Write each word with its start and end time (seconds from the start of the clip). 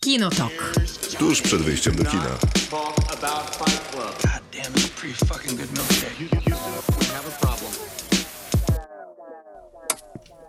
Kinotok. 0.00 0.72
Tuż 1.18 1.42
przed 1.42 1.62
wyjściem 1.62 1.94
do 1.94 2.04
kina. 2.04 2.38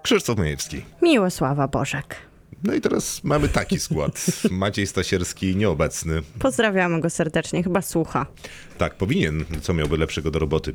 Krzysztof 0.04 0.38
Majewski. 0.38 0.86
Miłosława 1.02 1.68
Bożek. 1.68 2.29
No 2.64 2.74
i 2.74 2.82
teraz 2.82 3.24
mamy 3.24 3.50
taki 3.50 3.80
skład. 3.80 4.26
Maciej 4.52 4.88
Stasierski 4.88 5.56
nieobecny. 5.56 6.22
Pozdrawiamy 6.40 7.02
go 7.02 7.10
serdecznie, 7.10 7.64
chyba 7.64 7.82
słucha. 7.82 8.26
Tak, 8.78 8.96
powinien. 8.96 9.46
Co 9.62 9.74
miałby 9.74 9.98
lepszego 9.98 10.32
do 10.32 10.40
roboty. 10.40 10.74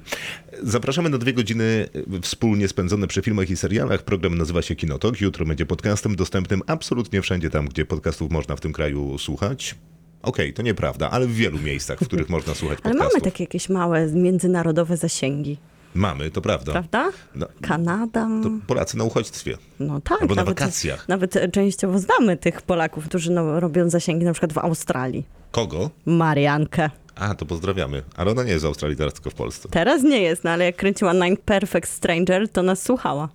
Zapraszamy 0.62 1.08
na 1.10 1.18
dwie 1.18 1.32
godziny 1.32 1.88
wspólnie 2.22 2.68
spędzone 2.68 3.06
przy 3.06 3.22
filmach 3.22 3.50
i 3.50 3.56
serialach. 3.56 4.02
Program 4.02 4.38
nazywa 4.38 4.62
się 4.62 4.74
Kinotok. 4.76 5.20
Jutro 5.20 5.46
będzie 5.46 5.66
podcastem 5.66 6.16
dostępnym 6.16 6.62
absolutnie 6.66 7.22
wszędzie 7.22 7.50
tam, 7.50 7.68
gdzie 7.68 7.84
podcastów 7.84 8.30
można 8.30 8.56
w 8.56 8.60
tym 8.60 8.72
kraju 8.72 9.18
słuchać. 9.18 9.74
Okej, 10.22 10.52
to 10.52 10.62
nieprawda, 10.62 11.10
ale 11.10 11.26
w 11.26 11.34
wielu 11.34 11.58
miejscach, 11.58 11.98
w 12.00 12.06
których 12.06 12.28
można 12.36 12.54
słuchać 12.54 12.78
Ale 12.82 12.92
podcastów. 12.94 13.12
mamy 13.22 13.24
takie 13.32 13.44
jakieś 13.44 13.68
małe 13.68 14.06
międzynarodowe 14.06 14.96
zasięgi, 14.96 15.58
Mamy, 15.94 16.30
to 16.30 16.40
prawda. 16.40 16.72
prawda? 16.72 17.10
No, 17.34 17.46
Kanada. 17.62 18.28
to 18.42 18.50
Polacy 18.66 18.98
na 18.98 19.04
uchodźstwie. 19.04 19.58
No 19.80 20.00
tak. 20.00 20.22
Albo 20.22 20.34
na 20.34 20.42
nawet, 20.42 20.58
wakacjach. 20.58 21.08
Nawet 21.08 21.38
częściowo 21.52 21.98
znamy 21.98 22.36
tych 22.36 22.62
Polaków, 22.62 23.08
którzy 23.08 23.32
no, 23.32 23.60
robią 23.60 23.90
zasięgi 23.90 24.24
na 24.24 24.32
przykład 24.32 24.52
w 24.52 24.58
Australii. 24.58 25.24
Kogo? 25.50 25.90
Mariankę. 26.06 26.90
A, 27.14 27.34
to 27.34 27.46
pozdrawiamy. 27.46 28.02
Ale 28.16 28.30
ona 28.30 28.42
nie 28.42 28.50
jest 28.50 28.62
z 28.62 28.64
Australii, 28.64 28.96
teraz 28.96 29.14
tylko 29.14 29.30
w 29.30 29.34
Polsce. 29.34 29.68
Teraz 29.68 30.02
nie 30.02 30.22
jest, 30.22 30.44
no 30.44 30.50
ale 30.50 30.64
jak 30.64 30.76
kręciła 30.76 31.12
Nine 31.12 31.36
Perfect 31.36 31.88
Stranger, 31.88 32.48
to 32.48 32.62
nas 32.62 32.82
słuchała. 32.82 33.28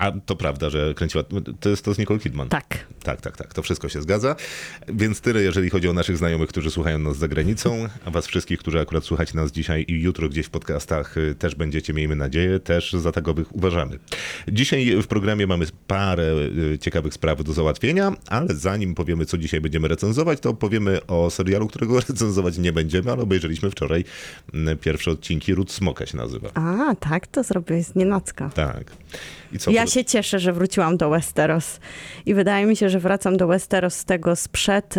A 0.00 0.12
to 0.26 0.36
prawda, 0.36 0.70
że 0.70 0.94
kręciła. 0.94 1.24
To 1.60 1.68
jest 1.68 1.84
to 1.84 1.94
z 1.94 1.98
Nicole 1.98 2.18
Kidman. 2.18 2.48
Tak. 2.48 2.86
Tak, 3.02 3.20
tak, 3.20 3.36
tak. 3.36 3.54
To 3.54 3.62
wszystko 3.62 3.88
się 3.88 4.02
zgadza. 4.02 4.36
Więc 4.88 5.20
tyle, 5.20 5.42
jeżeli 5.42 5.70
chodzi 5.70 5.88
o 5.88 5.92
naszych 5.92 6.16
znajomych, 6.16 6.48
którzy 6.48 6.70
słuchają 6.70 6.98
nas 6.98 7.16
za 7.16 7.28
granicą, 7.28 7.88
a 8.04 8.10
was 8.10 8.26
wszystkich, 8.26 8.58
którzy 8.58 8.80
akurat 8.80 9.04
słuchacie 9.04 9.32
nas 9.34 9.52
dzisiaj 9.52 9.84
i 9.88 10.00
jutro 10.00 10.28
gdzieś 10.28 10.46
w 10.46 10.50
podcastach 10.50 11.16
y, 11.16 11.34
też 11.34 11.54
będziecie, 11.54 11.92
miejmy 11.92 12.16
nadzieję, 12.16 12.60
też 12.60 12.92
za 12.92 13.12
takowych 13.12 13.56
uważamy. 13.56 13.98
Dzisiaj 14.48 15.02
w 15.02 15.06
programie 15.06 15.46
mamy 15.46 15.66
parę 15.86 16.34
y, 16.72 16.78
ciekawych 16.78 17.14
spraw 17.14 17.44
do 17.44 17.52
załatwienia, 17.52 18.12
ale 18.26 18.54
zanim 18.54 18.94
powiemy, 18.94 19.26
co 19.26 19.38
dzisiaj 19.38 19.60
będziemy 19.60 19.88
recenzować, 19.88 20.40
to 20.40 20.54
powiemy 20.54 21.06
o 21.06 21.30
serialu, 21.30 21.68
którego 21.68 22.00
recenzować 22.08 22.58
nie 22.58 22.72
będziemy, 22.72 23.12
ale 23.12 23.22
obejrzeliśmy 23.22 23.70
wczoraj 23.70 24.04
mm, 24.54 24.78
pierwsze 24.78 25.10
odcinki. 25.10 25.54
Ród 25.54 25.72
Smoka 25.72 26.06
się 26.06 26.16
nazywa. 26.16 26.50
A, 26.54 26.94
tak, 27.00 27.26
to 27.26 27.42
zrobiłeś 27.42 27.86
z 27.86 27.94
nienacka. 27.94 28.50
Tak. 28.50 28.92
I 29.52 29.58
co? 29.58 29.70
Ja 29.70 29.86
się 29.86 30.04
cieszę, 30.04 30.38
że 30.38 30.52
wróciłam 30.52 30.96
do 30.96 31.10
Westeros. 31.10 31.80
I 32.26 32.34
wydaje 32.34 32.66
mi 32.66 32.76
się, 32.76 32.90
że 32.90 32.98
wracam 32.98 33.36
do 33.36 33.46
Westeros 33.46 33.94
z 33.94 34.04
tego 34.04 34.36
sprzed 34.36 34.98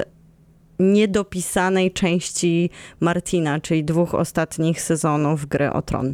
niedopisanej 0.80 1.92
części 1.92 2.70
Martina, 3.00 3.60
czyli 3.60 3.84
dwóch 3.84 4.16
ostatnich 4.16 4.82
sezonów 4.82 5.46
gry 5.46 5.72
o 5.74 5.82
tron. 5.82 6.14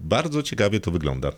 Bardzo 0.00 0.42
ciekawie 0.42 0.80
to 0.80 0.90
wygląda. 0.90 1.32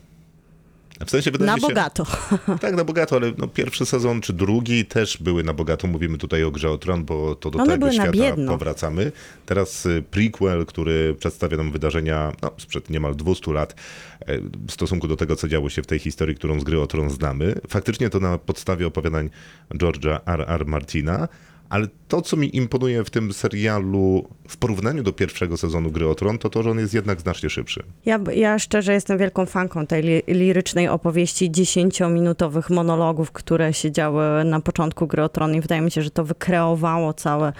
W 1.06 1.10
sensie 1.10 1.30
wydaje 1.30 1.46
Na 1.46 1.54
mi 1.54 1.60
się, 1.60 1.68
bogato. 1.68 2.06
Tak, 2.60 2.76
na 2.76 2.84
bogato, 2.84 3.16
ale 3.16 3.32
no, 3.38 3.48
pierwszy 3.48 3.86
sezon 3.86 4.20
czy 4.20 4.32
drugi 4.32 4.84
też 4.84 5.18
były 5.18 5.42
na 5.42 5.52
bogato. 5.52 5.86
Mówimy 5.86 6.18
tutaj 6.18 6.44
o 6.44 6.50
grze 6.50 6.70
o 6.70 6.78
tron, 6.78 7.04
bo 7.04 7.34
to 7.34 7.50
do 7.50 7.58
One 7.58 7.72
tego 7.72 7.92
świata 7.92 8.36
powracamy. 8.46 9.12
Teraz 9.46 9.86
y, 9.86 10.04
prequel, 10.10 10.66
który 10.66 11.14
przedstawia 11.18 11.56
nam 11.56 11.72
wydarzenia 11.72 12.32
no, 12.42 12.50
sprzed 12.58 12.90
niemal 12.90 13.16
200 13.16 13.52
lat 13.52 13.74
e, 14.20 14.38
w 14.68 14.72
stosunku 14.72 15.08
do 15.08 15.16
tego, 15.16 15.36
co 15.36 15.48
działo 15.48 15.70
się 15.70 15.82
w 15.82 15.86
tej 15.86 15.98
historii, 15.98 16.34
którą 16.36 16.60
z 16.60 16.64
gry 16.64 16.80
o 16.80 16.86
tron 16.86 17.10
znamy. 17.10 17.54
Faktycznie 17.68 18.10
to 18.10 18.20
na 18.20 18.38
podstawie 18.38 18.86
opowiadań 18.86 19.30
George'a 19.74 20.20
R. 20.26 20.44
R. 20.48 20.66
Martina. 20.66 21.28
Ale 21.72 21.86
to, 22.08 22.22
co 22.22 22.36
mi 22.36 22.56
imponuje 22.56 23.04
w 23.04 23.10
tym 23.10 23.32
serialu 23.32 24.28
w 24.48 24.56
porównaniu 24.56 25.02
do 25.02 25.12
pierwszego 25.12 25.56
sezonu 25.56 25.90
Gry 25.90 26.08
o 26.08 26.14
Tron, 26.14 26.38
to 26.38 26.50
to, 26.50 26.62
że 26.62 26.70
on 26.70 26.78
jest 26.78 26.94
jednak 26.94 27.20
znacznie 27.20 27.50
szybszy. 27.50 27.82
Ja, 28.06 28.20
ja 28.34 28.58
szczerze 28.58 28.92
jestem 28.92 29.18
wielką 29.18 29.46
fanką 29.46 29.86
tej 29.86 30.02
li, 30.02 30.22
lirycznej 30.26 30.88
opowieści, 30.88 31.50
dziesięciominutowych 31.50 32.70
monologów, 32.70 33.32
które 33.32 33.72
się 33.72 33.92
działy 33.92 34.44
na 34.44 34.60
początku 34.60 35.06
Gry 35.06 35.22
o 35.22 35.28
Tron 35.28 35.54
i 35.54 35.60
wydaje 35.60 35.80
mi 35.80 35.90
się, 35.90 36.02
że 36.02 36.10
to 36.10 36.24
wykreowało 36.24 37.12
cały 37.12 37.52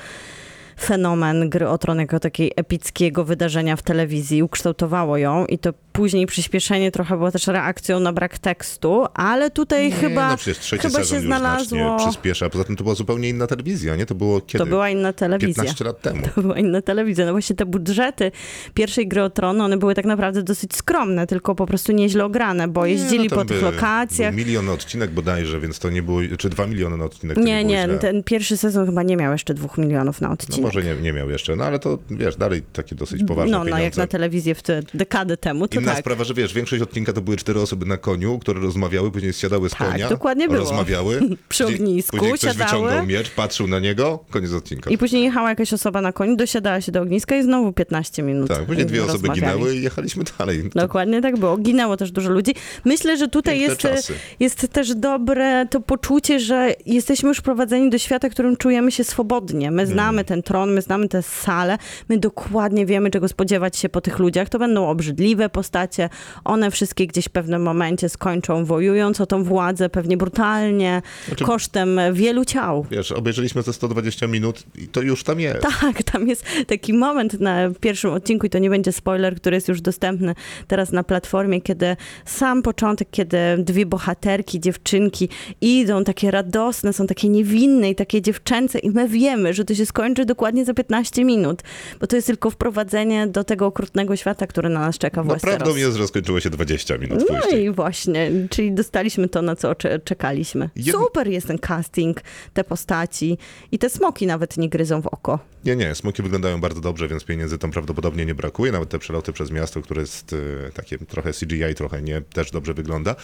fenomen 0.81 1.51
Gry 1.51 1.69
o 1.69 1.79
Tron 1.79 1.99
jako 1.99 2.21
takiej 2.21 2.53
epickiego 2.57 3.25
wydarzenia 3.25 3.77
w 3.77 3.83
telewizji, 3.83 4.43
ukształtowało 4.43 5.17
ją 5.17 5.47
i 5.47 5.59
to 5.59 5.73
później 5.93 6.27
przyspieszenie 6.27 6.91
trochę 6.91 7.17
było 7.17 7.31
też 7.33 7.47
reakcją 7.47 8.01
na 8.01 8.13
brak 8.13 8.39
tekstu, 8.39 9.05
ale 9.15 9.51
tutaj 9.51 9.85
Nie, 9.91 9.93
chyba, 9.97 10.31
no 10.31 10.37
przecież 10.37 10.59
trzeci 10.59 10.83
chyba 10.83 10.99
sezon 10.99 11.19
się 11.19 11.27
znalazło... 11.27 11.97
przyspiesza. 11.99 12.51
Poza 12.51 12.65
tym 12.65 12.77
to 12.77 12.83
była 12.85 12.95
zupełnie 12.95 13.29
inna 13.29 13.47
telewizja, 13.47 13.97
nie? 13.97 14.07
To 14.07 14.15
było 14.15 14.41
kiedy? 14.41 14.65
To 14.65 14.71
była 14.71 14.91
inna 14.91 15.13
telewizja. 15.13 15.55
15 15.63 15.85
lat 15.85 16.01
temu. 16.01 16.23
To 16.35 16.43
była 16.43 16.59
inna 16.59 16.83
telewizja. 16.83 17.27
No 17.27 17.33
właśnie 17.33 17.57
te 17.57 17.67
budżety 17.67 18.33
pierwszej 18.75 19.09
gry 19.09 19.23
o 19.23 19.31
tron, 19.31 19.61
one 19.61 19.77
były 19.77 19.95
tak 19.95 20.05
naprawdę 20.05 20.43
dosyć 20.43 20.75
skromne, 20.77 21.27
tylko 21.27 21.55
po 21.55 21.67
prostu 21.67 21.93
nieźle 21.93 22.25
ograne, 22.25 22.69
bo 22.69 22.87
jeździli 22.87 23.23
Nie, 23.23 23.29
no 23.31 23.37
po 23.37 23.45
tych 23.45 23.61
by- 23.61 23.65
lokacjach. 23.65 24.35
Milion 24.35 24.69
odcinek 24.69 25.11
bodajże, 25.11 25.61
więc 25.61 25.79
to 25.79 25.91
nie 25.91 26.03
było, 26.03 26.21
czy 26.39 26.49
dwa 26.49 26.67
miliony 26.67 26.97
na 26.97 27.05
odcinek. 27.05 27.37
Nie, 27.37 27.43
było 27.45 27.69
nie, 27.71 27.85
źle. 27.85 27.99
ten 27.99 28.23
pierwszy 28.23 28.57
sezon 28.57 28.87
chyba 28.87 29.03
nie 29.03 29.17
miał 29.17 29.33
jeszcze 29.33 29.55
dwóch 29.55 29.79
milionów 29.79 30.21
na 30.21 30.29
No 30.29 30.35
odcinek. 30.35 30.61
może 30.61 30.83
nie, 30.83 30.95
nie 30.95 31.13
miał 31.13 31.31
jeszcze, 31.31 31.57
no 31.57 31.65
ale 31.65 31.79
to 31.79 31.99
wiesz, 32.11 32.37
dalej 32.37 32.63
takie 32.73 32.95
dosyć 32.95 33.25
poważne 33.25 33.53
no, 33.53 33.59
no, 33.59 33.65
pieniądze. 33.65 33.85
jak 33.85 33.97
na 33.97 34.07
telewizję 34.07 34.55
w 34.55 34.63
te 34.63 34.81
dekady 34.95 35.37
temu, 35.37 35.69
to 35.69 35.81
Inna 35.83 35.93
tak. 35.93 36.01
sprawa, 36.01 36.25
że 36.25 36.35
wiesz, 36.35 36.55
większość 36.55 36.83
odcinka 36.83 37.13
to 37.13 37.21
były 37.21 37.37
cztery 37.37 37.61
osoby 37.61 37.87
na 37.87 37.97
koniu, 37.97 38.39
które 38.39 38.61
rozmawiały, 38.61 39.11
później 39.11 39.33
zsiadały 39.33 39.69
z 39.69 39.73
Tak, 39.73 39.91
konia, 39.93 40.09
dokładnie 40.09 40.49
było. 40.49 40.61
rozmawiały. 40.61 41.21
Przy 41.49 41.67
ognisku 41.67 42.17
później 42.17 42.33
ktoś 42.39 42.51
siadały. 42.53 42.83
wyciągał 42.83 43.07
miecz, 43.07 43.31
patrzył 43.31 43.67
na 43.67 43.79
niego, 43.79 44.25
koniec 44.31 44.53
odcinka. 44.53 44.91
I 44.91 44.99
później 44.99 45.23
jechała 45.25 45.49
jakaś 45.49 45.73
osoba 45.73 46.01
na 46.01 46.13
koniu, 46.13 46.37
dosiadała 46.37 46.81
się 46.81 46.93
do 46.93 47.03
ogniska 47.03 47.37
i 47.37 47.43
znowu 47.43 47.73
15 47.73 48.23
minut. 48.23 48.49
tak, 48.49 48.63
później 48.67 48.87
dwie 48.87 49.05
osoby 49.05 49.29
rozmawiali. 49.29 49.41
ginęły 49.59 49.77
i 49.77 49.83
jechaliśmy 49.83 50.25
dalej. 50.39 50.71
Dokładnie 50.75 51.21
tak 51.23 51.39
było. 51.39 51.57
Ginęło 51.59 51.97
też 51.97 52.11
dużo 52.13 52.31
ludzi. 52.31 52.55
Myślę, 52.85 53.17
że 53.17 53.29
tutaj 53.29 53.55
Piękne 53.59 53.91
jest, 53.91 54.07
czasy. 54.07 54.15
jest 54.41 54.69
też 54.69 54.95
dobre 54.95 55.67
to 55.71 55.81
poczucie, 55.81 56.41
że 56.41 56.75
jesteśmy 56.87 57.29
już 57.29 57.41
prowadzeni 57.41 57.91
do 57.91 57.99
świata, 57.99 58.29
w 58.29 58.33
którym 58.33 58.57
czujemy 58.57 58.93
się 58.93 59.05
swobodnie. 59.05 59.71
My 59.71 59.87
znamy 59.87 60.03
Hmm. 60.03 60.25
ten 60.25 60.43
tron, 60.43 60.73
my 60.73 60.83
znamy 60.83 61.09
tę 61.09 61.23
salę, 61.23 61.79
my 62.09 62.19
dokładnie 62.19 62.87
wiemy, 62.87 63.11
czego 63.11 63.29
spodziewać 63.29 63.77
się 63.77 63.89
po 63.89 64.01
tych 64.01 64.19
ludziach. 64.19 64.49
To 64.49 64.59
będą 64.59 64.89
obrzydliwe 64.89 65.49
postacie. 65.73 66.09
One 66.45 66.71
wszystkie 66.71 67.07
gdzieś 67.07 67.25
w 67.25 67.29
pewnym 67.31 67.63
momencie 67.63 68.09
skończą 68.09 68.65
wojując 68.65 69.21
o 69.21 69.27
tą 69.27 69.45
władzę, 69.45 69.89
pewnie 69.89 70.17
brutalnie, 70.17 71.03
Znaczy- 71.27 71.45
kosztem 71.45 72.01
wielu 72.13 72.45
ciał. 72.45 72.87
Wiesz, 72.91 73.13
obejrzeliśmy 73.13 73.63
te 73.63 73.73
120 73.73 74.27
minut 74.27 74.63
i 74.75 74.89
to 74.89 75.01
już 75.01 75.25
tam 75.25 75.41
jest. 75.41 75.61
Tak, 75.81 76.03
tam 76.03 76.29
jest 76.29 76.45
taki 76.67 76.95
moment 76.95 77.41
na 77.41 77.71
pierwszym 77.81 78.11
odcinku 78.13 78.47
i 78.47 78.51
to 78.51 78.59
nie 78.59 78.71
będzie 78.71 78.93
spoiler, 78.93 79.37
który 79.37 79.57
jest 79.57 79.69
już 79.69 79.81
dostępny 79.81 80.35
teraz 80.69 80.93
na 80.93 81.03
platformie, 81.03 81.61
kiedy 81.61 81.97
sam 82.25 82.63
początek, 82.63 83.09
kiedy 83.11 83.37
dwie 83.59 83.87
bohaterki, 83.87 84.61
dziewczynki 84.61 85.29
idą 85.61 86.05
takie 86.05 86.31
radosne, 86.31 86.93
są 86.93 87.07
takie 87.07 87.29
niewinne 87.29 87.91
i 87.91 87.95
takie 87.95 88.23
dziewczęce 88.23 88.79
i 88.79 88.91
my 88.91 89.09
wiemy, 89.09 89.55
że 89.55 89.65
to 89.65 89.75
się 89.75 89.87
skończy 89.87 90.25
dokładnie 90.25 90.65
za 90.65 90.75
15 90.75 91.25
minut, 91.25 91.63
bo 92.01 92.07
to 92.07 92.17
jest 92.17 92.27
tylko 92.27 92.51
wprowadzenie 92.51 93.27
do 93.27 93.45
tego 93.45 93.67
okrutnego 93.67 94.17
świata, 94.17 94.47
który 94.47 94.69
na 94.69 94.81
nas 94.81 94.99
czeka 94.99 95.23
w 95.23 95.27
No 95.27 95.35
Westeros. 95.65 95.75
prawdą 95.75 95.87
jest, 95.89 95.97
że 95.99 96.09
skończyło 96.09 96.41
się 96.41 96.51
20 96.51 96.99
minut 96.99 97.25
No 97.31 97.41
później. 97.41 97.65
i 97.65 97.71
właśnie, 97.71 98.31
czyli 98.51 98.73
dostaliśmy 98.73 99.29
to, 99.29 99.43
na 99.43 99.57
co 99.57 99.75
cze- 99.75 99.99
czekaliśmy. 99.99 100.71
Jed- 100.77 100.93
Super 100.93 101.29
jest 101.29 101.47
ten 101.47 101.59
casting, 101.59 102.21
te 102.55 102.65
postaci 102.65 103.39
i 103.73 103.79
te 103.79 103.91
smoki 103.91 104.27
nawet 104.27 104.57
nie 104.57 104.69
gryzą 104.69 105.03
w 105.03 105.07
oko. 105.07 105.39
Nie, 105.65 105.77
nie, 105.77 105.95
smoki 105.95 106.23
wyglądają 106.23 106.61
bardzo 106.61 106.81
dobrze, 106.81 107.09
więc 107.09 107.25
pieniędzy 107.25 107.59
tam 107.59 107.71
prawdopodobnie 107.71 108.27
nie 108.27 108.35
brakuje. 108.35 108.73
Nawet 108.73 108.89
te 108.89 108.99
przeloty 108.99 109.33
przez 109.33 109.51
miasto, 109.51 109.83
które 109.83 110.01
jest 110.01 110.33
e, 110.67 110.71
takie 110.73 110.99
trochę 110.99 111.33
CGI, 111.33 111.75
trochę 111.77 112.03
nie, 112.03 112.21
też 112.21 112.51
dobrze 112.51 112.75
wygląda. 112.75 113.15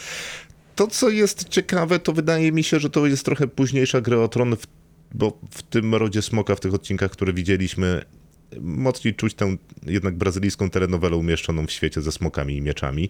To, 0.74 0.86
co 0.86 1.08
jest 1.08 1.48
ciekawe, 1.48 1.98
to 1.98 2.12
wydaje 2.12 2.52
mi 2.52 2.62
się, 2.64 2.78
że 2.80 2.90
to 2.90 3.06
jest 3.06 3.24
trochę 3.24 3.46
późniejsza 3.48 4.00
gra 4.00 4.16
o 4.16 4.28
tron, 4.28 4.56
w, 4.56 4.62
bo 5.14 5.38
w 5.50 5.62
tym 5.62 5.94
rodzie 5.94 6.22
smoka, 6.22 6.54
w 6.56 6.60
tych 6.60 6.74
odcinkach, 6.74 7.10
które 7.10 7.32
widzieliśmy, 7.32 8.02
mocniej 8.60 9.14
czuć 9.14 9.34
tę 9.34 9.56
jednak 9.86 10.16
brazylijską 10.16 10.70
telenowelę 10.70 11.16
umieszczoną 11.16 11.66
w 11.66 11.72
świecie 11.72 12.02
ze 12.02 12.12
smokami 12.12 12.56
i 12.56 12.62
mieczami, 12.62 13.08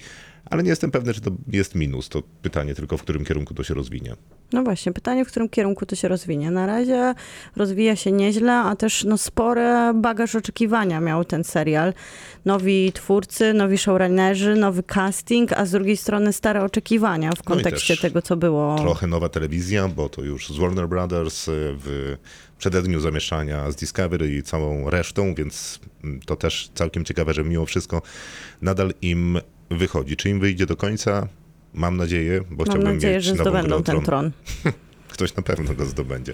ale 0.50 0.62
nie 0.62 0.70
jestem 0.70 0.90
pewny, 0.90 1.14
czy 1.14 1.20
to 1.20 1.30
jest 1.52 1.74
minus. 1.74 2.08
To 2.08 2.22
pytanie 2.42 2.74
tylko, 2.74 2.96
w 2.96 3.02
którym 3.02 3.24
kierunku 3.24 3.54
to 3.54 3.64
się 3.64 3.74
rozwinie. 3.74 4.16
No 4.52 4.62
właśnie, 4.62 4.92
pytanie, 4.92 5.24
w 5.24 5.28
którym 5.28 5.48
kierunku 5.48 5.86
to 5.86 5.96
się 5.96 6.08
rozwinie. 6.08 6.50
Na 6.50 6.66
razie 6.66 7.14
rozwija 7.56 7.96
się 7.96 8.12
nieźle, 8.12 8.52
a 8.54 8.76
też 8.76 9.04
no, 9.04 9.18
spory 9.18 9.66
bagaż 9.94 10.34
oczekiwania 10.34 11.00
miał 11.00 11.24
ten 11.24 11.44
serial. 11.44 11.94
Nowi 12.44 12.92
twórcy, 12.92 13.54
nowi 13.54 13.78
showrunnerzy, 13.78 14.56
nowy 14.56 14.82
casting, 14.82 15.52
a 15.52 15.66
z 15.66 15.70
drugiej 15.70 15.96
strony 15.96 16.32
stare 16.32 16.64
oczekiwania 16.64 17.30
w 17.32 17.36
No 17.36 17.42
kontekście 17.44 17.94
też 17.94 18.00
tego, 18.00 18.22
co 18.22 18.36
było. 18.36 18.76
trochę 18.78 19.06
nowa 19.06 19.28
telewizja, 19.28 19.88
bo 19.88 20.08
to 20.08 20.22
już 20.22 20.48
z 20.48 20.58
Warner 20.58 20.88
Brothers 20.88 21.48
y, 21.48 21.52
w 21.78 22.16
przededniu 22.58 23.00
zamieszania 23.00 23.70
z 23.70 23.76
Discovery 23.76 24.36
i 24.36 24.42
całą 24.42 24.90
resztą, 24.90 25.34
więc 25.34 25.80
mm, 26.04 26.20
to 26.26 26.36
też 26.36 26.70
całkiem 26.74 27.04
ciekawe, 27.04 27.34
że 27.34 27.44
mimo 27.44 27.66
wszystko 27.66 28.02
nadal 28.62 28.92
im 29.02 29.38
wychodzi. 29.70 30.16
Czy 30.16 30.28
im 30.30 30.40
wyjdzie 30.40 30.66
do 30.66 30.76
końca? 30.76 31.28
Mam 31.74 31.96
nadzieję, 31.96 32.40
bo 32.50 32.56
Mam 32.56 32.66
chciałbym 32.66 32.94
nadzieję, 32.94 33.16
mieć 33.16 33.24
że 33.24 33.34
zdobędą 33.34 33.82
ten 33.82 34.00
tron. 34.00 34.30
Ktoś 35.08 35.36
na 35.36 35.42
pewno 35.42 35.74
go 35.74 35.86
zdobędzie. 35.86 36.32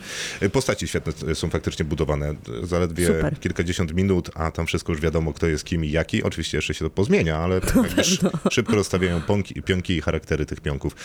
Postaci 0.52 0.88
świetne 0.88 1.34
są 1.34 1.50
faktycznie 1.50 1.84
budowane. 1.84 2.34
Zaledwie 2.62 3.06
Super. 3.06 3.40
kilkadziesiąt 3.40 3.94
minut, 3.94 4.30
a 4.34 4.50
tam 4.50 4.66
wszystko 4.66 4.92
już 4.92 5.00
wiadomo, 5.00 5.32
kto 5.32 5.46
jest 5.46 5.64
kim 5.64 5.84
i 5.84 5.90
jaki. 5.90 6.22
Oczywiście 6.22 6.58
jeszcze 6.58 6.74
się 6.74 6.84
to 6.84 6.90
pozmienia, 6.90 7.36
ale 7.36 7.54
jakby 7.84 8.00
sz- 8.00 8.32
szybko 8.50 8.74
rozstawiają 8.74 9.20
pąki, 9.20 9.62
pionki 9.62 9.96
i 9.96 10.00
charaktery 10.00 10.46
tych 10.46 10.60
pionków 10.60 10.96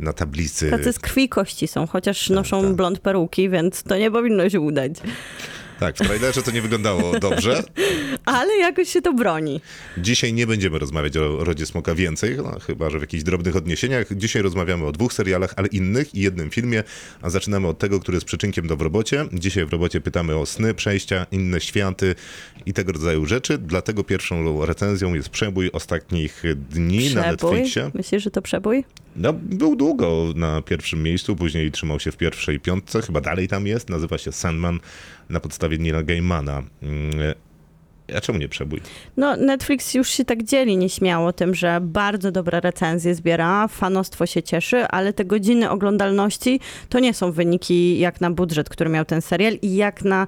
na 0.00 0.12
tablicy. 0.12 0.70
Tacy 0.70 0.92
z 0.92 0.98
krwi 0.98 1.24
i 1.24 1.28
kości 1.28 1.68
są, 1.68 1.86
chociaż 1.86 2.30
noszą 2.30 2.62
tak. 2.62 2.72
blond 2.72 2.98
peruki, 2.98 3.50
więc 3.50 3.82
to 3.82 3.96
nie 3.96 4.10
powinno 4.10 4.50
się 4.50 4.60
udać. 4.60 4.92
Tak, 5.80 5.96
w 5.96 5.98
trailerze 5.98 6.42
to 6.42 6.50
nie 6.50 6.62
wyglądało 6.62 7.18
dobrze. 7.18 7.62
Ale 8.24 8.56
jakoś 8.56 8.88
się 8.88 9.02
to 9.02 9.12
broni. 9.12 9.60
Dzisiaj 9.98 10.32
nie 10.32 10.46
będziemy 10.46 10.78
rozmawiać 10.78 11.16
o 11.16 11.44
Rodzie 11.44 11.66
Smoka 11.66 11.94
więcej, 11.94 12.36
no, 12.36 12.58
chyba 12.66 12.90
że 12.90 12.98
w 12.98 13.00
jakichś 13.00 13.22
drobnych 13.22 13.56
odniesieniach. 13.56 14.06
Dzisiaj 14.16 14.42
rozmawiamy 14.42 14.86
o 14.86 14.92
dwóch 14.92 15.12
serialach, 15.12 15.54
ale 15.56 15.68
innych 15.68 16.14
i 16.14 16.20
jednym 16.20 16.50
filmie, 16.50 16.82
a 17.22 17.30
zaczynamy 17.30 17.68
od 17.68 17.78
tego, 17.78 18.00
który 18.00 18.16
jest 18.16 18.26
przyczynkiem 18.26 18.66
do 18.66 18.76
w 18.76 18.80
robocie. 18.80 19.26
Dzisiaj 19.32 19.66
w 19.66 19.72
robocie 19.72 20.00
pytamy 20.00 20.36
o 20.36 20.46
sny, 20.46 20.74
przejścia, 20.74 21.26
inne 21.30 21.60
światy 21.60 22.14
i 22.66 22.72
tego 22.72 22.92
rodzaju 22.92 23.26
rzeczy. 23.26 23.58
Dlatego 23.58 24.04
pierwszą 24.04 24.66
recenzją 24.66 25.14
jest 25.14 25.28
przebój 25.28 25.70
ostatnich 25.72 26.42
dni 26.70 27.14
na 27.14 27.22
Przebój? 27.22 27.50
Netflixie. 27.52 27.90
Myślisz, 27.94 28.22
że 28.22 28.30
to 28.30 28.42
przebój? 28.42 28.84
No, 29.16 29.32
był 29.32 29.76
długo 29.76 30.24
na 30.34 30.62
pierwszym 30.62 31.02
miejscu, 31.02 31.36
później 31.36 31.70
trzymał 31.72 32.00
się 32.00 32.12
w 32.12 32.16
pierwszej 32.16 32.60
piątce, 32.60 33.02
chyba 33.02 33.20
dalej 33.20 33.48
tam 33.48 33.66
jest. 33.66 33.90
Nazywa 33.90 34.18
się 34.18 34.32
Sandman 34.32 34.80
na 35.28 35.40
podstawie 35.40 35.78
Nila 35.78 36.02
Gaimana. 36.02 36.62
Mm, 36.82 37.34
A 38.16 38.20
czemu 38.20 38.38
nie 38.38 38.48
przebój? 38.48 38.80
No, 39.16 39.36
Netflix 39.36 39.94
już 39.94 40.08
się 40.08 40.24
tak 40.24 40.42
dzieli 40.42 40.76
nieśmiało 40.76 41.32
tym, 41.32 41.54
że 41.54 41.78
bardzo 41.82 42.32
dobre 42.32 42.60
recenzje 42.60 43.14
zbiera, 43.14 43.68
fanostwo 43.68 44.26
się 44.26 44.42
cieszy, 44.42 44.86
ale 44.88 45.12
te 45.12 45.24
godziny 45.24 45.70
oglądalności 45.70 46.60
to 46.88 46.98
nie 46.98 47.14
są 47.14 47.32
wyniki 47.32 47.98
jak 47.98 48.20
na 48.20 48.30
budżet, 48.30 48.68
który 48.68 48.90
miał 48.90 49.04
ten 49.04 49.22
serial 49.22 49.54
i 49.62 49.76
jak 49.76 50.04
na 50.04 50.26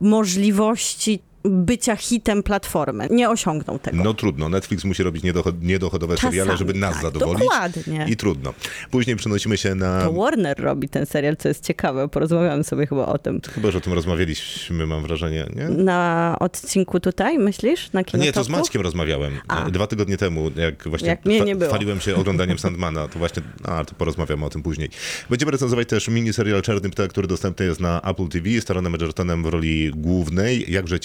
możliwości 0.00 1.18
bycia 1.44 1.96
hitem 1.96 2.42
platformy. 2.42 3.08
Nie 3.10 3.30
osiągnął 3.30 3.78
tego. 3.78 4.04
No 4.04 4.14
trudno, 4.14 4.48
Netflix 4.48 4.84
musi 4.84 5.02
robić 5.02 5.24
niedochod- 5.24 5.62
niedochodowe 5.62 6.14
Czasami, 6.14 6.32
seriale, 6.32 6.56
żeby 6.56 6.74
nas 6.74 6.92
tak, 6.94 7.02
zadowolić. 7.02 7.40
dokładnie. 7.42 8.06
I 8.08 8.16
trudno. 8.16 8.54
Później 8.90 9.16
przenosimy 9.16 9.56
się 9.56 9.74
na... 9.74 10.00
To 10.00 10.12
Warner 10.12 10.58
robi 10.60 10.88
ten 10.88 11.06
serial, 11.06 11.36
co 11.36 11.48
jest 11.48 11.64
ciekawe, 11.64 12.08
porozmawiamy 12.08 12.64
sobie 12.64 12.86
chyba 12.86 13.06
o 13.06 13.18
tym. 13.18 13.40
Chyba, 13.54 13.70
że 13.70 13.78
o 13.78 13.80
tym 13.80 13.92
rozmawialiśmy, 13.92 14.86
mam 14.86 15.02
wrażenie, 15.02 15.46
nie? 15.56 15.68
Na 15.68 16.36
odcinku 16.40 17.00
tutaj, 17.00 17.38
myślisz? 17.38 17.92
Na 17.92 18.00
Nie, 18.14 18.32
to 18.32 18.44
z? 18.44 18.48
Maćkiem 18.48 18.82
rozmawiałem 18.82 19.32
A. 19.48 19.70
dwa 19.70 19.86
tygodnie 19.86 20.16
temu, 20.16 20.50
jak 20.56 20.88
właśnie 20.88 21.08
Jak 21.08 21.24
mnie 21.24 21.40
nie 21.40 21.56
było. 21.56 21.70
chwaliłem 21.70 22.00
się 22.00 22.16
oglądaniem 22.16 22.58
Sandmana, 22.58 23.08
to 23.08 23.18
właśnie, 23.18 23.42
a 23.64 23.84
to 23.84 23.94
porozmawiamy 23.94 24.44
o 24.44 24.50
tym 24.50 24.62
później. 24.62 24.88
Będziemy 25.30 25.52
recenzować 25.52 25.88
też 25.88 26.08
miniserial 26.08 26.62
Czarny 26.62 26.90
Ptak, 26.90 27.10
który 27.10 27.28
dostępny 27.28 27.66
jest 27.66 27.80
na 27.80 28.00
Apple 28.02 28.28
TV, 28.28 28.48
z 28.60 28.64
Taronem 28.64 28.94
Edgertonem 28.94 29.42
w 29.42 29.46
roli 29.46 29.90
głównej, 29.94 30.64
jakże 30.72 31.00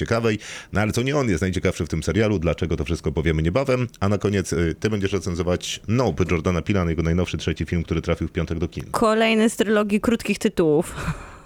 no 0.74 0.82
ale 0.82 0.92
to 0.92 1.02
nie 1.02 1.18
on 1.18 1.30
jest 1.30 1.42
najciekawszy 1.42 1.86
w 1.86 1.90
tym 1.90 2.04
serialu, 2.04 2.40
dlaczego 2.40 2.78
to 2.78 2.86
wszystko 2.86 3.12
powiemy 3.12 3.42
niebawem, 3.42 3.88
a 4.00 4.10
na 4.10 4.18
koniec 4.18 4.54
y, 4.54 4.76
ty 4.80 4.90
będziesz 4.90 5.14
recenzować 5.14 5.82
Nope 5.88 6.24
Jordana 6.32 6.62
Pila, 6.62 6.86
jego 6.90 7.04
najnowszy 7.04 7.38
trzeci 7.38 7.66
film, 7.66 7.84
który 7.84 8.02
trafił 8.02 8.28
w 8.28 8.32
piątek 8.32 8.60
do 8.60 8.68
kin. 8.68 8.84
Kolejny 8.92 9.50
z 9.50 9.56
trylogii 9.56 10.02
krótkich 10.02 10.40
tytułów. 10.40 10.96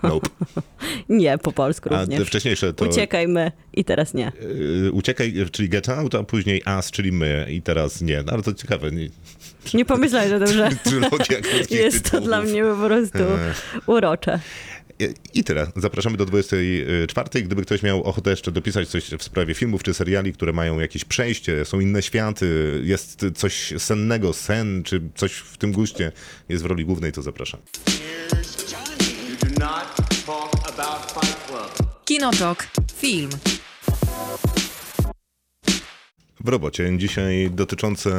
Nope. 0.03 0.29
Nie, 1.09 1.37
po 1.37 1.51
polsku 1.51 1.89
A 1.93 2.01
również. 2.01 2.19
te 2.19 2.25
wcześniejsze 2.25 2.73
to... 2.73 2.85
Uciekajmy 2.85 3.51
i 3.73 3.85
teraz 3.85 4.13
nie. 4.13 4.31
y, 4.87 4.91
Uciekaj, 4.91 5.33
czyli 5.51 5.69
Get 5.69 5.89
Out, 5.89 6.15
a 6.15 6.23
później 6.23 6.63
Us, 6.77 6.91
czyli 6.91 7.11
my 7.11 7.47
i 7.49 7.61
teraz 7.61 8.01
nie. 8.01 8.23
No 8.25 8.33
ale 8.33 8.43
to 8.43 8.53
ciekawe. 8.53 8.91
Nie, 8.91 9.09
Nie 9.73 9.85
pomyślałem 9.85 10.47
że 10.47 10.69
krótkich 11.41 11.71
jest 11.71 11.97
to 11.97 12.03
tytułów. 12.03 12.25
dla 12.25 12.41
mnie 12.41 12.63
po 12.63 12.75
prostu 12.87 13.17
urocze. 13.85 14.39
I- 15.33 15.43
tyle. 15.43 15.67
Zapraszamy 15.75 16.17
do 16.17 16.25
24. 16.25 17.41
Gdyby 17.43 17.61
ktoś 17.61 17.83
miał 17.83 18.03
ochotę 18.03 18.29
jeszcze 18.29 18.51
dopisać 18.51 18.87
coś 18.87 19.03
w 19.03 19.23
sprawie 19.23 19.53
filmów 19.53 19.83
czy 19.83 19.93
seriali, 19.93 20.33
które 20.33 20.53
mają 20.53 20.79
jakieś 20.79 21.05
przejście, 21.05 21.65
są 21.65 21.79
inne 21.79 22.01
światy, 22.01 22.81
jest 22.83 23.25
coś 23.35 23.73
sennego, 23.77 24.33
sen, 24.33 24.83
czy 24.83 25.01
coś 25.15 25.33
w 25.33 25.57
tym 25.57 25.71
guście 25.71 26.11
jest 26.49 26.63
w 26.63 26.65
roli 26.65 26.85
głównej, 26.85 27.11
to 27.11 27.21
zapraszam. 27.21 27.59
Kinotok. 32.05 32.67
Film. 32.97 33.29
W 36.43 36.47
robocie 36.47 36.97
dzisiaj 36.97 37.51
dotyczące 37.51 38.11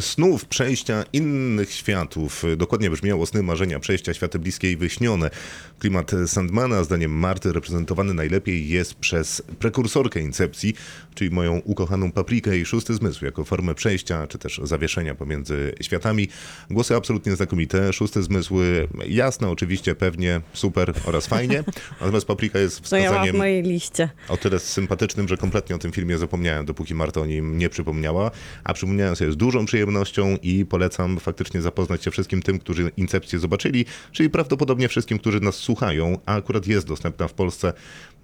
snów, 0.00 0.44
przejścia 0.44 1.04
innych 1.12 1.72
światów. 1.72 2.44
Dokładnie 2.56 2.90
brzmiało 2.90 3.26
sny, 3.26 3.42
marzenia, 3.42 3.80
przejścia, 3.80 4.14
światy 4.14 4.38
bliskie 4.38 4.72
i 4.72 4.76
wyśnione. 4.76 5.30
Klimat 5.78 6.10
Sandmana, 6.26 6.84
zdaniem 6.84 7.10
Marty, 7.10 7.52
reprezentowany 7.52 8.14
najlepiej 8.14 8.68
jest 8.68 8.94
przez 8.94 9.42
prekursorkę 9.58 10.20
Incepcji, 10.20 10.74
czyli 11.14 11.30
moją 11.30 11.58
ukochaną 11.58 12.12
paprikę 12.12 12.58
i 12.58 12.64
szósty 12.64 12.94
zmysł, 12.94 13.24
jako 13.24 13.44
formę 13.44 13.74
przejścia, 13.74 14.26
czy 14.26 14.38
też 14.38 14.60
zawieszenia 14.62 15.14
pomiędzy 15.14 15.74
światami. 15.80 16.28
Głosy 16.70 16.96
absolutnie 16.96 17.36
znakomite, 17.36 17.92
szósty 17.92 18.22
zmysł 18.22 18.54
jasne, 19.06 19.48
oczywiście, 19.48 19.94
pewnie, 19.94 20.40
super 20.52 20.94
oraz 21.04 21.26
fajnie. 21.26 21.64
Natomiast 22.00 22.26
paprika 22.26 22.58
jest 22.58 22.90
To 22.90 22.96
ja 22.96 23.02
mam 23.02 23.10
w 23.10 23.12
wskazaniem 23.12 23.36
mojej 23.36 23.62
liście. 23.62 24.10
o 24.28 24.36
tyle 24.36 24.58
sympatycznym, 24.58 25.28
że 25.28 25.36
kompletnie 25.36 25.76
o 25.76 25.78
tym 25.78 25.92
filmie 25.92 26.18
zapomniałem, 26.18 26.66
dopóki 26.66 26.94
Marta 26.94 27.20
o 27.20 27.26
nie 27.42 27.68
przypomniała, 27.68 28.30
a 28.64 28.74
przypomniałem 28.74 29.16
sobie 29.16 29.32
z 29.32 29.36
dużą 29.36 29.66
przyjemnością 29.66 30.36
i 30.42 30.64
polecam 30.66 31.18
faktycznie 31.18 31.60
zapoznać 31.62 32.04
się 32.04 32.10
wszystkim 32.10 32.42
tym, 32.42 32.58
którzy 32.58 32.90
Incepcję 32.96 33.38
zobaczyli, 33.38 33.84
czyli 34.12 34.30
prawdopodobnie 34.30 34.88
wszystkim, 34.88 35.18
którzy 35.18 35.40
nas 35.40 35.54
słuchają, 35.54 36.18
a 36.26 36.34
akurat 36.34 36.66
jest 36.66 36.86
dostępna 36.86 37.28
w 37.28 37.32
Polsce 37.34 37.72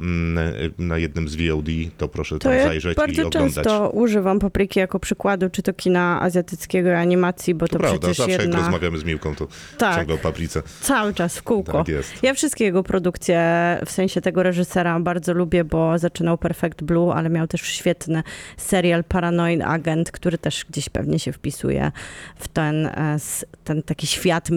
mm, 0.01 0.73
na 0.79 0.99
jednym 0.99 1.29
z 1.29 1.37
VOD, 1.37 1.67
to 1.99 2.09
proszę 2.09 2.35
To 2.39 2.49
tam 2.49 2.53
ja 2.53 2.65
zajrzeć 2.65 2.93
i 2.93 2.97
bardzo 2.97 3.27
oglądać. 3.27 3.55
często 3.55 3.91
używam 3.91 4.39
papryki 4.39 4.79
jako 4.81 5.01
przykładu, 5.01 5.51
czy 5.51 5.63
to 5.63 5.73
kina 5.73 6.21
azjatyckiego 6.23 6.99
animacji, 6.99 7.55
bo 7.55 7.69
to, 7.69 7.73
To 7.73 7.79
prawda, 7.79 7.99
przecież 7.99 8.17
zawsze 8.17 8.33
jak 8.33 8.41
jedna... 8.41 8.57
rozmawiamy 8.59 8.99
z 8.99 9.05
Miłką, 9.05 9.35
to 9.35 9.49
Tak. 9.79 9.97
ciągle 9.97 10.15
o 10.15 10.19
paprice. 10.19 10.63
Cały 10.81 11.15
czas 11.15 11.39
w 11.39 11.43
kółko. 11.43 11.79
Tak 11.79 11.89
jest. 11.89 12.13
Ja 12.23 12.35
wszystkie 12.35 12.65
jego 12.65 12.83
produkcje, 12.83 13.41
w 13.87 13.91
sensie 13.91 14.21
tego 14.21 14.43
reżysera, 14.43 15.01
bardzo 15.01 15.35
lubię, 15.35 15.65
bo 15.65 15.99
zaczynał 15.99 16.39
Perfect 16.39 16.83
Blue, 16.83 17.15
ale 17.15 17.31
miał 17.31 17.47
też 17.47 17.61
świetny 17.63 18.23
serial 18.57 19.04
Paranoid 19.09 19.63
Agent, 19.63 20.11
który 20.11 20.39
też 20.39 20.65
gdzieś 20.65 20.89
pewnie 20.89 21.19
się 21.19 21.33
wpisuje 21.33 21.93
w 22.37 22.49
ten, 22.49 22.87
e, 22.87 23.17
ten 23.65 23.83
taki 23.83 24.07
świat 24.07 24.51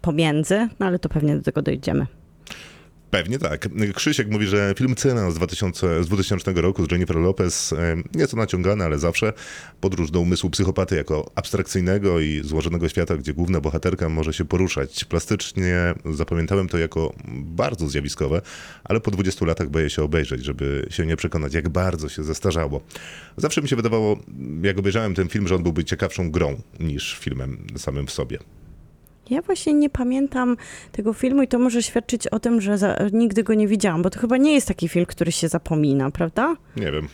pomiędzy, 0.00 0.68
no 0.80 0.86
ale 0.86 0.98
to 0.98 1.08
pewnie 1.08 1.36
do 1.36 1.42
tego 1.42 1.62
dojdziemy. 1.62 2.06
Pewnie 3.12 3.38
tak. 3.38 3.68
Krzysiek 3.94 4.30
mówi, 4.30 4.46
że 4.46 4.74
film 4.76 4.94
Cena 4.94 5.30
z, 5.30 5.34
2000, 5.34 6.04
z 6.04 6.06
2000 6.06 6.52
roku 6.52 6.86
z 6.86 6.92
Jennifer 6.92 7.16
Lopez 7.16 7.74
nieco 8.14 8.36
naciągany, 8.36 8.84
ale 8.84 8.98
zawsze 8.98 9.32
podróż 9.80 10.10
do 10.10 10.20
umysłu 10.20 10.50
psychopaty 10.50 10.96
jako 10.96 11.30
abstrakcyjnego 11.34 12.20
i 12.20 12.40
złożonego 12.44 12.88
świata, 12.88 13.16
gdzie 13.16 13.34
główna 13.34 13.60
bohaterka 13.60 14.08
może 14.08 14.32
się 14.32 14.44
poruszać. 14.44 15.04
Plastycznie 15.04 15.94
zapamiętałem 16.04 16.68
to 16.68 16.78
jako 16.78 17.14
bardzo 17.34 17.88
zjawiskowe, 17.88 18.42
ale 18.84 19.00
po 19.00 19.10
20 19.10 19.46
latach 19.46 19.68
boję 19.68 19.90
się 19.90 20.02
obejrzeć, 20.02 20.44
żeby 20.44 20.86
się 20.90 21.06
nie 21.06 21.16
przekonać, 21.16 21.54
jak 21.54 21.68
bardzo 21.68 22.08
się 22.08 22.24
zestarzało. 22.24 22.80
Zawsze 23.36 23.62
mi 23.62 23.68
się 23.68 23.76
wydawało, 23.76 24.18
jak 24.62 24.78
obejrzałem 24.78 25.14
ten 25.14 25.28
film, 25.28 25.48
że 25.48 25.54
on 25.54 25.62
byłby 25.62 25.84
ciekawszą 25.84 26.30
grą 26.30 26.60
niż 26.80 27.18
filmem 27.18 27.66
samym 27.76 28.06
w 28.06 28.10
sobie. 28.10 28.38
Ja 29.30 29.42
właśnie 29.42 29.72
nie 29.74 29.90
pamiętam 29.90 30.56
tego 30.92 31.12
filmu 31.12 31.42
i 31.42 31.48
to 31.48 31.58
może 31.58 31.82
świadczyć 31.82 32.26
o 32.26 32.40
tym, 32.40 32.60
że 32.60 32.78
za, 32.78 32.96
nigdy 33.12 33.42
go 33.42 33.54
nie 33.54 33.68
widziałam, 33.68 34.02
bo 34.02 34.10
to 34.10 34.20
chyba 34.20 34.36
nie 34.36 34.52
jest 34.54 34.68
taki 34.68 34.88
film, 34.88 35.06
który 35.06 35.32
się 35.32 35.48
zapomina, 35.48 36.10
prawda? 36.10 36.56
Nie 36.76 36.92
wiem. 36.92 37.08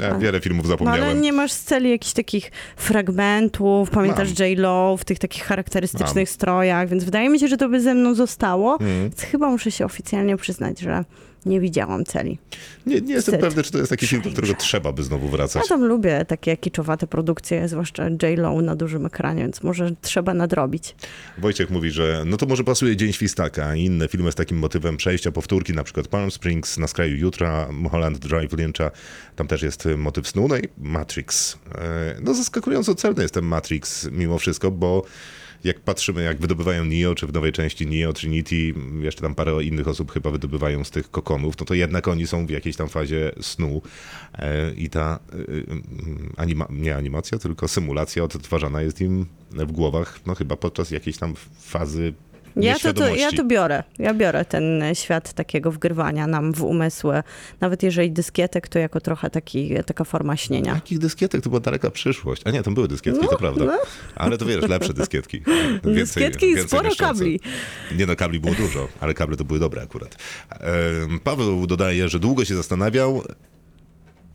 Ja 0.00 0.18
wiele 0.18 0.40
filmów 0.40 0.64
No 0.64 0.68
zapomniałem. 0.68 1.02
ale 1.04 1.14
nie 1.14 1.32
masz 1.32 1.52
z 1.52 1.62
celi 1.64 1.90
jakichś 1.90 2.12
takich 2.12 2.50
fragmentów, 2.76 3.90
pamiętasz. 3.90 4.38
J-Lo 4.38 4.96
w 4.96 5.04
tych 5.04 5.18
takich 5.18 5.42
charakterystycznych 5.44 6.16
Mam. 6.16 6.34
strojach, 6.34 6.88
więc 6.88 7.04
wydaje 7.04 7.28
mi 7.28 7.40
się, 7.40 7.48
że 7.48 7.56
to 7.56 7.68
by 7.68 7.80
ze 7.80 7.94
mną 7.94 8.14
zostało, 8.14 8.72
Mhm. 8.72 9.00
więc 9.02 9.20
chyba 9.22 9.50
muszę 9.50 9.70
się 9.70 9.84
oficjalnie 9.84 10.36
przyznać, 10.36 10.80
że 10.80 11.04
nie 11.46 11.60
widziałam 11.60 12.04
celi. 12.04 12.38
Nie, 12.86 13.00
nie 13.00 13.14
jestem 13.14 13.40
pewny, 13.40 13.62
czy 13.62 13.72
to 13.72 13.78
jest 13.78 13.90
taki 13.90 14.06
film, 14.06 14.22
do 14.22 14.30
którego 14.30 14.54
trzeba 14.66 14.92
by 14.92 15.02
znowu 15.02 15.28
wracać. 15.28 15.62
Ja 15.62 15.68
tam 15.68 15.84
lubię 15.84 16.24
takie 16.24 16.56
kiczowate 16.56 17.06
produkcje, 17.06 17.68
zwłaszcza 17.68 18.08
J-Lo 18.22 18.62
na 18.62 18.76
dużym 18.76 19.06
ekranie, 19.06 19.42
więc 19.42 19.62
może 19.62 19.90
trzeba 20.00 20.34
nadrobić. 20.34 20.94
Wojciech 21.38 21.70
mówi, 21.70 21.90
że 21.90 22.22
no 22.26 22.36
to 22.36 22.46
może 22.46 22.64
pasuje 22.64 22.96
Dzień 22.96 23.12
Świstaka 23.12 23.74
i 23.76 23.84
inne 23.84 24.08
filmy 24.08 24.32
z 24.32 24.34
takim 24.34 24.58
motywem 24.58 24.96
przejścia, 24.96 25.32
powtórki, 25.32 25.72
na 25.72 25.84
przykład 25.84 26.08
Palm 26.08 26.30
Springs, 26.30 26.78
Na 26.78 26.86
skraju 26.86 27.16
jutra, 27.16 27.68
Mulholland 27.72 28.18
Drive 28.18 28.52
Lyncha, 28.52 28.90
tam 29.36 29.46
też 29.46 29.62
jest 29.62 29.88
motyw 29.96 30.28
snu, 30.28 30.48
no 30.48 30.56
i 30.56 30.62
Matrix. 30.78 31.58
E, 31.74 32.16
No 32.20 32.34
zaskakująco 32.34 32.94
celny 32.94 33.22
jest 33.22 33.34
ten 33.34 33.44
Matrix 33.44 34.08
mimo 34.12 34.38
wszystko, 34.38 34.70
bo 34.70 35.02
jak 35.64 35.80
patrzymy, 35.80 36.22
jak 36.22 36.40
wydobywają 36.40 36.84
Neo, 36.84 37.14
czy 37.14 37.26
w 37.26 37.32
nowej 37.32 37.52
części 37.52 37.86
Neo, 37.86 38.12
Trinity, 38.12 38.74
jeszcze 39.00 39.22
tam 39.22 39.34
parę 39.34 39.64
innych 39.64 39.88
osób 39.88 40.12
chyba 40.12 40.30
wydobywają 40.30 40.84
z 40.84 40.90
tych 40.90 41.10
kokonów, 41.10 41.54
no 41.60 41.66
to 41.66 41.74
jednak 41.74 42.08
oni 42.08 42.26
są 42.26 42.46
w 42.46 42.50
jakiejś 42.50 42.76
tam 42.76 42.88
fazie 42.88 43.32
snu. 43.40 43.82
E, 44.38 44.74
i 44.74 44.90
ta 44.90 45.18
e, 45.32 45.36
anima, 46.36 46.66
nie 46.70 46.96
animacja, 46.96 47.38
tylko 47.38 47.68
symulacja 47.68 48.24
odtwarzana 48.24 48.82
jest 48.82 49.00
im 49.00 49.26
w 49.50 49.72
głowach, 49.72 50.20
no 50.26 50.34
chyba 50.34 50.56
podczas 50.56 50.90
jakiejś 50.90 51.16
tam 51.16 51.34
fazy 51.60 52.14
Ja 52.56 52.78
to, 52.78 52.92
to, 52.92 53.14
ja 53.14 53.32
to 53.32 53.44
biorę. 53.44 53.82
Ja 53.98 54.14
biorę 54.14 54.44
ten 54.44 54.82
e, 54.82 54.94
świat 54.94 55.32
takiego 55.32 55.72
wgrywania 55.72 56.26
nam 56.26 56.52
w 56.52 56.62
umysły. 56.62 57.22
Nawet 57.60 57.82
jeżeli 57.82 58.12
dyskietek, 58.12 58.68
to 58.68 58.78
jako 58.78 59.00
trochę 59.00 59.30
taki, 59.30 59.74
taka 59.86 60.04
forma 60.04 60.36
śnienia. 60.36 60.74
Takich 60.74 60.98
dyskietek 60.98 61.42
to 61.42 61.50
była 61.50 61.60
daleka 61.60 61.90
przyszłość. 61.90 62.42
A 62.44 62.50
nie, 62.50 62.62
to 62.62 62.70
były 62.70 62.88
dyskietki, 62.88 63.20
No, 63.22 63.28
to 63.28 63.36
prawda. 63.36 63.64
no. 63.64 63.78
Ale 64.14 64.38
to 64.38 64.46
wiesz, 64.46 64.68
lepsze 64.68 64.94
dyskietki. 64.94 65.42
Dyskietki 65.82 66.46
i 66.46 66.58
sporo 66.58 66.82
mieszczące. 66.82 67.14
kabli. 67.14 67.40
Nie 67.96 68.06
no, 68.06 68.16
kabli 68.16 68.40
było 68.40 68.54
dużo, 68.54 68.88
ale 69.00 69.14
kable 69.14 69.36
to 69.36 69.44
były 69.44 69.58
dobre 69.58 69.82
akurat. 69.82 70.16
Paweł 71.24 71.66
dodaje, 71.66 72.08
że 72.08 72.18
długo 72.18 72.44
się 72.44 72.54
zastanawiał 72.54 73.22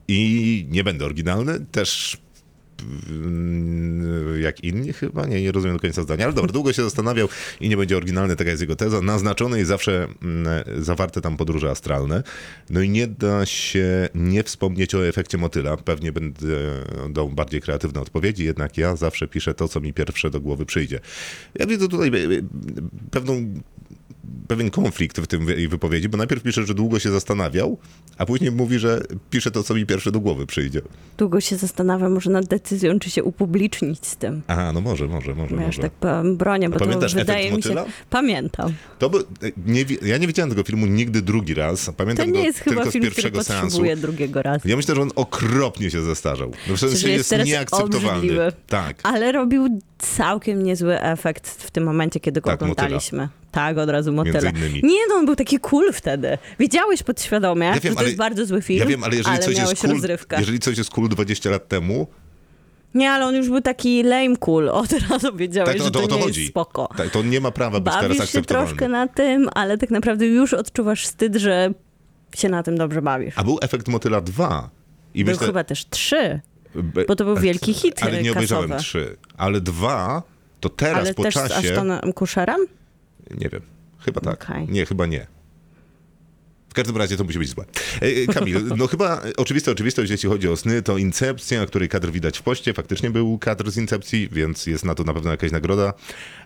i 0.07 0.65
nie 0.69 0.83
będę 0.83 1.05
oryginalny, 1.05 1.65
też 1.71 2.17
jak 4.41 4.63
inni 4.63 4.93
chyba, 4.93 5.25
nie, 5.25 5.41
nie 5.41 5.51
rozumiem 5.51 5.77
do 5.77 5.81
końca 5.81 6.01
zdania, 6.01 6.25
ale 6.25 6.33
dobra, 6.33 6.51
długo 6.51 6.73
się 6.73 6.83
zastanawiał 6.83 7.27
i 7.61 7.69
nie 7.69 7.77
będzie 7.77 7.97
oryginalny, 7.97 8.35
taka 8.35 8.49
jest 8.49 8.61
jego 8.61 8.75
teza, 8.75 9.01
naznaczone 9.01 9.61
i 9.61 9.65
zawsze 9.65 10.07
mm, 10.21 10.63
zawarte 10.79 11.21
tam 11.21 11.37
podróże 11.37 11.69
astralne, 11.69 12.23
no 12.69 12.81
i 12.81 12.89
nie 12.89 13.07
da 13.07 13.45
się 13.45 14.09
nie 14.15 14.43
wspomnieć 14.43 14.95
o 14.95 15.07
efekcie 15.07 15.37
motyla, 15.37 15.77
pewnie 15.77 16.11
będę 16.11 16.47
dał 17.09 17.29
bardziej 17.29 17.61
kreatywne 17.61 18.01
odpowiedzi, 18.01 18.45
jednak 18.45 18.77
ja 18.77 18.95
zawsze 18.95 19.27
piszę 19.27 19.53
to, 19.53 19.67
co 19.67 19.79
mi 19.79 19.93
pierwsze 19.93 20.29
do 20.29 20.41
głowy 20.41 20.65
przyjdzie. 20.65 20.99
Ja 21.59 21.65
widzę 21.65 21.87
tutaj 21.87 22.09
e, 22.09 22.13
e, 22.13 22.41
pewną 23.11 23.53
pewien 24.47 24.69
konflikt 24.69 25.19
w 25.19 25.27
tym 25.27 25.47
jej 25.50 25.67
wypowiedzi, 25.67 26.09
bo 26.09 26.17
najpierw 26.17 26.43
pisze, 26.43 26.65
że 26.65 26.73
długo 26.73 27.00
się 27.00 27.11
zastanawiał, 27.11 27.77
a 28.17 28.25
później 28.25 28.51
mówi, 28.51 28.79
że 28.79 29.01
pisze 29.29 29.51
to, 29.51 29.63
co 29.63 29.73
mi 29.73 29.85
pierwsze 29.85 30.11
do 30.11 30.19
głowy 30.19 30.45
przyjdzie. 30.45 30.81
Długo 31.17 31.41
się 31.41 31.55
zastanawiam 31.57 32.13
może 32.13 32.29
nad 32.29 32.45
decyzją, 32.45 33.00
czy 33.00 33.09
się 33.09 33.23
upublicznić 33.23 34.05
z 34.05 34.15
tym. 34.15 34.41
Aha, 34.47 34.71
no 34.73 34.81
może, 34.81 35.07
może, 35.07 35.35
może, 35.35 35.55
Ja 35.55 35.61
może. 35.61 35.81
tak 35.81 35.91
bronię, 36.35 36.69
bo 36.69 36.79
to 36.79 36.85
pamiętasz 36.85 37.11
efekt 37.13 37.27
wydaje 37.27 37.43
mi 37.51 37.63
się... 37.63 37.69
motyla? 37.69 37.85
Pamiętam. 38.09 38.73
To 39.00 39.09
by, 39.09 39.17
nie, 39.65 39.85
wi- 39.85 39.97
ja 40.01 40.17
nie 40.17 40.27
widziałem 40.27 40.50
tego 40.50 40.63
filmu 40.63 40.85
nigdy 40.85 41.21
drugi 41.21 41.53
raz. 41.53 41.85
To 41.85 41.93
Pamiętam 41.93 42.27
nie 42.31 42.39
go 42.39 42.45
jest 42.45 42.63
tylko 42.63 42.79
chyba 42.79 42.89
z 42.89 42.93
film, 42.93 43.03
który 43.03 43.15
pierwszego 43.15 43.43
seansu. 43.43 43.65
potrzebuje 43.65 43.95
drugiego 43.97 44.41
razu. 44.41 44.67
Ja 44.69 44.75
myślę, 44.77 44.95
że 44.95 45.01
on 45.01 45.11
okropnie 45.15 45.91
się 45.91 46.01
zestarzał. 46.01 46.51
No 46.69 46.75
w 46.75 46.79
sensie 46.79 47.09
jest, 47.09 47.31
jest 47.31 47.45
nieakceptowalny. 47.45 48.09
obrzydliwy. 48.09 48.51
Tak. 48.67 49.00
Ale 49.03 49.31
robił 49.31 49.79
całkiem 49.97 50.63
niezły 50.63 51.01
efekt 51.01 51.47
w 51.50 51.71
tym 51.71 51.83
momencie, 51.83 52.19
kiedy 52.19 52.41
go 52.41 52.50
Tak, 52.50 52.61
motyla. 52.61 53.00
Tak, 53.51 53.77
od 53.77 53.89
razu 53.89 54.12
innymi. 54.12 54.81
Nie, 54.84 55.08
no 55.10 55.15
on 55.15 55.25
był 55.25 55.36
taki 55.36 55.60
cool 55.60 55.93
wtedy. 55.93 56.38
Wiedziałeś 56.60 57.03
podświadomie, 57.03 57.65
Ja 57.65 57.74
że 57.74 57.79
wiem, 57.79 57.93
to 57.93 58.00
ale- 58.00 58.08
jest 58.08 58.17
bardzo 58.17 58.46
zły 58.46 58.62
film, 58.62 58.79
Ja 58.79 58.86
wiem, 58.86 59.03
ale 59.03 59.15
jeżeli 59.15 59.39
coś 59.39 59.55
miałeś 59.55 59.70
jest 59.70 59.81
cool, 59.81 59.93
rozrywkę. 59.93 60.39
jeżeli 60.39 60.60
coś 60.60 60.77
jest 60.77 60.89
cool 60.89 61.10
20 61.10 61.50
lat 61.50 61.67
temu, 61.67 62.08
Nie, 62.93 63.12
ale 63.12 63.25
on 63.25 63.36
już 63.36 63.50
był 63.50 63.62
taki 63.62 64.03
lame 64.03 64.38
cool. 64.38 64.70
Od 64.84 64.91
razu 65.10 65.36
wiedziałeś, 65.36 65.70
tak, 65.70 65.77
to, 65.77 65.84
że 65.84 65.91
to, 65.91 66.00
to, 66.01 66.08
to 66.08 66.15
nie 66.15 66.22
chodzi. 66.22 66.41
jest 66.41 66.51
spoko. 66.51 66.89
Tak, 66.98 67.10
to 67.10 67.24
nie 67.24 67.41
ma 67.41 67.51
prawa 67.51 67.79
być 67.79 67.93
teraz 67.93 68.03
Bawisz 68.03 68.17
się 68.17 68.24
akceptowalny. 68.24 68.67
troszkę 68.70 68.88
na 68.88 69.08
tym, 69.08 69.50
ale 69.53 69.77
tak 69.77 69.89
naprawdę 69.91 70.25
już 70.27 70.53
odczuwasz 70.53 71.03
wstyd, 71.03 71.36
że 71.36 71.74
się 72.36 72.50
na 72.50 72.63
tym 72.63 72.77
dobrze 72.77 73.01
bawisz. 73.01 73.34
A 73.38 73.43
był 73.43 73.58
efekt 73.62 73.88
Motyla 73.88 74.22
2. 74.22 74.70
I 75.13 75.24
Był 75.25 75.34
myślę, 75.34 75.48
chyba 75.48 75.63
też 75.63 75.86
trzy, 75.89 76.39
Be- 76.75 77.05
bo 77.05 77.15
to 77.15 77.25
był 77.25 77.36
wielki 77.38 77.74
hit 77.74 78.03
Ale 78.03 78.24
nie 78.24 78.31
obejrzałem 78.31 78.70
kasowy. 78.70 78.84
trzy. 78.84 79.17
Ale 79.38 79.62
dwa, 79.62 80.24
to 80.60 80.70
teraz 80.70 81.00
ale 81.00 81.13
po 81.13 81.24
też 81.24 81.34
z 81.34 81.38
czasie... 81.38 81.55
Ashtonem 81.55 82.13
Kutcherem? 82.13 82.65
Nie 83.38 83.50
wiem. 83.50 83.61
Chyba 84.00 84.21
tak. 84.21 84.43
Okej. 84.43 84.67
Nie, 84.69 84.85
chyba 84.85 85.05
nie. 85.05 85.27
W 86.69 86.73
każdym 86.73 86.97
razie 86.97 87.17
to 87.17 87.23
musi 87.23 87.39
być 87.39 87.50
złe. 87.50 87.65
E, 88.01 88.05
e, 88.05 88.33
Kamil, 88.33 88.67
no 88.77 88.88
chyba 88.88 89.21
oczywista 89.38 89.71
oczywistość, 89.71 90.11
jeśli 90.11 90.29
chodzi 90.29 90.50
o 90.50 90.57
sny, 90.57 90.81
to 90.81 90.97
Incepcja, 90.97 91.65
której 91.65 91.89
kadr 91.89 92.11
widać 92.11 92.39
w 92.39 92.41
poście. 92.41 92.73
Faktycznie 92.73 93.09
był 93.09 93.38
kadr 93.38 93.71
z 93.71 93.77
Incepcji, 93.77 94.29
więc 94.31 94.67
jest 94.67 94.85
na 94.85 94.95
to 94.95 95.03
na 95.03 95.13
pewno 95.13 95.31
jakaś 95.31 95.51
nagroda 95.51 95.93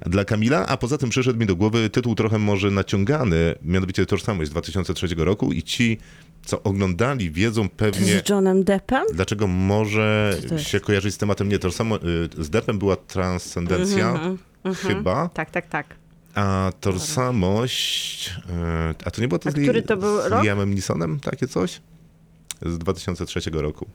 dla 0.05 0.25
Kamila. 0.25 0.65
A 0.67 0.77
poza 0.77 0.97
tym 0.97 1.09
przyszedł 1.09 1.39
mi 1.39 1.45
do 1.45 1.55
głowy 1.55 1.89
tytuł 1.89 2.15
trochę 2.15 2.39
może 2.39 2.71
naciągany, 2.71 3.55
mianowicie 3.61 4.05
Tożsamość 4.05 4.49
z 4.49 4.51
2003 4.51 5.07
roku 5.17 5.51
i 5.53 5.63
ci, 5.63 5.97
co 6.45 6.63
oglądali, 6.63 7.31
wiedzą 7.31 7.69
pewnie... 7.69 8.21
Z 8.25 8.29
Johnem 8.29 8.63
Deppem? 8.63 9.03
Dlaczego 9.13 9.47
może 9.47 10.37
się 10.57 10.79
kojarzyć 10.79 11.13
z 11.13 11.17
tematem 11.17 11.49
nie 11.49 11.59
tożsamo? 11.59 11.95
y, 11.95 12.43
Z 12.43 12.49
Deppem 12.49 12.79
była 12.79 12.95
transcendencja, 12.95 14.19
chyba, 14.87 15.29
Tak, 15.29 15.51
tak, 15.51 15.67
tak. 15.67 16.04
A 16.35 16.71
tożsamość, 16.79 18.29
y, 18.29 19.05
a 19.05 19.11
to 19.11 19.21
nie 19.21 19.27
było 19.27 19.39
to 19.39 19.49
A 19.49 19.51
z, 19.51 19.55
który 19.55 19.81
to 19.81 19.97
był 19.97 20.21
z 20.21 20.25
rok? 20.25 20.43
Liamem 20.43 20.73
Neesonem, 20.73 21.19
takie 21.19 21.47
coś? 21.47 21.81
Z 22.61 22.77
2003 22.77 23.39
roku. 23.53 23.87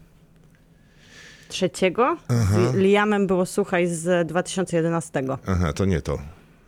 Trzeciego? 1.49 2.17
Z 2.29 2.75
Liamem 2.75 3.27
było, 3.27 3.47
słuchaj, 3.47 3.87
z 3.87 4.29
2011. 4.29 5.23
Aha, 5.47 5.73
to 5.73 5.85
nie 5.85 6.01
to. 6.01 6.19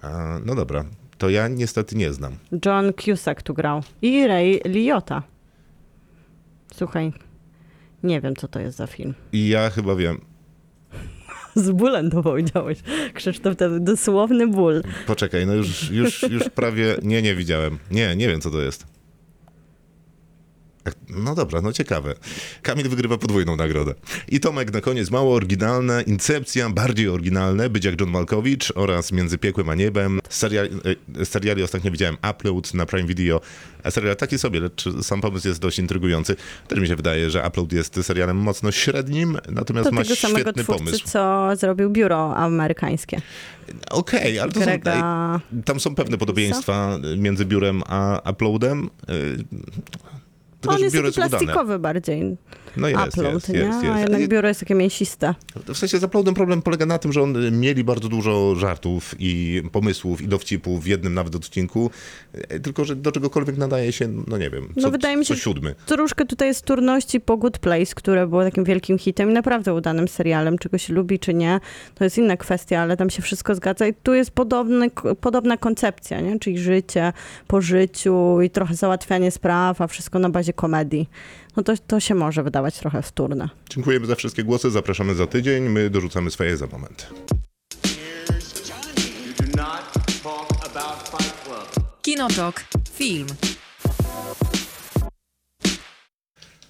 A, 0.03 0.39
no 0.45 0.55
dobra, 0.55 0.85
to 1.19 1.31
ja 1.31 1.49
niestety 1.49 1.97
nie 1.97 2.13
znam. 2.13 2.37
John 2.67 2.93
Cusack 2.93 3.43
tu 3.43 3.55
grał. 3.55 3.83
I 4.03 4.27
Ray 4.27 4.61
Liotta. 4.65 5.23
Słuchaj, 6.75 7.13
nie 8.03 8.21
wiem, 8.21 8.37
co 8.37 8.49
to 8.49 8.61
jest 8.61 8.77
za 8.77 8.87
film. 8.87 9.15
I 9.33 9.49
ja 9.49 9.71
chyba 9.71 9.95
wiem. 9.95 10.21
Z 11.55 11.71
bólem 11.71 12.11
to 12.11 12.23
powiedziałeś. 12.23 12.79
Krzysztof, 13.15 13.57
to 13.57 13.81
dosłowny 13.81 14.47
ból. 14.47 14.83
Poczekaj, 15.07 15.47
no 15.47 15.55
już, 15.55 15.91
już, 15.91 16.23
już 16.23 16.49
prawie, 16.49 16.97
nie, 17.03 17.23
nie 17.23 17.35
widziałem. 17.35 17.79
Nie, 17.91 18.17
nie 18.17 18.29
wiem 18.29 18.41
co 18.41 18.51
to 18.51 18.61
jest. 18.61 18.92
No 21.09 21.35
dobra, 21.35 21.61
no 21.61 21.73
ciekawe. 21.73 22.15
Kamil 22.63 22.89
wygrywa 22.89 23.19
podwójną 23.19 23.57
nagrodę. 23.57 23.95
I 24.29 24.41
Tomek 24.41 24.73
na 24.73 24.81
koniec 24.81 25.11
mało 25.11 25.35
oryginalne, 25.35 26.03
Incepcja 26.03 26.71
bardziej 26.71 27.09
oryginalne, 27.09 27.71
Być 27.71 27.85
jak 27.85 28.01
John 28.01 28.11
Malkowicz 28.11 28.73
oraz 28.75 29.13
Między 29.13 29.39
piekłem 29.39 29.69
a 29.69 29.75
niebem. 29.75 30.21
Serial, 30.29 30.69
e, 31.21 31.25
seriali 31.25 31.63
ostatnio 31.63 31.91
widziałem 31.91 32.17
Upload 32.31 32.75
na 32.75 32.87
Prime 32.87 33.09
Video. 33.09 33.41
A 33.85 33.91
serial 33.91 34.17
taki 34.17 34.39
sobie, 34.39 34.61
lecz 34.61 34.85
sam 35.03 35.21
pomysł 35.21 35.49
jest 35.49 35.61
dość 35.61 35.79
intrygujący. 35.79 36.37
Też 36.69 36.79
mi 36.81 36.89
się 36.89 36.97
wydaje, 36.97 37.31
że 37.31 37.47
Upload 37.49 37.73
jest 37.73 37.99
serialem 38.03 38.37
mocno 38.37 38.73
średnim, 38.73 39.39
natomiast 39.49 39.89
To 39.89 39.95
ma 39.95 40.03
tego 40.03 40.17
samego 40.17 40.53
twórcy, 40.53 40.85
pomysł. 40.85 41.05
co 41.05 41.49
zrobił 41.57 41.91
biuro 41.91 42.37
amerykańskie. 42.37 43.21
Okej, 43.91 44.39
ale 44.39 44.53
to 44.53 44.61
są, 44.61 44.67
Grega... 44.67 45.41
tam 45.65 45.81
są 45.81 45.95
pewne 45.95 46.19
podobieństwa 46.19 46.99
między 47.17 47.45
biurem 47.45 47.83
a 47.87 48.31
uploadem. 48.31 48.91
Tylko, 50.63 50.77
On 50.77 50.83
jest 50.83 50.95
biuro 50.97 51.09
taki 51.09 51.21
jest 51.21 51.29
udane. 51.33 51.45
plastikowy 51.45 51.79
bardziej. 51.79 52.37
No 52.77 52.89
jest, 52.89 53.07
Upload, 53.09 53.35
jest, 53.35 53.49
nie? 53.49 53.59
jest, 53.59 53.83
jest. 53.83 53.95
A 53.97 54.01
jednak 54.01 54.29
biuro 54.29 54.49
jest 54.49 54.61
takie 54.61 54.75
mięsiste. 54.75 55.35
W 55.67 55.79
sensie 55.79 55.99
z 55.99 56.05
uploadem 56.05 56.35
problem 56.35 56.63
polega 56.63 56.87
na 56.87 56.99
tym, 56.99 57.13
że 57.13 57.23
on 57.23 57.61
mieli 57.61 57.85
bardzo 57.85 58.09
dużo 58.09 58.55
żartów 58.55 59.15
i 59.19 59.63
pomysłów 59.73 60.23
i 60.23 60.29
dowcipów 60.29 60.83
w 60.85 60.87
jednym 60.87 61.15
nawet 61.15 61.35
odcinku, 61.35 61.91
y, 62.55 62.61
tylko 62.61 62.85
że 62.85 62.97
do 62.97 63.13
czegokolwiek 63.13 63.57
nadaje 63.57 63.93
się, 63.93 64.09
no 64.27 64.39
nie 64.39 64.51
wiem, 64.51 64.69
co, 64.75 64.81
No 64.81 64.91
wydaje 64.91 65.17
mi 65.17 65.25
się, 65.25 65.35
co 65.35 65.41
siódmy. 65.41 65.75
Troszkę 65.87 66.25
tutaj 66.25 66.49
jest 66.49 66.65
turności 66.65 67.21
po 67.21 67.37
Good 67.37 67.59
Place, 67.59 67.95
które 67.95 68.27
było 68.27 68.45
takim 68.45 68.65
wielkim 68.65 68.99
hitem 68.99 69.31
i 69.31 69.33
naprawdę 69.33 69.75
udanym 69.75 70.09
serialem. 70.09 70.59
Czego 70.59 70.79
się 70.79 70.95
lubi, 70.95 71.19
czy 71.19 71.35
nie, 71.35 71.61
to 71.95 72.05
jest 72.05 72.19
inna 72.19 72.37
kwestia, 72.37 72.81
ale 72.81 72.97
tam 72.97 73.11
się 73.11 73.23
wszystko 73.23 73.55
zgadza. 73.55 73.87
I 73.87 73.95
tu 73.95 74.15
jest 74.15 74.31
podobny, 74.31 74.91
podobna 75.21 75.57
koncepcja, 75.57 76.21
nie? 76.21 76.39
czyli 76.39 76.59
życie 76.59 77.13
po 77.47 77.61
życiu 77.61 78.41
i 78.41 78.51
trochę 78.51 78.75
załatwianie 78.75 79.31
spraw, 79.31 79.81
a 79.81 79.87
wszystko 79.87 80.19
na 80.19 80.31
bazie 80.31 80.52
komedii. 80.53 81.09
No 81.57 81.63
to, 81.63 81.73
to 81.87 82.01
się 82.01 82.15
może 82.15 82.43
wydawać 82.43 82.79
trochę 82.79 83.03
wtórne. 83.03 83.49
Dziękujemy 83.71 84.07
za 84.07 84.15
wszystkie 84.15 84.45
głosy, 84.45 84.71
zapraszamy 84.71 85.15
za 85.15 85.27
tydzień, 85.27 85.69
my 85.69 85.91
dorzucamy 85.91 86.31
swoje 86.31 86.57
za 86.57 86.67
moment. 86.67 87.07
Kinotok. 92.03 92.65
Film. 92.93 93.27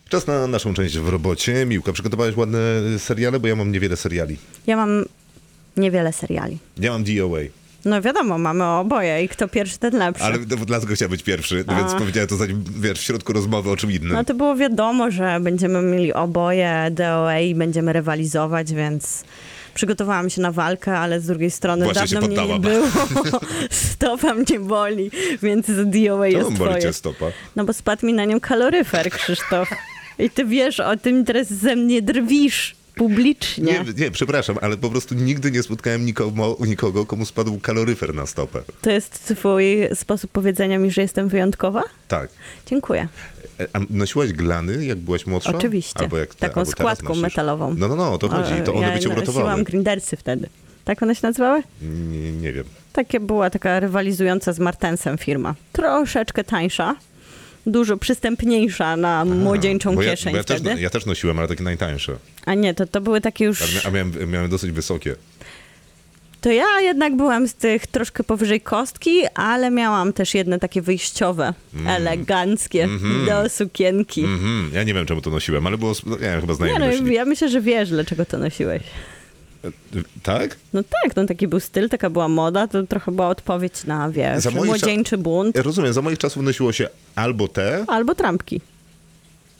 Czas 0.08 0.26
na 0.26 0.46
naszą 0.46 0.74
część 0.74 0.98
w 0.98 1.08
robocie. 1.08 1.66
Miłka, 1.66 1.92
przygotowałeś 1.92 2.36
ładne 2.36 2.58
seriale, 2.98 3.40
bo 3.40 3.48
ja 3.48 3.56
mam 3.56 3.72
niewiele 3.72 3.96
seriali. 3.96 4.36
Ja 4.66 4.76
mam 4.76 5.04
niewiele 5.76 6.12
seriali. 6.12 6.58
Ja 6.76 6.92
mam 6.92 7.04
DOA. 7.04 7.40
No 7.84 8.02
wiadomo, 8.02 8.38
mamy 8.38 8.64
oboje 8.64 9.24
i 9.24 9.28
kto 9.28 9.48
pierwszy, 9.48 9.78
ten 9.78 9.98
lepszy. 9.98 10.24
Ale 10.24 10.38
no, 10.38 10.56
dlatego 10.66 10.94
chciałem 10.94 11.10
być 11.10 11.22
pierwszy, 11.22 11.64
no 11.66 11.76
więc 11.76 11.94
powiedziałem 11.94 12.28
to 12.28 12.36
zanim, 12.36 12.64
wiesz, 12.80 12.98
w 12.98 13.02
środku 13.02 13.32
rozmowy 13.32 13.70
o 13.70 13.76
czym 13.76 13.92
innym. 13.92 14.12
No 14.12 14.24
to 14.24 14.34
było 14.34 14.56
wiadomo, 14.56 15.10
że 15.10 15.40
będziemy 15.40 15.82
mieli 15.82 16.12
oboje 16.12 16.88
DOA 16.90 17.38
i 17.40 17.54
będziemy 17.54 17.92
rywalizować, 17.92 18.72
więc 18.72 19.24
przygotowałam 19.74 20.30
się 20.30 20.40
na 20.40 20.52
walkę, 20.52 20.98
ale 20.98 21.20
z 21.20 21.26
drugiej 21.26 21.50
strony 21.50 21.84
Właśnie 21.84 22.20
dawno 22.20 22.28
mnie 22.44 22.54
nie 22.54 22.60
było. 22.60 22.86
Stopa 23.70 24.34
mnie 24.34 24.60
boli, 24.60 25.10
więc 25.42 25.66
DOA 25.66 26.26
jest 26.26 26.46
Czemu 26.46 26.58
boli 26.58 26.70
twoje. 26.70 26.92
stopa? 26.92 27.26
No 27.56 27.64
bo 27.64 27.72
spadł 27.72 28.06
mi 28.06 28.12
na 28.12 28.24
nią 28.24 28.40
kaloryfer, 28.40 29.10
Krzysztof. 29.10 29.70
I 30.18 30.30
ty 30.30 30.44
wiesz 30.44 30.80
o 30.80 30.96
tym, 30.96 31.24
teraz 31.24 31.52
ze 31.52 31.76
mnie 31.76 32.02
drwisz. 32.02 32.74
Publicznie. 32.94 33.64
Nie, 33.64 34.04
nie, 34.04 34.10
przepraszam, 34.10 34.56
ale 34.60 34.76
po 34.76 34.90
prostu 34.90 35.14
nigdy 35.14 35.50
nie 35.50 35.62
spotkałem 35.62 36.06
nikogo, 36.06 36.56
nikogo, 36.66 37.06
komu 37.06 37.26
spadł 37.26 37.58
kaloryfer 37.60 38.14
na 38.14 38.26
stopę. 38.26 38.62
To 38.82 38.90
jest 38.90 39.24
twój 39.36 39.76
sposób 39.94 40.30
powiedzenia 40.30 40.78
mi, 40.78 40.90
że 40.90 41.02
jestem 41.02 41.28
wyjątkowa? 41.28 41.82
Tak. 42.08 42.30
Dziękuję. 42.66 43.08
E, 43.60 43.66
A 43.72 43.80
nosiłaś 43.90 44.32
glany, 44.32 44.84
jak 44.84 44.98
byłaś 44.98 45.26
młodsza? 45.26 45.52
Oczywiście. 45.56 46.00
Albo 46.00 46.18
jak 46.18 46.34
Taką 46.34 46.60
albo 46.60 46.70
składką 46.70 47.14
metalową. 47.14 47.74
No, 47.78 47.88
no, 47.88 47.96
no, 47.96 48.12
o 48.12 48.18
to 48.18 48.28
chodzi. 48.28 48.52
To 48.64 48.74
one 48.74 48.86
ja 48.86 48.94
by 48.94 49.00
cię 49.00 49.08
uratowały. 49.08 49.44
nosiłam 49.44 49.64
grindersy 49.64 50.16
wtedy. 50.16 50.48
Tak 50.84 51.02
one 51.02 51.14
się 51.14 51.20
nazywały? 51.22 51.62
Nie, 51.82 52.32
nie 52.32 52.52
wiem. 52.52 52.64
Takie 52.92 53.20
była 53.20 53.50
taka 53.50 53.80
rywalizująca 53.80 54.52
z 54.52 54.58
Martensem 54.58 55.18
firma. 55.18 55.54
Troszeczkę 55.72 56.44
tańsza, 56.44 56.94
dużo 57.66 57.96
przystępniejsza 57.96 58.96
na 58.96 59.24
młodzieńczą 59.24 60.00
ja, 60.00 60.10
kieszeń 60.10 60.36
ja, 60.36 60.44
też, 60.44 60.60
wtedy. 60.60 60.80
ja 60.80 60.90
też 60.90 61.06
nosiłem, 61.06 61.38
ale 61.38 61.48
takie 61.48 61.62
najtańsze. 61.62 62.16
A 62.46 62.54
nie, 62.54 62.74
to, 62.74 62.86
to 62.86 63.00
były 63.00 63.20
takie 63.20 63.44
już... 63.44 63.62
A, 63.62 63.64
mia- 63.64 63.86
a 63.86 63.90
miałem, 63.90 64.30
miałem 64.30 64.50
dosyć 64.50 64.70
wysokie. 64.70 65.16
To 66.40 66.50
ja 66.50 66.80
jednak 66.80 67.16
byłam 67.16 67.48
z 67.48 67.54
tych 67.54 67.86
troszkę 67.86 68.24
powyżej 68.24 68.60
kostki, 68.60 69.22
ale 69.34 69.70
miałam 69.70 70.12
też 70.12 70.34
jedne 70.34 70.58
takie 70.58 70.82
wyjściowe, 70.82 71.54
eleganckie, 71.86 72.88
do 73.26 73.48
sukienki. 73.48 74.24
Mhm, 74.24 74.70
ja 74.74 74.82
nie 74.82 74.94
wiem, 74.94 75.06
czemu 75.06 75.20
to 75.20 75.30
nosiłem, 75.30 75.66
ale 75.66 75.78
było, 75.78 75.92
nie 76.06 76.18
wiem, 76.18 76.40
chyba 76.40 76.52
Nie 76.52 76.56
znajomy 76.56 77.00
no, 77.00 77.12
ja 77.12 77.24
myślę, 77.24 77.48
że 77.48 77.60
wiesz, 77.60 77.90
dlaczego 77.90 78.24
to 78.24 78.38
nosiłeś. 78.38 78.82
Tak? 80.22 80.56
No 80.72 80.82
tak, 80.82 81.16
no 81.16 81.26
taki 81.26 81.48
był 81.48 81.60
styl, 81.60 81.88
taka 81.88 82.10
była 82.10 82.28
moda, 82.28 82.66
to 82.68 82.82
trochę 82.82 83.12
była 83.12 83.28
odpowiedź 83.28 83.84
na, 83.84 84.10
wiesz, 84.10 84.44
młodzieńczy 84.54 85.18
bunt. 85.18 85.56
Ja 85.56 85.62
rozumiem, 85.62 85.92
za 85.92 86.02
moich 86.02 86.18
czasów 86.18 86.42
nosiło 86.42 86.72
się 86.72 86.88
albo 87.14 87.48
te, 87.48 87.84
Albo 87.88 88.14
trampki. 88.14 88.60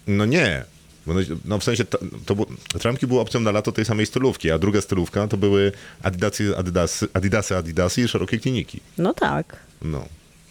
no 0.06 0.24
nie. 0.24 0.64
Bo 1.06 1.14
No, 1.14 1.20
no 1.44 1.58
w 1.58 1.64
sensie, 1.64 1.84
to, 1.84 1.98
to 2.26 2.34
było, 2.34 2.46
trampki 2.80 3.06
były 3.06 3.20
opcją 3.20 3.40
na 3.40 3.50
lato 3.52 3.72
tej 3.72 3.84
samej 3.84 4.06
stylówki, 4.06 4.50
a 4.50 4.58
druga 4.58 4.80
stylówka 4.80 5.28
to 5.28 5.36
były 5.36 5.72
adidasy, 6.02 6.56
adidasy, 6.56 7.08
adidasy, 7.14 7.56
adidasy 7.56 8.02
i 8.02 8.08
szerokie 8.08 8.38
kliniki. 8.38 8.80
No 8.98 9.14
tak. 9.14 9.56
No. 9.82 10.04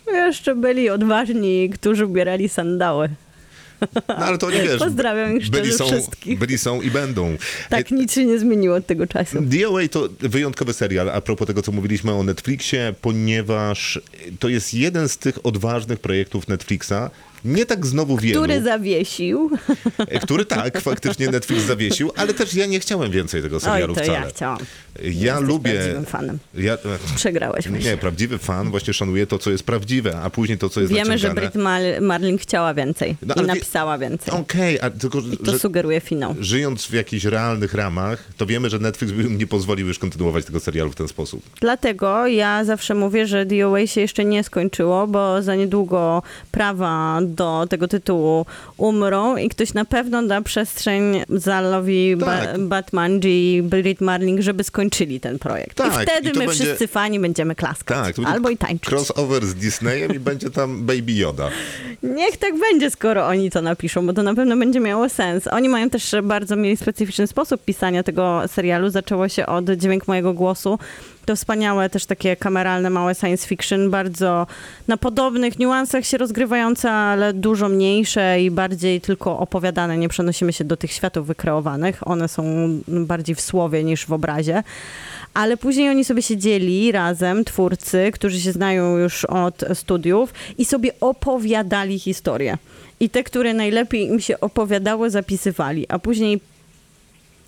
Jeszcze 0.08 0.55
byli 0.55 0.89
odważni, 0.89 1.70
którzy 1.70 2.05
ubierali 2.05 2.50
sandały. 2.50 3.10
No 4.07 4.15
ale 4.15 4.38
to 4.38 4.51
nie 4.51 4.63
wiesz. 4.63 4.79
Pozdrawiam 4.79 5.38
ich 5.38 5.50
byli 5.50 5.73
są, 5.73 5.85
wszystkich. 5.85 6.39
byli 6.39 6.57
są 6.57 6.81
i 6.81 6.91
będą. 6.91 7.38
Tak, 7.69 7.91
nic 7.91 8.13
się 8.13 8.25
nie 8.25 8.39
zmieniło 8.39 8.75
od 8.75 8.85
tego 8.85 9.07
czasu. 9.07 9.41
DOA 9.41 9.88
to 9.91 10.09
wyjątkowy 10.19 10.73
serial, 10.73 11.09
a 11.09 11.21
propos 11.21 11.47
tego, 11.47 11.61
co 11.61 11.71
mówiliśmy 11.71 12.13
o 12.13 12.23
Netflixie, 12.23 12.93
ponieważ 13.01 14.00
to 14.39 14.50
jest 14.50 14.73
jeden 14.73 15.09
z 15.09 15.17
tych 15.17 15.45
odważnych 15.45 16.00
projektów 16.00 16.47
Netflixa, 16.47 17.09
nie 17.45 17.65
tak 17.65 17.86
znowu 17.86 18.17
wielu, 18.17 18.41
Który 18.41 18.62
zawiesił. 18.62 19.50
który 20.21 20.45
tak, 20.45 20.81
faktycznie 20.81 21.27
Netflix 21.29 21.63
zawiesił, 21.63 22.12
ale 22.15 22.33
też 22.33 22.53
ja 22.53 22.65
nie 22.65 22.79
chciałem 22.79 23.12
więcej 23.12 23.41
tego 23.41 23.55
Oj, 23.55 23.62
serialu 23.62 23.95
to 23.95 24.01
wcale. 24.03 24.19
ja 24.19 24.25
chciałam. 24.25 24.60
Ja 25.03 25.33
Jesteś 25.33 25.48
lubię... 25.50 25.71
prawdziwym 25.71 26.05
fanem. 26.05 26.39
Ja, 26.53 26.77
Przegrałeś 27.15 27.65
nie, 27.65 27.71
myślę. 27.71 27.98
prawdziwy 27.98 28.38
fan 28.38 28.69
właśnie 28.71 28.93
szanuje 28.93 29.27
to, 29.27 29.38
co 29.39 29.51
jest 29.51 29.63
prawdziwe, 29.63 30.19
a 30.24 30.29
później 30.29 30.57
to, 30.57 30.69
co 30.69 30.81
jest 30.81 30.93
Wiemy, 30.93 31.17
że. 31.17 31.33
Brit 31.33 31.55
Mar- 31.55 32.01
Marling 32.01 32.41
chciała 32.41 32.74
więcej 32.74 33.15
No, 33.21 33.36
i 33.36 33.41
napisała 33.41 33.98
więcej. 33.98 34.33
Okej, 34.33 34.79
a 34.81 34.89
tylko, 34.89 35.21
To 35.45 35.51
że 35.51 35.60
sugeruje 35.60 36.01
finał. 36.01 36.36
żyjąc 36.39 36.86
w 36.86 36.93
jakichś 36.93 37.25
realnych 37.25 37.74
ramach, 37.74 38.24
to 38.38 38.45
wiemy, 38.45 38.69
że 38.69 38.79
Netflix 38.79 39.13
by 39.13 39.24
nie 39.24 39.48
pozwolił 39.48 39.88
już 39.88 40.00
kontynuować 40.00 40.45
tego 40.45 40.60
serialu 40.60 40.91
w 40.91 40.95
ten 40.95 41.07
sposób. 41.07 41.41
Dlatego 41.62 42.27
ja 42.27 42.65
zawsze 42.65 42.95
mówię, 42.95 43.27
że 43.27 43.45
DOA 43.45 43.88
się 43.88 44.01
jeszcze 44.01 44.25
nie 44.25 44.43
skończyło, 44.43 45.07
bo 45.07 45.41
za 45.41 45.55
niedługo 45.55 46.24
prawa 46.51 47.19
do 47.31 47.65
tego 47.69 47.88
tytułu 47.88 48.45
umrą 48.77 49.38
i 49.38 49.50
ktoś 49.50 49.73
na 49.73 49.85
pewno 49.85 50.23
da 50.23 50.41
przestrzeń 50.41 51.21
Zalowi, 51.29 52.15
Tak. 52.19 52.27
ba- 52.59 52.65
Batman 52.67 53.19
i 53.23 53.61
Brit 53.63 54.01
Marling, 54.01 54.41
żeby 54.41 54.63
skończyli 54.63 55.19
ten 55.19 55.39
projekt. 55.39 55.77
Tak, 55.77 55.88
I 56.03 56.05
wtedy 56.07 56.29
i 56.29 56.39
my 56.39 56.45
będzie- 56.45 56.63
wszyscy 56.65 56.88
fani 56.88 57.19
będziemy 57.19 57.55
klaskać. 57.55 57.97
Tak, 58.05 58.15
to 58.15 58.25
Albo 58.31 58.50
i 58.50 58.57
tańczyć. 58.57 58.89
Crossover 58.89 59.45
z 59.45 59.55
Disneyem 59.55 60.15
i 60.15 60.19
będzie 60.29 60.50
tam 60.50 60.85
Baby 60.85 61.11
Yoda. 61.13 61.50
Niech 62.03 62.38
tak 62.38 62.59
będzie, 62.59 62.89
skoro 62.91 63.27
oni 63.27 63.51
to 63.51 63.61
napiszą, 63.61 64.07
bo 64.07 64.13
to 64.13 64.23
na 64.23 64.35
pewno 64.35 64.57
będzie 64.57 64.79
miało 64.79 65.09
sens. 65.09 65.47
Oni 65.47 65.69
mają 65.69 65.89
też 65.89 66.15
bardzo 66.23 66.55
mieli 66.55 66.77
specyficzny 66.77 67.27
sposób 67.27 67.65
pisania 67.65 68.03
tego 68.03 68.41
serialu. 68.47 68.89
Zaczęło 68.89 69.29
się 69.29 69.45
od 69.45 69.69
Dźwięk 69.69 70.07
mojego 70.07 70.33
głosu. 70.33 70.79
To 71.25 71.36
wspaniałe, 71.36 71.90
też 71.90 72.06
takie 72.06 72.36
kameralne, 72.36 72.90
małe 72.90 73.16
science 73.16 73.48
fiction, 73.48 73.90
bardzo 73.90 74.48
na 74.88 74.98
podobnych 74.98 75.60
niuansach 75.60 76.06
się 76.06 76.18
rozgrywające, 76.18 76.92
ale 76.92 77.34
dużo 77.34 77.70
mniejsze 77.70 78.42
i 78.42 78.51
bardziej 78.51 79.01
tylko 79.01 79.40
opowiadane. 79.40 79.98
Nie 79.98 80.10
przenosimy 80.10 80.53
się 80.53 80.64
do 80.64 80.77
tych 80.77 80.92
światów 80.92 81.27
wykreowanych. 81.27 82.07
One 82.07 82.27
są 82.27 82.44
bardziej 82.88 83.36
w 83.36 83.42
słowie 83.42 83.84
niż 83.84 84.05
w 84.05 84.14
obrazie. 84.14 84.64
Ale 85.34 85.57
później 85.57 85.90
oni 85.90 86.05
sobie 86.05 86.22
siedzieli 86.22 86.92
razem, 86.92 87.46
twórcy, 87.46 88.12
którzy 88.14 88.40
się 88.40 88.51
znają 88.51 88.98
już 88.98 89.25
od 89.25 89.64
studiów 89.74 90.34
i 90.57 90.66
sobie 90.66 90.92
opowiadali 91.01 92.00
historię. 92.00 92.57
I 93.00 93.10
te, 93.10 93.24
które 93.24 93.53
najlepiej 93.53 94.07
im 94.07 94.20
się 94.20 94.40
opowiadały, 94.40 95.10
zapisywali. 95.10 95.86
A 95.90 96.00
później 96.00 96.42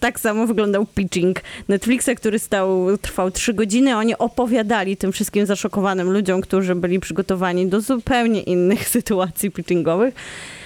tak 0.03 0.19
samo 0.19 0.47
wyglądał 0.47 0.85
pitching 0.85 1.41
Netflixa, 1.67 2.09
który 2.17 2.39
stał, 2.39 2.97
trwał 2.97 3.31
trzy 3.31 3.53
godziny. 3.53 3.97
Oni 3.97 4.17
opowiadali 4.17 4.97
tym 4.97 5.11
wszystkim 5.11 5.45
zaszokowanym 5.45 6.11
ludziom, 6.11 6.41
którzy 6.41 6.75
byli 6.75 6.99
przygotowani 6.99 7.67
do 7.67 7.81
zupełnie 7.81 8.41
innych 8.41 8.89
sytuacji 8.97 9.51
pitchingowych. 9.51 10.13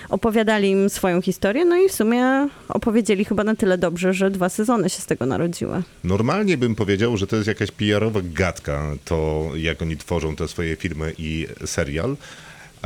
Opowiadali 0.10 0.70
im 0.70 0.90
swoją 0.90 1.22
historię, 1.22 1.66
no 1.66 1.76
i 1.76 1.90
w 1.90 1.92
sumie 1.92 2.48
opowiedzieli 2.70 3.26
chyba 3.26 3.44
na 3.44 3.56
tyle 3.56 3.78
dobrze, 3.78 4.14
że 4.14 4.32
dwa 4.32 4.50
sezony 4.50 4.90
się 4.90 5.02
z 5.02 5.06
tego 5.06 5.26
narodziły. 5.26 5.84
Normalnie 6.04 6.58
bym 6.58 6.76
powiedział, 6.76 7.18
że 7.18 7.28
to 7.28 7.36
jest 7.36 7.48
jakaś 7.48 7.72
PR-owa 7.72 8.20
gadka, 8.24 8.96
to 9.06 9.50
jak 9.56 9.82
oni 9.82 9.98
tworzą 9.98 10.36
te 10.36 10.48
swoje 10.48 10.76
filmy 10.76 11.14
i 11.18 11.48
serial. 11.66 12.16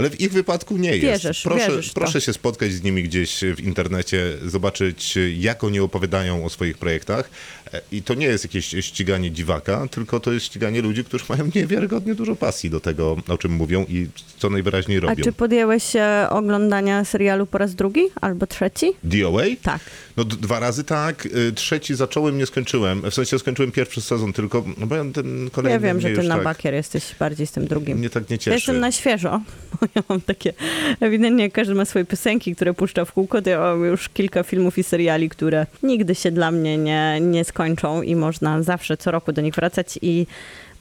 Ale 0.02 0.10
w 0.10 0.22
ich 0.22 0.32
wypadku 0.32 0.78
nie 0.78 0.90
jest. 0.90 1.02
Wierzysz, 1.02 1.42
proszę, 1.44 1.68
wierzysz 1.68 1.90
proszę 1.94 2.22
się 2.22 2.34
spotkać 2.34 2.72
z 2.72 2.84
nimi 2.84 3.04
gdzieś 3.04 3.40
w 3.56 3.60
internecie, 3.60 4.24
zobaczyć 4.46 5.18
jak 5.38 5.64
oni 5.64 5.80
opowiadają 5.80 6.46
o 6.46 6.50
swoich 6.50 6.78
projektach. 6.78 7.30
E, 7.74 7.82
I 7.92 8.04
to 8.04 8.14
nie 8.14 8.26
jest 8.26 8.44
jakieś 8.44 8.66
ściganie 8.66 9.32
dziwaka, 9.32 9.88
tylko 9.92 10.20
to 10.20 10.32
jest 10.32 10.46
ściganie 10.46 10.82
ludzi, 10.82 11.04
którzy 11.04 11.26
mają 11.30 11.50
niewiarygodnie 11.56 12.16
dużo 12.16 12.36
pasji 12.36 12.70
do 12.70 12.80
tego, 12.80 13.18
o 13.28 13.38
czym 13.38 13.52
mówią 13.52 13.86
i 13.90 14.08
co 14.38 14.50
najwyraźniej 14.50 14.98
A 14.98 15.02
robią. 15.02 15.24
czy 15.24 15.32
podjęłeś 15.32 15.84
się 15.84 16.06
oglądania 16.30 17.06
serialu 17.06 17.46
po 17.46 17.58
raz 17.58 17.76
drugi 17.76 18.02
albo 18.22 18.48
trzeci? 18.48 18.92
DOA? 19.04 19.44
Tak. 19.64 19.82
No 20.18 20.24
dwa 20.24 20.60
razy 20.60 20.84
tak, 20.84 21.26
y, 21.26 21.52
trzeci 21.52 21.96
zacząłem, 21.96 22.38
nie 22.38 22.46
skończyłem. 22.46 23.12
W 23.12 23.14
sensie 23.14 23.40
skończyłem 23.40 23.72
pierwszy 23.72 24.02
sezon 24.02 24.34
tylko, 24.34 24.66
no 24.78 24.88
bo 24.88 24.96
ja 24.96 25.06
ten 25.14 25.50
kolejny 25.50 25.74
Ja 25.74 25.80
wiem, 25.80 26.02
że 26.02 26.10
ty 26.10 26.24
na 26.24 26.36
tak, 26.36 26.44
bakier 26.44 26.74
jesteś 26.74 27.04
bardziej 27.20 27.48
z 27.48 27.52
tym 27.52 27.68
drugim. 27.68 27.98
Mnie 27.98 28.10
tak 28.10 28.30
nie 28.30 28.34
Ja 28.34 28.38
cieszy. 28.38 28.56
jestem 28.56 28.80
na 28.80 28.92
świeżo, 28.92 29.42
bo 29.82 29.88
ja 29.96 30.04
mam 30.10 30.22
takie, 30.22 30.54
ewidentnie 31.00 31.44
jak 31.44 31.54
każdy 31.54 31.76
ma 31.76 31.86
swoje 31.86 32.06
piosenki, 32.06 32.56
które 32.56 32.74
puszcza 32.74 33.06
w 33.06 33.14
kółko, 33.14 33.42
to 33.42 33.50
ja 33.50 33.60
mam 33.60 33.86
już 33.86 34.10
kilka 34.10 34.44
filmów 34.44 34.78
i 34.78 34.84
seriali, 34.84 35.30
które 35.30 35.66
nigdy 35.84 36.16
się 36.16 36.32
dla 36.32 36.52
mnie 36.52 36.78
nie, 36.78 37.18
nie 37.22 37.46
skończą 37.46 38.02
i 38.02 38.16
można 38.16 38.64
zawsze 38.64 38.98
co 38.98 39.12
roku 39.12 39.34
do 39.34 39.42
nich 39.42 39.56
wracać 39.56 40.00
i 40.02 40.28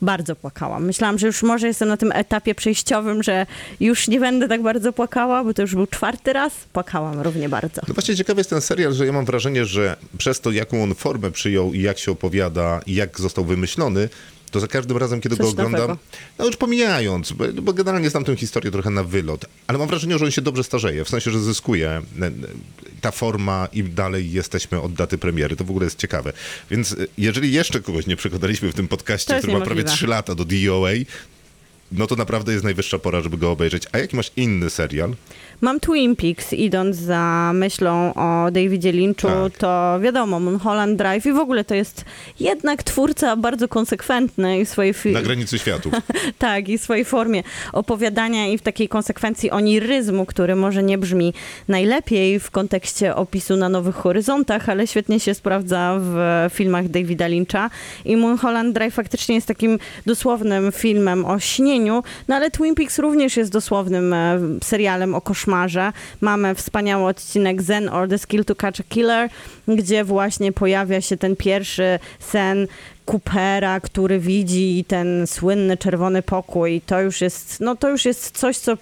bardzo 0.03 0.37
płakałam. 0.37 0.85
Myślałam, 0.85 1.19
że 1.19 1.27
już 1.27 1.43
może 1.43 1.67
jestem 1.67 1.89
na 1.89 1.97
tym 1.97 2.13
etapie 2.13 2.55
przejściowym, 2.55 3.23
że 3.23 3.47
już 3.81 4.09
nie 4.09 4.21
będę 4.21 4.49
tak 4.49 4.63
bardzo 4.63 4.93
płakała, 4.93 5.45
bo 5.45 5.55
to 5.55 5.63
już 5.63 5.75
był 5.75 5.87
czwarty 5.87 6.33
raz. 6.33 6.53
Płakałam 6.73 7.21
równie 7.21 7.49
bardzo. 7.49 7.83
No 7.89 7.95
właśnie 7.95 8.17
ciekawy 8.17 8.41
jest 8.41 8.51
ten 8.51 8.61
serial, 8.61 8.93
że 8.93 9.07
ja 9.07 9.13
mam 9.13 9.25
wrażenie, 9.25 9.65
że 9.65 9.97
przez 10.19 10.41
to, 10.41 10.51
jaką 10.51 10.83
on 10.83 10.95
formę 10.95 11.31
przyjął 11.31 11.73
i 11.73 11.83
jak 11.83 11.99
się 11.99 12.13
opowiada 12.13 12.81
i 12.87 12.95
jak 12.95 13.21
został 13.21 13.45
wymyślony, 13.45 14.09
to 14.51 14.61
za 14.61 14.69
każdym 14.69 14.97
razem, 14.97 15.21
kiedy 15.21 15.37
Coś 15.37 15.45
go 15.47 15.51
oglądam, 15.51 15.81
nowego. 15.81 15.99
no 16.39 16.47
już 16.47 16.57
pomijając, 16.57 17.33
bo, 17.33 17.45
bo 17.63 17.73
generalnie 17.73 18.11
znam 18.11 18.25
tę 18.25 18.37
historię 18.37 18.71
trochę 18.71 18.91
na 18.91 19.05
wylot, 19.05 19.45
ale 19.67 19.79
mam 19.79 19.89
wrażenie, 19.89 20.19
że 20.19 20.25
on 20.25 20.31
się 20.31 20.43
dobrze 20.43 20.65
starzeje, 20.65 21.05
w 21.05 21.09
sensie, 21.09 21.31
że 21.31 21.41
zyskuje 21.41 22.03
ta 23.01 23.11
forma 23.11 23.69
im 23.73 23.95
dalej 23.95 24.33
jesteśmy 24.33 24.81
od 24.81 24.93
daty 24.93 25.19
premiery. 25.19 25.57
To 25.57 25.65
w 25.65 25.71
ogóle 25.71 25.85
jest 25.85 25.99
ciekawe. 25.99 26.33
Więc 26.71 26.93
e, 26.93 26.97
jeżeli 27.19 27.53
jeszcze 27.53 27.81
kogoś 27.81 28.07
nie 28.07 28.17
przekonaliśmy 28.17 28.73
w 28.73 28.75
tym 28.75 28.89
podcaście, 28.89 29.39
który 29.39 29.53
ma 29.53 29.59
prawie 29.61 29.81
niemożliwe. 29.83 29.97
3 29.97 30.07
lata 30.07 30.35
do 30.35 30.45
DOA, 30.45 30.91
no 31.93 32.07
to 32.07 32.17
naprawdę 32.17 32.53
jest 32.53 32.65
najwyższa 32.65 32.99
pora, 32.99 33.21
żeby 33.21 33.39
go 33.39 33.51
obejrzeć. 33.51 33.83
A 33.93 33.99
jaki 33.99 34.17
masz 34.17 34.33
inny 34.37 34.71
serial? 34.71 35.15
Mam 35.61 35.81
Twin 35.81 36.17
Peaks, 36.17 36.53
idąc 36.53 36.97
za 36.97 37.51
myślą 37.55 38.15
o 38.15 38.51
Davidzie 38.51 38.93
Lynchu, 38.93 39.27
Tak. 39.29 39.59
to 39.59 39.99
wiadomo, 40.01 40.41
Mulholland 40.41 40.99
Drive 40.99 41.27
i 41.27 41.33
w 41.33 41.39
ogóle 41.39 41.65
to 41.65 41.75
jest 41.75 42.05
jednak 42.41 42.83
twórca 42.83 43.37
bardzo 43.37 43.69
konsekwentny 43.69 44.59
i 44.61 44.65
w 44.65 44.69
swojej, 44.69 44.95
fi- 44.95 45.13
Na 45.13 45.23
granicy 45.23 45.59
światów. 45.59 45.93
tak, 46.39 46.69
i 46.69 46.79
w 46.79 46.83
swojej 46.83 47.05
formie 47.05 47.43
opowiadania 47.73 48.47
i 48.47 48.59
w 48.59 48.63
takiej 48.63 48.89
konsekwencji 48.89 49.51
oniryzmu, 49.51 50.27
który 50.27 50.57
może 50.57 50.83
nie 50.83 50.99
brzmi 50.99 51.35
najlepiej 51.69 52.41
w 52.41 52.51
kontekście 52.51 53.15
opisu 53.17 53.57
na 53.57 53.69
Nowych 53.69 53.95
Horyzontach, 53.95 54.69
ale 54.69 54.87
świetnie 54.87 55.21
się 55.21 55.35
sprawdza 55.35 55.97
w 56.01 56.47
filmach 56.53 56.89
Davida 56.89 57.27
Lyncha 57.27 57.71
i 58.05 58.17
Mulholland 58.17 58.75
Drive 58.75 58.95
faktycznie 58.95 59.35
jest 59.35 59.47
takim 59.47 59.79
dosłownym 60.07 60.73
filmem 60.73 61.25
o 61.25 61.39
śnieniu 61.39 62.03
no 62.29 62.37
ale 62.37 62.51
Twin 62.51 62.75
Peaks 62.75 62.99
również 62.99 63.37
jest 63.37 63.53
dosłownym 63.53 64.13
e, 64.13 64.39
serialem 64.65 65.15
o 65.15 65.21
koszmarze. 65.51 65.93
Mamy 66.21 66.55
wspaniały 66.55 67.05
odcinek 67.05 67.63
Zen 67.63 67.89
or 67.89 68.09
the 68.09 68.19
Skill 68.19 68.45
to 68.45 68.55
Catch 68.55 68.81
a 68.81 68.83
Killer, 68.89 69.31
gdzie 69.69 70.05
właśnie 70.05 70.53
pojawia 70.53 71.01
się 71.01 71.17
ten 71.17 71.37
pierwszy 71.37 71.99
sen 72.19 72.67
Coopera, 73.07 73.81
który 73.81 74.19
widzi 74.19 74.85
ten 74.89 75.27
słynny 75.27 75.77
czerwony 75.77 76.23
pokój. 76.23 76.81
To 76.87 77.01
już 77.01 77.21
jest, 77.21 77.61
no 77.61 77.77
to 77.77 77.89
już 77.89 78.05
jest 78.05 78.39
coś, 78.39 78.59
co 78.59 78.77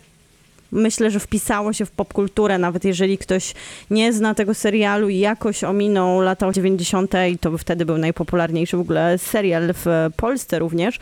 myślę, 0.72 1.10
że 1.10 1.20
wpisało 1.20 1.72
się 1.72 1.86
w 1.86 1.90
popkulturę, 1.90 2.58
nawet 2.58 2.84
jeżeli 2.84 3.18
ktoś 3.18 3.54
nie 3.90 4.12
zna 4.12 4.34
tego 4.34 4.54
serialu 4.54 5.08
i 5.08 5.18
jakoś 5.18 5.64
ominął 5.64 6.20
lata 6.20 6.52
90. 6.52 7.14
i 7.32 7.38
to 7.38 7.58
wtedy 7.58 7.86
był 7.86 7.98
najpopularniejszy 7.98 8.76
w 8.76 8.80
ogóle 8.80 9.18
serial 9.18 9.74
w 9.74 9.86
Polsce 10.16 10.58
również, 10.58 10.98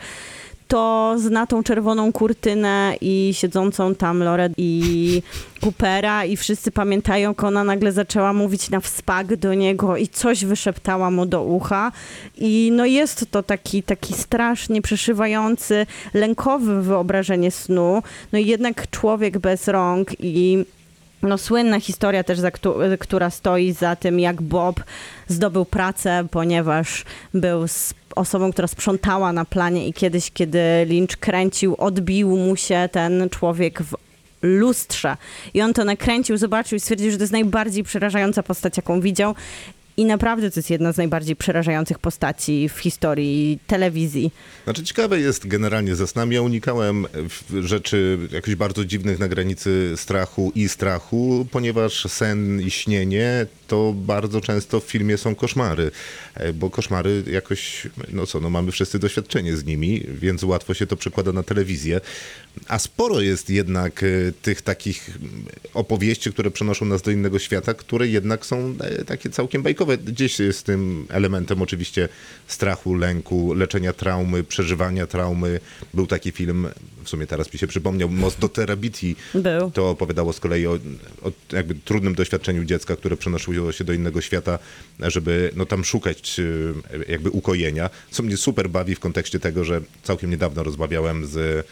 to 0.67 1.15
zna 1.17 1.47
tą 1.47 1.63
czerwoną 1.63 2.11
kurtynę 2.11 2.95
i 3.01 3.29
siedzącą 3.33 3.95
tam 3.95 4.23
Lorę 4.23 4.49
i 4.57 5.21
Coopera 5.61 6.25
i 6.25 6.37
wszyscy 6.37 6.71
pamiętają, 6.71 7.29
jak 7.29 7.43
ona 7.43 7.63
nagle 7.63 7.91
zaczęła 7.91 8.33
mówić 8.33 8.69
na 8.69 8.79
wspak 8.79 9.35
do 9.35 9.53
niego 9.53 9.97
i 9.97 10.07
coś 10.07 10.45
wyszeptała 10.45 11.11
mu 11.11 11.25
do 11.25 11.43
ucha. 11.43 11.91
I 12.37 12.69
no 12.73 12.85
jest 12.85 13.31
to 13.31 13.43
taki, 13.43 13.83
taki 13.83 14.13
strasznie 14.13 14.81
przeszywający, 14.81 15.85
lękowy 16.13 16.81
wyobrażenie 16.81 17.51
snu. 17.51 18.03
No 18.33 18.39
i 18.39 18.45
jednak 18.45 18.89
człowiek 18.89 19.37
bez 19.37 19.67
rąk 19.67 20.09
i 20.19 20.65
no, 21.21 21.37
słynna 21.37 21.79
historia 21.79 22.23
też, 22.23 22.39
za, 22.39 22.51
któ- 22.51 22.75
która 22.99 23.29
stoi 23.29 23.71
za 23.71 23.95
tym, 23.95 24.19
jak 24.19 24.41
Bob 24.41 24.83
zdobył 25.27 25.65
pracę, 25.65 26.27
ponieważ 26.31 27.05
był 27.33 27.63
s- 27.63 27.93
osobą, 28.17 28.51
która 28.51 28.67
sprzątała 28.67 29.33
na 29.33 29.45
planie 29.45 29.87
i 29.87 29.93
kiedyś, 29.93 30.31
kiedy 30.31 30.59
Lynch 30.89 31.17
kręcił, 31.19 31.75
odbił 31.77 32.37
mu 32.37 32.55
się 32.55 32.89
ten 32.91 33.29
człowiek 33.29 33.81
w 33.81 33.95
lustrze. 34.41 35.17
I 35.53 35.61
on 35.61 35.73
to 35.73 35.85
nakręcił, 35.85 36.37
zobaczył 36.37 36.75
i 36.75 36.79
stwierdził, 36.79 37.11
że 37.11 37.17
to 37.17 37.23
jest 37.23 37.33
najbardziej 37.33 37.83
przerażająca 37.83 38.43
postać, 38.43 38.77
jaką 38.77 39.01
widział. 39.01 39.35
I 39.97 40.05
naprawdę 40.05 40.51
to 40.51 40.59
jest 40.59 40.69
jedna 40.69 40.93
z 40.93 40.97
najbardziej 40.97 41.35
przerażających 41.35 41.99
postaci 41.99 42.69
w 42.69 42.79
historii 42.79 43.59
telewizji. 43.67 44.31
Znaczy 44.63 44.83
ciekawe 44.83 45.19
jest 45.19 45.47
generalnie 45.47 45.95
ze 45.95 46.07
snami. 46.07 46.35
Ja 46.35 46.41
unikałem 46.41 47.05
rzeczy 47.61 48.17
jakoś 48.31 48.55
bardzo 48.55 48.85
dziwnych 48.85 49.19
na 49.19 49.27
granicy 49.27 49.93
strachu 49.95 50.51
i 50.55 50.69
strachu, 50.69 51.47
ponieważ 51.51 52.05
sen 52.07 52.61
i 52.61 52.71
śnienie 52.71 53.45
to 53.67 53.93
bardzo 53.93 54.41
często 54.41 54.79
w 54.79 54.83
filmie 54.83 55.17
są 55.17 55.35
koszmary, 55.35 55.91
E, 56.39 56.53
bo 56.53 56.69
koszmary 56.69 57.23
jakoś, 57.31 57.87
no 58.09 58.25
co, 58.25 58.39
no 58.39 58.49
mamy 58.49 58.71
wszyscy 58.71 58.99
doświadczenie 58.99 59.57
z 59.57 59.65
nimi, 59.65 60.03
więc 60.13 60.43
łatwo 60.43 60.73
się 60.73 60.87
to 60.87 60.97
przekłada 60.97 61.31
na 61.31 61.43
telewizję. 61.43 62.01
A 62.67 62.79
sporo 62.79 63.21
jest 63.21 63.49
jednak 63.49 64.03
e, 64.03 64.07
tych 64.41 64.61
takich 64.61 65.09
mm, 65.09 65.45
opowieści, 65.73 66.31
które 66.31 66.51
przenoszą 66.51 66.85
nas 66.85 67.01
do 67.01 67.11
innego 67.11 67.39
świata, 67.39 67.73
które 67.73 68.07
jednak 68.07 68.45
są 68.45 68.73
e, 68.79 69.05
takie 69.05 69.29
całkiem 69.29 69.63
bajkowe. 69.63 69.86
Gdzieś 69.95 70.35
z 70.51 70.63
tym 70.63 71.05
elementem 71.09 71.61
oczywiście 71.61 72.09
strachu, 72.47 72.95
lęku, 72.95 73.53
leczenia 73.53 73.93
traumy, 73.93 74.43
przeżywania 74.43 75.07
traumy. 75.07 75.59
Był 75.93 76.07
taki 76.07 76.31
film, 76.31 76.67
w 77.03 77.09
sumie 77.09 77.27
teraz 77.27 77.53
mi 77.53 77.59
się 77.59 77.67
przypomniał, 77.67 78.09
Most 78.09 78.39
do 78.39 78.49
Terabiti. 78.49 79.15
Był. 79.33 79.71
To 79.71 79.89
opowiadało 79.89 80.33
z 80.33 80.39
kolei 80.39 80.67
o, 80.67 80.79
o 81.23 81.31
jakby 81.51 81.75
trudnym 81.75 82.15
doświadczeniu 82.15 82.63
dziecka, 82.63 82.95
które 82.95 83.17
przenosiło 83.17 83.71
się 83.71 83.83
do 83.83 83.93
innego 83.93 84.21
świata, 84.21 84.59
żeby 84.99 85.51
no, 85.55 85.65
tam 85.65 85.85
szukać 85.85 86.39
e, 86.39 87.11
jakby 87.11 87.29
ukojenia. 87.29 87.89
Co 88.11 88.23
mnie 88.23 88.37
super 88.37 88.69
bawi 88.69 88.95
w 88.95 88.99
kontekście 88.99 89.39
tego, 89.39 89.63
że 89.63 89.81
całkiem 90.03 90.29
niedawno 90.29 90.63
rozmawiałem 90.63 91.27
z 91.27 91.67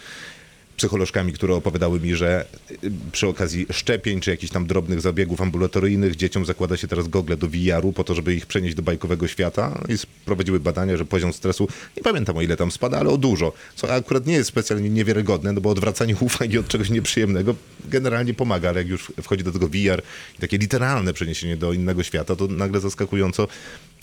psycholożkami, 0.77 1.33
które 1.33 1.55
opowiadały 1.55 1.99
mi, 1.99 2.15
że 2.15 2.45
y, 2.83 2.91
przy 3.11 3.27
okazji 3.27 3.65
szczepień 3.71 4.19
czy 4.19 4.31
jakichś 4.31 4.53
tam 4.53 4.67
drobnych 4.67 5.01
zabiegów 5.01 5.41
ambulatoryjnych 5.41 6.15
dzieciom 6.15 6.45
zakłada 6.45 6.77
się 6.77 6.87
teraz 6.87 7.07
gogle 7.07 7.37
do 7.37 7.47
VR-u 7.47 7.93
po 7.93 8.03
to, 8.03 8.15
żeby 8.15 8.35
ich 8.35 8.45
przenieść 8.45 8.75
do 8.75 8.81
bajkowego 8.81 9.27
świata 9.27 9.83
i 9.89 9.93
prowadziły 10.25 10.59
badania, 10.59 10.97
że 10.97 11.05
poziom 11.05 11.33
stresu, 11.33 11.67
nie 11.97 12.03
pamiętam 12.03 12.37
o 12.37 12.41
ile 12.41 12.57
tam 12.57 12.71
spada, 12.71 12.97
ale 12.99 13.09
o 13.09 13.17
dużo, 13.17 13.53
co 13.75 13.93
akurat 13.93 14.25
nie 14.25 14.33
jest 14.33 14.49
specjalnie 14.49 14.89
niewiarygodne, 14.89 15.53
no 15.53 15.61
bo 15.61 15.69
odwracanie 15.69 16.15
uwagi 16.21 16.57
od 16.57 16.67
czegoś 16.67 16.89
nieprzyjemnego 16.89 17.55
generalnie 17.85 18.33
pomaga, 18.33 18.69
ale 18.69 18.79
jak 18.79 18.87
już 18.87 19.13
wchodzi 19.21 19.43
do 19.43 19.51
tego 19.51 19.67
VR 19.67 20.01
i 20.37 20.41
takie 20.41 20.57
literalne 20.57 21.13
przeniesienie 21.13 21.57
do 21.57 21.73
innego 21.73 22.03
świata, 22.03 22.35
to 22.35 22.47
nagle 22.47 22.79
zaskakująco 22.79 23.47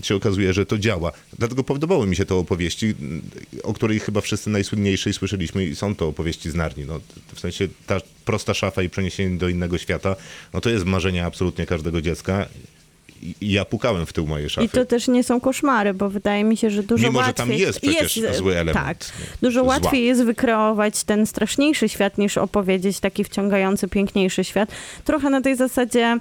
się 0.07 0.17
okazuje, 0.17 0.53
że 0.53 0.67
to 0.67 0.79
działa. 0.79 1.12
Dlatego 1.38 1.65
podobały 1.65 2.07
mi 2.07 2.17
się 2.17 2.25
te 2.25 2.35
opowieści, 2.35 2.95
o 3.62 3.73
której 3.73 4.01
chyba 4.01 4.21
wszyscy 4.21 4.51
najsłynniejszej 4.51 5.12
słyszeliśmy 5.12 5.65
i 5.67 5.77
są 5.77 5.95
to 5.95 6.09
opowieści 6.09 6.51
z 6.51 6.55
Narni. 6.55 6.85
No, 6.85 7.01
w 7.35 7.41
sensie 7.41 7.69
ta 7.87 8.01
prosta 8.25 8.55
szafa 8.55 8.83
i 8.83 8.88
przeniesienie 8.88 9.38
do 9.38 9.49
innego 9.49 9.79
świata, 9.79 10.17
no 10.55 10.61
to 10.61 10.71
jest 10.71 10.85
marzenie 10.85 11.25
absolutnie 11.25 11.67
każdego 11.67 12.03
dziecka. 12.03 12.47
Ja 13.41 13.65
pukałem 13.65 14.07
w 14.07 14.12
tył 14.12 14.27
mojej 14.27 14.51
szafy. 14.51 14.67
I 14.67 14.69
to 14.69 14.85
też 14.85 15.09
nie 15.09 15.25
są 15.25 15.41
koszmary, 15.41 15.95
bo 15.95 16.11
wydaje 16.11 16.45
mi 16.45 16.57
się, 16.57 16.71
że 16.71 16.83
dużo 16.83 17.07
Mimo, 17.07 17.21
że 17.21 17.27
łatwiej... 17.27 17.47
tam 17.47 17.53
jest 17.53 17.81
przecież 17.81 18.37
zły 18.37 18.57
element. 18.59 18.87
Tak. 18.87 19.12
Dużo 19.43 19.61
Zła. 19.61 19.69
łatwiej 19.75 20.05
jest 20.05 20.25
wykreować 20.25 21.05
ten 21.05 21.27
straszniejszy 21.27 21.88
świat, 21.88 22.19
niż 22.19 22.38
opowiedzieć 22.38 23.01
taki 23.01 23.25
wciągający, 23.25 23.88
piękniejszy 23.88 24.45
świat. 24.45 24.69
Trochę 25.05 25.31
na 25.31 25.41
tej 25.41 25.57
zasadzie... 25.57 26.19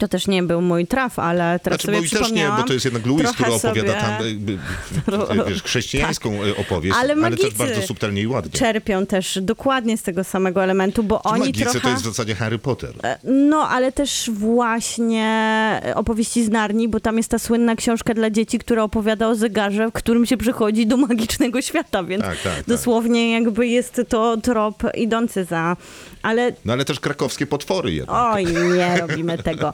To 0.00 0.08
też 0.08 0.26
nie 0.26 0.42
był 0.42 0.60
mój 0.60 0.86
traf, 0.86 1.18
ale 1.18 1.60
teraz 1.62 1.80
Znaczy, 1.82 2.08
sobie 2.08 2.22
też 2.22 2.32
nie, 2.32 2.48
bo 2.56 2.62
to 2.62 2.72
jest 2.72 2.84
jednak 2.84 3.06
Louis, 3.06 3.32
który 3.32 3.52
opowiada 3.52 3.74
sobie 3.74 3.92
tam 3.92 4.26
jakby, 4.26 4.58
wiesz, 5.48 5.62
chrześcijańską 5.62 6.38
Tak. 6.38 6.58
opowieść, 6.58 6.96
Ale 7.00 7.14
ale, 7.24 7.36
też 7.36 7.54
bardzo 7.54 7.82
subtelnie 7.82 8.22
i 8.22 8.26
ładnie. 8.26 8.52
Czerpią 8.52 9.06
też 9.06 9.38
dokładnie 9.42 9.98
z 9.98 10.02
tego 10.02 10.24
samego 10.24 10.64
elementu, 10.64 11.02
bo 11.02 11.22
oni 11.22 11.40
Magicy 11.40 11.62
trochę... 11.64 11.80
to 11.80 11.88
jest 11.88 12.02
w 12.02 12.06
zasadzie 12.06 12.34
Harry 12.34 12.58
Potter. 12.58 12.94
No, 13.24 13.68
ale 13.68 13.92
też 13.92 14.30
właśnie 14.34 15.80
opowieści 15.94 16.44
z 16.44 16.48
Narni, 16.48 16.88
bo 16.88 17.00
tam 17.00 17.16
jest 17.16 17.30
ta 17.30 17.38
słynna 17.38 17.76
książka 17.76 18.14
dla 18.14 18.30
dzieci, 18.30 18.58
która 18.58 18.82
opowiada 18.82 19.28
o 19.28 19.34
zegarze, 19.34 19.88
w 19.88 19.92
którym 19.92 20.26
się 20.26 20.36
przychodzi 20.36 20.86
do 20.86 20.96
magicznego 20.96 21.62
świata, 21.62 22.02
więc 22.02 22.24
Tak, 22.24 22.42
tak, 22.42 22.54
tak. 22.56 22.64
dosłownie 22.66 23.32
jakby 23.32 23.66
jest 23.66 24.00
to 24.08 24.36
trop 24.36 24.82
idący 24.94 25.44
za... 25.44 25.76
Ale 26.24 26.52
No 26.64 26.72
ale 26.72 26.84
też 26.84 27.00
krakowskie 27.00 27.46
potwory 27.46 27.92
jednak. 27.92 28.34
Oj, 28.34 28.44
nie 28.46 29.00
robimy 29.00 29.38
tego. 29.38 29.72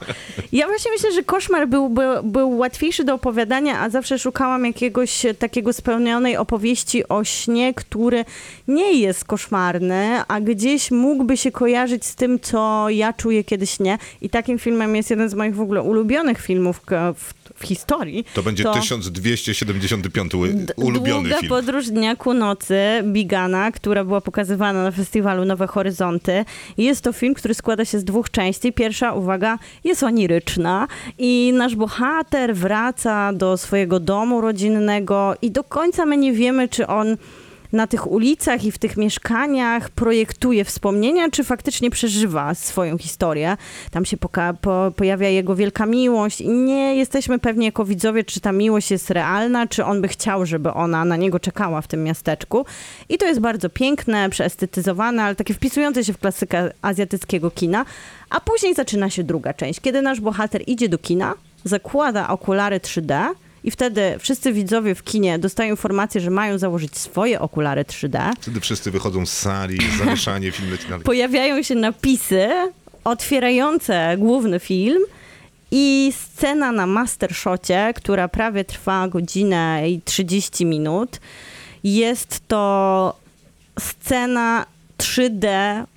Ja 0.52 0.66
właśnie 0.66 0.90
myślę, 0.90 1.12
że 1.12 1.22
koszmar 1.22 1.68
byłby, 1.68 2.02
był 2.22 2.58
łatwiejszy 2.58 3.04
do 3.04 3.14
opowiadania, 3.14 3.80
a 3.80 3.90
zawsze 3.90 4.18
szukałam 4.18 4.64
jakiegoś 4.64 5.26
takiego 5.38 5.72
spełnionej 5.72 6.36
opowieści 6.36 7.08
o 7.08 7.24
śnie, 7.24 7.74
który 7.74 8.24
nie 8.68 8.92
jest 8.92 9.24
koszmarny, 9.24 10.20
a 10.28 10.40
gdzieś 10.40 10.90
mógłby 10.90 11.36
się 11.36 11.52
kojarzyć 11.52 12.04
z 12.06 12.14
tym, 12.14 12.40
co 12.40 12.86
ja 12.88 13.12
czuję, 13.12 13.44
kiedy 13.44 13.66
śnię. 13.66 13.98
I 14.20 14.30
takim 14.30 14.58
filmem 14.58 14.96
jest 14.96 15.10
jeden 15.10 15.28
z 15.28 15.34
moich 15.34 15.54
w 15.54 15.60
ogóle 15.60 15.82
ulubionych 15.82 16.40
filmów 16.40 16.80
w, 17.14 17.39
w 17.60 17.64
historii. 17.66 18.24
To 18.34 18.42
będzie 18.42 18.64
1275 18.64 20.32
D- 20.54 20.74
ulubiony 20.76 21.22
Długa 21.22 21.38
film. 21.40 21.48
podróż 21.50 21.88
dnia 21.88 22.16
ku 22.16 22.34
nocy 22.34 22.76
Bigana, 23.04 23.72
która 23.72 24.04
była 24.04 24.20
pokazywana 24.20 24.82
na 24.82 24.90
festiwalu 24.90 25.44
Nowe 25.44 25.66
Horyzonty. 25.66 26.44
Jest 26.78 27.04
to 27.04 27.12
film, 27.12 27.34
który 27.34 27.54
składa 27.54 27.84
się 27.84 27.98
z 27.98 28.04
dwóch 28.04 28.30
części. 28.30 28.72
Pierwsza, 28.72 29.12
uwaga, 29.12 29.58
jest 29.84 30.02
oniryczna 30.02 30.86
i 31.18 31.52
nasz 31.54 31.74
bohater 31.76 32.54
wraca 32.56 33.32
do 33.32 33.56
swojego 33.56 34.00
domu 34.00 34.40
rodzinnego 34.40 35.34
i 35.42 35.50
do 35.50 35.64
końca 35.64 36.06
my 36.06 36.16
nie 36.16 36.32
wiemy, 36.32 36.68
czy 36.68 36.86
on 36.86 37.16
na 37.72 37.86
tych 37.86 38.10
ulicach 38.10 38.64
i 38.64 38.72
w 38.72 38.78
tych 38.78 38.96
mieszkaniach 38.96 39.90
projektuje 39.90 40.64
wspomnienia, 40.64 41.30
czy 41.30 41.44
faktycznie 41.44 41.90
przeżywa 41.90 42.54
swoją 42.54 42.98
historię. 42.98 43.56
Tam 43.90 44.04
się 44.04 44.16
po- 44.16 44.92
pojawia 44.96 45.28
jego 45.28 45.56
wielka 45.56 45.86
miłość 45.86 46.40
i 46.40 46.48
nie 46.48 46.96
jesteśmy 46.96 47.38
pewni 47.38 47.66
jako 47.66 47.84
widzowie, 47.84 48.24
czy 48.24 48.40
ta 48.40 48.52
miłość 48.52 48.90
jest 48.90 49.10
realna, 49.10 49.66
czy 49.66 49.84
on 49.84 50.00
by 50.02 50.08
chciał, 50.08 50.46
żeby 50.46 50.72
ona 50.72 51.04
na 51.04 51.16
niego 51.16 51.40
czekała 51.40 51.80
w 51.80 51.88
tym 51.88 52.04
miasteczku. 52.04 52.66
I 53.08 53.18
to 53.18 53.26
jest 53.26 53.40
bardzo 53.40 53.70
piękne, 53.70 54.30
przeestetyzowane, 54.30 55.22
ale 55.22 55.34
takie 55.34 55.54
wpisujące 55.54 56.04
się 56.04 56.12
w 56.12 56.18
klasykę 56.18 56.72
azjatyckiego 56.82 57.50
kina. 57.50 57.84
A 58.30 58.40
później 58.40 58.74
zaczyna 58.74 59.10
się 59.10 59.24
druga 59.24 59.54
część, 59.54 59.80
kiedy 59.80 60.02
nasz 60.02 60.20
bohater 60.20 60.62
idzie 60.66 60.88
do 60.88 60.98
kina, 60.98 61.34
zakłada 61.64 62.28
okulary 62.28 62.78
3D, 62.78 63.28
i 63.64 63.70
wtedy 63.70 64.16
wszyscy 64.18 64.52
widzowie 64.52 64.94
w 64.94 65.02
kinie 65.02 65.38
dostają 65.38 65.70
informację, 65.70 66.20
że 66.20 66.30
mają 66.30 66.58
założyć 66.58 66.98
swoje 66.98 67.40
okulary 67.40 67.84
3D. 67.84 68.32
Wtedy 68.40 68.60
wszyscy 68.60 68.90
wychodzą 68.90 69.26
z 69.26 69.32
sali, 69.32 69.78
zamieszanie, 70.04 70.52
film 70.52 70.70
leci 70.70 70.88
dalej. 70.88 71.04
Pojawiają 71.04 71.62
się 71.62 71.74
napisy 71.74 72.48
otwierające 73.04 74.16
główny 74.18 74.60
film 74.60 75.02
i 75.70 76.12
scena 76.16 76.72
na 76.72 76.86
mastershocie, 76.86 77.92
która 77.96 78.28
prawie 78.28 78.64
trwa 78.64 79.08
godzinę 79.08 79.90
i 79.90 80.02
30 80.02 80.66
minut. 80.66 81.20
Jest 81.84 82.48
to 82.48 83.16
scena 83.78 84.66
3D 85.00 85.46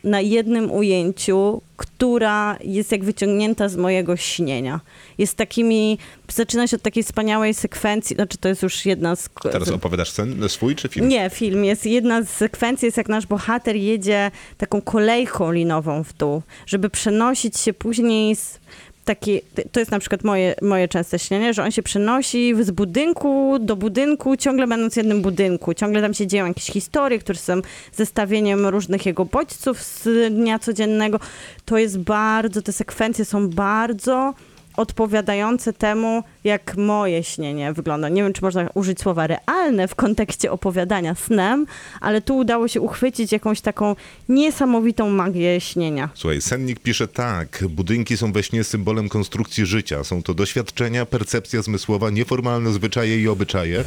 na 0.04 0.22
jednym 0.22 0.72
ujęciu, 0.72 1.62
która 1.78 2.58
jest 2.64 2.92
jak 2.92 3.04
wyciągnięta 3.04 3.70
z 3.70 3.76
mojego 3.76 4.18
śnienia. 4.18 4.80
Jest 5.18 5.38
takimi, 5.38 5.98
zaczyna 6.32 6.68
się 6.68 6.78
od 6.78 6.82
takiej 6.82 7.04
wspaniałej 7.04 7.54
sekwencji, 7.54 8.16
znaczy 8.16 8.38
to 8.38 8.50
jest 8.50 8.64
już 8.64 8.86
jedna 8.86 9.16
z... 9.16 9.30
Teraz 9.52 9.70
opowiadasz 9.70 10.12
sen 10.12 10.50
swój 10.50 10.76
czy 10.76 10.90
film? 10.90 11.08
Nie, 11.08 11.30
film. 11.30 11.66
Jest 11.66 11.86
jedna 11.86 12.24
z 12.24 12.30
sekwencji, 12.30 12.86
jest 12.86 12.98
jak 12.98 13.10
nasz 13.10 13.26
bohater 13.26 13.76
jedzie 13.76 14.32
taką 14.58 14.82
kolejką 14.82 15.52
linową 15.52 16.04
w 16.04 16.14
dół, 16.14 16.42
żeby 16.66 16.90
przenosić 16.90 17.58
się 17.58 17.74
później 17.74 18.36
z 18.36 18.60
taki, 19.06 19.42
to 19.72 19.80
jest 19.80 19.92
na 19.92 20.00
przykład 20.00 20.24
moje, 20.24 20.56
moje 20.62 20.88
częste 20.88 21.20
śnienie, 21.20 21.54
że 21.54 21.64
on 21.64 21.72
się 21.72 21.84
przenosi 21.84 22.56
z 22.64 22.72
budynku 22.72 23.58
do 23.60 23.76
budynku, 23.76 24.38
ciągle 24.38 24.68
będąc 24.68 24.94
w 24.94 24.98
jednym 24.98 25.22
budynku. 25.22 25.74
Ciągle 25.74 26.02
tam 26.02 26.14
się 26.14 26.28
dzieją 26.28 26.46
jakieś 26.46 26.66
historie, 26.66 27.20
które 27.20 27.40
są 27.40 27.62
zestawieniem 27.94 28.68
różnych 28.68 29.06
jego 29.06 29.26
bodźców 29.26 29.84
z 29.84 30.34
dnia 30.34 30.60
codziennego. 30.60 31.20
To 31.66 31.78
jest 31.78 32.00
bardzo, 32.00 32.62
te 32.62 32.74
sekwencje 32.74 33.26
są 33.26 33.50
bardzo 33.50 34.34
odpowiadające 34.78 35.74
temu, 35.74 36.24
jak 36.44 36.78
moje 36.78 37.24
śnienie 37.24 37.74
wygląda. 37.74 38.10
Nie 38.10 38.24
wiem, 38.24 38.34
czy 38.34 38.42
można 38.42 38.70
użyć 38.74 39.02
słowa 39.02 39.28
realne 39.28 39.88
w 39.88 39.96
kontekście 39.96 40.52
opowiadania 40.52 41.16
snem, 41.16 41.66
ale 42.02 42.22
tu 42.22 42.38
udało 42.38 42.68
się 42.68 42.82
uchwycić 42.82 43.32
jakąś 43.32 43.62
taką 43.62 43.96
niesamowitą 44.30 45.10
magię 45.10 45.62
śnienia. 45.62 46.10
Słuchaj, 46.14 46.42
Sennik 46.42 46.80
pisze 46.80 47.08
tak. 47.08 47.64
Budynki 47.70 48.18
są 48.18 48.32
we 48.32 48.44
śnie 48.44 48.64
symbolem 48.64 49.10
konstrukcji 49.10 49.66
życia. 49.66 50.04
Są 50.04 50.24
to 50.24 50.34
doświadczenia, 50.34 51.06
percepcja 51.06 51.62
zmysłowa, 51.62 52.10
nieformalne 52.10 52.72
zwyczaje 52.72 53.20
i 53.22 53.28
obyczaje. 53.28 53.84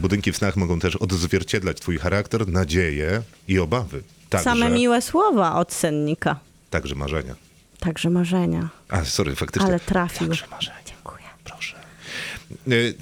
Budynki 0.00 0.32
w 0.32 0.36
snach 0.36 0.56
mogą 0.56 0.78
też 0.80 0.96
odzwierciedlać 0.96 1.80
twój 1.80 1.98
charakter, 1.98 2.48
nadzieje 2.48 3.22
i 3.48 3.58
obawy. 3.58 4.02
Także, 4.30 4.44
Same 4.44 4.70
miłe 4.70 5.02
słowa 5.02 5.54
od 5.54 5.72
sennika. 5.72 6.36
także 6.70 6.94
marzenia. 6.94 7.34
Także 7.80 8.10
marzenia. 8.10 8.68
A, 8.88 9.04
sorry, 9.04 9.34
faktycznie. 9.34 9.68
Ale 9.68 9.80
trafił. 9.80 10.28
Także 10.28 10.46
marzenia. 10.50 10.76
Dziękuję. 10.86 11.24
Proszę. 11.44 11.76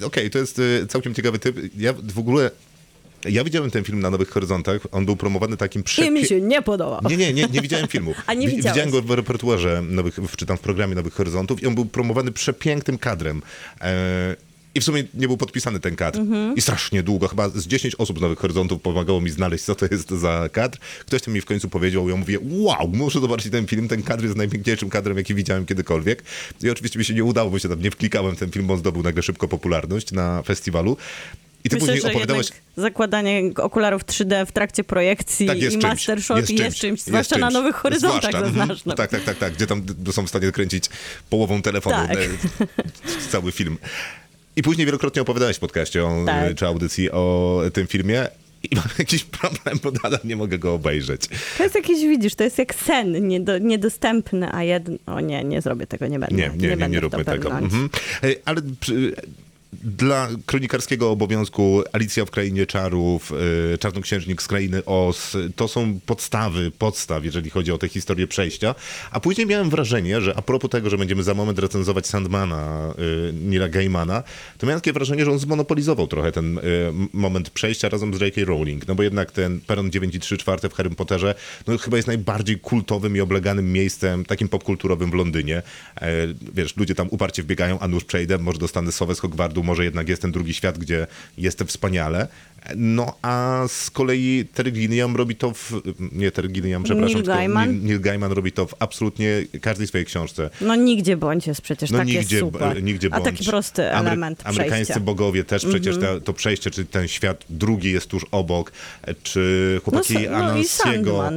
E, 0.01 0.05
Okej, 0.05 0.29
to 0.29 0.37
jest 0.37 0.59
e, 0.83 0.87
całkiem 0.87 1.13
ciekawy 1.13 1.39
typ. 1.39 1.57
Ja 1.77 1.93
w 1.93 2.19
ogóle... 2.19 2.51
Ja 3.29 3.43
widziałem 3.43 3.71
ten 3.71 3.83
film 3.83 3.99
na 3.99 4.09
Nowych 4.09 4.29
Horyzontach. 4.29 4.81
On 4.91 5.05
był 5.05 5.15
promowany 5.15 5.57
takim 5.57 5.83
I 6.05 6.11
mi 6.11 6.25
się 6.25 6.41
nie 6.41 6.61
podoba. 6.61 6.99
Nie, 7.09 7.17
nie, 7.17 7.33
nie, 7.33 7.43
nie 7.51 7.61
widziałem 7.61 7.87
filmu. 7.87 8.13
A 8.27 8.33
nie 8.33 8.47
Wi- 8.47 8.55
widziałeś. 8.55 8.75
Widziałem 8.75 8.91
go 8.91 9.01
w 9.01 9.11
repertuarze, 9.15 9.81
nowych, 9.89 10.15
w- 10.15 10.35
czy 10.35 10.45
tam 10.45 10.57
w 10.57 10.59
programie 10.59 10.95
Nowych 10.95 11.13
Horyzontów 11.13 11.63
i 11.63 11.67
on 11.67 11.75
był 11.75 11.85
promowany 11.85 12.31
przepięknym 12.31 12.97
kadrem. 12.97 13.41
E, 13.81 14.35
I 14.75 14.81
w 14.81 14.83
sumie 14.83 15.03
nie 15.13 15.27
był 15.27 15.37
podpisany 15.37 15.79
ten 15.79 15.95
kadr. 15.95 16.19
Mhm. 16.19 16.55
I 16.55 16.61
strasznie 16.61 17.03
długo, 17.03 17.27
chyba 17.27 17.49
z 17.49 17.67
10 17.67 17.95
osób 17.95 18.17
z 18.17 18.21
Nowych 18.21 18.39
Horyzontów 18.39 18.81
pomagało 18.81 19.21
mi 19.21 19.29
znaleźć, 19.29 19.63
co 19.63 19.75
to 19.75 19.85
jest 19.91 20.09
za 20.09 20.49
kadr. 20.51 20.77
Ktoś 20.99 21.21
tam 21.21 21.33
mi 21.33 21.41
w 21.41 21.45
końcu 21.45 21.69
powiedział 21.69 22.07
i 22.07 22.11
ja 22.11 22.17
mówię, 22.17 22.37
wow, 22.41 22.87
muszę 22.87 23.19
zobaczyć 23.19 23.51
ten 23.51 23.67
film. 23.67 23.87
Ten 23.87 24.03
kadr 24.03 24.23
jest 24.23 24.35
najpiękniejszym 24.35 24.89
kadrem, 24.89 25.17
jaki 25.17 25.35
widziałem 25.35 25.65
kiedykolwiek. 25.65 26.23
I 26.63 26.69
oczywiście 26.69 26.99
mi 26.99 27.05
się 27.05 27.13
nie 27.13 27.23
udało, 27.23 27.49
bo 27.49 27.59
się 27.59 27.69
tam 27.69 27.81
nie 27.81 27.91
wklikałem 27.91 28.35
ten 28.35 28.51
film, 28.51 28.67
bo 28.67 28.73
on 28.73 28.79
zdobył 28.79 29.03
nagle 29.03 29.23
szybko 29.23 29.47
popularność 29.47 30.11
na 30.11 30.43
festiwalu. 30.43 30.97
I 31.63 31.69
ty 31.69 31.75
Myślę, 31.75 31.93
później 31.93 32.11
opowiadałeś... 32.11 32.47
zakładanie 32.77 33.41
okularów 33.55 34.05
3D 34.05 34.45
w 34.45 34.51
trakcie 34.51 34.83
projekcji 34.83 35.47
Tak, 35.47 35.57
i 35.57 35.61
czymś, 35.61 35.83
Mastershot 35.83 36.37
jest 36.37 36.49
jest 36.49 36.61
czymś, 36.61 36.79
czymś, 36.79 36.99
jest 36.99 37.07
zwłaszcza 37.07 37.37
na 37.37 37.47
czymś. 37.47 37.53
Nowych 37.53 37.75
Horyzontach 37.75 38.49
Zwłaszcza. 38.51 38.95
Tak, 38.95 39.11
tak, 39.11 39.23
tak, 39.23 39.37
tak, 39.37 39.53
gdzie 39.53 39.67
tam 39.67 39.83
są 40.11 40.25
w 40.25 40.29
stanie 40.29 40.51
kręcić 40.51 40.85
połową 41.29 41.61
telefonu 41.61 41.95
Tak. 42.07 42.17
cały 43.31 43.51
film. 43.51 43.77
I 44.59 44.61
później 44.61 44.85
wielokrotnie 44.85 45.21
opowiadałeś 45.21 45.57
w 45.57 45.59
podcaście 45.59 46.05
o, 46.05 46.23
Tak. 46.25 46.55
czy 46.55 46.67
audycji 46.67 47.11
o 47.11 47.61
tym 47.73 47.87
filmie 47.87 48.27
i 48.71 48.75
mam 48.75 48.85
jakiś 48.99 49.23
problem, 49.23 49.79
bo 49.83 49.91
nadal 50.03 50.19
nie 50.23 50.35
mogę 50.35 50.57
go 50.59 50.73
obejrzeć. 50.73 51.21
To 51.57 51.63
jest 51.63 51.75
jakiś, 51.75 51.99
widzisz, 51.99 52.35
to 52.35 52.43
jest 52.43 52.57
jak 52.57 52.75
sen 52.75 53.27
niedo, 53.27 53.57
niedostępny, 53.57 54.53
a 54.53 54.63
jedno... 54.63 54.95
O 55.05 55.19
nie, 55.19 55.43
nie 55.43 55.61
zrobię 55.61 55.87
tego, 55.87 56.07
nie 56.07 56.19
będę. 56.19 56.35
Nie, 56.35 56.49
nie, 56.57 56.75
nie, 56.75 56.89
nie, 56.89 56.95
to 56.95 57.01
róbmy 57.01 57.25
tego. 57.25 57.51
Mhm. 57.51 57.89
E, 58.23 58.27
Ale 58.45 58.61
przy, 58.79 59.15
dla 59.73 60.27
kronikarskiego 60.45 61.11
obowiązku 61.11 61.83
Alicja 61.91 62.25
w 62.25 62.31
Krainie 62.31 62.65
Czarów, 62.65 63.31
e, 63.73 63.77
Czarnoksiężnik 63.77 64.41
z 64.41 64.47
Krainy 64.47 64.85
Os, 64.85 65.37
to 65.55 65.67
są 65.67 65.99
podstawy, 66.05 66.71
podstaw, 66.71 67.25
jeżeli 67.25 67.49
chodzi 67.49 67.71
o 67.71 67.77
tę 67.77 67.87
historię 67.87 68.27
przejścia. 68.27 68.75
A 69.11 69.19
później 69.19 69.47
miałem 69.47 69.69
wrażenie, 69.69 70.21
że 70.21 70.37
a 70.37 70.41
propos 70.41 70.69
tego, 70.71 70.89
że 70.89 70.97
będziemy 70.97 71.23
za 71.23 71.33
moment 71.33 71.59
recenzować 71.59 72.07
Sandmana, 72.07 72.93
e, 73.29 73.33
Nila 73.33 73.69
Gaimana, 73.69 74.23
to 74.57 74.67
miałem 74.67 74.81
takie 74.81 74.93
wrażenie, 74.93 75.25
że 75.25 75.31
on 75.31 75.39
zmonopolizował 75.39 76.07
trochę 76.07 76.31
ten 76.31 76.57
m- 76.57 77.07
moment 77.13 77.49
przejścia 77.49 77.89
razem 77.89 78.13
z 78.13 78.21
J.K. 78.21 78.41
Rowling. 78.45 78.87
No 78.87 78.95
bo 78.95 79.03
jednak 79.03 79.31
ten 79.31 79.59
peron 79.61 79.91
9 79.91 80.15
i 80.15 80.19
3 80.19 80.37
czwarte 80.37 80.69
w 80.69 80.73
Harry 80.73 80.89
Potterze, 80.89 81.35
no 81.67 81.77
chyba 81.77 81.97
jest 81.97 82.07
najbardziej 82.07 82.59
kultowym 82.59 83.17
i 83.17 83.19
obleganym 83.21 83.73
miejscem, 83.73 84.25
takim 84.25 84.47
popkulturowym 84.47 85.11
w 85.11 85.13
Londynie. 85.13 85.61
E, 86.01 86.11
wiesz, 86.53 86.77
ludzie 86.77 86.95
tam 86.95 87.07
uparcie 87.11 87.43
wbiegają, 87.43 87.79
a 87.79 87.87
nuż 87.87 88.03
przejdę, 88.03 88.37
może 88.37 88.59
dostanę 88.59 88.91
sowę 88.91 89.15
z 89.15 89.19
Hogwartu, 89.19 89.58
może 89.63 89.83
jednak 89.83 90.09
jest 90.09 90.21
ten 90.21 90.31
drugi 90.31 90.53
świat, 90.53 90.77
gdzie 90.77 91.07
jestem 91.37 91.67
wspaniale. 91.67 92.27
No 92.75 93.15
a 93.21 93.63
z 93.67 93.91
kolei 93.91 94.45
Terry 94.53 94.71
Gilliam 94.71 95.15
robi 95.15 95.35
to 95.35 95.51
w... 95.51 95.71
Nie 96.11 96.31
Terry 96.31 96.49
Gilliam, 96.49 96.83
przepraszam. 96.83 97.13
Neil 97.13 97.25
Gaiman? 97.27 97.69
Neil, 97.69 97.83
Neil 97.83 97.99
Gaiman 98.01 98.31
robi 98.31 98.51
to 98.51 98.65
w 98.65 98.73
absolutnie 98.79 99.43
każdej 99.61 99.87
swojej 99.87 100.05
książce. 100.05 100.49
No 100.61 100.75
nigdzie 100.75 101.17
bądź 101.17 101.47
jest 101.47 101.61
przecież 101.61 101.91
No 101.91 101.97
takie 101.97 102.13
nigdzie, 102.19 102.39
super. 102.39 102.83
nigdzie 102.83 103.07
a 103.11 103.19
taki 103.21 103.37
bądź. 103.37 103.47
prosty 103.49 103.81
Amery- 103.81 104.07
element 104.07 104.41
Amerykańscy 104.43 104.71
przejścia. 104.75 104.93
Mhm. 104.93 105.05
bogowie 105.05 105.43
też 105.43 105.65
przecież 105.65 105.97
te, 105.99 106.21
to 106.21 106.33
przejście, 106.33 106.71
czy 106.71 106.85
ten 106.85 107.07
świat 107.07 107.45
drugi 107.49 107.91
jest 107.91 108.07
tuż 108.07 108.25
obok, 108.31 108.71
czy 109.23 109.81
chłopaki 109.83 110.13
No, 110.13 110.19
no 110.19 110.27
i 110.37 110.43
Anansiego. 110.43 111.29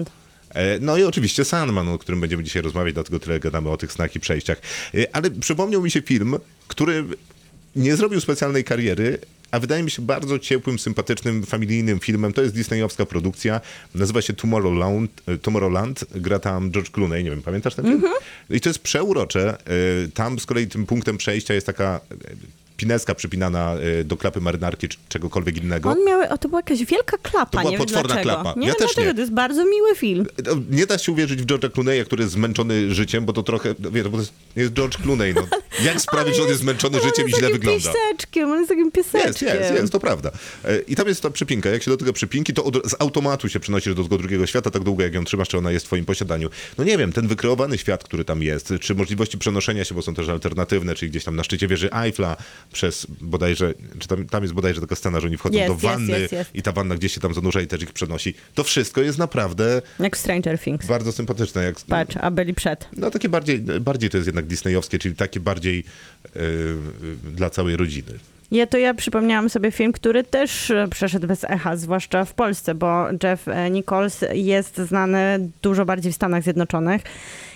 E, 0.54 0.78
No 0.80 0.96
i 0.96 1.04
oczywiście 1.04 1.44
Sandman, 1.44 1.88
o 1.88 1.98
którym 1.98 2.20
będziemy 2.20 2.44
dzisiaj 2.44 2.62
rozmawiać, 2.62 2.94
dlatego 2.94 3.18
tyle 3.18 3.40
gadamy 3.40 3.70
o 3.70 3.76
tych 3.76 3.92
snach 3.92 4.16
i 4.16 4.20
przejściach. 4.20 4.60
E, 4.94 5.16
Ale 5.16 5.30
przypomniał 5.30 5.82
mi 5.82 5.90
się 5.90 6.02
film, 6.02 6.36
który 6.68 7.04
nie 7.76 7.96
zrobił 7.96 8.20
specjalnej 8.20 8.64
kariery, 8.64 9.18
a 9.50 9.60
wydaje 9.60 9.82
mi 9.82 9.90
się 9.90 10.02
bardzo 10.02 10.38
ciepłym, 10.38 10.78
sympatycznym, 10.78 11.46
familijnym 11.46 12.00
filmem. 12.00 12.32
To 12.32 12.42
jest 12.42 12.54
disneyowska 12.54 13.06
produkcja. 13.06 13.60
Nazywa 13.94 14.22
się 14.22 14.32
Tomorrowland. 14.32 15.10
e, 15.26 15.38
Tomorrowland. 15.38 16.04
Gra 16.14 16.38
tam 16.38 16.70
George 16.70 16.90
Clooney. 16.90 17.24
Nie 17.24 17.30
wiem, 17.30 17.42
pamiętasz 17.42 17.74
ten 17.74 17.84
film? 17.84 17.96
Mhm. 17.96 18.14
I 18.50 18.60
to 18.60 18.68
jest 18.68 18.78
przeurocze. 18.78 19.58
E, 20.04 20.08
Tam 20.14 20.38
z 20.38 20.46
kolei 20.46 20.66
tym 20.66 20.86
punktem 20.86 21.18
przejścia 21.18 21.54
jest 21.54 21.66
taka 21.66 22.00
e, 22.10 22.14
pineska 22.82 23.14
przypinana 23.14 23.74
e, 24.00 24.04
do 24.04 24.16
klapy 24.16 24.40
marynarki 24.40 24.88
czy 24.88 24.98
czegokolwiek 25.08 25.56
innego. 25.56 25.90
On 25.90 26.04
miał, 26.06 26.20
o, 26.32 26.38
to 26.38 26.48
była 26.48 26.58
jakaś 26.58 26.84
wielka 26.84 27.18
klapa, 27.18 27.50
To 27.50 27.58
była 27.58 27.70
nie 27.70 27.78
potworna 27.78 28.14
dlaczego. 28.14 28.34
klapa. 28.34 28.54
Nie 28.60 28.66
Ja 28.66 28.72
wiem 28.72 28.78
też 28.78 28.86
dlaczego, 28.94 29.06
nie. 29.08 29.14
to 29.14 29.20
jest 29.20 29.32
bardzo 29.32 29.64
miły 29.64 29.94
film. 29.94 30.26
No, 30.46 30.52
Nie 30.70 30.86
da 30.86 30.98
się 30.98 31.12
uwierzyć 31.12 31.42
w 31.42 31.46
George'a 31.46 31.68
Clooney'a, 31.70 32.04
który 32.04 32.22
jest 32.22 32.32
zmęczony 32.34 32.94
życiem, 32.94 33.24
bo 33.24 33.32
to 33.32 33.42
trochę, 33.42 33.74
no 33.78 33.90
wiesz, 33.90 34.04
bo 34.08 34.10
to 34.10 34.18
jest, 34.22 34.32
jest 34.56 34.72
George 34.72 34.96
Clooney, 35.02 35.34
no. 35.34 35.46
Jak 35.84 36.00
sprawić, 36.00 36.36
że 36.36 36.42
on 36.42 36.48
jest 36.48 36.60
zmęczony 36.60 36.98
Ale 36.98 37.06
życiem 37.08 37.24
on 37.24 37.28
i 37.28 37.30
jest 37.30 37.38
źle 37.40 37.48
takim 37.48 37.60
wygląda? 37.60 37.92
pieseczkiem, 37.92 38.50
on 38.50 38.56
jest 38.58 38.68
takim 38.68 38.92
pieseczkiem. 38.92 39.48
Jest, 39.48 39.60
jest, 39.60 39.74
jest, 39.80 39.92
to 39.92 40.00
prawda. 40.00 40.30
E, 40.64 40.78
I 40.80 40.96
tam 40.96 41.08
jest 41.08 41.22
ta 41.22 41.30
przypinka. 41.30 41.70
Jak 41.70 41.82
się 41.82 41.90
dotyka 41.90 42.12
przypinki, 42.12 42.52
to 42.54 42.64
od, 42.64 42.90
z 42.90 42.94
automatu 42.98 43.48
się 43.48 43.60
przenosisz 43.60 43.94
do 43.94 44.02
tego 44.02 44.18
drugiego 44.18 44.46
świata, 44.46 44.70
tak 44.70 44.82
długo 44.82 45.02
jak 45.02 45.14
ją 45.14 45.24
trzymasz, 45.24 45.48
czy 45.48 45.58
ona 45.58 45.70
jest 45.72 45.84
w 45.86 45.88
twoim 45.88 46.04
posiadaniu. 46.04 46.50
No 46.78 46.84
nie 46.84 46.98
wiem, 46.98 47.12
ten 47.12 47.28
wykreowany 47.28 47.78
świat, 47.78 48.04
który 48.04 48.24
tam 48.24 48.42
jest, 48.42 48.72
czy 48.80 48.94
możliwości 48.94 49.38
przenoszenia 49.38 49.84
się, 49.84 49.94
bo 49.94 50.02
są 50.02 50.14
też 50.14 50.28
alternatywne, 50.28 50.94
czyli 50.94 51.10
gdzieś 51.10 51.24
tam 51.24 51.36
na 51.36 51.44
szczycie 51.44 51.68
wieży 51.68 51.90
Eiffla, 51.92 52.36
przez 52.72 53.06
bodajże, 53.20 53.74
czy 53.98 54.08
tam, 54.08 54.26
tam 54.26 54.42
jest 54.42 54.54
bodajże 54.54 54.80
taka 54.80 54.96
scena, 54.96 55.20
że 55.20 55.26
oni 55.26 55.36
wchodzą 55.36 55.58
Jest, 55.58 55.68
do 55.68 55.72
jest, 55.72 55.84
wanny 55.84 56.20
jest, 56.20 56.32
jest. 56.32 56.54
i 56.54 56.62
ta 56.62 56.72
wanna 56.72 56.94
gdzieś 56.94 57.12
się 57.14 57.20
tam 57.20 57.34
zanurza 57.34 57.60
i 57.60 57.66
też 57.66 57.82
ich 57.82 57.92
przenosi. 57.92 58.34
To 58.54 58.64
wszystko 58.64 59.00
jest 59.00 59.18
naprawdę 59.18 59.82
Jak 59.98 60.16
Stranger 60.16 60.58
Things. 60.58 60.86
bardzo 60.86 61.12
sympatyczne. 61.12 61.64
Jak, 61.64 61.76
Patrz, 61.88 62.16
a 62.20 62.30
byli 62.30 62.54
przed. 62.54 62.88
no 62.96 63.10
takie 63.10 63.28
bardziej, 63.28 63.58
bardziej 63.60 64.10
to 64.10 64.16
jest 64.16 64.26
jednak 64.26 64.46
disneyowskie, 64.46 64.98
czyli 64.98 65.16
takie 65.16 65.40
bardziej 65.40 65.84
e, 66.36 66.40
dla 67.34 67.50
całej 67.50 67.76
rodziny. 67.76 68.12
Ja 68.50 68.66
to 68.66 68.78
ja 68.78 68.94
przypomniałam 68.94 69.50
sobie 69.50 69.70
film, 69.70 69.92
który 69.92 70.24
też 70.24 70.70
e, 70.70 70.88
przeszedł 70.90 71.26
bez 71.26 71.44
echa, 71.44 71.76
zwłaszcza 71.76 72.24
w 72.24 72.34
Polsce, 72.34 72.74
bo 72.74 73.06
Jeff 73.22 73.48
e, 73.48 73.70
Nichols 73.70 74.20
jest 74.32 74.76
znany 74.76 75.48
dużo 75.62 75.84
bardziej 75.84 76.12
w 76.12 76.14
Stanach 76.14 76.42
Zjednoczonych. 76.42 77.02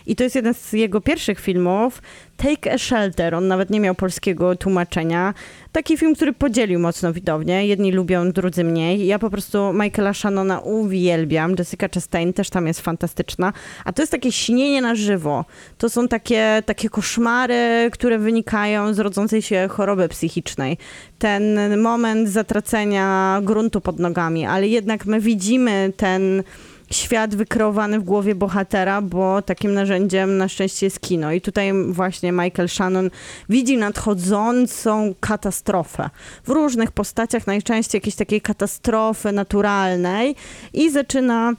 I 0.07 0.16
to 0.16 0.25
jest 0.25 0.37
jeden 0.37 0.55
z 0.55 0.73
jego 0.73 1.01
pierwszych 1.01 1.40
filmów, 1.40 2.03
Take 2.37 2.73
a 2.73 2.79
Shelter. 2.79 3.35
On 3.35 3.49
nawet 3.49 3.71
nie 3.71 3.81
miał 3.81 3.95
polskiego 3.95 4.57
tłumaczenia. 4.57 5.35
Taki 5.73 5.97
film, 5.97 6.14
który 6.14 6.33
podzielił 6.33 6.81
mocno 6.81 7.12
widownię. 7.12 7.66
Jedni 7.66 7.92
lubią, 7.92 8.33
drudzy 8.33 8.64
mniej. 8.64 9.07
Ja 9.07 9.19
po 9.19 9.31
prostu 9.31 9.73
Michaela 9.73 10.14
Shannona 10.14 10.61
uwielbiam. 10.61 11.55
Jessica 11.59 11.88
Chastain 11.95 12.33
też 12.33 12.51
tam 12.51 12.66
jest 12.66 12.81
fantastyczna. 12.81 13.53
A 13.85 13.92
to 13.92 14.03
jest 14.03 14.12
takie 14.12 14.33
śnienie 14.33 14.83
na 14.83 14.95
żywo. 14.95 15.45
To 15.79 15.90
są 15.90 16.09
takie, 16.09 16.62
takie 16.66 16.88
koszmary, 16.88 17.90
które 17.92 18.19
wynikają 18.19 18.95
z 18.95 18.99
rodzącej 18.99 19.42
się 19.42 19.69
choroby 19.71 20.09
psychicznej. 20.09 20.79
Ten 21.19 21.81
moment 21.81 22.29
zatracenia 22.29 23.40
gruntu 23.45 23.81
pod 23.81 23.99
nogami, 23.99 24.47
ale 24.47 24.69
jednak 24.69 25.07
my 25.07 25.21
widzimy 25.21 25.92
ten 25.97 26.42
świat 26.90 27.35
wykreowany 27.35 28.01
w 28.01 28.03
głowie 28.03 28.35
bohatera, 28.35 29.03
bo 29.03 29.42
takim 29.42 29.75
narzędziem 29.75 30.38
na 30.38 30.49
szczęście 30.49 30.87
jest 30.87 31.01
kino. 31.01 31.33
I 31.33 31.40
tutaj 31.40 31.72
właśnie 31.88 32.33
Michael 32.33 32.68
Shannon 32.68 33.11
widzi 33.49 33.77
nadchodzącą 33.77 35.14
katastrofę 35.20 36.11
w 36.44 36.49
różnych 36.49 36.92
postaciach, 36.92 37.46
najczęściej 37.46 37.99
jakiejś 37.99 38.16
takiej 38.16 38.40
katastrofy 38.40 39.33
naturalnej 39.33 40.37
i 40.72 40.90
zaczyna 40.90 41.53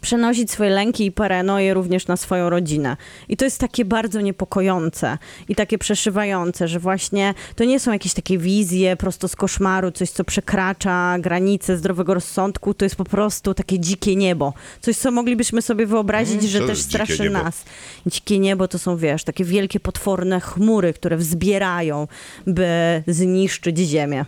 przenosić 0.00 0.50
swoje 0.50 0.70
lęki 0.70 1.06
i 1.06 1.12
paranoje 1.12 1.74
również 1.74 2.06
na 2.06 2.16
swoją 2.16 2.50
rodzinę. 2.50 2.96
I 3.28 3.36
to 3.36 3.44
jest 3.44 3.58
takie 3.60 3.84
bardzo 3.84 4.20
niepokojące 4.20 5.18
i 5.48 5.54
takie 5.54 5.78
przeszywające, 5.78 6.68
że 6.68 6.78
właśnie 6.80 7.34
to 7.56 7.64
nie 7.64 7.80
są 7.80 7.92
jakieś 7.92 8.14
takie 8.14 8.38
wizje 8.38 8.96
prosto 8.96 9.28
z 9.28 9.36
koszmaru, 9.36 9.90
coś, 9.90 10.10
co 10.10 10.24
przekracza 10.24 11.16
granice 11.20 11.76
zdrowego 11.76 12.14
rozsądku, 12.14 12.74
to 12.74 12.84
jest 12.84 12.96
po 12.96 13.04
prostu 13.04 13.54
takie 13.54 13.78
dzikie 13.80 14.16
niebo. 14.16 14.52
Coś, 14.80 14.96
co 14.96 15.10
moglibyśmy 15.10 15.62
sobie 15.62 15.86
wyobrazić, 15.86 16.38
Mm, 16.38 16.48
że 16.48 16.60
też 16.60 16.78
straszy 16.78 17.22
niebo? 17.22 17.42
nas. 17.42 17.64
Dzikie 18.06 18.38
niebo 18.38 18.68
to 18.68 18.78
są, 18.78 18.96
wiesz, 18.96 19.24
takie 19.24 19.44
wielkie, 19.44 19.80
potworne 19.80 20.40
chmury, 20.40 20.92
które 20.92 21.16
wzbierają, 21.16 22.08
by 22.46 23.02
zniszczyć 23.06 23.78
ziemię. 23.78 24.24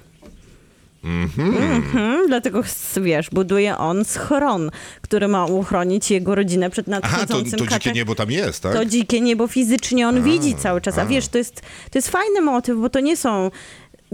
Mhm, 1.05 2.27
dlatego, 2.29 2.63
wiesz, 3.01 3.31
buduje 3.31 3.79
on 3.79 4.05
schron, 4.05 4.71
który 5.01 5.29
ma 5.29 5.47
uchronić 5.47 6.11
jego 6.11 6.35
rodzinę 6.35 6.71
przed 6.71 6.87
Aha, 6.89 7.01
to, 7.01 7.19
nadchodzącym 7.19 7.59
to 7.59 7.67
dzikie 7.67 7.93
niebo 7.93 8.15
tam 8.15 8.31
jest, 8.31 8.63
tak? 8.63 8.73
to 8.75 8.85
dzikie 8.85 9.21
niebo 9.21 9.47
fizycznie 9.47 10.09
on 10.09 10.23
widzi 10.23 10.55
cały 10.55 10.81
czas. 10.81 10.99
A 10.99 11.07
wiesz, 11.07 11.29
to 11.29 11.39
jest, 11.39 11.61
to 11.61 11.99
jest 11.99 12.09
fajny 12.09 12.41
motyw, 12.41 12.79
bo 12.79 12.91
to 12.91 13.01
nie 13.01 13.17
są 13.17 13.51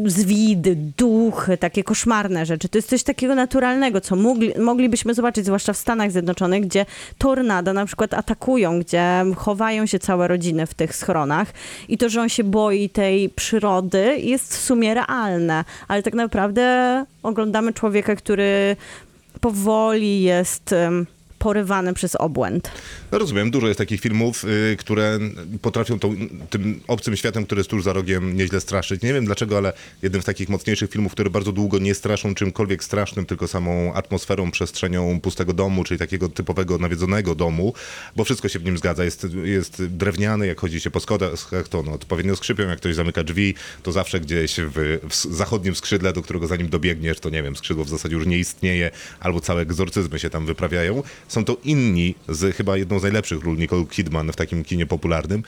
zwidy, 0.04 0.76
duchy, 0.96 1.56
takie 1.56 1.84
koszmarne 1.84 2.46
rzeczy. 2.46 2.68
To 2.68 2.78
jest 2.78 2.88
coś 2.88 3.02
takiego 3.02 3.34
naturalnego, 3.34 4.00
co 4.00 4.16
mogli, 4.16 4.52
moglibyśmy 4.58 5.14
zobaczyć, 5.14 5.44
zwłaszcza 5.46 5.72
w 5.72 5.76
Stanach 5.76 6.12
Zjednoczonych, 6.12 6.66
gdzie 6.66 6.86
tornada 7.18 7.72
na 7.72 7.86
przykład 7.86 8.14
atakują, 8.14 8.80
gdzie 8.80 9.24
chowają 9.36 9.86
się 9.86 9.98
całe 9.98 10.28
rodziny 10.28 10.66
w 10.66 10.74
tych 10.74 10.96
schronach 10.96 11.52
i 11.88 11.98
to, 11.98 12.08
że 12.08 12.20
on 12.20 12.28
się 12.28 12.44
boi 12.44 12.90
tej 12.90 13.28
przyrody 13.28 14.18
jest 14.18 14.56
w 14.56 14.60
sumie 14.60 14.94
realne, 14.94 15.64
ale 15.88 16.02
tak 16.02 16.14
naprawdę 16.14 17.04
oglądamy 17.22 17.72
człowieka, 17.72 18.16
który 18.16 18.76
powoli 19.40 20.22
jest 20.22 20.74
porywany 21.38 21.94
przez 21.94 22.16
obłęd. 22.16 22.70
Rozumiem, 23.18 23.50
dużo 23.50 23.68
jest 23.68 23.78
takich 23.78 24.00
filmów, 24.00 24.44
y, 24.44 24.76
które 24.76 25.18
potrafią 25.62 25.98
tą, 25.98 26.16
tym 26.50 26.80
obcym 26.88 27.16
światem, 27.16 27.46
który 27.46 27.58
jest 27.58 27.70
tuż 27.70 27.84
za 27.84 27.92
rogiem, 27.92 28.36
nieźle 28.36 28.60
straszyć. 28.60 29.02
Nie 29.02 29.12
wiem 29.12 29.24
dlaczego, 29.24 29.56
ale 29.56 29.72
jednym 30.02 30.22
z 30.22 30.24
takich 30.24 30.48
mocniejszych 30.48 30.90
filmów, 30.90 31.12
które 31.12 31.30
bardzo 31.30 31.52
długo 31.52 31.78
nie 31.78 31.94
straszą 31.94 32.34
czymkolwiek 32.34 32.84
strasznym, 32.84 33.26
tylko 33.26 33.48
samą 33.48 33.94
atmosferą, 33.94 34.50
przestrzenią 34.50 35.20
pustego 35.20 35.52
domu, 35.52 35.84
czyli 35.84 35.98
takiego 35.98 36.28
typowego 36.28 36.78
nawiedzonego 36.78 37.34
domu, 37.34 37.74
bo 38.16 38.24
wszystko 38.24 38.48
się 38.48 38.58
w 38.58 38.64
nim 38.64 38.78
zgadza. 38.78 39.04
Jest, 39.04 39.26
jest 39.44 39.84
drewniany, 39.84 40.46
jak 40.46 40.60
chodzi 40.60 40.80
się 40.80 40.90
po 40.90 41.00
schodach, 41.00 41.50
to 41.70 41.82
no, 41.82 41.92
odpowiednio 41.92 42.36
skrzypią, 42.36 42.68
jak 42.68 42.78
ktoś 42.78 42.94
zamyka 42.94 43.24
drzwi, 43.24 43.54
to 43.82 43.92
zawsze 43.92 44.20
gdzieś 44.20 44.56
w, 44.58 44.98
w 45.10 45.14
zachodnim 45.14 45.74
skrzydle, 45.74 46.12
do 46.12 46.22
którego 46.22 46.46
zanim 46.46 46.68
dobiegniesz, 46.68 47.20
to 47.20 47.30
nie 47.30 47.42
wiem, 47.42 47.56
skrzydło 47.56 47.84
w 47.84 47.88
zasadzie 47.88 48.16
już 48.16 48.26
nie 48.26 48.38
istnieje, 48.38 48.90
albo 49.20 49.40
całe 49.40 49.62
egzorcyzmy 49.62 50.18
się 50.18 50.30
tam 50.30 50.46
wyprawiają. 50.46 51.02
Są 51.28 51.44
to 51.44 51.56
inni 51.64 52.14
z 52.28 52.56
chyba 52.56 52.76
jedną 52.76 52.98
z 52.98 53.05
najlepszych 53.06 53.44
ról 53.44 53.56
Nicole 53.56 53.84
Kidman 53.84 54.32
w 54.32 54.36
takim 54.36 54.64
kinie 54.64 54.86
popularnym 54.86 55.42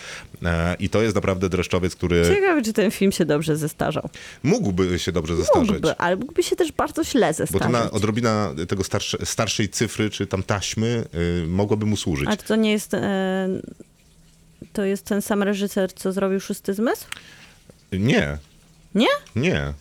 e, 0.44 0.74
i 0.78 0.88
to 0.88 1.02
jest 1.02 1.14
naprawdę 1.14 1.48
dreszczowiec, 1.48 1.94
który 1.96 2.22
Ciekawe, 2.34 2.62
czy 2.62 2.72
ten 2.72 2.90
film 2.90 3.12
się 3.12 3.24
dobrze 3.24 3.56
zestarzał. 3.56 4.08
mógłby 4.42 4.98
się 4.98 5.12
dobrze 5.12 5.36
zestarzeć. 5.36 5.68
Mógłby, 5.70 5.96
ale 5.96 6.16
mógłby 6.16 6.42
się 6.42 6.56
też 6.56 6.72
bardzo 6.72 7.04
źle 7.04 7.26
Bo 7.26 7.32
zestarzeć. 7.34 7.62
to 7.66 7.68
na 7.72 7.90
odrobina 7.90 8.54
tego 8.68 8.84
starsze, 8.84 9.18
starszej 9.24 9.68
cyfry, 9.68 10.10
czy 10.10 10.26
tam 10.26 10.42
taśmy, 10.42 11.04
y, 11.44 11.46
mogłaby 11.48 11.86
mu 11.86 11.96
służyć. 11.96 12.28
A 12.28 12.36
to 12.36 12.56
nie 12.56 12.72
jest... 12.72 12.94
E, 12.94 13.48
to 14.72 14.84
jest 14.84 15.04
ten 15.04 15.22
sam 15.22 15.42
reżyser, 15.42 15.92
co 15.94 16.12
zrobił 16.12 16.40
Szósty 16.40 16.74
Zmysł? 16.74 17.04
Nie, 17.92 18.38
Nie? 18.94 19.06
nie. 19.36 19.72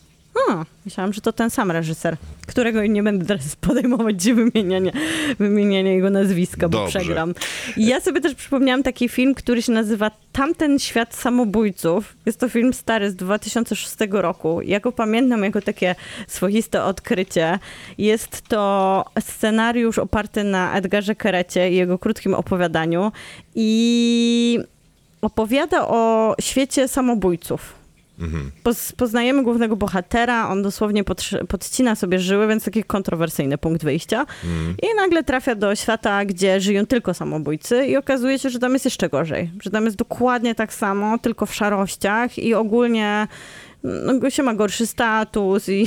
Myślałam, 0.84 1.12
że 1.12 1.20
to 1.20 1.32
ten 1.32 1.50
sam 1.50 1.70
reżyser, 1.70 2.16
którego 2.46 2.86
nie 2.86 3.02
będę 3.02 3.24
teraz 3.26 3.56
podejmować 3.66 4.32
wymieniania, 4.32 4.92
wymieniania 5.38 5.92
jego 5.92 6.10
nazwiska, 6.10 6.68
bo 6.68 6.78
Dobrze. 6.78 6.98
przegram. 6.98 7.34
I 7.76 7.86
ja 7.86 8.00
sobie 8.00 8.20
też 8.20 8.34
przypomniałam 8.34 8.82
taki 8.82 9.08
film, 9.08 9.34
który 9.34 9.62
się 9.62 9.72
nazywa 9.72 10.10
Tamten 10.32 10.78
świat 10.78 11.14
samobójców. 11.14 12.16
Jest 12.26 12.40
to 12.40 12.48
film 12.48 12.72
stary 12.74 13.10
z 13.10 13.16
2006 13.16 13.94
roku. 14.10 14.62
Ja 14.62 14.80
go 14.80 14.92
pamiętam 14.92 15.44
jako 15.44 15.60
takie 15.60 15.94
swoiste 16.26 16.84
odkrycie. 16.84 17.58
Jest 17.98 18.42
to 18.42 19.04
scenariusz 19.20 19.98
oparty 19.98 20.44
na 20.44 20.74
Edgarze 20.74 21.14
Kerecie 21.14 21.70
i 21.70 21.76
jego 21.76 21.98
krótkim 21.98 22.34
opowiadaniu 22.34 23.12
i 23.54 24.58
opowiada 25.22 25.88
o 25.88 26.34
świecie 26.40 26.88
samobójców. 26.88 27.77
Poz, 28.62 28.92
poznajemy 28.92 29.42
głównego 29.42 29.76
bohatera, 29.76 30.48
on 30.48 30.62
dosłownie 30.62 31.04
podcina 31.48 31.94
sobie 31.94 32.18
żyły, 32.18 32.48
więc 32.48 32.64
taki 32.64 32.84
kontrowersyjny 32.84 33.58
punkt 33.58 33.84
wyjścia. 33.84 34.26
I 34.82 34.96
nagle 34.96 35.24
trafia 35.24 35.54
do 35.54 35.74
świata, 35.74 36.24
gdzie 36.24 36.60
żyją 36.60 36.86
tylko 36.86 37.14
samobójcy 37.14 37.86
i 37.86 37.96
okazuje 37.96 38.38
się, 38.38 38.50
że 38.50 38.58
tam 38.58 38.72
jest 38.72 38.84
jeszcze 38.84 39.08
gorzej. 39.08 39.50
Że 39.62 39.70
tam 39.70 39.84
jest 39.84 39.96
dokładnie 39.96 40.54
tak 40.54 40.74
samo, 40.74 41.18
tylko 41.18 41.46
w 41.46 41.54
szarościach 41.54 42.38
i 42.38 42.54
ogólnie 42.54 43.28
no, 43.82 44.30
się 44.30 44.42
ma 44.42 44.54
gorszy 44.54 44.86
status 44.86 45.68
i, 45.68 45.82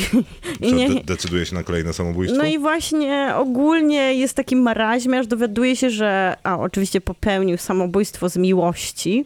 i 0.62 0.70
Co, 0.70 0.76
nie... 0.76 0.89
de- 0.89 1.04
decyduje 1.04 1.46
się 1.46 1.56
na 1.56 1.63
kolejne 1.63 1.94
samobójstwo? 1.94 2.41
No 2.41 2.50
i 2.50 2.60
właśnie 2.60 3.34
ogólnie 3.36 4.13
jest 4.13 4.34
taki 4.34 4.56
marazm, 4.56 5.13
aż 5.13 5.28
dowiaduje 5.28 5.76
się, 5.76 5.89
że 5.89 6.36
a 6.44 6.60
oczywiście 6.60 7.02
popełnił 7.02 7.58
samobójstwo 7.58 8.30
z 8.30 8.38
miłości, 8.38 9.26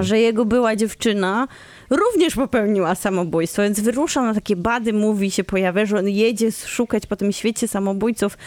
że 0.00 0.18
jego 0.18 0.44
była 0.44 0.76
dziewczyna 0.76 1.48
również 1.90 2.34
popełniła 2.34 2.94
samobójstwo, 2.94 3.62
więc 3.62 3.80
wyrusza 3.80 4.22
na 4.22 4.34
takie 4.34 4.56
bady, 4.56 4.92
mówi 4.92 5.30
się 5.30 5.44
pojawia, 5.44 5.86
że 5.86 5.98
on 5.98 6.08
jedzie 6.08 6.52
szukać 6.52 7.06
po 7.06 7.16
tym 7.16 7.32
świecie 7.32 7.68
samobójców 7.68 8.38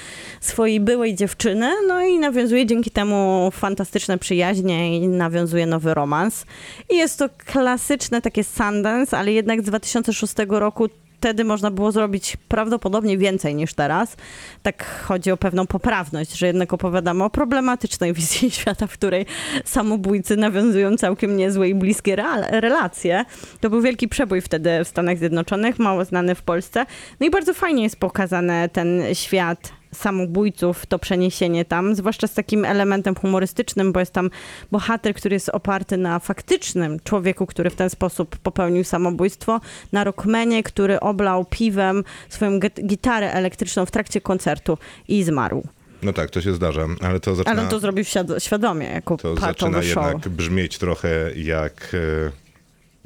swojej 0.42 0.80
byłej 0.80 1.16
dziewczyny, 1.16 1.72
no 1.88 2.02
i 2.02 2.20
nawiązuje 2.20 2.66
dzięki 2.66 2.92
temu 2.92 3.50
fantastyczne 3.54 4.18
przyjaźnie 4.18 4.98
i 4.98 5.08
nawiązuje 5.08 5.66
nowy 5.66 5.94
romans. 5.94 6.46
I 6.90 6.98
jest 6.98 7.20
to 7.20 7.30
klasyczne 7.46 8.22
takie 8.22 8.44
Sundance, 8.44 9.18
ale 9.18 9.32
jednak 9.32 9.62
z 9.62 9.66
2006 9.66 10.34
roku 10.48 10.90
wtedy 11.20 11.44
można 11.44 11.72
było 11.72 11.92
zrobić 11.92 12.38
prawdopodobnie 12.48 13.18
więcej 13.18 13.56
niż 13.56 13.74
teraz. 13.74 14.16
Tak 14.64 14.86
chodzi 15.04 15.32
o 15.32 15.38
pewną 15.38 15.68
poprawność, 15.68 16.38
że 16.38 16.48
jednak 16.48 16.74
opowiadamy 16.74 17.24
o 17.24 17.30
problematycznej 17.30 18.14
wizji 18.18 18.52
świata, 18.52 18.88
w 18.88 18.94
której 18.94 19.26
samobójcy 19.66 20.38
nawiązują 20.38 20.98
całkiem 20.98 21.38
niezłe 21.38 21.70
i 21.70 21.76
bliskie 21.76 22.16
relacje. 22.50 23.26
To 23.62 23.70
był 23.70 23.82
wielki 23.82 24.08
przebój 24.08 24.42
wtedy 24.42 24.84
w 24.84 24.88
Stanach 24.88 25.18
Zjednoczonych, 25.18 25.80
mało 25.80 26.06
znany 26.06 26.36
w 26.36 26.42
Polsce. 26.42 26.86
No 27.20 27.28
i 27.28 27.30
bardzo 27.30 27.54
fajnie 27.54 27.84
jest 27.84 28.00
pokazany 28.00 28.70
ten 28.70 29.02
świat 29.14 29.72
samobójców, 29.96 30.86
to 30.86 31.00
przeniesienie 31.00 31.66
tam, 31.66 31.96
zwłaszcza 31.96 32.28
z 32.28 32.34
takim 32.34 32.66
elementem 32.66 33.16
humorystycznym, 33.16 33.92
bo 33.92 34.00
jest 34.00 34.12
tam 34.14 34.30
bohater, 34.72 35.14
który 35.14 35.36
jest 35.36 35.50
oparty 35.50 35.98
na 35.98 36.20
faktycznym 36.20 37.00
człowieku, 37.04 37.46
który 37.46 37.70
w 37.70 37.76
ten 37.76 37.90
sposób 37.90 38.38
popełnił 38.38 38.84
samobójstwo, 38.84 39.62
na 39.92 40.04
rockmanie, 40.04 40.64
który 40.64 41.00
oblał 41.00 41.46
piwem 41.46 42.04
swoją 42.30 42.60
git- 42.60 42.86
gitarę 42.88 43.34
elektryczną 43.34 43.86
w 43.86 43.92
trakcie 43.92 44.22
koncertu 44.22 44.78
i 45.08 45.24
zmarł. 45.24 45.64
No 46.04 46.14
tak, 46.14 46.30
to 46.30 46.42
się 46.42 46.54
zdarza, 46.54 46.88
ale 47.02 47.20
to 47.20 47.36
zaczyna, 47.36 47.62
Ale 47.62 47.70
to 47.70 47.80
zrobił 47.80 48.04
świad- 48.04 48.44
świadomie, 48.44 48.86
jako 48.88 49.18
to 49.18 49.36
zaczyna 49.36 49.84
show. 49.84 50.06
jednak 50.06 50.30
brzmieć 50.30 50.78
trochę 50.78 51.32
jak... 51.36 51.92
e, 52.28 52.32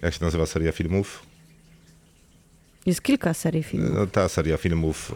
Jak 0.02 0.13
się 0.13 0.26
nazywa 0.26 0.46
seria 0.46 0.72
filmów? 0.72 1.24
Jest 2.86 3.02
kilka 3.02 3.34
serii 3.34 3.63
filmów. 3.63 3.89
No, 3.96 4.08
ta 4.08 4.30
seria 4.30 4.58
filmów, 4.58 5.12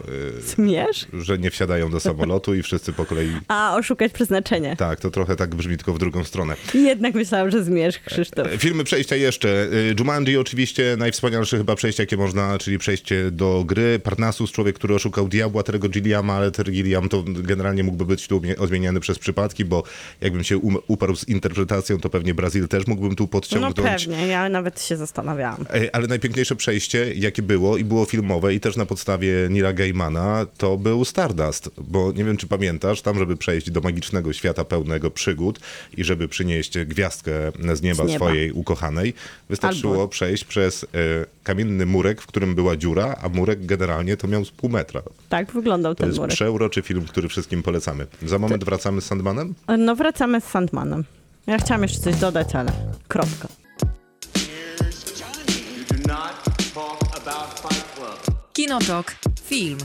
Zmierz? 0.56 1.06
e, 1.14 1.20
że 1.20 1.38
nie 1.38 1.50
wsiadają 1.50 1.90
do 1.90 2.00
samolotu 2.00 2.54
i 2.54 2.62
wszyscy 2.62 2.92
po 2.92 3.06
kolei... 3.06 3.30
A, 3.48 3.76
oszukać 3.76 4.12
przeznaczenie. 4.12 4.76
Tak, 4.76 5.00
to 5.00 5.10
trochę 5.10 5.36
tak 5.36 5.54
brzmi, 5.54 5.76
tylko 5.76 5.92
w 5.92 5.98
drugą 5.98 6.24
stronę. 6.24 6.54
Jednak 6.74 7.14
myślałam, 7.14 7.50
że 7.50 7.64
zmierz, 7.64 7.98
Krzysztof. 7.98 8.46
E, 8.46 8.58
Filmy 8.58 8.84
przejścia 8.84 9.16
jeszcze. 9.16 9.48
E, 9.62 9.68
Jumanji 9.98 10.36
oczywiście, 10.36 10.96
najwspanialsze 10.98 11.58
chyba 11.58 11.74
przejście, 11.76 12.02
jakie 12.02 12.16
można, 12.16 12.58
czyli 12.58 12.78
przejście 12.78 13.30
do 13.30 13.64
gry. 13.66 13.98
Parnassus, 13.98 14.52
człowiek, 14.52 14.76
który 14.76 14.94
oszukał 14.94 15.28
diabła, 15.28 15.62
Terego 15.62 15.88
Gilliama, 15.88 16.34
ale 16.34 16.50
Ter 16.50 16.70
Gilliam 16.70 17.08
to 17.08 17.22
generalnie 17.26 17.84
mógłby 17.84 18.04
być 18.04 18.28
tu 18.28 18.40
odmie- 18.40 18.58
odmieniany 18.58 19.00
przez 19.00 19.18
przypadki, 19.18 19.64
bo 19.64 19.82
jakbym 20.20 20.44
się 20.44 20.58
um- 20.58 20.76
uparł 20.86 21.16
z 21.16 21.28
interpretacją, 21.28 21.98
to 22.00 22.10
pewnie 22.10 22.34
Brazil 22.34 22.68
też 22.68 22.86
mógłbym 22.86 23.16
tu 23.16 23.22
No 23.24 23.28
podciągnąć. 23.28 23.76
pewnie, 24.06 24.26
ja 24.26 24.48
nawet 24.48 24.82
się 24.82 24.96
zastanawiałam. 24.96 25.64
E, 25.74 25.94
Ale 25.94 26.06
najpiękniejsze 26.06 26.56
przejście, 26.56 27.14
jakie 27.14 27.42
było 27.42 27.55
i 27.76 27.84
było 27.84 28.04
filmowe 28.04 28.54
i 28.54 28.60
też 28.60 28.76
na 28.76 28.86
podstawie 28.86 29.32
Nila 29.50 29.72
Gaimana, 29.72 30.46
to 30.58 30.76
był 30.76 31.04
Stardust, 31.04 31.70
bo 31.78 32.12
nie 32.12 32.24
wiem, 32.24 32.36
czy 32.36 32.46
pamiętasz, 32.46 33.02
tam, 33.02 33.18
żeby 33.18 33.36
przejść 33.36 33.70
do 33.70 33.80
magicznego 33.80 34.32
świata 34.32 34.64
pełnego 34.64 35.10
przygód 35.10 35.60
i 35.96 36.04
żeby 36.04 36.28
przynieść 36.28 36.78
gwiazdkę 36.78 37.32
z 37.74 37.82
nieba, 37.82 38.04
Z 38.04 38.06
nieba. 38.08 38.16
swojej 38.26 38.52
ukochanej, 38.52 39.14
wystarczyło 39.48 39.92
Albo- 39.94 40.08
przejść 40.08 40.44
przez 40.44 40.84
e, 40.84 40.86
kamienny 41.44 41.86
murek, 41.86 42.22
w 42.22 42.26
którym 42.26 42.54
była 42.54 42.76
dziura, 42.76 43.16
a 43.22 43.28
murek 43.28 43.66
generalnie 43.66 44.16
to 44.16 44.28
miał 44.28 44.44
z 44.44 44.50
pół 44.50 44.70
metra. 44.70 45.02
Tak 45.28 45.52
wyglądał 45.52 45.94
To 45.94 45.98
ten 46.00 46.08
jest 46.08 46.18
murek. 46.18 46.34
przeuroczy 46.34 46.82
film, 46.82 47.04
który 47.08 47.28
wszystkim 47.28 47.62
polecamy. 47.62 48.06
Za 48.22 48.38
moment 48.38 48.64
wracamy 48.64 49.00
z 49.00 49.04
Sandmanem? 49.04 49.54
No 49.78 49.96
wracamy 49.96 50.40
z 50.40 50.44
Sandmanem. 50.44 51.04
Ja 51.46 51.58
chciałam 51.58 51.82
jeszcze 51.82 51.98
coś 52.00 52.16
dodać, 52.16 52.54
ale 52.54 52.72
kropka. 53.08 53.48
Kinotok. 58.70 59.14
Film. 59.44 59.78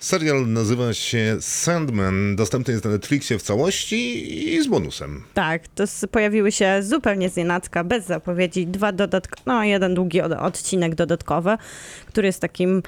Serial 0.00 0.46
nazywa 0.48 0.94
się 0.94 1.36
Sandman, 1.40 2.36
dostępny 2.36 2.72
jest 2.72 2.84
na 2.84 2.90
Netflixie 2.90 3.38
w 3.38 3.42
całości 3.42 4.54
i 4.54 4.62
z 4.62 4.66
bonusem. 4.66 5.24
Tak, 5.34 5.68
to 5.68 5.84
pojawiły 6.10 6.52
się 6.52 6.78
zupełnie 6.82 7.30
znienacka, 7.30 7.84
bez 7.84 8.06
zapowiedzi, 8.06 8.66
dwa 8.66 8.92
dodatk, 8.92 9.36
no 9.46 9.64
jeden 9.64 9.94
długi 9.94 10.20
od- 10.20 10.32
odcinek 10.32 10.94
dodatkowy, 10.94 11.56
który 12.06 12.26
jest 12.26 12.40
takim 12.40 12.82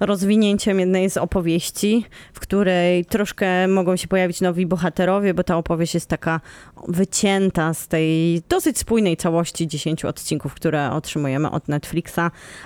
rozwinięciem 0.00 0.80
jednej 0.80 1.10
z 1.10 1.16
opowieści, 1.16 2.04
w 2.32 2.40
której 2.40 3.04
troszkę 3.04 3.68
mogą 3.68 3.96
się 3.96 4.08
pojawić 4.08 4.40
nowi 4.40 4.66
bohaterowie, 4.66 5.34
bo 5.34 5.44
ta 5.44 5.56
opowieść 5.56 5.94
jest 5.94 6.08
taka 6.08 6.40
wycięta 6.88 7.74
z 7.74 7.88
tej 7.88 8.42
dosyć 8.48 8.78
spójnej 8.78 9.16
całości 9.16 9.68
10 9.68 10.04
odcinków, 10.04 10.54
które 10.54 10.90
otrzymujemy 10.90 11.50
od 11.50 11.68
Netflixa, 11.68 12.20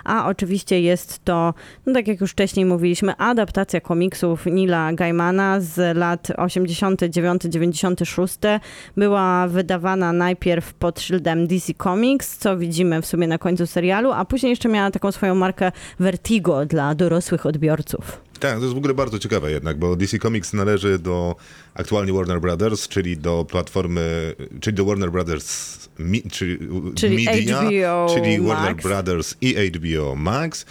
a 0.05 0.26
oczywiście 0.26 0.81
jest 0.81 1.24
to, 1.24 1.55
no 1.87 1.95
tak 1.95 2.09
jak 2.09 2.20
już 2.20 2.31
wcześniej 2.31 2.66
mówiliśmy, 2.66 3.16
adaptacja 3.16 3.81
komiksów 3.81 4.47
Nila 4.47 4.93
Gaimana 4.93 5.61
z 5.61 5.97
lat 5.97 6.29
89-96. 6.29 8.61
Była 8.97 9.49
wydawana 9.49 10.12
najpierw 10.12 10.74
pod 10.74 11.01
szyldem 11.01 11.47
DC 11.47 11.74
Comics, 11.74 12.39
co 12.39 12.57
widzimy 12.57 13.03
w 13.03 13.07
sumie 13.07 13.26
na 13.26 13.39
końcu 13.39 13.66
serialu, 13.66 14.12
a 14.12 14.24
później 14.24 14.51
jeszcze 14.51 14.68
miała 14.68 14.91
taką 14.91 15.12
swoją 15.12 15.35
markę 15.35 15.72
Vertigo 16.01 16.66
dla 16.66 16.95
dorosłych 16.95 17.18
odbiorców. 17.47 18.21
Tak, 18.41 18.57
to 18.57 18.62
jest 18.62 18.75
w 18.75 18.79
ogóle 18.79 18.95
bardzo 18.95 19.19
ciekawe 19.19 19.51
jednak, 19.51 19.79
bo 19.79 19.97
DC 19.97 20.19
Comics 20.19 20.53
należy 20.53 20.99
do 20.99 21.37
aktualnie 21.75 22.12
Warner 22.12 22.41
Brothers, 22.41 22.89
czyli 22.89 23.16
do 23.16 23.47
platformy, 23.51 24.35
czyli 24.61 24.77
do 24.77 24.85
Warner 24.85 25.11
Brothers, 25.11 25.79
mi, 25.99 26.23
czyli, 26.23 26.59
Czyli 26.95 27.25
Media, 27.25 27.62
HBO 27.62 28.14
czyli 28.14 28.41
Warner 28.41 28.75
Max. 28.75 28.83
Brothers 28.85 29.35
i 29.41 29.55
HBO 29.55 30.14
Max. 30.16 30.66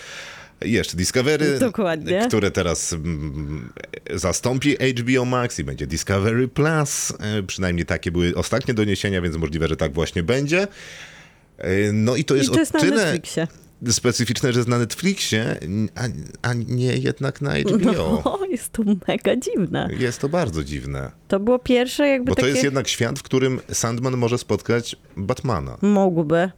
I 0.65 0.71
Jeszcze 0.71 0.97
Discovery, 0.97 1.59
Dokładnie. 1.59 2.25
które 2.27 2.51
teraz 2.51 2.93
mm, 2.93 3.69
zastąpi 4.13 4.75
HBO 4.75 5.25
Max 5.25 5.59
i 5.59 5.63
będzie 5.63 5.87
Discovery 5.87 6.47
Plus. 6.47 7.13
E, 7.19 7.43
Przynajmniej 7.43 7.85
takie 7.85 8.11
były 8.11 8.35
ostatnie 8.35 8.73
doniesienia, 8.73 9.21
więc 9.21 9.35
możliwe, 9.35 9.67
że 9.67 9.77
tak 9.77 9.93
właśnie 9.93 10.23
będzie. 10.23 10.67
E, 11.57 11.91
No 11.93 12.15
i 12.15 12.23
to 12.25 12.35
I 12.35 12.37
jest, 12.37 12.51
to 12.51 12.59
jest 12.59 12.75
o 12.75 12.79
tyle. 12.79 13.19
Specyficzne, 13.89 14.53
że 14.53 14.59
jest 14.59 14.69
na 14.69 14.79
Netflixie, 14.79 15.59
a, 15.95 16.01
a 16.49 16.53
nie 16.53 16.97
jednak 16.97 17.41
na 17.41 17.53
HBO. 17.59 18.21
No, 18.25 18.39
jest 18.49 18.69
to 18.73 18.83
mega 19.07 19.35
dziwne. 19.35 19.89
Jest 19.99 20.21
to 20.21 20.29
bardzo 20.29 20.63
dziwne, 20.63 21.11
To 21.27 21.39
było 21.39 21.59
pierwsze 21.59 22.07
jakby 22.07 22.29
bo 22.29 22.35
to 22.35 22.41
takie... 22.41 22.51
jest 22.51 22.63
jednak 22.63 22.87
świat, 22.87 23.19
w 23.19 23.23
którym 23.23 23.59
Sandman 23.71 24.17
może 24.17 24.37
spotkać 24.37 24.95
Batmana. 25.17 25.77
Mógłby. 25.81 26.51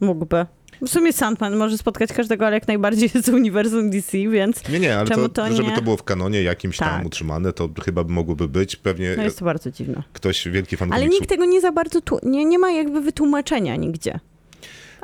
Mógłby. 0.00 0.46
W 0.82 0.88
sumie 0.88 1.12
Sandman 1.12 1.56
może 1.56 1.78
spotkać 1.78 2.12
każdego, 2.12 2.46
ale 2.46 2.56
jak 2.56 2.68
najbardziej 2.68 3.08
z 3.22 3.28
uniwersum 3.28 3.90
DC, 3.90 4.18
więc 4.18 4.68
Nie, 4.68 4.80
nie, 4.80 4.98
ale 4.98 5.08
to, 5.08 5.28
to 5.28 5.52
żeby 5.54 5.68
nie? 5.68 5.76
to 5.76 5.82
było 5.82 5.96
w 5.96 6.02
kanonie 6.02 6.42
jakimś 6.42 6.76
tam 6.76 6.88
Tak. 6.88 7.06
utrzymane, 7.06 7.52
to 7.52 7.68
chyba 7.84 8.04
mogłoby 8.04 8.48
być. 8.48 8.76
Pewnie 8.76 9.14
no 9.16 9.22
jest 9.22 9.38
to 9.38 9.44
bardzo 9.44 9.70
dziwne. 9.70 10.02
ktoś 10.12 10.48
wielki 10.48 10.76
fan 10.76 10.92
Ale 10.92 11.00
komiksu. 11.00 11.20
nikt 11.20 11.28
tego 11.30 11.44
nie 11.44 11.60
za 11.60 11.72
bardzo, 11.72 12.00
tu, 12.00 12.18
nie, 12.22 12.44
nie 12.44 12.58
ma 12.58 12.70
jakby 12.70 13.00
wytłumaczenia 13.00 13.76
nigdzie. 13.76 14.20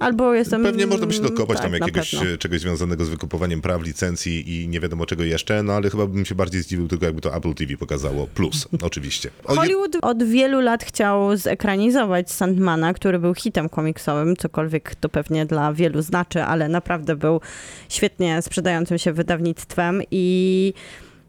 Albo 0.02 0.34
jestem... 0.34 0.62
Pewnie 0.62 0.86
można 0.86 1.06
by 1.06 1.12
się 1.12 1.22
dokopać 1.22 1.56
tak, 1.56 1.64
tam 1.64 1.72
jakiegoś 1.72 2.14
czegoś 2.38 2.60
związanego 2.60 3.04
z 3.04 3.08
wykupowaniem 3.08 3.60
praw, 3.60 3.82
licencji 3.82 4.62
i 4.62 4.68
nie 4.68 4.80
wiadomo 4.80 5.06
czego 5.06 5.24
jeszcze, 5.24 5.62
no 5.62 5.72
ale 5.72 5.90
chyba 5.90 6.06
bym 6.06 6.24
się 6.24 6.34
bardziej 6.34 6.62
zdziwił 6.62 6.88
tylko 6.88 7.06
jakby 7.06 7.20
to 7.20 7.36
Apple 7.36 7.54
TV 7.54 7.76
pokazało. 7.76 8.26
Plus, 8.26 8.68
oczywiście. 8.82 9.30
O, 9.44 9.54
Hollywood 9.54 9.96
od 10.02 10.22
wielu 10.22 10.60
lat 10.60 10.84
chciał 10.84 11.36
zekranizować 11.36 12.30
Sandmana, 12.30 12.94
który 12.94 13.18
był 13.18 13.34
hitem 13.34 13.68
komiksowym, 13.68 14.36
cokolwiek 14.36 14.94
to 14.94 15.08
pewnie 15.08 15.46
dla 15.46 15.72
wielu 15.72 16.02
znaczy, 16.02 16.42
ale 16.42 16.68
naprawdę 16.68 17.16
był 17.16 17.40
świetnie 17.88 18.42
sprzedającym 18.42 18.98
się 18.98 19.12
wydawnictwem 19.12 20.02
i 20.10 20.74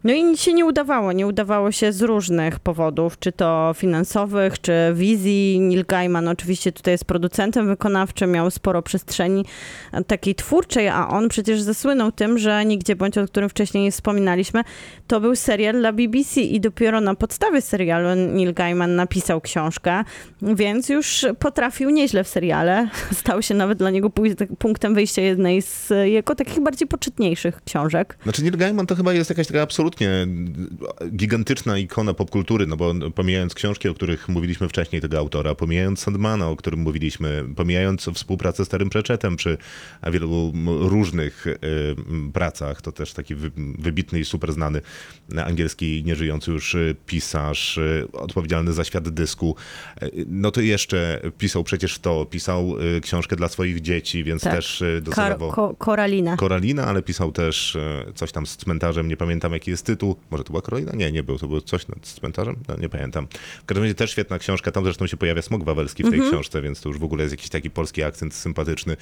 no 0.04 0.12
i 0.12 0.36
się 0.36 0.52
nie 0.52 0.64
udawało. 0.64 1.12
Nie 1.12 1.26
udawało 1.26 1.72
się 1.72 1.92
z 1.92 2.02
różnych 2.02 2.60
powodów, 2.60 3.18
czy 3.18 3.32
to 3.32 3.72
finansowych, 3.76 4.60
czy 4.60 4.72
wizji. 4.94 5.60
Neil 5.60 5.84
Gaiman 5.88 6.28
oczywiście 6.28 6.72
tutaj 6.72 6.94
jest 6.94 7.04
producentem 7.04 7.66
wykonawczym, 7.66 8.30
miał 8.30 8.50
sporo 8.50 8.82
przestrzeni 8.82 9.44
takiej 10.06 10.34
twórczej, 10.34 10.88
a 10.88 11.08
on 11.08 11.28
przecież 11.28 11.62
zasłynął 11.62 12.12
tym, 12.12 12.38
że 12.38 12.64
Nigdzie 12.64 12.96
Bądź, 12.96 13.18
o 13.18 13.26
którym 13.26 13.48
wcześniej 13.48 13.90
wspominaliśmy, 13.90 14.62
to 15.06 15.20
był 15.20 15.36
serial 15.36 15.78
dla 15.78 15.92
BBC 15.92 16.40
i 16.40 16.60
dopiero 16.60 17.00
na 17.00 17.14
podstawie 17.14 17.60
serialu 17.60 18.08
Neil 18.14 18.54
Gaiman 18.54 18.96
napisał 18.96 19.40
książkę, 19.40 20.04
więc 20.42 20.88
już 20.88 21.26
potrafił 21.38 21.90
nieźle 21.90 22.24
w 22.24 22.28
seriale. 22.28 22.88
Stał 23.20 23.42
się 23.42 23.54
nawet 23.54 23.78
dla 23.78 23.90
niego 23.90 24.10
punktem 24.58 24.94
wyjścia 24.94 25.22
jednej 25.22 25.62
z 25.62 25.92
jego 26.04 26.34
takich 26.34 26.60
bardziej 26.60 26.88
poczytniejszych 26.88 27.64
książek. 27.64 28.18
Znaczy 28.22 28.42
Neil 28.42 28.56
Gaiman 28.56 28.86
to 28.86 28.94
chyba 28.94 29.12
jest 29.12 29.30
jakaś 29.30 29.46
taka 29.46 29.66
absolutnie 29.94 30.26
gigantyczna 31.16 31.78
ikona 31.78 32.14
popkultury, 32.14 32.66
no 32.66 32.76
bo 32.76 32.94
pomijając 33.14 33.54
książki, 33.54 33.88
o 33.88 33.94
których 33.94 34.28
mówiliśmy 34.28 34.68
wcześniej 34.68 35.02
tego 35.02 35.18
autora, 35.18 35.54
pomijając 35.54 36.00
Sandmana, 36.00 36.48
o 36.48 36.56
którym 36.56 36.80
mówiliśmy, 36.80 37.44
pomijając 37.56 38.10
współpracę 38.14 38.64
z 38.64 38.66
Starym 38.66 38.90
Preczetem 38.90 39.36
przy 39.36 39.58
wielu 40.12 40.52
różnych 40.80 41.46
y, 41.46 41.60
pracach, 42.32 42.82
to 42.82 42.92
też 42.92 43.12
taki 43.12 43.34
wy, 43.34 43.50
wybitny 43.78 44.20
i 44.20 44.24
super 44.24 44.52
znany 44.52 44.80
angielski 45.44 46.02
nieżyjący 46.06 46.50
już 46.50 46.76
pisarz, 47.06 47.78
y, 47.78 48.06
odpowiedzialny 48.12 48.72
za 48.72 48.84
świat 48.84 49.08
dysku, 49.08 49.56
y, 50.02 50.10
no 50.28 50.50
to 50.50 50.60
jeszcze 50.60 51.20
pisał 51.38 51.64
przecież 51.64 51.98
to, 51.98 52.24
pisał 52.26 52.74
książkę 53.02 53.36
dla 53.36 53.48
swoich 53.48 53.80
dzieci, 53.80 54.24
więc 54.24 54.42
Tak. 54.42 54.54
też 54.54 54.82
y, 54.82 54.84
Kar- 54.84 55.02
docelowo... 55.02 55.52
ko- 55.52 55.74
Koralina. 55.78 56.36
Koralina, 56.36 56.84
ale 56.86 57.02
pisał 57.02 57.32
też 57.32 57.76
coś 58.14 58.32
tam 58.32 58.46
z 58.46 58.56
cmentarzem, 58.56 59.08
nie 59.08 59.16
pamiętam 59.16 59.52
jaki 59.52 59.70
jest 59.70 59.83
tytuł. 59.84 60.16
Może 60.30 60.44
to 60.44 60.50
była 60.50 60.62
Koralina? 60.62 60.92
Nie, 60.92 61.12
nie 61.12 61.22
był, 61.22 61.38
to 61.38 61.46
było 61.48 61.60
coś 61.60 61.88
nad 61.88 61.98
cmentarzem? 62.06 62.56
No, 62.68 62.76
nie 62.76 62.88
pamiętam. 62.88 63.26
W 63.62 63.64
każdym 63.64 63.82
razie 63.84 63.94
też 63.94 64.10
świetna 64.10 64.38
książka, 64.38 64.72
tam 64.72 64.84
zresztą 64.84 65.06
się 65.06 65.16
pojawia 65.16 65.42
Smok 65.42 65.64
Wawelski 65.64 66.02
w 66.02 66.06
tej 66.10 66.14
Mhm. 66.14 66.32
książce, 66.32 66.62
więc 66.62 66.80
to 66.80 66.88
już 66.88 66.98
w 66.98 67.04
ogóle 67.04 67.22
jest 67.22 67.32
jakiś 67.32 67.48
taki 67.48 67.70
polski 67.70 68.02
akcent 68.02 68.34
sympatyczny. 68.34 68.96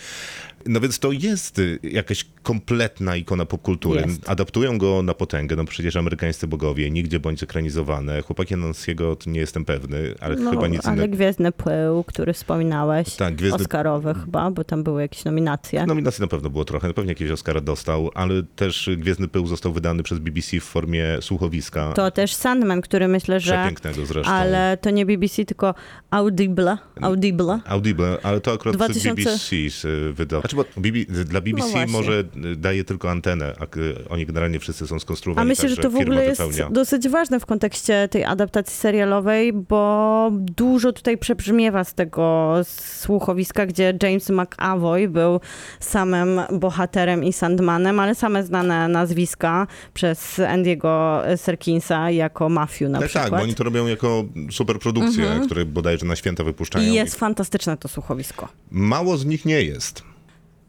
No 0.66 0.80
więc 0.80 0.98
to 0.98 1.12
jest 1.12 1.58
y, 1.58 1.78
jakaś 1.82 2.26
kompletna 2.42 3.16
ikona 3.16 3.46
popkultury. 3.46 4.00
Jest. 4.00 4.28
Adaptują 4.30 4.78
go 4.78 5.02
na 5.02 5.14
potęgę, 5.14 5.56
no 5.56 5.64
przecież 5.64 5.96
amerykańscy 5.96 6.46
bogowie, 6.46 6.90
nigdzie 6.90 7.20
bądź 7.20 7.42
ekranizowane. 7.42 8.22
Chłopaki 8.22 8.56
Nansiego 8.56 9.16
to 9.16 9.30
nie 9.30 9.40
jestem 9.40 9.64
pewny, 9.64 10.14
ale 10.20 10.36
No, 10.36 10.50
chyba 10.50 10.68
nic 10.68 10.86
ale 10.86 10.96
innego. 10.96 11.16
Gwiezdny 11.16 11.52
Pył, 11.52 12.04
który 12.04 12.32
wspominałeś, 12.32 13.14
Tak, 13.16 13.34
Gwiezdny 13.36 13.60
Oscarowy 13.62 14.14
chyba, 14.14 14.50
bo 14.50 14.64
tam 14.64 14.82
były 14.82 15.02
jakieś 15.02 15.24
nominacje. 15.24 15.86
Nominacji 15.86 16.22
na 16.22 16.26
pewno 16.28 16.50
było 16.50 16.64
trochę, 16.64 16.94
pewnie 16.94 17.10
jakieś 17.10 17.30
Oscara 17.30 17.60
dostał, 17.60 18.10
ale 18.14 18.42
też 18.56 18.90
Gwiezdny 18.96 19.28
Pył 19.28 19.46
został 19.46 19.72
wydany 19.72 20.02
przez 20.02 20.18
BBC 20.18 20.60
w 20.60 20.64
formie 20.72 21.04
słuchowiska. 21.20 21.92
To 21.92 22.10
też 22.10 22.34
Sandman, 22.34 22.80
który 22.80 23.08
myślę, 23.08 23.40
że... 23.40 23.52
Przepięknego 23.52 24.06
zresztą. 24.06 24.32
Ale 24.32 24.78
to 24.80 24.90
nie 24.90 25.06
BBC, 25.06 25.44
tylko 25.44 25.74
Audible. 26.10 26.78
Audible. 27.00 27.60
Audible, 27.64 28.18
ale 28.22 28.40
to 28.40 28.52
akurat 28.52 28.76
2000 28.76 29.14
BBC 29.14 29.88
wydał. 30.12 30.40
Znaczy, 30.40 30.56
bo 30.56 30.64
BB, 30.76 31.24
dla 31.24 31.40
BBC 31.40 31.86
No 31.86 31.92
może 31.92 32.24
daje 32.56 32.84
tylko 32.84 33.10
antenę, 33.10 33.54
a 33.60 33.66
oni 34.12 34.26
generalnie 34.26 34.60
wszyscy 34.60 34.86
są 34.86 34.96
A 34.96 34.98
skonstruowani 34.98 35.48
myślę, 35.48 35.68
tak, 35.68 35.76
że 35.76 35.82
to 35.82 35.90
w 35.90 35.96
ogóle 35.96 36.24
jest 36.24 36.40
wypełnia. 36.40 36.70
dosyć 36.70 37.08
ważne 37.08 37.40
w 37.40 37.46
kontekście 37.46 38.08
tej 38.08 38.24
adaptacji 38.24 38.76
serialowej, 38.76 39.52
bo 39.52 40.30
dużo 40.32 40.92
tutaj 40.92 41.18
przebrzmiewa 41.18 41.84
z 41.84 41.94
tego 41.94 42.54
słuchowiska, 42.96 43.66
gdzie 43.66 43.98
James 44.02 44.30
McAvoy 44.30 45.08
był 45.08 45.40
samym 45.80 46.40
bohaterem 46.52 47.24
i 47.24 47.32
Sandmanem, 47.32 48.00
ale 48.00 48.14
same 48.14 48.44
znane 48.44 48.88
nazwiska 48.88 49.66
przez 49.94 50.40
Andiego 50.52 51.22
Serkinsa 51.36 52.10
jako 52.10 52.48
Mafiu 52.48 52.88
na 52.88 52.98
Tak, 52.98 53.08
przykład. 53.08 53.30
tak, 53.30 53.38
bo 53.38 53.42
oni 53.44 53.54
to 53.54 53.64
robią 53.64 53.86
jako 53.86 54.24
superprodukcje, 54.50 55.40
które 55.46 55.64
bodajże 55.64 56.06
na 56.06 56.16
święta 56.16 56.44
wypuszczają. 56.44 56.90
I 56.92 56.94
jest 56.94 57.14
fantastyczne 57.14 57.76
to 57.76 57.88
słuchowisko. 57.88 58.48
Mało 58.70 59.16
z 59.16 59.24
nich 59.26 59.44
nie 59.44 59.62
jest. 59.62 60.02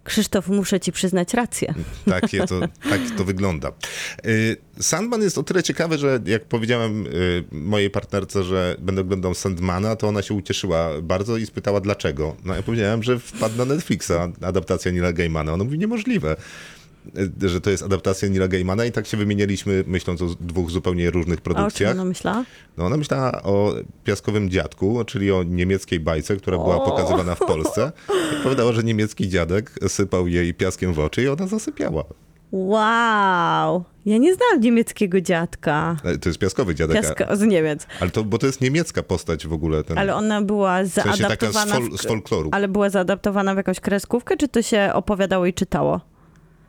Krzysztof, 0.04 0.48
muszę 0.48 0.80
ci 0.80 0.92
przyznać 0.92 1.34
rację. 1.34 1.74
Tak, 2.06 2.34
je 2.34 2.48
to, 2.48 2.60
tak 2.90 3.02
to 3.18 3.24
wygląda. 3.26 3.72
Y, 4.26 4.58
Sandman 4.80 5.22
jest 5.22 5.38
o 5.38 5.44
tyle 5.44 5.64
ciekawy, 5.64 5.98
że 5.98 6.20
jak 6.26 6.46
powiedziałem 6.46 7.08
y, 7.08 7.44
mojej 7.52 7.90
partnerce, 7.90 8.44
że 8.44 8.76
będę 8.80 9.02
oglądał 9.02 9.34
Sandmana, 9.34 9.96
to 9.96 10.08
ona 10.08 10.22
się 10.22 10.34
ucieszyła 10.34 10.90
bardzo 11.02 11.38
i 11.38 11.46
spytała 11.46 11.82
dlaczego. 11.82 12.36
No 12.46 12.56
ja 12.56 12.64
powiedziałem, 12.64 13.04
że 13.04 13.20
wpadł 13.20 13.58
na 13.58 13.66
Netflixa 13.66 14.12
adaptacja 14.42 14.92
Nila 14.92 15.14
Gaimana. 15.14 15.54
Ona 15.54 15.64
mówi 15.64 15.80
niemożliwe 15.80 16.36
że 17.42 17.62
to 17.62 17.70
jest 17.70 17.84
adaptacja 17.84 18.30
Nila 18.30 18.48
Gaimana 18.48 18.86
i 18.86 18.92
tak 18.92 19.08
się 19.08 19.18
wymienialiśmy, 19.18 19.84
myśląc 19.88 20.22
o 20.22 20.26
dwóch 20.40 20.70
zupełnie 20.72 21.12
różnych 21.12 21.40
A 21.40 21.42
o 21.42 21.44
czym 21.44 21.54
produkcjach. 21.54 21.92
ona 21.92 22.06
myślała? 22.06 22.44
No 22.78 22.86
ona 22.86 22.98
myślała 22.98 23.32
o 23.44 23.74
Piaskowym 24.04 24.50
Dziadku, 24.50 25.04
czyli 25.06 25.32
o 25.32 25.44
niemieckiej 25.44 26.00
bajce, 26.00 26.36
która 26.38 26.58
była 26.58 26.76
O. 26.84 26.90
pokazywana 26.90 27.36
w 27.36 27.40
Polsce. 27.40 27.92
I 28.40 28.44
powiedziała, 28.44 28.72
że 28.74 28.84
niemiecki 28.84 29.30
dziadek 29.30 29.72
sypał 29.88 30.28
jej 30.28 30.54
piaskiem 30.54 30.94
w 30.94 31.00
oczy 31.00 31.24
i 31.24 31.28
ona 31.28 31.48
zasypiała. 31.48 32.04
Wow! 32.52 33.84
Ja 34.06 34.18
nie 34.18 34.36
znam 34.36 34.60
niemieckiego 34.62 35.22
dziadka. 35.22 35.98
E, 36.04 36.18
To 36.18 36.30
jest 36.30 36.40
Piaskowy 36.40 36.76
Dziadek, 36.76 37.02
Piaska 37.02 37.36
z 37.36 37.42
Niemiec. 37.42 37.88
ale 38.00 38.12
to, 38.12 38.24
bo 38.24 38.38
to 38.38 38.48
jest 38.48 38.62
niemiecka 38.62 39.04
postać 39.04 39.48
w 39.48 39.54
ogóle. 39.54 39.84
Ten, 39.84 39.98
Ale 39.98 40.16
ona 40.16 40.42
była 40.42 40.84
w 40.84 40.88
sensie 40.90 41.24
taka 41.24 41.50
z, 41.50 41.54
zaadaptowana. 41.54 41.76
fol, 41.90 41.98
z 41.98 42.02
folkloru. 42.08 42.50
Ale 42.54 42.68
była 42.68 42.90
zaadaptowana 42.90 43.54
w 43.54 43.58
jakąś 43.58 43.80
kreskówkę, 43.80 44.38
czy 44.38 44.48
to 44.48 44.62
się 44.62 44.90
opowiadało 44.94 45.46
i 45.46 45.54
czytało? 45.54 46.02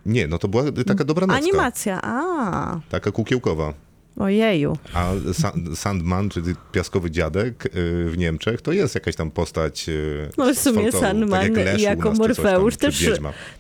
Nie, 0.07 0.26
no 0.28 0.38
to 0.38 0.48
była 0.48 0.64
taka 0.86 1.05
dobranocka. 1.05 1.42
Animacja, 1.42 2.00
a, 2.02 2.80
Taka 2.90 3.11
kukiełkowa. 3.12 3.74
ojeju. 4.18 4.76
A 4.94 5.12
Sa- 5.14 5.76
Sandman, 5.76 6.28
czyli 6.30 6.55
Piaskowy 6.72 7.11
Dziadek 7.11 7.66
y, 7.66 7.70
w 8.11 8.14
Niemczech, 8.18 8.62
to 8.62 8.72
jest 8.72 8.94
jakaś 8.94 9.16
tam 9.16 9.30
postać 9.30 9.88
y, 9.88 10.30
No 10.38 10.55
w 10.55 10.59
sumie 10.59 10.82
folkloru, 10.82 11.00
Sandman 11.07 11.55
tak 11.55 11.66
jak 11.66 11.80
jako 11.80 12.09
tam, 12.09 12.18
Morfeusz 12.18 12.74
czy 12.74 12.78
też, 12.78 13.11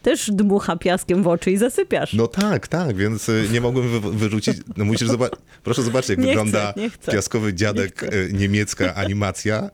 też 0.02 0.30
dmucha 0.30 0.76
piaskiem 0.76 1.22
w 1.22 1.28
oczy 1.28 1.50
i 1.50 1.56
zasypiasz. 1.56 2.12
No 2.14 2.26
tak, 2.26 2.68
tak, 2.68 2.96
więc 2.96 3.28
y, 3.28 3.48
nie 3.52 3.60
mogłem 3.60 3.88
wy- 4.00 4.10
wyrzucić. 4.12 4.56
No 4.76 4.84
musisz 4.84 5.08
zobaczyć. 5.08 5.38
Proszę 5.62 5.82
zobaczyć, 5.82 6.08
jak 6.10 6.18
Nie 6.18 6.26
wygląda 6.26 6.72
chcę, 6.72 6.80
nie 6.80 6.90
chcę. 6.90 7.12
piaskowy 7.12 7.54
dziadek 7.54 8.02
Nie 8.32 8.38
niemiecka 8.38 8.94
animacja. 8.94 9.70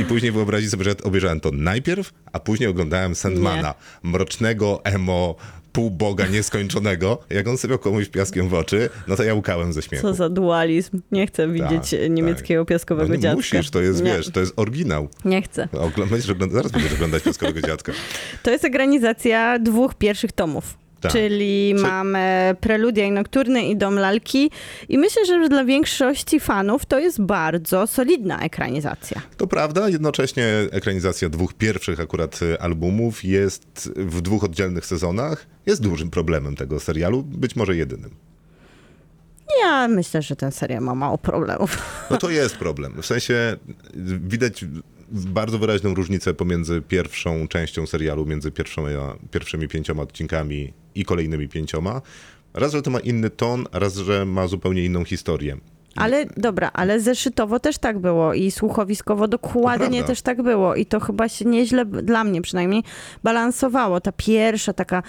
I 0.00 0.04
później 0.04 0.32
wyobrazić 0.32 0.70
sobie, 0.70 0.84
że 0.84 0.94
obejrzałem 1.02 1.40
to 1.40 1.50
najpierw, 1.52 2.12
a 2.32 2.40
później 2.40 2.68
oglądałem 2.68 3.14
Sandmana, 3.14 3.74
mrocznego 4.02 4.80
emo 4.84 5.36
półboga 5.78 6.26
nieskończonego. 6.26 7.18
Jak 7.30 7.48
on 7.48 7.58
sypiał 7.58 7.78
komuś 7.78 8.08
piaskiem 8.08 8.48
w 8.48 8.54
oczy, 8.54 8.90
no 9.08 9.16
to 9.16 9.22
ja 9.22 9.34
łukałem 9.34 9.72
ze 9.72 9.82
śmiechu. 9.82 10.02
Co 10.02 10.14
za 10.14 10.28
dualizm. 10.28 11.00
Nie 11.12 11.26
chcę 11.26 11.48
widzieć 11.48 11.90
Tak, 11.90 12.10
niemieckiego 12.10 12.62
tak. 12.64 12.68
piaskowego 12.68 13.08
no 13.08 13.14
nie 13.14 13.20
dziadka. 13.20 13.36
musisz, 13.36 13.70
to 13.70 13.80
jest, 13.80 14.02
nie, 14.04 14.12
wiesz, 14.16 14.30
to 14.30 14.40
jest 14.40 14.52
oryginał. 14.56 15.08
Nie 15.24 15.42
chcę. 15.42 15.68
Ogl- 15.72 16.08
będziesz 16.08 16.30
oglądać, 16.30 16.56
zaraz 16.56 16.72
będziesz 16.72 16.92
oglądać 16.92 17.22
piaskowego 17.22 17.60
dziadka. 17.60 17.92
To 18.42 18.50
jest 18.50 18.64
ekranizacja 18.64 19.58
dwóch 19.58 19.94
pierwszych 19.94 20.32
tomów. 20.32 20.78
Tak. 21.00 21.12
Czyli 21.12 21.74
mamy 21.74 22.56
Preludia 22.60 23.04
i 23.04 23.10
Nokturny 23.10 23.62
i 23.62 23.76
Dom 23.76 23.94
Lalki. 23.94 24.50
I 24.88 24.98
myślę, 24.98 25.26
że 25.26 25.48
dla 25.48 25.64
większości 25.64 26.40
fanów 26.40 26.86
to 26.86 26.98
jest 26.98 27.20
bardzo 27.20 27.86
solidna 27.86 28.40
ekranizacja. 28.40 29.20
To 29.36 29.46
prawda, 29.46 29.88
jednocześnie 29.88 30.46
ekranizacja 30.70 31.28
dwóch 31.28 31.54
pierwszych 31.54 32.00
akurat 32.00 32.42
y, 32.42 32.60
albumów 32.60 33.24
jest 33.24 33.92
w 33.96 34.20
dwóch 34.20 34.44
oddzielnych 34.44 34.86
sezonach. 34.86 35.46
Jest 35.66 35.82
dużym 35.82 36.10
problemem 36.10 36.56
tego 36.56 36.80
serialu, 36.80 37.22
być 37.22 37.56
może 37.56 37.76
jedynym. 37.76 38.10
Ja 39.62 39.88
myślę, 39.88 40.22
że 40.22 40.36
ten 40.36 40.52
serial 40.52 40.82
ma 40.82 40.94
mało 40.94 41.18
problemów. 41.18 41.78
No 42.10 42.16
to 42.16 42.30
jest 42.30 42.56
problem. 42.56 43.02
W 43.02 43.06
sensie 43.06 43.34
y, 43.34 44.20
widać 44.28 44.64
bardzo 45.10 45.58
wyraźną 45.58 45.94
różnicę 45.94 46.34
pomiędzy 46.34 46.82
pierwszą 46.88 47.48
częścią 47.48 47.86
serialu, 47.86 48.26
między 48.26 48.52
pierwszymi 49.30 49.68
pięcioma 49.68 50.02
odcinkami 50.02 50.72
i 50.94 51.04
kolejnymi 51.04 51.48
pięcioma. 51.48 52.02
Raz, 52.54 52.72
że 52.72 52.82
to 52.82 52.90
ma 52.90 53.00
inny 53.00 53.30
ton, 53.30 53.66
raz, 53.72 53.96
że 53.96 54.24
ma 54.24 54.46
zupełnie 54.46 54.84
inną 54.84 55.04
historię. 55.04 55.56
Ale 55.96 56.26
dobra, 56.36 56.70
ale 56.72 57.00
zeszytowo 57.00 57.60
też 57.60 57.78
tak 57.78 57.98
było 57.98 58.34
i 58.34 58.50
słuchowiskowo 58.50 59.28
dokładnie 59.28 60.04
też 60.04 60.22
tak 60.22 60.42
było 60.42 60.74
i 60.74 60.86
to 60.86 61.00
chyba 61.00 61.28
się 61.28 61.44
nieźle, 61.44 61.84
dla 61.84 62.24
mnie 62.24 62.42
przynajmniej, 62.42 62.82
balansowało. 63.22 64.00
Ta 64.00 64.12
pierwsza 64.12 64.72
taka 64.72 65.02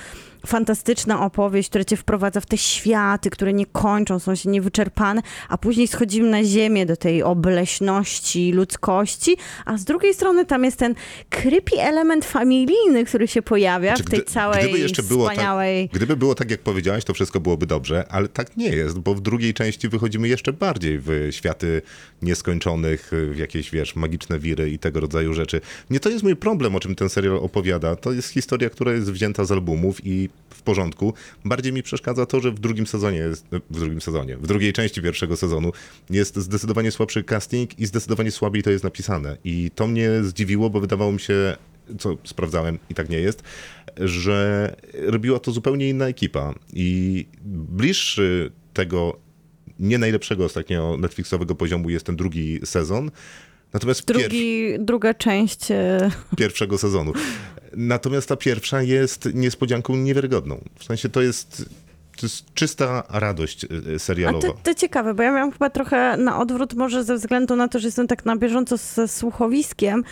fantastyczna 0.46 1.26
opowieść, 1.26 1.70
która 1.70 1.84
cię 1.84 1.98
wprowadza 1.98 2.42
w 2.42 2.46
te 2.46 2.58
światy, 2.58 3.30
które 3.30 3.54
nie 3.54 3.66
kończą, 3.66 4.20
są 4.20 4.36
się 4.36 4.50
niewyczerpane, 4.50 5.22
a 5.50 5.58
później 5.58 5.88
schodzimy 5.88 6.30
na 6.30 6.44
ziemię 6.44 6.86
do 6.86 6.98
tej 6.98 7.24
obleśności, 7.24 8.52
ludzkości, 8.52 9.38
a 9.66 9.78
z 9.78 9.86
drugiej 9.86 10.14
strony 10.14 10.46
tam 10.46 10.64
jest 10.64 10.78
ten 10.78 10.96
creepy 11.30 11.82
element 11.82 12.26
familijny, 12.26 13.06
który 13.06 13.28
się 13.28 13.42
pojawia 13.42 13.90
Znaczy, 13.96 14.04
w 14.04 14.10
tej 14.10 14.20
gdy- 14.20 14.32
całej 14.32 14.64
gdyby 14.64 14.80
jeszcze 14.80 15.04
było 15.04 15.30
wspaniałej... 15.30 15.90
Tak, 15.90 15.98
gdyby 15.98 16.18
było 16.18 16.36
tak, 16.36 16.52
jak 16.52 16.60
powiedziałaś, 16.60 17.04
to 17.04 17.14
wszystko 17.14 17.40
byłoby 17.40 17.66
dobrze, 17.66 18.06
ale 18.10 18.28
tak 18.28 18.58
nie 18.58 18.70
jest, 18.70 19.00
bo 19.00 19.16
w 19.16 19.22
drugiej 19.22 19.54
części 19.54 19.90
wychodzimy 19.90 20.28
jeszcze 20.28 20.54
bardziej 20.54 21.00
w 21.00 21.28
światy 21.32 21.82
nieskończonych, 22.22 23.12
w 23.32 23.38
jakieś, 23.38 23.72
wiesz, 23.72 23.96
magiczne 23.96 24.40
wiry 24.40 24.72
i 24.72 24.80
tego 24.80 25.00
rodzaju 25.00 25.34
rzeczy. 25.34 25.62
Nie 25.90 26.00
to 26.00 26.10
jest 26.10 26.24
mój 26.24 26.36
problem, 26.36 26.76
o 26.76 26.80
czym 26.80 26.96
ten 26.96 27.10
serial 27.10 27.38
opowiada. 27.38 27.96
To 27.96 28.12
jest 28.12 28.30
historia, 28.30 28.70
która 28.70 28.92
jest 28.94 29.12
wzięta 29.12 29.46
z 29.46 29.52
albumów 29.52 30.06
i 30.06 30.29
w 30.50 30.62
porządku. 30.62 31.14
Bardziej 31.46 31.74
mi 31.74 31.84
przeszkadza 31.84 32.26
to, 32.26 32.40
że 32.40 32.52
w 32.52 32.60
drugim 32.60 32.88
sezonie, 32.88 33.18
jest, 33.18 33.46
w 33.70 33.80
drugim 33.80 34.02
sezonie, 34.02 34.38
w 34.38 34.48
drugiej 34.48 34.74
części 34.74 35.02
pierwszego 35.02 35.38
sezonu 35.38 35.72
jest 36.10 36.36
zdecydowanie 36.36 36.92
słabszy 36.92 37.24
casting 37.24 37.80
i 37.80 37.86
zdecydowanie 37.86 38.32
słabiej 38.32 38.64
to 38.64 38.70
jest 38.70 38.84
napisane. 38.84 39.38
I 39.44 39.72
to 39.76 39.88
mnie 39.88 40.10
zdziwiło, 40.24 40.70
bo 40.70 40.80
wydawało 40.80 41.12
mi 41.12 41.20
się, 41.20 41.58
co 42.00 42.18
sprawdzałem 42.24 42.80
i 42.90 42.96
tak 42.96 43.10
nie 43.10 43.20
jest, 43.20 43.44
że 43.98 44.76
robiła 44.94 45.40
to 45.40 45.52
zupełnie 45.52 45.90
inna 45.90 46.08
ekipa 46.08 46.54
i 46.74 47.26
bliższy 47.46 48.52
tego 48.74 49.20
nie 49.80 49.98
najlepszego 49.98 50.46
ostatnio 50.46 50.98
Netflixowego 50.98 51.56
poziomu 51.56 51.90
jest 51.90 52.06
ten 52.06 52.16
drugi 52.16 52.60
sezon. 52.64 53.12
Natomiast 53.74 54.06
Drugi, 54.06 54.74
druga 54.80 55.14
część... 55.14 55.72
e, 55.72 56.12
pierwszego 56.38 56.78
sezonu. 56.78 57.14
Natomiast 57.78 58.30
ta 58.30 58.36
pierwsza 58.36 58.82
jest 58.82 59.30
niespodzianką 59.34 59.96
niewiarygodną. 59.96 60.64
W 60.80 60.84
sensie 60.84 61.10
to 61.10 61.22
jest, 61.22 61.66
to 62.18 62.26
jest 62.26 62.54
czysta 62.54 63.04
radość 63.10 63.64
y, 63.64 63.68
A 63.96 64.00
serialowa. 64.00 64.48
to, 64.48 64.54
to 64.64 64.74
ciekawe, 64.74 65.14
bo 65.14 65.24
ja 65.24 65.32
miałam 65.32 65.52
chyba 65.52 65.70
trochę 65.70 66.18
na 66.18 66.40
odwrót, 66.40 66.74
może 66.74 67.04
ze 67.04 67.16
względu 67.16 67.56
na 67.56 67.68
to, 67.68 67.80
że 67.80 67.88
jestem 67.88 68.08
tak 68.08 68.26
na 68.26 68.36
bieżąco 68.36 68.78
ze 68.78 69.08
słuchowiskiem 69.08 70.04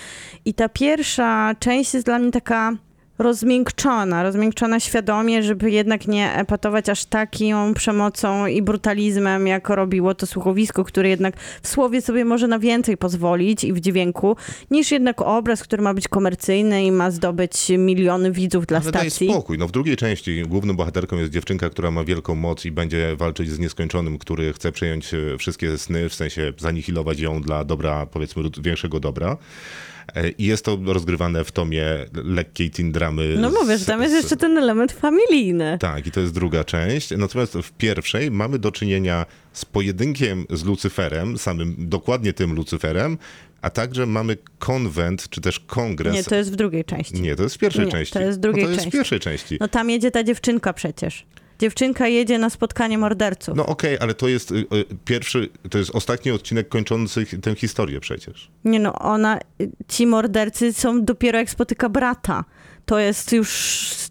i 0.46 0.54
ta 0.54 0.70
pierwsza 0.70 1.56
część 1.60 1.94
jest 1.94 2.06
dla 2.06 2.20
mnie 2.20 2.32
taka 2.32 2.74
rozmiękczona, 3.20 4.24
rozmiękczona 4.24 4.80
świadomie, 4.80 5.44
żeby 5.44 5.72
jednak 5.72 6.08
nie 6.08 6.34
epatować 6.34 6.90
aż 6.90 7.06
taką 7.06 7.74
przemocą 7.74 8.48
i 8.48 8.62
brutalizmem, 8.62 9.48
jak 9.48 9.70
robiło 9.70 10.16
to 10.16 10.28
słuchowisko, 10.28 10.84
które 10.84 11.10
jednak 11.10 11.36
w 11.62 11.68
słowie 11.68 12.02
sobie 12.02 12.26
może 12.26 12.48
na 12.48 12.60
więcej 12.60 12.98
pozwolić 12.98 13.64
i 13.64 13.74
w 13.74 13.80
dźwięku, 13.80 14.36
niż 14.72 14.92
jednak 14.92 15.22
obraz, 15.22 15.64
który 15.64 15.84
ma 15.84 15.94
być 15.94 16.08
komercyjny 16.08 16.86
i 16.86 16.92
ma 16.92 17.12
zdobyć 17.12 17.70
miliony 17.78 18.32
widzów 18.32 18.66
dla 18.66 18.80
Ale 18.80 18.92
daj 18.92 19.10
stacji. 19.10 19.30
spokój. 19.30 19.58
No 19.58 19.68
w 19.68 19.72
drugiej 19.72 19.98
części 19.98 20.44
główną 20.44 20.74
bohaterką 20.74 21.18
jest 21.18 21.32
dziewczynka, 21.32 21.70
która 21.70 21.92
ma 21.92 22.04
wielką 22.04 22.36
moc 22.36 22.66
i 22.66 22.72
będzie 22.72 23.16
walczyć 23.16 23.52
z 23.52 23.60
nieskończonym, 23.60 24.18
który 24.18 24.54
chce 24.54 24.72
przejąć 24.72 25.14
e, 25.14 25.38
wszystkie 25.38 25.78
sny, 25.78 26.10
w 26.10 26.14
sensie 26.14 26.54
zanihilować 26.58 27.20
ją 27.20 27.42
dla 27.42 27.64
dobra, 27.64 28.06
powiedzmy, 28.06 28.44
większego 28.62 29.00
dobra. 29.00 29.38
E, 30.16 30.30
I 30.30 30.46
jest 30.46 30.66
to 30.66 30.78
rozgrywane 30.86 31.44
w 31.44 31.52
tomie 31.52 31.86
lekkiej 32.24 32.70
teen 32.70 32.92
dramy. 32.92 33.36
No 33.40 33.50
mówię, 33.50 33.78
że 33.78 33.86
tam 33.86 34.02
jest 34.02 34.16
jeszcze 34.16 34.38
ten 34.38 34.58
element 34.58 34.92
familijny. 34.92 35.78
Tak, 35.80 36.08
i 36.08 36.12
to 36.12 36.20
jest 36.20 36.34
druga 36.34 36.64
część. 36.64 37.10
Natomiast 37.18 37.54
w 37.54 37.72
pierwszej 37.72 38.32
mamy 38.32 38.60
do 38.60 38.72
czynienia 38.72 39.26
z 39.54 39.66
pojedynkiem 39.66 40.46
z 40.50 40.66
Lucyferem, 40.66 41.38
samym 41.38 41.76
dokładnie 41.78 42.34
tym 42.34 42.54
Lucyferem, 42.54 43.18
a 43.62 43.70
także 43.70 44.06
mamy 44.06 44.38
konwent, 44.60 45.30
czy 45.30 45.42
też 45.42 45.60
kongres. 45.60 46.14
Nie, 46.14 46.24
to 46.24 46.36
jest 46.36 46.52
w 46.52 46.56
drugiej 46.56 46.86
części. 46.86 47.22
Nie, 47.22 47.36
to 47.36 47.44
jest 47.44 47.56
w 47.56 47.60
pierwszej 47.60 47.86
Nie, 47.86 47.92
części. 47.92 48.14
to 48.14 48.22
jest 48.22 48.38
w 48.38 48.42
drugiej 48.42 48.64
no 48.64 48.68
to 48.68 48.72
jest 48.72 48.84
części. 48.84 48.98
w 48.98 49.00
pierwszej 49.00 49.20
części. 49.20 49.58
No 49.60 49.68
tam 49.68 49.90
jedzie 49.90 50.12
ta 50.12 50.24
dziewczynka 50.24 50.74
przecież. 50.74 51.26
Dziewczynka 51.60 52.08
jedzie 52.08 52.40
na 52.40 52.50
spotkanie 52.50 52.98
morderców. 52.98 53.56
No 53.56 53.66
okej, 53.66 53.98
ale 54.00 54.14
to 54.14 54.28
jest 54.28 54.52
y, 54.52 54.56
y, 54.56 54.66
pierwszy, 55.06 55.50
to 55.70 55.78
jest 55.78 55.96
ostatni 55.96 56.32
odcinek 56.32 56.70
kończący 56.70 57.26
tę 57.42 57.56
historię 57.56 58.00
przecież. 58.00 58.52
Nie 58.66 58.80
no, 58.80 58.94
ona, 58.94 59.40
ci 59.88 60.08
mordercy 60.08 60.74
są 60.74 61.06
dopiero 61.06 61.40
jak 61.40 61.50
spotyka 61.50 61.90
brata. 61.90 62.44
To 62.86 63.00
jest 63.00 63.32
już 63.34 63.50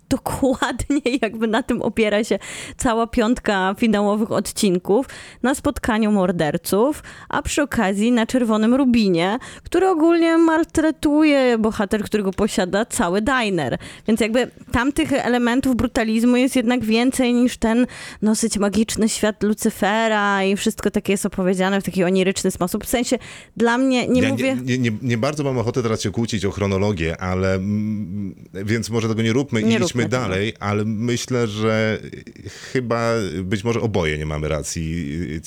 dokładnie 0.16 1.00
jakby 1.22 1.46
na 1.46 1.62
tym 1.62 1.82
opiera 1.82 2.24
się 2.24 2.38
cała 2.76 3.06
piątka 3.06 3.74
finałowych 3.78 4.32
odcinków 4.32 5.06
na 5.42 5.54
spotkaniu 5.54 6.12
morderców, 6.12 7.02
a 7.28 7.42
przy 7.42 7.62
okazji 7.62 8.12
na 8.12 8.26
Czerwonym 8.26 8.74
Rubinie, 8.74 9.38
który 9.64 9.88
ogólnie 9.88 10.38
maltretuje 10.38 11.58
bohater, 11.58 12.04
którego 12.04 12.32
posiada 12.32 12.84
cały 12.84 13.22
diner. 13.22 13.78
Więc 14.08 14.20
jakby 14.20 14.50
tamtych 14.72 15.12
elementów 15.12 15.76
brutalizmu 15.76 16.36
jest 16.36 16.56
jednak 16.56 16.84
więcej 16.84 17.34
niż 17.34 17.56
ten 17.56 17.86
dosyć 18.22 18.58
magiczny 18.58 19.08
świat 19.08 19.42
Lucyfera 19.42 20.44
i 20.44 20.56
wszystko 20.56 20.90
takie 20.90 21.12
jest 21.12 21.26
opowiedziane 21.26 21.80
w 21.80 21.84
taki 21.84 22.04
oniryczny 22.04 22.50
sposób. 22.50 22.84
W 22.84 22.88
sensie 22.88 23.18
dla 23.56 23.78
mnie, 23.78 24.08
nie 24.08 24.22
ja 24.22 24.28
mówię... 24.28 24.56
nie, 24.64 24.78
nie, 24.78 24.90
nie, 24.90 24.96
nie 25.02 25.18
bardzo 25.18 25.44
mam 25.44 25.58
ochotę 25.58 25.82
teraz 25.82 26.00
się 26.02 26.10
kłócić 26.10 26.44
o 26.44 26.50
chronologię, 26.50 27.20
ale 27.20 27.58
więc 28.54 28.90
może 28.90 29.08
tego 29.08 29.22
nie 29.22 29.32
róbmy 29.32 29.62
i 29.62 29.74
idźmy 29.74 29.95
tego. 30.02 30.18
dalej, 30.18 30.54
ale 30.60 30.84
myślę, 30.84 31.46
że 31.46 31.98
chyba 32.72 33.12
być 33.42 33.64
może 33.64 33.80
oboje 33.80 34.18
nie 34.18 34.26
mamy 34.26 34.48
racji. 34.48 35.06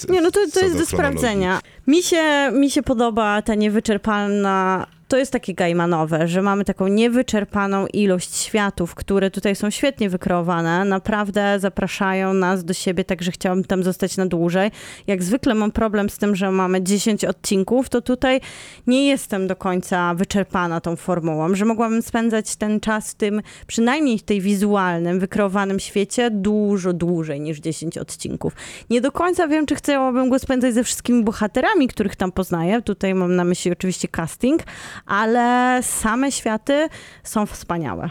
Nie, 0.09 0.21
no 0.21 0.31
to, 0.31 0.39
to 0.53 0.59
jest 0.59 0.77
do 0.77 0.85
sprawdzenia. 0.85 1.61
Mi 1.87 2.03
się, 2.03 2.51
mi 2.53 2.71
się 2.71 2.83
podoba 2.83 3.41
ta 3.41 3.55
niewyczerpalna. 3.55 4.87
To 5.10 5.18
jest 5.18 5.32
takie 5.32 5.53
gajmanowe, 5.53 6.28
że 6.28 6.41
mamy 6.41 6.66
taką 6.66 6.88
niewyczerpaną 6.88 7.88
ilość 7.88 8.36
światów, 8.36 8.95
które 8.95 9.32
tutaj 9.32 9.55
są 9.55 9.70
świetnie 9.70 10.10
wykreowane. 10.10 10.86
Naprawdę 10.86 11.60
zapraszają 11.60 12.34
nas 12.34 12.66
do 12.66 12.74
siebie, 12.74 13.03
także 13.03 13.32
chciałabym 13.32 13.64
tam 13.64 13.84
zostać 13.84 14.18
na 14.18 14.26
dłużej. 14.26 14.72
Jak 15.07 15.24
zwykle 15.24 15.55
mam 15.55 15.72
problem 15.72 16.10
z 16.10 16.18
tym, 16.18 16.36
że 16.36 16.51
mamy 16.51 16.84
10 16.84 17.26
odcinków, 17.26 17.89
to 17.89 18.01
tutaj 18.01 18.41
nie 18.88 19.07
jestem 19.07 19.47
do 19.47 19.55
końca 19.55 20.14
wyczerpana 20.14 20.82
tą 20.82 20.95
formułą, 20.95 21.55
że 21.55 21.66
mogłabym 21.66 22.01
spędzać 22.01 22.55
ten 22.55 22.80
czas 22.80 23.12
w 23.12 23.16
tym, 23.16 23.41
przynajmniej 23.68 24.20
w 24.20 24.24
tej 24.24 24.41
wizualnym, 24.41 25.20
wykreowanym 25.20 25.80
świecie 25.80 26.32
dużo 26.32 26.93
dłużej 26.93 27.41
niż 27.41 27.60
10 27.60 27.97
odcinków. 27.97 28.53
Nie 28.89 29.01
do 29.01 29.12
końca 29.12 29.47
wiem, 29.47 29.66
czy 29.66 29.76
chciałabym 29.76 30.30
go 30.30 30.39
spędzać 30.39 30.74
ze 30.74 30.84
wszystkimi 30.84 31.24
bohaterami, 31.24 31.88
których 31.88 32.16
tam 32.16 32.32
poznaję. 32.32 32.82
Tutaj 32.82 33.16
mam 33.16 33.36
na 33.36 33.43
myśli 33.43 33.72
oczywiście 33.72 34.07
casting, 34.07 34.64
ale 35.05 35.79
same 35.83 36.31
światy 36.31 36.87
są 37.23 37.45
wspaniałe. 37.45 38.09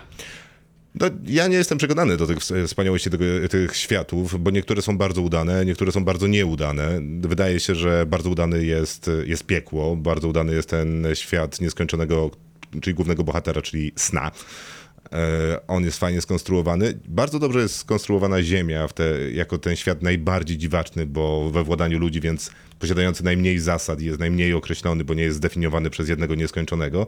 No, 0.95 1.07
ja 1.26 1.47
nie 1.47 1.57
jestem 1.57 1.78
przekonany 1.78 2.16
do 2.16 2.26
tych 2.26 2.39
wspaniałości 2.66 3.11
tego, 3.11 3.24
tych 3.51 3.76
światów, 3.76 4.43
bo 4.43 4.51
niektóre 4.51 4.82
są 4.82 4.99
bardzo 4.99 5.22
udane, 5.22 5.64
niektóre 5.64 5.93
są 5.93 6.05
bardzo 6.05 6.26
nieudane. 6.26 7.01
Wydaje 7.20 7.61
się, 7.61 7.74
że 7.74 8.07
bardzo 8.07 8.30
udany 8.30 8.64
jest, 8.64 9.11
jest 9.26 9.45
piekło, 9.45 9.97
bardzo 9.97 10.28
udany 10.28 10.55
jest 10.55 10.70
ten 10.70 11.07
świat 11.14 11.61
nieskończonego, 11.61 12.30
czyli 12.82 12.95
głównego 12.95 13.24
bohatera, 13.24 13.62
czyli 13.62 13.93
sna. 13.97 14.30
E, 15.13 15.67
On 15.67 15.85
jest 15.85 15.99
fajnie 15.99 16.21
skonstruowany. 16.21 16.99
Bardzo 17.09 17.39
dobrze 17.39 17.61
jest 17.61 17.77
skonstruowana 17.77 18.43
Ziemia 18.43 18.89
te, 18.89 19.33
jako 19.33 19.59
ten 19.59 19.77
świat 19.77 20.03
najbardziej 20.03 20.59
dziwaczny, 20.59 21.07
bo 21.07 21.51
we 21.51 21.65
władaniu 21.65 21.99
ludzi, 21.99 22.21
więc 22.21 22.51
posiadający 22.79 23.25
najmniej 23.25 23.59
zasad, 23.59 24.01
jest 24.01 24.19
najmniej 24.19 24.53
określony, 24.53 25.05
bo 25.05 25.15
nie 25.15 25.23
jest 25.23 25.37
zdefiniowany 25.37 25.91
przez 25.91 26.09
jednego 26.09 26.35
nieskończonego. 26.35 27.07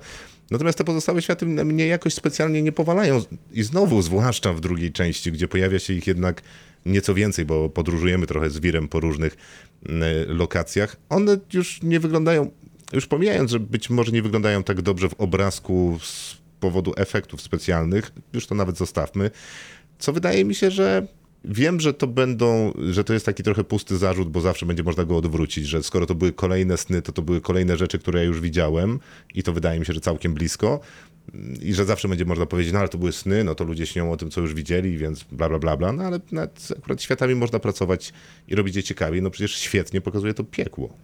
Natomiast 0.51 0.78
te 0.78 0.84
pozostałe 0.84 1.22
światy 1.22 1.46
mnie 1.46 1.86
jakoś 1.86 2.14
specjalnie 2.14 2.62
nie 2.62 2.72
powalają. 2.72 3.22
I 3.53 3.62
znowu, 3.62 4.03
zwłaszcza 4.03 4.53
w 4.53 4.61
drugiej 4.61 4.92
części, 4.92 5.32
gdzie 5.32 5.48
pojawia 5.48 5.78
się 5.78 5.92
ich 5.92 6.07
jednak 6.07 6.42
nieco 6.86 7.14
więcej, 7.14 7.44
bo 7.44 7.68
podróżujemy 7.68 8.26
trochę 8.26 8.51
z 8.51 8.59
wirem 8.59 8.88
po 8.88 9.01
różnych 9.01 9.36
mm, 9.88 10.05
lokacjach, 10.28 10.96
one 11.09 11.38
już 11.53 11.82
nie 11.82 12.01
wyglądają, 12.01 12.51
już 12.92 13.07
pomijając, 13.07 13.51
że 13.51 13.61
być 13.61 13.90
może 13.90 14.12
nie 14.12 14.22
wyglądają 14.22 14.62
tak 14.62 14.82
dobrze 14.82 15.09
w 15.09 15.14
obrazku 15.14 15.98
z 16.03 16.39
powodu 16.61 16.92
efektów 16.96 17.42
specjalnych, 17.42 18.12
już 18.32 18.46
to 18.46 18.54
nawet 18.54 18.78
zostawmy, 18.78 19.30
co 19.98 20.12
wydaje 20.12 20.44
mi 20.44 20.54
się, 20.54 20.70
że 20.70 21.06
wiem, 21.44 21.80
że 21.80 21.94
to 21.94 22.06
będą, 22.06 22.72
że 22.90 23.04
to 23.04 23.12
jest 23.12 23.26
taki 23.26 23.42
trochę 23.42 23.64
pusty 23.64 23.96
zarzut, 23.96 24.28
bo 24.28 24.40
zawsze 24.40 24.66
będzie 24.66 24.82
można 24.82 25.04
go 25.04 25.16
odwrócić, 25.16 25.66
że 25.66 25.82
skoro 25.82 26.06
to 26.06 26.14
były 26.14 26.32
kolejne 26.32 26.76
sny, 26.76 27.02
to 27.02 27.12
to 27.12 27.22
były 27.22 27.40
kolejne 27.40 27.76
rzeczy, 27.76 27.98
które 27.98 28.20
ja 28.20 28.24
już 28.24 28.40
widziałem 28.40 29.00
i 29.34 29.42
to 29.42 29.52
wydaje 29.52 29.80
mi 29.80 29.86
się, 29.86 29.92
że 29.92 30.00
całkiem 30.00 30.34
blisko. 30.34 30.80
I 31.62 31.74
że 31.74 31.84
zawsze 31.84 32.08
będzie 32.08 32.24
można 32.24 32.46
powiedzieć, 32.46 32.72
no 32.72 32.78
ale 32.78 32.88
to 32.88 32.98
były 32.98 33.12
sny, 33.12 33.44
no 33.44 33.54
to 33.54 33.64
ludzie 33.64 33.86
śnią 33.86 34.12
o 34.12 34.16
tym, 34.16 34.30
co 34.30 34.40
już 34.40 34.54
widzieli, 34.54 34.98
więc 34.98 35.24
bla, 35.32 35.48
bla, 35.48 35.58
bla, 35.58 35.76
bla, 35.76 35.92
no 35.92 36.02
ale 36.02 36.20
nad 36.32 36.68
akurat 36.78 37.02
światami 37.02 37.34
można 37.34 37.58
pracować 37.58 38.12
i 38.48 38.54
robić 38.54 38.76
je 38.76 38.82
ciekawiej, 38.82 39.22
no 39.22 39.30
przecież 39.30 39.54
świetnie 39.56 40.00
pokazuje 40.00 40.34
to 40.34 40.44
piekło. 40.44 40.96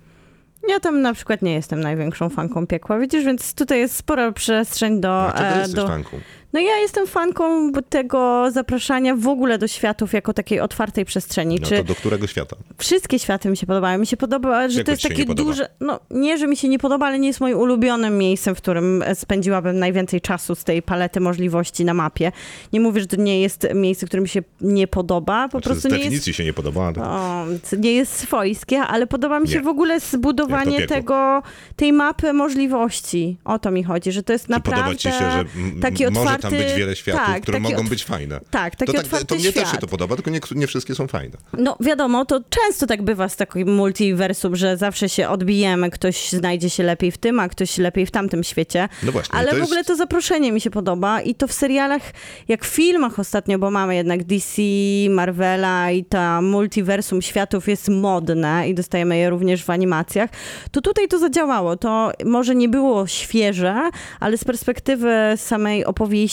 Ja 0.68 0.80
tam 0.80 1.02
na 1.02 1.14
przykład 1.14 1.42
nie 1.42 1.54
jestem 1.54 1.80
największą 1.80 2.28
fanką 2.28 2.66
piekła, 2.66 2.98
widzisz, 2.98 3.24
więc 3.24 3.54
tutaj 3.54 3.78
jest 3.78 3.96
spora 3.96 4.32
przestrzeń 4.32 5.00
do... 5.00 5.26
A 5.26 5.32
czego 5.32 5.54
e, 5.54 5.58
jesteś 5.58 5.84
fanką? 5.84 6.20
No 6.56 6.62
ja 6.62 6.76
jestem 6.76 7.06
fanką 7.06 7.72
tego 7.72 8.50
zapraszania 8.50 9.16
w 9.16 9.28
ogóle 9.28 9.58
do 9.58 9.68
światów 9.68 10.12
jako 10.12 10.32
takiej 10.32 10.60
otwartej 10.60 11.04
przestrzeni. 11.04 11.58
No 11.60 11.66
Czy 11.68 11.76
to 11.76 11.84
do 11.84 11.94
którego 11.94 12.26
świata? 12.26 12.56
wszystkie 12.78 13.18
światy 13.18 13.50
mi 13.50 13.56
się 13.56 13.66
podobają. 13.66 13.98
Mi 13.98 14.06
się 14.06 14.16
podoba, 14.16 14.68
że 14.68 14.76
Jak 14.78 14.86
to 14.86 14.92
jest 14.92 15.02
takie 15.02 15.24
duże. 15.24 15.68
No 15.80 16.00
nie, 16.10 16.38
że 16.38 16.46
mi 16.46 16.56
się 16.56 16.68
nie 16.68 16.78
podoba, 16.78 17.06
ale 17.06 17.18
nie 17.18 17.28
jest 17.28 17.40
moim 17.40 17.58
ulubionym 17.58 18.18
miejscem, 18.18 18.54
w 18.54 18.58
którym 18.58 19.04
spędziłabym 19.14 19.78
najwięcej 19.78 20.20
czasu 20.20 20.54
z 20.54 20.64
tej 20.64 20.82
palety 20.82 21.20
możliwości 21.20 21.84
na 21.84 21.94
mapie. 21.94 22.32
Nie 22.72 22.80
mówię, 22.80 23.00
że 23.00 23.06
to 23.06 23.16
nie 23.16 23.40
jest 23.40 23.66
miejsce, 23.74 24.06
które 24.06 24.22
mi 24.22 24.28
się 24.28 24.42
nie 24.60 24.86
podoba. 24.86 25.48
Po 25.48 25.50
Znaczy, 25.50 25.64
prostu 25.68 25.88
z 25.88 25.92
nie 25.92 25.98
jest. 25.98 26.04
definicji 26.08 26.34
się 26.34 26.44
nie 26.44 26.52
podoba, 26.52 26.86
ale... 26.86 27.02
O, 27.02 27.46
nie 27.78 27.92
jest 27.92 28.12
swojskie, 28.12 28.80
ale 28.80 29.06
podoba 29.06 29.40
mi 29.40 29.48
się 29.48 29.56
Nie. 29.56 29.62
w 29.62 29.68
ogóle 29.68 30.00
zbudowanie 30.00 30.86
tego, 30.86 31.42
tej 31.76 31.92
mapy 31.92 32.32
możliwości. 32.32 33.36
O 33.44 33.58
to 33.58 33.70
mi 33.70 33.84
chodzi, 33.84 34.12
że 34.12 34.22
to 34.22 34.32
jest 34.32 34.44
Czy 34.44 34.50
naprawdę 34.50 34.82
podoba 34.82 34.96
ci 34.98 35.08
się, 35.08 35.30
że 35.30 35.44
taki 35.82 36.06
otwarty, 36.06 36.45
tam 36.50 36.58
być 36.58 36.72
wiele 36.72 36.96
światów, 36.96 37.26
tak, 37.26 37.42
które 37.42 37.60
mogą 37.60 37.88
być 37.88 38.04
fajne? 38.04 38.40
Tak, 38.50 38.76
taki 38.76 38.92
to, 38.92 39.02
tak, 39.02 39.24
to 39.24 39.34
mnie 39.34 39.44
świat. 39.44 39.54
też 39.64 39.72
się 39.72 39.78
to 39.78 39.86
podoba, 39.86 40.14
tylko 40.16 40.30
nie, 40.30 40.40
nie 40.54 40.66
wszystkie 40.66 40.94
są 40.94 41.06
fajne. 41.06 41.36
No 41.52 41.76
wiadomo, 41.80 42.24
to 42.24 42.40
często 42.48 42.86
tak 42.86 43.02
bywa 43.02 43.28
z 43.28 43.36
takim 43.36 43.74
multiversum, 43.74 44.56
że 44.56 44.76
zawsze 44.76 45.08
się 45.08 45.28
odbijemy, 45.28 45.90
ktoś 45.90 46.30
znajdzie 46.30 46.70
się 46.70 46.82
lepiej 46.82 47.12
w 47.12 47.18
tym, 47.18 47.40
a 47.40 47.48
ktoś 47.48 47.78
lepiej 47.78 48.06
w 48.06 48.10
tamtym 48.10 48.44
świecie. 48.44 48.88
No 49.02 49.12
właśnie, 49.12 49.34
Ale 49.38 49.54
w 49.54 49.62
ogóle 49.62 49.76
jest- 49.76 49.88
to 49.88 49.96
zaproszenie 49.96 50.52
mi 50.52 50.60
się 50.60 50.70
podoba 50.70 51.20
i 51.20 51.34
to 51.34 51.48
w 51.48 51.52
serialach, 51.52 52.02
jak 52.48 52.64
w 52.64 52.68
filmach 52.68 53.18
ostatnio, 53.18 53.58
bo 53.58 53.70
mamy 53.70 53.94
jednak 53.96 54.24
DC, 54.24 54.62
Marvela 55.10 55.90
i 55.90 56.04
ta 56.04 56.42
multiversum 56.42 57.22
światów 57.22 57.68
jest 57.68 57.88
modne 57.88 58.68
i 58.68 58.74
dostajemy 58.74 59.16
je 59.18 59.30
również 59.30 59.64
w 59.64 59.70
animacjach, 59.70 60.30
to 60.70 60.80
tutaj 60.80 61.08
to 61.08 61.18
zadziałało. 61.18 61.76
To 61.76 62.12
może 62.24 62.54
nie 62.54 62.68
było 62.68 63.06
świeże, 63.06 63.90
ale 64.20 64.38
z 64.38 64.44
perspektywy 64.44 65.12
samej 65.36 65.84
opowieści 65.84 66.25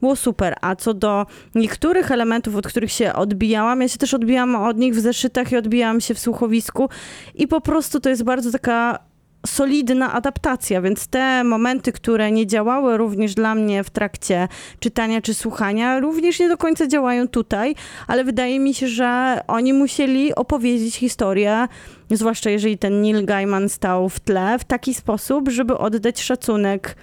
było 0.00 0.16
super. 0.16 0.54
A 0.60 0.76
co 0.76 0.94
do 0.94 1.26
niektórych 1.54 2.10
elementów, 2.10 2.56
od 2.56 2.66
których 2.66 2.92
się 2.92 3.12
odbijałam, 3.12 3.80
ja 3.80 3.88
się 3.88 3.98
też 3.98 4.14
odbijałam 4.14 4.56
od 4.56 4.78
nich 4.78 4.94
w 4.94 5.00
zeszytach 5.00 5.52
i 5.52 5.56
odbijałam 5.56 6.00
się 6.00 6.14
w 6.14 6.18
słuchowisku 6.18 6.88
i 7.34 7.48
po 7.48 7.60
prostu 7.60 8.00
to 8.00 8.08
jest 8.08 8.24
bardzo 8.24 8.52
taka 8.52 9.08
solidna 9.46 10.12
adaptacja, 10.12 10.82
więc 10.82 11.06
te 11.06 11.44
momenty, 11.44 11.92
które 11.92 12.32
nie 12.32 12.46
działały 12.46 12.96
również 12.96 13.34
dla 13.34 13.54
mnie 13.54 13.84
w 13.84 13.90
trakcie 13.90 14.48
czytania 14.80 15.20
czy 15.20 15.34
słuchania, 15.34 16.00
również 16.00 16.40
nie 16.40 16.48
do 16.48 16.56
końca 16.56 16.86
działają 16.86 17.28
tutaj, 17.28 17.74
ale 18.06 18.24
wydaje 18.24 18.60
mi 18.60 18.74
się, 18.74 18.88
że 18.88 19.40
oni 19.46 19.72
musieli 19.72 20.34
opowiedzieć 20.34 20.96
historię, 20.96 21.68
zwłaszcza 22.10 22.50
jeżeli 22.50 22.78
ten 22.78 23.00
Neil 23.00 23.24
Gaiman 23.24 23.68
stał 23.68 24.08
w 24.08 24.20
tle, 24.20 24.58
w 24.58 24.64
taki 24.64 24.94
sposób, 24.94 25.48
żeby 25.48 25.78
oddać 25.78 26.22
szacunek 26.22 26.96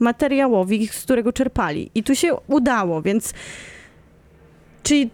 materiałowi, 0.00 0.88
z 0.88 1.02
którego 1.02 1.32
czerpali. 1.32 1.90
I 1.94 2.02
tu 2.02 2.14
się 2.14 2.34
udało, 2.46 3.02
więc 3.02 3.34
czyli 4.82 5.10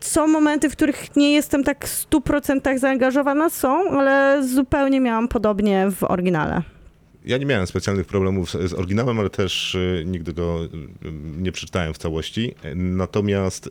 są 0.00 0.26
momenty, 0.26 0.70
w 0.70 0.72
których 0.72 1.16
nie 1.16 1.32
jestem 1.32 1.64
tak 1.64 1.86
w 1.86 2.10
100% 2.10 2.78
zaangażowana, 2.78 3.50
są, 3.50 3.90
ale 3.90 4.42
zupełnie 4.42 5.00
miałam 5.00 5.28
podobnie 5.28 5.90
w 5.90 6.04
oryginale. 6.04 6.62
Ja 7.28 7.38
nie 7.38 7.46
miałem 7.46 7.66
specjalnych 7.66 8.06
problemów 8.06 8.50
z, 8.50 8.70
z 8.70 8.74
oryginałem, 8.74 9.18
ale 9.18 9.30
też 9.30 9.74
y, 9.74 10.02
nigdy 10.06 10.32
go 10.32 10.64
y, 10.64 10.68
nie 11.38 11.52
przeczytałem 11.52 11.94
w 11.94 11.98
całości. 11.98 12.54
Natomiast 12.74 13.66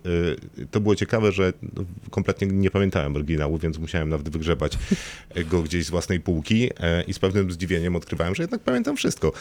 y, 0.60 0.68
to 0.72 0.80
było 0.80 0.96
ciekawe, 0.96 1.32
że 1.32 1.54
no, 1.76 1.84
kompletnie 2.10 2.48
nie 2.48 2.72
pamiętałem 2.72 3.16
oryginału, 3.16 3.58
więc 3.58 3.78
musiałem 3.78 4.10
nawet 4.10 4.30
wygrzebać 4.30 4.78
go 5.46 5.64
gdzieś 5.64 5.86
z 5.86 5.90
własnej 5.90 6.20
półki 6.20 6.70
e, 6.80 7.04
i 7.04 7.14
z 7.14 7.20
pewnym 7.20 7.52
zdziwieniem 7.52 7.96
odkrywałem, 7.96 8.36
że 8.36 8.44
jednak 8.44 8.62
pamiętam 8.62 8.98
wszystko. 8.98 9.32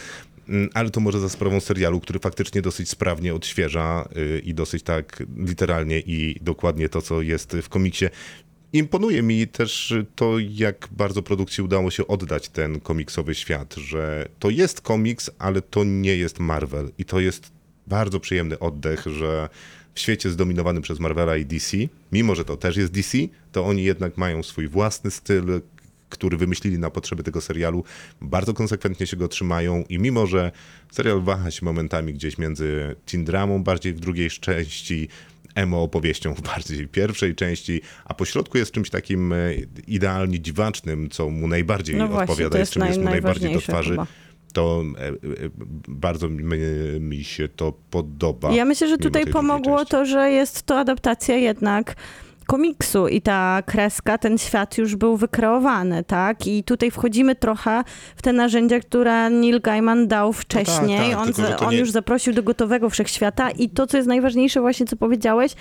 Mm, 0.49 0.69
Ale 0.73 0.89
to 0.89 0.99
może 0.99 1.19
za 1.19 1.29
sprawą 1.29 1.59
serialu, 1.59 1.99
który 1.99 2.19
faktycznie 2.19 2.61
dosyć 2.61 2.89
sprawnie 2.89 3.33
odświeża 3.33 4.09
y, 4.17 4.39
i 4.39 4.53
dosyć 4.53 4.83
tak 4.83 5.23
literalnie 5.37 5.99
i 5.99 6.39
dokładnie 6.41 6.89
to, 6.89 7.01
co 7.01 7.21
jest 7.21 7.57
w 7.61 7.69
komiksie. 7.69 8.05
Imponuje 8.73 9.21
mi 9.21 9.47
też 9.47 9.93
to, 10.15 10.39
jak 10.39 10.87
bardzo 10.91 11.23
produkcji 11.23 11.63
udało 11.63 11.91
się 11.91 12.07
oddać 12.07 12.49
ten 12.49 12.79
komiksowy 12.79 13.35
świat, 13.35 13.75
że 13.75 14.27
to 14.39 14.49
jest 14.49 14.81
komiks, 14.81 15.29
ale 15.39 15.61
to 15.61 15.83
nie 15.83 16.15
jest 16.15 16.39
Marvel. 16.39 16.91
I 16.97 17.05
to 17.05 17.19
jest 17.19 17.51
bardzo 17.87 18.19
przyjemny 18.19 18.59
oddech, 18.59 19.05
że 19.05 19.49
w 19.93 19.99
świecie 19.99 20.29
zdominowanym 20.29 20.83
przez 20.83 20.99
Marvela 20.99 21.37
i 21.37 21.45
DC, 21.45 21.77
mimo 22.11 22.35
że 22.35 22.45
to 22.45 22.57
też 22.57 22.77
jest 22.77 22.93
DC, 22.93 23.17
to 23.51 23.65
oni 23.65 23.83
jednak 23.83 24.17
mają 24.17 24.43
swój 24.43 24.67
własny 24.67 25.11
styl, 25.11 25.61
który 26.09 26.37
wymyślili 26.37 26.79
na 26.79 26.89
potrzeby 26.89 27.23
tego 27.23 27.41
serialu, 27.41 27.83
bardzo 28.21 28.53
konsekwentnie 28.53 29.07
się 29.07 29.17
go 29.17 29.27
trzymają 29.27 29.83
i 29.89 29.99
mimo, 29.99 30.27
że 30.27 30.51
serial 30.91 31.21
waha 31.21 31.51
się 31.51 31.65
momentami 31.65 32.13
gdzieś 32.13 32.37
między 32.37 32.95
teen 33.05 33.25
dramą, 33.25 33.63
bardziej 33.63 33.93
w 33.93 33.99
drugiej 33.99 34.29
części, 34.29 35.07
emo 35.57 35.83
opowieścią 35.83 36.33
w 36.33 36.41
bardziej 36.41 36.87
pierwszej 36.87 37.35
części, 37.35 37.81
a 38.05 38.13
po 38.13 38.25
środku 38.25 38.57
jest 38.57 38.71
czymś 38.71 38.89
takim 38.89 39.33
e, 39.33 39.53
idealnie 39.87 40.39
dziwacznym, 40.39 41.09
co 41.09 41.29
mu 41.29 41.47
najbardziej 41.47 41.95
No 41.95 42.07
właśnie, 42.07 42.23
odpowiada, 42.23 42.57
i 42.57 42.59
z 42.59 42.61
jest 42.61 42.71
czym 42.71 42.85
jest 42.85 42.99
naj- 42.99 43.03
mu 43.03 43.09
najbardziej 43.09 43.53
do 43.53 43.61
twarzy. 43.61 43.89
chyba. 43.89 44.07
To 44.53 44.83
e, 44.97 45.07
e, 45.07 45.13
bardzo 45.87 46.29
mi, 46.99 47.23
się 47.23 47.47
to 47.47 47.73
podoba. 47.89 48.51
Ja 48.51 48.65
myślę, 48.65 48.87
że 48.87 48.97
tutaj 48.97 49.27
pomogło 49.27 49.85
to, 49.85 50.05
że 50.05 50.31
jest 50.31 50.63
to 50.63 50.79
adaptacja 50.79 51.35
jednak 51.35 51.95
komiksu 52.47 53.07
i 53.07 53.21
ta 53.21 53.61
kreska, 53.65 54.17
ten 54.17 54.37
świat 54.37 54.77
już 54.77 54.95
był 54.95 55.17
wykreowany, 55.17 56.03
tak? 56.03 56.47
I 56.47 56.63
tutaj 56.63 56.91
wchodzimy 56.91 57.35
trochę 57.35 57.83
w 58.15 58.21
te 58.21 58.33
narzędzia, 58.33 58.79
które 58.79 59.29
Neil 59.29 59.61
Gaiman 59.61 60.07
dał 60.07 60.33
wcześniej. 60.33 61.11
tak, 61.11 61.19
on 61.19 61.33
tylko, 61.33 61.65
on 61.65 61.71
nie- 61.73 61.79
już 61.79 61.91
zaprosił 61.91 62.33
do 62.33 62.43
gotowego 62.43 62.89
wszechświata 62.89 63.51
i 63.51 63.69
to, 63.69 63.87
co 63.87 63.97
jest 63.97 64.09
najważniejsze 64.09 64.61
właśnie, 64.61 64.85
co 64.85 64.95
powiedziałeś, 64.95 65.51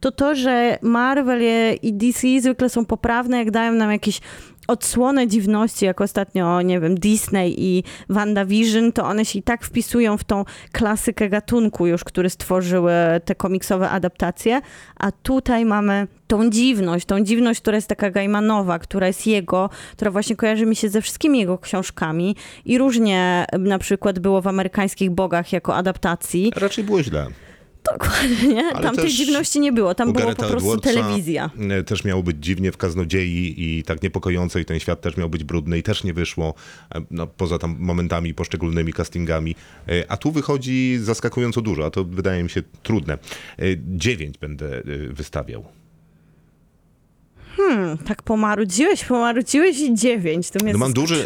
to 0.00 0.12
to, 0.12 0.34
że 0.34 0.78
Marvel 0.82 1.42
i 1.82 1.92
DC 1.92 2.26
zwykle 2.40 2.68
są 2.68 2.84
poprawne, 2.84 3.38
jak 3.38 3.50
dają 3.50 3.72
nam 3.72 3.92
jakieś 3.92 4.20
odsłonę 4.68 5.28
dziwności, 5.28 5.84
jak 5.84 6.00
ostatnio, 6.00 6.62
nie 6.62 6.80
wiem, 6.80 6.94
Disney 6.94 7.54
i 7.58 7.84
WandaVision, 8.08 8.92
to 8.92 9.04
one 9.04 9.24
się 9.24 9.38
i 9.38 9.42
tak 9.42 9.64
wpisują 9.64 10.18
w 10.18 10.24
tą 10.24 10.44
klasykę 10.72 11.28
gatunku 11.28 11.86
już, 11.86 12.04
który 12.04 12.30
stworzyły 12.30 12.92
te 13.24 13.34
komiksowe 13.34 13.90
adaptacje, 13.90 14.60
a 14.96 15.12
tutaj 15.12 15.64
mamy 15.64 16.06
tą 16.26 16.50
dziwność, 16.50 17.06
tą 17.06 17.20
dziwność, 17.20 17.60
która 17.60 17.76
jest 17.76 17.88
taka 17.88 18.10
Gaimanowa, 18.10 18.78
która 18.78 19.06
jest 19.06 19.26
jego, 19.26 19.70
która 19.92 20.10
właśnie 20.10 20.36
kojarzy 20.36 20.66
mi 20.66 20.76
się 20.76 20.88
ze 20.88 21.02
wszystkimi 21.02 21.38
jego 21.38 21.58
książkami 21.58 22.36
i 22.64 22.78
różnie 22.78 23.46
na 23.58 23.78
przykład 23.78 24.18
było 24.18 24.42
w 24.42 24.46
amerykańskich 24.46 25.10
bogach 25.10 25.52
jako 25.52 25.74
adaptacji. 25.74 26.52
Raczej 26.56 26.84
było 26.84 27.02
źle. 27.02 27.26
Dokładnie. 27.92 28.64
Ale 28.74 28.82
Tam 28.82 28.94
tej 28.96 29.04
też 29.04 29.14
dziwności 29.14 29.60
nie 29.60 29.72
było, 29.72 29.94
tam 29.94 30.12
było 30.12 30.34
po 30.34 30.44
prostu 30.44 30.72
Edwardsa, 30.72 30.90
telewizja. 30.92 31.50
e, 31.70 31.82
Też 31.84 32.04
miało 32.04 32.22
być 32.22 32.36
dziwnie 32.40 32.72
w 32.72 32.76
kaznodziei 32.76 33.54
i 33.78 33.82
tak 33.82 34.02
niepokojąco 34.02 34.58
i 34.58 34.64
ten 34.64 34.80
świat 34.80 35.00
też 35.00 35.16
miał 35.16 35.28
być 35.28 35.44
brudny 35.44 35.78
i 35.78 35.82
też 35.82 36.04
nie 36.04 36.14
wyszło, 36.14 36.54
e, 36.94 37.02
no, 37.10 37.26
poza 37.26 37.58
tam 37.58 37.76
momentami 37.78 38.34
poszczególnymi 38.34 38.92
castingami. 38.92 39.54
E, 39.88 40.04
A 40.12 40.16
tu 40.16 40.30
wychodzi 40.32 40.98
zaskakująco 41.02 41.60
dużo, 41.62 41.86
a 41.86 41.90
to 41.90 42.04
wydaje 42.04 42.42
mi 42.42 42.50
się 42.50 42.62
trudne. 42.82 43.18
Dziewięć 43.96 44.38
będę 44.38 44.78
e, 44.78 44.82
wystawiał. 47.58 47.96
Tak 47.96 48.22
pomarudziłeś, 48.22 49.04
pomarudziłeś 49.04 49.78
i 49.80 49.94
dziewięć. 49.94 50.50
Tu 50.50 50.64
mnie 50.64 50.72
No 50.72 50.78
mam 50.78 50.92
duży, 50.92 51.24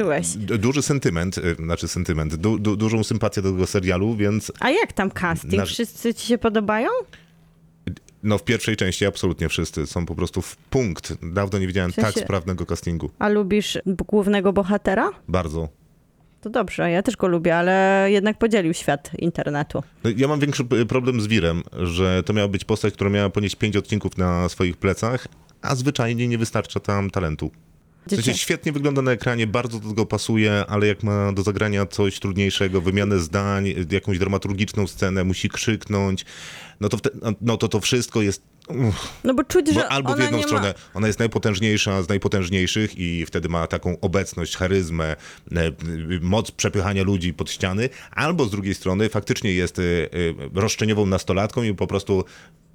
duży 0.58 0.82
sentyment, 0.82 1.38
e, 1.38 1.54
znaczy 1.54 1.88
sentyment, 1.88 2.34
du, 2.36 2.58
du, 2.58 2.76
dużą 2.76 3.04
sympatię 3.04 3.42
do 3.42 3.52
tego 3.52 3.66
serialu, 3.66 4.16
więc 4.16 4.52
A 4.60 4.70
jak 4.70 4.92
tam 4.92 5.10
casting? 5.10 5.54
Nasz- 5.54 5.68
Wszyscy 5.72 6.14
ci 6.14 6.26
się 6.26 6.38
podobają? 6.38 6.88
no 8.22 8.38
w 8.38 8.44
pierwszej 8.44 8.76
części 8.76 9.06
absolutnie 9.06 9.48
wszyscy 9.48 9.86
są 9.86 10.06
po 10.06 10.14
prostu 10.14 10.42
w 10.42 10.56
punkt. 10.56 11.14
Dawno 11.32 11.58
nie 11.58 11.66
widziałem 11.66 11.92
W 11.92 11.94
sensie- 11.94 12.12
tak 12.14 12.24
sprawnego 12.24 12.66
castingu. 12.66 13.10
A 13.18 13.28
lubisz 13.28 13.78
głównego 13.86 14.52
bohatera? 14.52 15.10
Bardzo. 15.28 15.68
To 16.40 16.50
dobrze, 16.50 16.90
ja 16.90 17.02
też 17.02 17.16
go 17.16 17.28
lubię, 17.28 17.56
ale 17.56 18.06
jednak 18.10 18.38
podzielił 18.38 18.74
świat 18.74 19.10
internetu. 19.18 19.82
No, 20.04 20.10
Ja 20.16 20.28
mam 20.28 20.40
większy 20.40 20.64
problem 20.88 21.20
z 21.20 21.26
Wirem, 21.26 21.62
że 21.82 22.22
to 22.22 22.32
miała 22.32 22.48
być 22.48 22.64
postać, 22.64 22.94
która 22.94 23.10
miała 23.10 23.30
ponieść 23.30 23.56
pięć 23.56 23.76
odcinków 23.76 24.18
na 24.18 24.48
swoich 24.48 24.76
plecach, 24.76 25.28
a 25.62 25.74
zwyczajnie 25.74 26.28
nie 26.28 26.38
wystarcza 26.38 26.80
tam 26.80 27.10
talentu. 27.10 27.50
W 28.06 28.10
sensie 28.10 28.34
świetnie 28.34 28.72
wygląda 28.72 29.02
na 29.02 29.12
ekranie, 29.12 29.46
bardzo 29.46 29.80
do 29.80 29.88
tego 29.88 30.06
pasuje, 30.06 30.64
ale 30.68 30.86
jak 30.86 31.02
ma 31.02 31.32
do 31.32 31.42
zagrania 31.42 31.86
coś 31.86 32.20
trudniejszego, 32.20 32.80
wymianę 32.80 33.18
zdań, 33.18 33.74
jakąś 33.90 34.18
dramaturgiczną 34.18 34.86
scenę, 34.86 35.24
musi 35.24 35.48
krzyknąć, 35.48 36.24
no 36.80 36.88
to, 36.88 36.96
wte, 36.96 37.10
no, 37.22 37.32
no 37.40 37.56
to 37.56 37.68
to 37.68 37.80
wszystko 37.80 38.22
jest... 38.22 38.42
Uff, 38.68 39.12
No 39.24 39.34
bo 39.34 39.44
czuć, 39.44 39.68
że 39.68 39.74
bo 39.74 39.88
albo 39.88 40.14
w 40.14 40.20
jedną 40.20 40.42
stronę, 40.42 40.68
ma... 40.68 40.98
ona 40.98 41.06
jest 41.06 41.18
najpotężniejsza 41.18 42.02
z 42.02 42.08
najpotężniejszych 42.08 42.98
i 42.98 43.26
wtedy 43.26 43.48
ma 43.48 43.66
taką 43.66 44.00
obecność, 44.00 44.56
charyzmę, 44.56 45.16
e, 45.52 45.72
moc 46.20 46.50
przepychania 46.50 47.02
ludzi 47.02 47.34
pod 47.34 47.50
ściany, 47.50 47.88
albo 48.10 48.44
z 48.44 48.50
drugiej 48.50 48.74
strony 48.74 49.08
faktycznie 49.08 49.52
jest 49.52 49.78
e, 49.78 49.82
e, 49.82 50.06
roszczeniową 50.54 51.06
nastolatką 51.06 51.62
i 51.62 51.74
po 51.74 51.86
prostu 51.86 52.24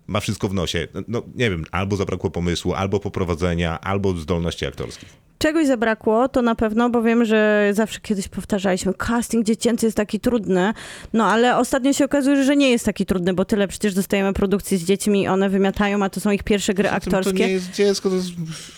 ma 0.07 0.19
wszystko 0.19 0.49
w 0.49 0.53
nosie. 0.53 0.87
No, 1.07 1.21
nie 1.35 1.49
wiem, 1.49 1.65
albo 1.71 1.95
zabrakło 1.95 2.29
pomysłu, 2.29 2.73
albo 2.73 2.99
poprowadzenia, 2.99 3.79
albo 3.79 4.13
zdolności 4.13 4.65
aktorskich. 4.65 5.09
Czegoś 5.43 5.67
zabrakło, 5.67 6.29
to 6.29 6.41
na 6.41 6.55
pewno, 6.55 6.89
bo 6.89 7.01
wiem, 7.01 7.25
że 7.25 7.69
zawsze 7.73 7.99
kiedyś 7.99 8.27
powtarzaliśmy, 8.27 8.93
casting 8.93 9.45
dziecięcy 9.45 9.85
jest 9.85 9.97
taki 9.97 10.19
trudny, 10.19 10.73
no 11.13 11.25
ale 11.25 11.57
ostatnio 11.57 11.93
się 11.93 12.05
okazuje, 12.05 12.43
że 12.43 12.55
nie 12.55 12.71
jest 12.71 12.85
taki 12.85 13.05
trudny, 13.05 13.33
bo 13.33 13.45
tyle 13.45 13.67
przecież 13.67 13.93
dostajemy 13.93 14.33
produkcji 14.33 14.77
z 14.77 14.83
dziećmi, 14.83 15.27
one 15.27 15.49
wymiatają, 15.49 16.03
a 16.03 16.09
to 16.09 16.19
są 16.19 16.31
ich 16.31 16.43
pierwsze 16.43 16.73
gry 16.73 16.89
To 16.89 16.95
aktorskie. 16.95 17.33
nie 17.33 17.51
jest 17.51 17.71
dziecko, 17.71 18.09
to 18.09 18.15
jest... 18.15 18.29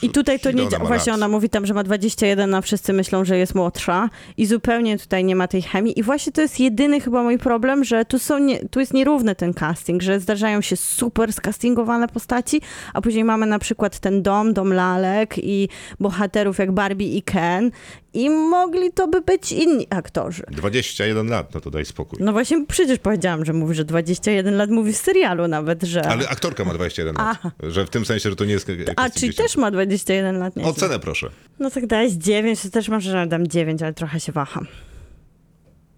I 0.01 0.09
tutaj 0.09 0.39
to 0.39 0.51
nie 0.51 0.63
Właśnie 0.87 1.13
ona 1.13 1.27
mówi 1.27 1.49
tam, 1.49 1.65
że 1.65 1.73
ma 1.73 1.83
21, 1.83 2.53
a 2.53 2.61
wszyscy 2.61 2.93
myślą, 2.93 3.25
że 3.25 3.37
jest 3.37 3.55
młodsza 3.55 4.09
i 4.37 4.45
zupełnie 4.45 4.99
tutaj 4.99 5.23
nie 5.23 5.35
ma 5.35 5.47
tej 5.47 5.61
chemii. 5.61 5.99
I 5.99 6.03
właśnie 6.03 6.31
to 6.31 6.41
jest 6.41 6.59
jedyny 6.59 7.01
chyba 7.01 7.23
mój 7.23 7.37
problem, 7.37 7.83
że 7.83 8.05
tu, 8.05 8.19
są 8.19 8.39
nie, 8.39 8.59
tu 8.69 8.79
jest 8.79 8.93
nierówny 8.93 9.35
ten 9.35 9.53
casting, 9.53 10.01
że 10.01 10.19
zdarzają 10.19 10.61
się 10.61 10.75
super 10.75 11.33
skastingowane 11.33 12.07
postaci, 12.07 12.61
a 12.93 13.01
później 13.01 13.23
mamy 13.23 13.45
na 13.45 13.59
przykład 13.59 13.99
ten 13.99 14.23
dom, 14.23 14.53
dom 14.53 14.73
lalek 14.73 15.35
i 15.37 15.69
bohaterów 15.99 16.54
jak 16.59 16.71
Barbie 16.71 17.17
i 17.17 17.21
Ken 17.21 17.71
i 18.13 18.29
mogli 18.29 18.91
to 18.91 19.07
by 19.07 19.21
być 19.21 19.51
inni 19.51 19.87
aktorzy. 19.89 20.43
21 20.51 21.27
lat, 21.27 21.53
no 21.53 21.61
to 21.61 21.71
daj 21.71 21.85
spokój. 21.85 22.19
No 22.21 22.31
właśnie 22.31 22.65
przecież 22.65 22.99
powiedziałam, 22.99 23.45
że 23.45 23.53
mówi, 23.53 23.75
że 23.75 23.85
21 23.85 24.57
lat 24.57 24.69
mówi 24.69 24.93
w 24.93 24.97
serialu 24.97 25.47
nawet, 25.47 25.83
że... 25.83 26.07
Ale 26.07 26.29
aktorka 26.29 26.65
ma 26.65 26.73
21 26.73 27.15
lat. 27.15 27.27
Aha. 27.29 27.51
Że 27.63 27.85
w 27.85 27.89
tym 27.89 28.05
sensie, 28.05 28.29
że 28.29 28.35
to 28.35 28.45
nie 28.45 28.53
jest... 28.53 28.71
A, 28.95 29.09
czyli 29.09 29.33
też 29.33 29.57
ma 29.57 29.71
21 29.71 30.39
lat, 30.39 30.55
nie? 30.55 30.63
Ocenę 30.63 30.99
proszę. 30.99 31.29
No 31.59 31.71
tak 31.71 31.87
dałeś 31.87 32.11
9, 32.11 32.61
to 32.61 32.69
też 32.69 32.89
może 32.89 33.11
że 33.11 33.27
dam 33.27 33.47
9, 33.47 33.81
ale 33.81 33.93
trochę 33.93 34.19
się 34.19 34.31
waham. 34.31 34.67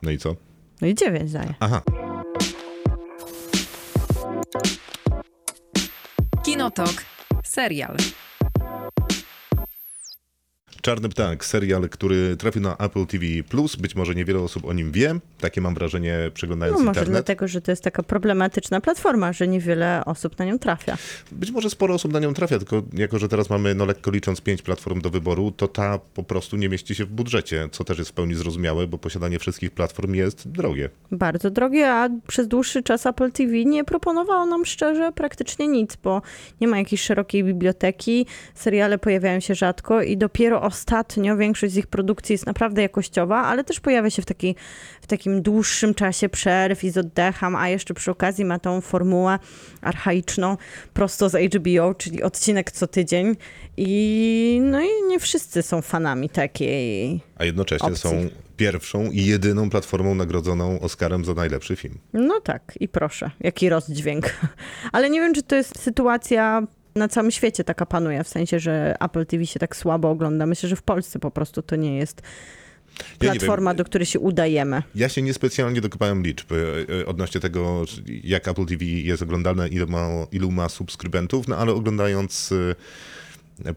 No 0.01 0.11
i 0.11 0.17
co? 0.17 0.35
No 0.81 0.87
i 0.87 0.95
9 0.95 1.31
daję. 1.31 1.53
Aha. 1.59 1.81
Kinotok. 6.45 6.93
Serial. 7.43 7.97
Czarny 10.87 11.09
Ptak, 11.09 11.45
serial, 11.45 11.89
który 11.89 12.37
trafił 12.37 12.61
na 12.61 12.77
Apple 12.77 13.05
TV+. 13.05 13.25
Być 13.79 13.95
może 13.95 14.15
niewiele 14.15 14.39
osób 14.39 14.65
o 14.65 14.73
nim 14.73 14.91
wie. 14.91 15.19
Takie 15.39 15.61
mam 15.61 15.73
wrażenie, 15.73 16.17
przeglądając 16.33 16.79
No 16.79 16.85
może 16.85 16.99
internet. 16.99 17.13
dlatego, 17.13 17.47
że 17.47 17.61
to 17.61 17.71
jest 17.71 17.83
taka 17.83 18.03
problematyczna 18.03 18.81
platforma, 18.81 19.33
że 19.33 19.47
niewiele 19.47 20.05
osób 20.05 20.39
na 20.39 20.45
nią 20.45 20.59
trafia. 20.59 20.97
Być 21.31 21.51
może 21.51 21.69
sporo 21.69 21.93
osób 21.93 22.13
na 22.13 22.19
nią 22.19 22.33
trafia, 22.33 22.57
tylko 22.57 22.83
jako, 22.93 23.19
że 23.19 23.29
teraz 23.29 23.49
mamy, 23.49 23.75
no 23.75 23.85
lekko 23.85 24.11
licząc, 24.11 24.41
pięć 24.41 24.61
platform 24.61 25.01
do 25.01 25.09
wyboru, 25.09 25.51
to 25.51 25.67
ta 25.67 25.99
po 26.13 26.23
prostu 26.23 26.57
nie 26.57 26.69
mieści 26.69 26.95
się 26.95 27.05
w 27.05 27.09
budżecie, 27.09 27.69
co 27.71 27.83
też 27.83 27.97
jest 27.97 28.09
w 28.09 28.13
pełni 28.13 28.35
zrozumiałe, 28.35 28.87
bo 28.87 28.97
posiadanie 28.97 29.39
wszystkich 29.39 29.71
platform 29.71 30.13
jest 30.13 30.47
drogie. 30.47 30.89
Bardzo 31.11 31.49
drogie, 31.49 31.91
a 31.91 32.09
przez 32.27 32.47
dłuższy 32.47 32.83
czas 32.83 33.05
Apple 33.05 33.31
TV 33.31 33.53
nie 33.65 33.83
proponowało 33.83 34.45
nam 34.45 34.65
szczerze 34.65 35.11
praktycznie 35.11 35.67
nic, 35.67 35.95
bo 35.95 36.21
nie 36.61 36.67
ma 36.67 36.77
jakiejś 36.77 37.01
szerokiej 37.01 37.43
biblioteki, 37.43 38.25
seriale 38.55 38.97
pojawiają 38.97 39.39
się 39.39 39.55
rzadko 39.55 40.01
i 40.01 40.17
dopiero 40.17 40.61
ostatnio 40.77 41.37
większość 41.37 41.73
z 41.73 41.77
ich 41.77 41.87
produkcji 41.87 42.33
jest 42.33 42.45
naprawdę 42.45 42.81
jakościowa, 42.81 43.43
ale 43.43 43.63
też 43.63 43.79
pojawia 43.79 44.09
się 44.09 44.21
w, 44.21 44.25
taki, 44.25 44.55
w 45.01 45.07
takim 45.07 45.41
dłuższym 45.41 45.93
czasie 45.93 46.29
przerw 46.29 46.83
i 46.83 46.89
z 46.89 46.97
oddechem, 46.97 47.55
a 47.55 47.69
jeszcze 47.69 47.93
przy 47.93 48.11
okazji 48.11 48.45
ma 48.45 48.59
tą 48.59 48.81
formułę 48.81 49.39
archaiczną 49.81 50.57
prosto 50.93 51.29
z 51.29 51.53
HBO, 51.53 51.93
czyli 51.93 52.23
odcinek 52.23 52.71
co 52.71 52.87
tydzień 52.87 53.35
i 53.77 54.59
no 54.63 54.81
i 54.81 54.87
nie 55.07 55.19
wszyscy 55.19 55.61
są 55.61 55.81
fanami 55.81 56.29
takiej 56.29 57.21
A 57.37 57.45
jednocześnie 57.45 57.87
Opcji. 57.87 58.09
są 58.09 58.29
pierwszą 58.57 59.11
i 59.11 59.25
jedyną 59.25 59.69
platformą 59.69 60.15
nagrodzoną 60.15 60.79
Oscarem 60.79 61.25
za 61.25 61.33
najlepszy 61.33 61.75
film. 61.75 61.97
No 62.13 62.41
tak, 62.41 62.73
i 62.79 62.87
proszę, 62.87 63.31
jaki 63.39 63.69
rozdźwięk. 63.69 64.33
Ale 64.93 65.09
nie 65.09 65.21
wiem, 65.21 65.33
czy 65.33 65.43
to 65.43 65.55
jest 65.55 65.79
sytuacja 65.79 66.67
na 66.97 67.07
całym 67.07 67.31
świecie 67.31 67.63
taka 67.63 67.85
panuje, 67.85 68.23
w 68.23 68.27
sensie, 68.27 68.59
że 68.59 68.95
Apple 68.99 69.25
TV 69.25 69.45
się 69.45 69.59
tak 69.59 69.75
słabo 69.75 70.09
ogląda. 70.09 70.45
Myślę, 70.45 70.69
że 70.69 70.75
w 70.75 70.81
Polsce 70.81 71.19
po 71.19 71.31
prostu 71.31 71.61
to 71.61 71.75
nie 71.75 71.97
jest 71.97 72.21
Ja 73.21 73.31
platforma, 73.31 73.71
wiem. 73.71 73.77
do 73.77 73.85
której 73.85 74.05
się 74.05 74.19
udajemy. 74.19 74.83
Ja 74.95 75.09
się 75.09 75.21
niespecjalnie 75.21 75.81
dokopałem 75.81 76.23
liczb 76.23 76.51
e, 76.51 76.55
e, 77.01 77.05
odnośnie 77.05 77.41
tego, 77.41 77.85
jak 78.23 78.47
Apple 78.47 78.65
TV 78.65 78.85
jest 78.85 79.23
oglądane, 79.23 79.67
ilu 79.67 79.87
ma, 79.87 80.09
ilu 80.31 80.51
ma 80.51 80.69
subskrybentów, 80.69 81.47
no 81.47 81.57
ale 81.57 81.73
oglądając 81.73 82.51
e, 82.51 82.75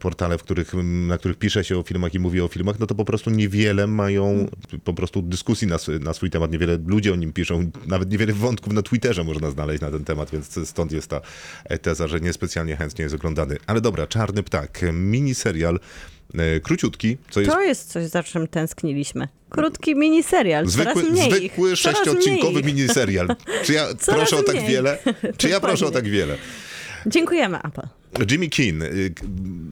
portale, 0.01 0.39
w 0.39 0.43
których, 0.43 0.73
na 0.83 1.19
których 1.19 1.39
pisze 1.39 1.65
się 1.65 1.79
o 1.79 1.83
filmach 1.83 2.15
i 2.15 2.19
mówi 2.19 2.41
o 2.41 2.49
filmach, 2.49 2.79
no 2.79 2.87
to 2.87 2.95
po 2.95 3.05
prostu 3.05 3.31
niewiele 3.31 3.87
mają 3.87 4.47
po 4.85 4.95
prostu 4.95 5.23
dyskusji 5.23 5.69
na, 5.69 5.77
na 6.01 6.15
swój 6.15 6.31
temat, 6.31 6.53
niewiele 6.53 6.79
ludzi 6.87 7.11
o 7.11 7.17
nim 7.17 7.33
piszą, 7.33 7.71
nawet 7.87 8.11
niewiele 8.11 8.33
wątków 8.33 8.73
na 8.73 8.83
Twitterze 8.83 9.25
można 9.25 9.51
znaleźć 9.51 9.81
na 9.81 9.91
ten 9.91 10.05
temat, 10.05 10.31
więc 10.31 10.69
stąd 10.69 10.93
jest 10.93 11.09
ta 11.09 11.21
e, 11.65 11.79
teza, 11.79 12.09
że 12.09 12.21
niespecjalnie 12.21 12.77
chętnie 12.77 13.03
jest 13.03 13.15
oglądany. 13.15 13.57
Ale 13.67 13.81
dobra, 13.81 14.07
Czarny 14.07 14.43
Ptak, 14.43 14.81
miniserial, 14.93 15.81
e, 16.35 16.61
króciutki, 16.61 17.17
co 17.31 17.41
jest 17.41 17.53
To 17.53 17.63
jest 17.63 17.93
coś, 17.93 18.07
za 18.07 18.23
czym 18.23 18.49
tęskniliśmy. 18.49 19.29
Krótki 19.51 19.95
miniserial, 19.95 20.67
Zwykły, 20.67 20.95
coraz 20.95 21.11
mniej 21.11 21.31
zwykły 21.31 21.77
sześciodcinkowy 21.77 22.61
mniej 22.61 22.75
miniserial. 22.75 23.37
Czy 23.65 23.73
ja 23.73 23.87
Coraz 23.95 24.31
proszę 24.31 24.37
o 24.37 24.43
tak 24.43 24.67
wiele? 24.67 24.99
Czy 25.39 25.49
ja 25.49 25.61
proszę 25.61 25.87
o 25.87 25.91
tak 25.91 26.09
wiele? 26.09 26.37
Dziękujemy, 27.07 27.59
Apple. 27.63 27.89
Jimmy 28.31 28.49
Keen 28.49 28.83
y, 28.83 29.15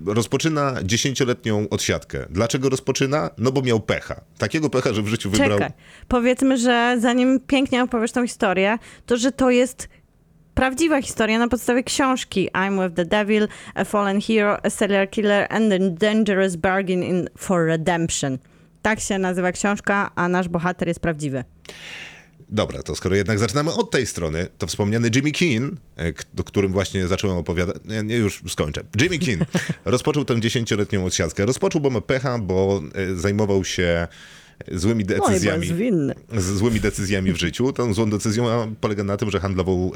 rozpoczyna 0.06 0.74
dziesięcioletnią 0.82 1.68
odsiadkę. 1.70 2.26
Dlaczego 2.30 2.68
rozpoczyna? 2.68 3.30
No 3.38 3.52
bo 3.52 3.62
miał 3.62 3.80
pecha. 3.80 4.20
Takiego 4.38 4.70
pecha, 4.70 4.92
że 4.92 5.02
w 5.02 5.08
życiu 5.08 5.30
wybrał... 5.30 5.58
Czekaj, 5.58 5.70
powiedzmy, 6.08 6.58
że 6.58 6.96
zanim 7.00 7.40
pięknie 7.40 7.82
opowiesz 7.82 8.12
tą 8.12 8.26
historię, 8.26 8.78
to 9.06 9.16
że 9.16 9.32
to 9.32 9.50
jest 9.50 9.88
prawdziwa 10.54 11.02
historia 11.02 11.38
na 11.38 11.48
podstawie 11.48 11.82
książki 11.82 12.50
I'm 12.54 12.84
with 12.84 12.96
the 12.96 13.04
Devil, 13.04 13.48
a 13.74 13.84
Fallen 13.84 14.20
Hero, 14.20 14.64
a 14.64 14.70
Serial 14.70 15.08
Killer 15.08 15.46
and 15.50 15.72
a 15.72 15.78
Dangerous 15.78 16.56
Bargain 16.56 17.02
in 17.02 17.28
for 17.38 17.66
Redemption. 17.66 18.38
Tak 18.82 19.00
się 19.00 19.18
nazywa 19.18 19.52
książka, 19.52 20.10
a 20.14 20.28
nasz 20.28 20.48
bohater 20.48 20.88
jest 20.88 21.00
prawdziwy. 21.00 21.44
Dobra, 22.50 22.82
to 22.82 22.96
skoro 22.96 23.16
jednak 23.16 23.38
zaczynamy 23.38 23.72
od 23.72 23.90
tej 23.90 24.06
strony, 24.06 24.46
to 24.58 24.66
wspomniany 24.66 25.10
Jimmy 25.14 25.32
Keen, 25.32 25.76
e, 25.98 26.12
o 26.40 26.44
którym 26.44 26.72
właśnie 26.72 27.06
zacząłem 27.06 27.36
opowiadać, 27.36 27.76
nie, 27.84 28.02
nie, 28.02 28.16
już 28.16 28.42
skończę. 28.48 28.80
Jimmy 29.00 29.18
Keen 29.18 29.44
rozpoczął 29.84 30.24
tę 30.24 30.40
dziesięcioletnią 30.40 31.04
odsiadkę. 31.04 31.46
Rozpoczął, 31.46 31.80
bo 31.80 31.90
ma 31.90 32.00
pecha, 32.00 32.38
bo 32.38 32.82
e, 32.94 33.14
zajmował 33.14 33.64
się 33.64 34.08
złymi 34.72 35.04
No 35.04 35.28
decyzjami. 35.28 35.66
z 36.36 36.44
złymi 36.44 36.80
decyzjami 36.80 37.32
w 37.32 37.36
życiu. 37.36 37.72
Tą 37.72 37.94
złą 37.94 38.10
decyzją 38.10 38.74
polega 38.80 39.04
na 39.04 39.16
tym, 39.16 39.30
że 39.30 39.40
handlował 39.40 39.92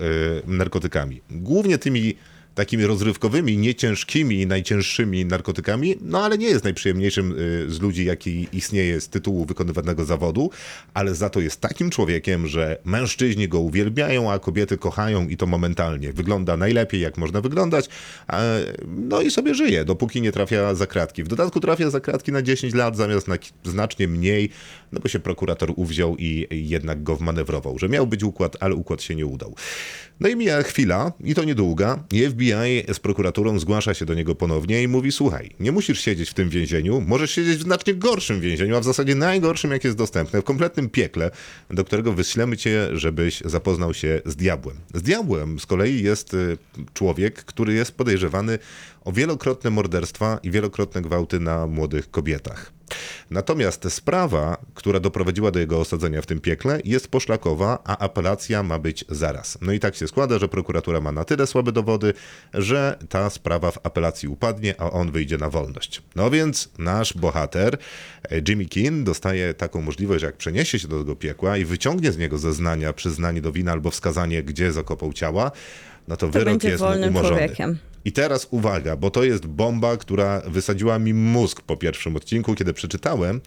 e, 0.47 0.51
narkotykami. 0.51 1.21
Głównie 1.31 1.79
tymi 1.79 2.15
takimi 2.55 2.87
rozrywkowymi, 2.87 3.59
nieciężkimi 3.59 4.47
najcięższymi 4.47 5.27
narkotykami, 5.27 5.97
no 6.01 6.25
ale 6.25 6.39
nie 6.39 6.47
jest 6.47 6.65
najprzyjemniejszym 6.65 7.33
y, 7.39 7.71
z 7.71 7.81
ludzi, 7.81 8.05
jaki 8.05 8.49
istnieje 8.53 9.01
z 9.01 9.09
tytułu 9.09 9.45
wykonywanego 9.45 10.05
zawodu, 10.05 10.51
ale 10.95 11.15
za 11.15 11.31
to 11.31 11.41
jest 11.41 11.61
takim 11.61 11.91
człowiekiem, 11.91 12.47
że 12.47 12.79
mężczyźni 12.85 13.49
go 13.49 13.61
uwielbiają, 13.61 14.33
a 14.33 14.39
kobiety 14.39 14.79
kochają 14.79 15.29
i 15.29 15.37
to 15.37 15.47
momentalnie. 15.47 16.13
Wygląda 16.13 16.57
najlepiej, 16.57 17.01
jak 17.01 17.19
można 17.19 17.41
wyglądać, 17.41 17.89
no 18.87 19.21
i 19.21 19.31
sobie 19.31 19.55
żyje, 19.55 19.85
dopóki 19.85 20.21
nie 20.23 20.33
trafia 20.33 20.75
za 20.75 20.87
kratki. 20.87 21.25
W 21.25 21.29
dodatku 21.29 21.61
trafia 21.61 21.91
za 21.91 22.01
kratki 22.01 22.33
na 22.33 22.43
10 22.43 22.75
lat 22.75 22.97
zamiast 22.97 23.29
na 23.29 23.37
znacznie 23.65 24.09
mniej, 24.09 24.51
no 24.93 25.01
bo 25.01 25.09
się 25.09 25.19
prokurator 25.19 25.73
uwziął 25.77 26.17
i 26.17 26.49
jednak 26.51 27.03
go 27.03 27.17
wmanewrował, 27.17 27.79
że 27.79 27.89
miał 27.89 28.07
być 28.07 28.23
układ, 28.23 28.57
ale 28.61 28.75
układ 28.75 29.03
się 29.03 29.15
nie 29.15 29.27
udał. 29.27 29.55
No 30.23 30.29
i 30.29 30.37
mija 30.37 30.63
chwila, 30.63 31.13
i 31.25 31.35
to 31.35 31.45
niedługa, 31.45 32.05
i 32.13 32.27
FBI 32.29 32.93
z 32.93 33.01
prokuraturą 33.01 33.59
zgłasza 33.59 33.95
się 33.95 34.05
do 34.05 34.15
niego 34.15 34.35
ponownie 34.35 34.83
i 34.83 34.89
mówi, 34.89 35.13
słuchaj, 35.13 35.51
nie 35.61 35.73
musisz 35.73 36.01
siedzieć 36.01 36.31
w 36.31 36.35
tym 36.35 36.49
więzieniu, 36.49 37.01
możesz 37.01 37.31
siedzieć 37.31 37.59
w 37.59 37.63
znacznie 37.63 37.95
gorszym 37.95 38.41
więzieniu, 38.41 38.77
a 38.77 38.81
w 38.81 38.85
zasadzie 38.85 39.15
najgorszym, 39.15 39.71
jak 39.71 39.85
jest 39.85 39.97
dostępne, 39.97 40.41
w 40.41 40.45
kompletnym 40.45 40.91
piekle, 40.91 41.31
do 41.71 41.85
którego 41.85 42.13
wyślemy 42.13 42.57
cię, 42.57 42.89
żebyś 42.93 43.41
zapoznał 43.45 43.95
się 43.95 44.23
z 44.25 44.37
diabłem. 44.37 44.77
Z 44.95 45.03
diabłem 45.03 45.61
z 45.61 45.67
kolei 45.67 46.03
jest 46.03 46.35
y, 46.35 46.57
człowiek, 46.95 47.45
który 47.45 47.75
jest 47.75 47.93
podejrzewany 47.93 48.59
o 49.05 49.13
wielokrotne 49.13 49.71
morderstwa 49.71 50.39
i 50.43 50.51
wielokrotne 50.51 51.03
gwałty 51.03 51.41
na 51.41 51.67
młodych 51.67 52.11
kobietach. 52.11 52.73
Natomiast 53.31 53.93
sprawa, 53.93 54.57
która 54.75 55.01
doprowadziła 55.01 55.51
do 55.51 55.59
jego 55.59 55.81
osadzenia 55.81 56.23
w 56.23 56.27
tym 56.27 56.41
piekle, 56.41 56.81
jest 56.85 57.09
poszlakowa, 57.09 57.79
a 57.85 57.99
apelacja 57.99 58.63
ma 58.63 58.79
być 58.79 59.05
zaraz. 59.09 59.59
No 59.61 59.73
i 59.73 59.81
tak 59.81 59.95
się 59.95 60.09
składa, 60.09 60.39
że 60.39 60.49
prokuratura 60.49 61.01
ma 61.01 61.13
na 61.13 61.25
tyle 61.25 61.47
słabe 61.47 61.73
dowody, 61.73 62.15
że 62.55 62.99
ta 63.09 63.31
sprawa 63.31 63.71
w 63.71 63.79
apelacji 63.83 64.29
upadnie, 64.29 64.81
a 64.81 64.91
on 64.91 65.11
wyjdzie 65.13 65.39
na 65.39 65.51
wolność. 65.51 66.03
No 66.17 66.31
więc 66.31 66.69
nasz 66.79 67.15
bohater, 67.15 67.79
e, 68.31 68.41
Jimmy 68.49 68.67
Keen, 68.67 69.05
dostaje 69.05 69.55
taką 69.55 69.81
możliwość, 69.81 70.21
że 70.21 70.27
jak 70.27 70.37
przeniesie 70.37 70.79
się 70.79 70.89
do 70.89 70.99
tego 70.99 71.17
piekła 71.17 71.57
i 71.57 71.65
wyciągnie 71.65 72.13
z 72.13 72.19
niego 72.19 72.39
zeznania, 72.39 72.93
przyznanie 72.93 73.43
do 73.43 73.53
winy 73.53 73.71
albo 73.71 73.91
wskazanie, 73.91 74.43
gdzie 74.43 74.73
zakopał 74.73 75.13
ciała, 75.13 75.51
no 76.09 76.17
to, 76.17 76.29
wyrok 76.29 76.49
będzie 76.49 76.69
jest 76.69 76.81
wolnym 76.81 77.11
umorzony. 77.11 77.37
człowiekiem. 77.37 77.79
I 78.05 78.13
teraz 78.13 78.47
uwaga, 78.51 78.97
bo 78.97 79.11
to 79.11 79.25
jest 79.25 79.47
bomba, 79.47 79.97
która 79.97 80.43
wysadziła 80.47 80.99
mi 80.99 81.15
mózg 81.15 81.63
po 81.63 81.77
pierwszym 81.77 82.17
odcinku, 82.17 82.55
kiedy 82.55 82.73
przeczytałem, 82.73 83.41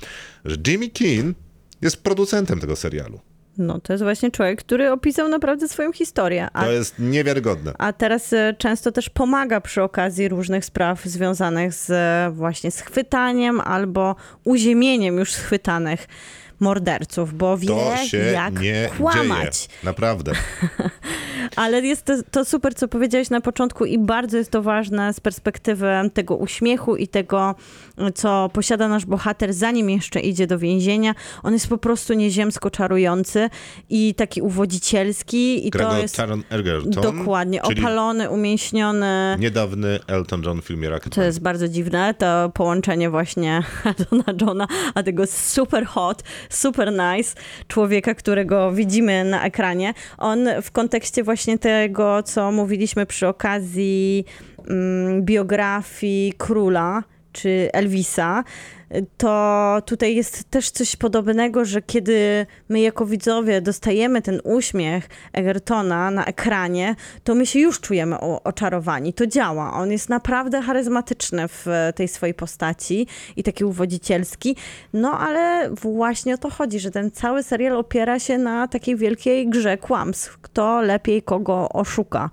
że 0.45 0.55
Jimmy 0.67 0.89
Keen 0.89 1.33
jest 1.81 2.03
producentem 2.03 2.59
tego 2.59 2.75
serialu. 2.75 3.19
No, 3.57 3.79
to 3.79 3.93
jest 3.93 4.03
właśnie 4.03 4.31
człowiek, 4.31 4.59
który 4.59 4.91
opisał 4.91 5.29
naprawdę 5.29 5.67
swoją 5.67 5.93
historię. 5.93 6.47
A 6.53 6.63
To 6.63 6.71
jest 6.71 6.99
niewiarygodne. 6.99 7.73
A 7.77 7.93
teraz 7.93 8.33
e, 8.33 8.55
często 8.57 8.91
też 8.91 9.09
pomaga 9.09 9.61
przy 9.61 9.83
okazji 9.83 10.29
różnych 10.29 10.65
spraw 10.65 11.03
związanych 11.05 11.73
z 11.73 11.89
e, 11.89 12.31
właśnie 12.35 12.71
schwytaniem 12.71 13.61
albo 13.61 14.15
uziemieniem 14.43 15.17
już 15.17 15.33
schwytanych 15.33 16.07
morderców, 16.59 17.33
bo 17.33 17.57
wie 17.57 17.67
To 17.67 17.97
się 17.97 18.17
jak 18.17 18.59
nie 18.61 18.89
kłamać. 18.97 19.57
dzieje. 19.67 19.79
Naprawdę. 19.83 20.31
Ale 21.55 21.81
jest 21.81 22.05
to, 22.05 22.13
to 22.31 22.45
super, 22.45 22.75
co 22.75 22.87
powiedziałeś 22.87 23.29
na 23.29 23.41
początku 23.41 23.85
i 23.85 23.97
bardzo 23.99 24.37
jest 24.37 24.51
to 24.51 24.61
ważne 24.61 25.13
z 25.13 25.19
perspektywy 25.19 25.87
tego 26.13 26.35
uśmiechu 26.35 26.95
i 26.95 27.07
tego, 27.07 27.55
co 28.15 28.49
posiada 28.53 28.87
nasz 28.87 29.05
bohater, 29.05 29.53
zanim 29.53 29.89
jeszcze 29.89 30.19
idzie 30.19 30.47
do 30.47 30.59
więzienia. 30.59 31.15
On 31.43 31.53
jest 31.53 31.67
po 31.67 31.77
prostu 31.77 32.13
nieziemsko 32.13 32.69
czarujący 32.71 33.49
i 33.89 34.15
taki 34.15 34.41
uwodzicielski 34.41 35.67
i 35.67 35.69
Gra 35.69 35.85
to 35.89 35.97
jest 35.97 36.17
Taron 36.17 36.43
Egerton. 36.49 36.91
dokładnie 36.91 37.61
opalony, 37.63 38.29
umięśniony. 38.29 39.35
niedawny 39.39 39.99
Elton 40.07 40.43
John 40.43 40.61
w 40.61 40.65
filmie 40.65 40.87
To 40.87 40.93
Rocketman. 40.93 41.25
jest 41.25 41.41
bardzo 41.41 41.67
dziwne, 41.67 42.13
to 42.13 42.51
połączenie 42.53 43.09
właśnie 43.09 43.63
Dona 44.11 44.23
Johna, 44.41 44.67
a 44.95 45.03
tego 45.03 45.27
super 45.27 45.85
hot, 45.85 46.23
super 46.49 46.91
nice 46.91 47.35
człowieka, 47.67 48.15
którego 48.15 48.71
widzimy 48.71 49.23
na 49.23 49.43
ekranie. 49.45 49.93
On 50.17 50.47
w 50.61 50.71
kontekście 50.71 51.23
właśnie 51.23 51.57
tego, 51.57 52.23
co 52.23 52.51
mówiliśmy 52.51 53.05
przy 53.05 53.27
okazji 53.27 54.25
mm, 54.69 55.23
biografii 55.23 56.33
króla, 56.37 57.03
czy 57.33 57.69
Elvisa, 57.73 58.43
to 59.17 59.77
tutaj 59.85 60.15
jest 60.15 60.49
też 60.49 60.71
coś 60.71 60.95
podobnego, 60.95 61.65
że 61.65 61.81
kiedy 61.81 62.45
my 62.69 62.79
jako 62.79 63.05
widzowie 63.05 63.61
dostajemy 63.61 64.21
ten 64.21 64.41
uśmiech 64.43 65.09
Egertona 65.33 66.11
na 66.11 66.25
ekranie, 66.25 66.95
to 67.23 67.35
my 67.35 67.45
się 67.45 67.59
już 67.59 67.79
czujemy 67.79 68.19
oczarowani. 68.19 69.13
To 69.13 69.27
działa. 69.27 69.73
On 69.73 69.91
jest 69.91 70.09
naprawdę 70.09 70.61
charyzmatyczny 70.61 71.47
w 71.47 71.65
tej 71.95 72.07
swojej 72.07 72.33
postaci 72.33 73.07
i 73.35 73.43
taki 73.43 73.65
uwodzicielski. 73.65 74.55
No 74.93 75.19
ale 75.19 75.69
właśnie 75.69 76.33
o 76.33 76.37
to 76.37 76.49
chodzi, 76.49 76.79
że 76.79 76.91
ten 76.91 77.11
cały 77.11 77.43
serial 77.43 77.77
opiera 77.77 78.19
się 78.19 78.37
na 78.37 78.67
takiej 78.67 78.95
wielkiej 78.95 79.49
grze 79.49 79.77
kłamstw. 79.77 80.37
Kto 80.41 80.81
lepiej 80.81 81.21
kogo 81.21 81.69
oszuka. 81.69 82.29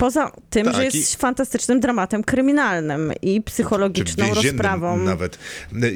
Poza 0.00 0.32
tym, 0.50 0.64
Tak, 0.64 0.74
że 0.74 0.82
i- 0.82 0.98
jest 0.98 1.16
fantastycznym 1.16 1.80
dramatem 1.80 2.24
kryminalnym 2.24 3.12
i 3.22 3.42
psychologiczną 3.42 4.34
rozprawą. 4.34 4.96
Nawet. 4.96 5.38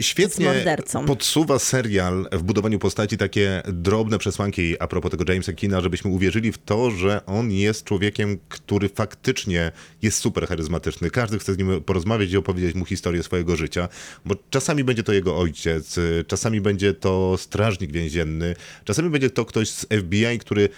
Świetnie 0.01 0.77
podsuwa 1.07 1.59
serial 1.59 2.29
w 2.33 2.43
budowaniu 2.43 2.79
postaci 2.79 3.17
takie 3.17 3.63
drobne 3.67 4.19
przesłanki 4.19 4.77
a 4.81 4.87
propos 4.87 5.11
tego 5.11 5.33
Jamesa 5.33 5.53
Keena, 5.53 5.81
żebyśmy 5.81 6.11
uwierzyli 6.11 6.53
w 6.53 6.59
to, 6.59 6.91
że 6.91 7.27
on 7.27 7.51
jest 7.51 7.85
człowiekiem, 7.85 8.39
który 8.49 8.89
faktycznie 8.89 9.73
jest 10.03 10.19
super 10.19 10.49
charyzmatyczny. 10.49 11.11
Każdy 11.11 11.39
chce 11.39 11.55
z 11.55 11.59
nim 11.59 11.83
porozmawiać 11.83 12.31
i 12.31 12.37
opowiedzieć 12.37 12.75
mu 12.75 12.85
historię 12.85 13.23
swojego 13.23 13.57
życia, 13.57 13.89
bo 14.25 14.35
czasami 14.51 14.85
będzie 14.85 15.03
to 15.03 15.13
jego 15.13 15.39
ojciec, 15.39 15.97
czasami 16.27 16.61
będzie 16.61 16.95
to 16.95 17.37
strażnik 17.39 17.93
więzienny, 17.93 18.57
czasami 18.85 19.11
będzie 19.11 19.31
to 19.31 19.45
ktoś 19.45 19.71
z 19.71 19.87
FBI, 19.91 20.39
który 20.39 20.69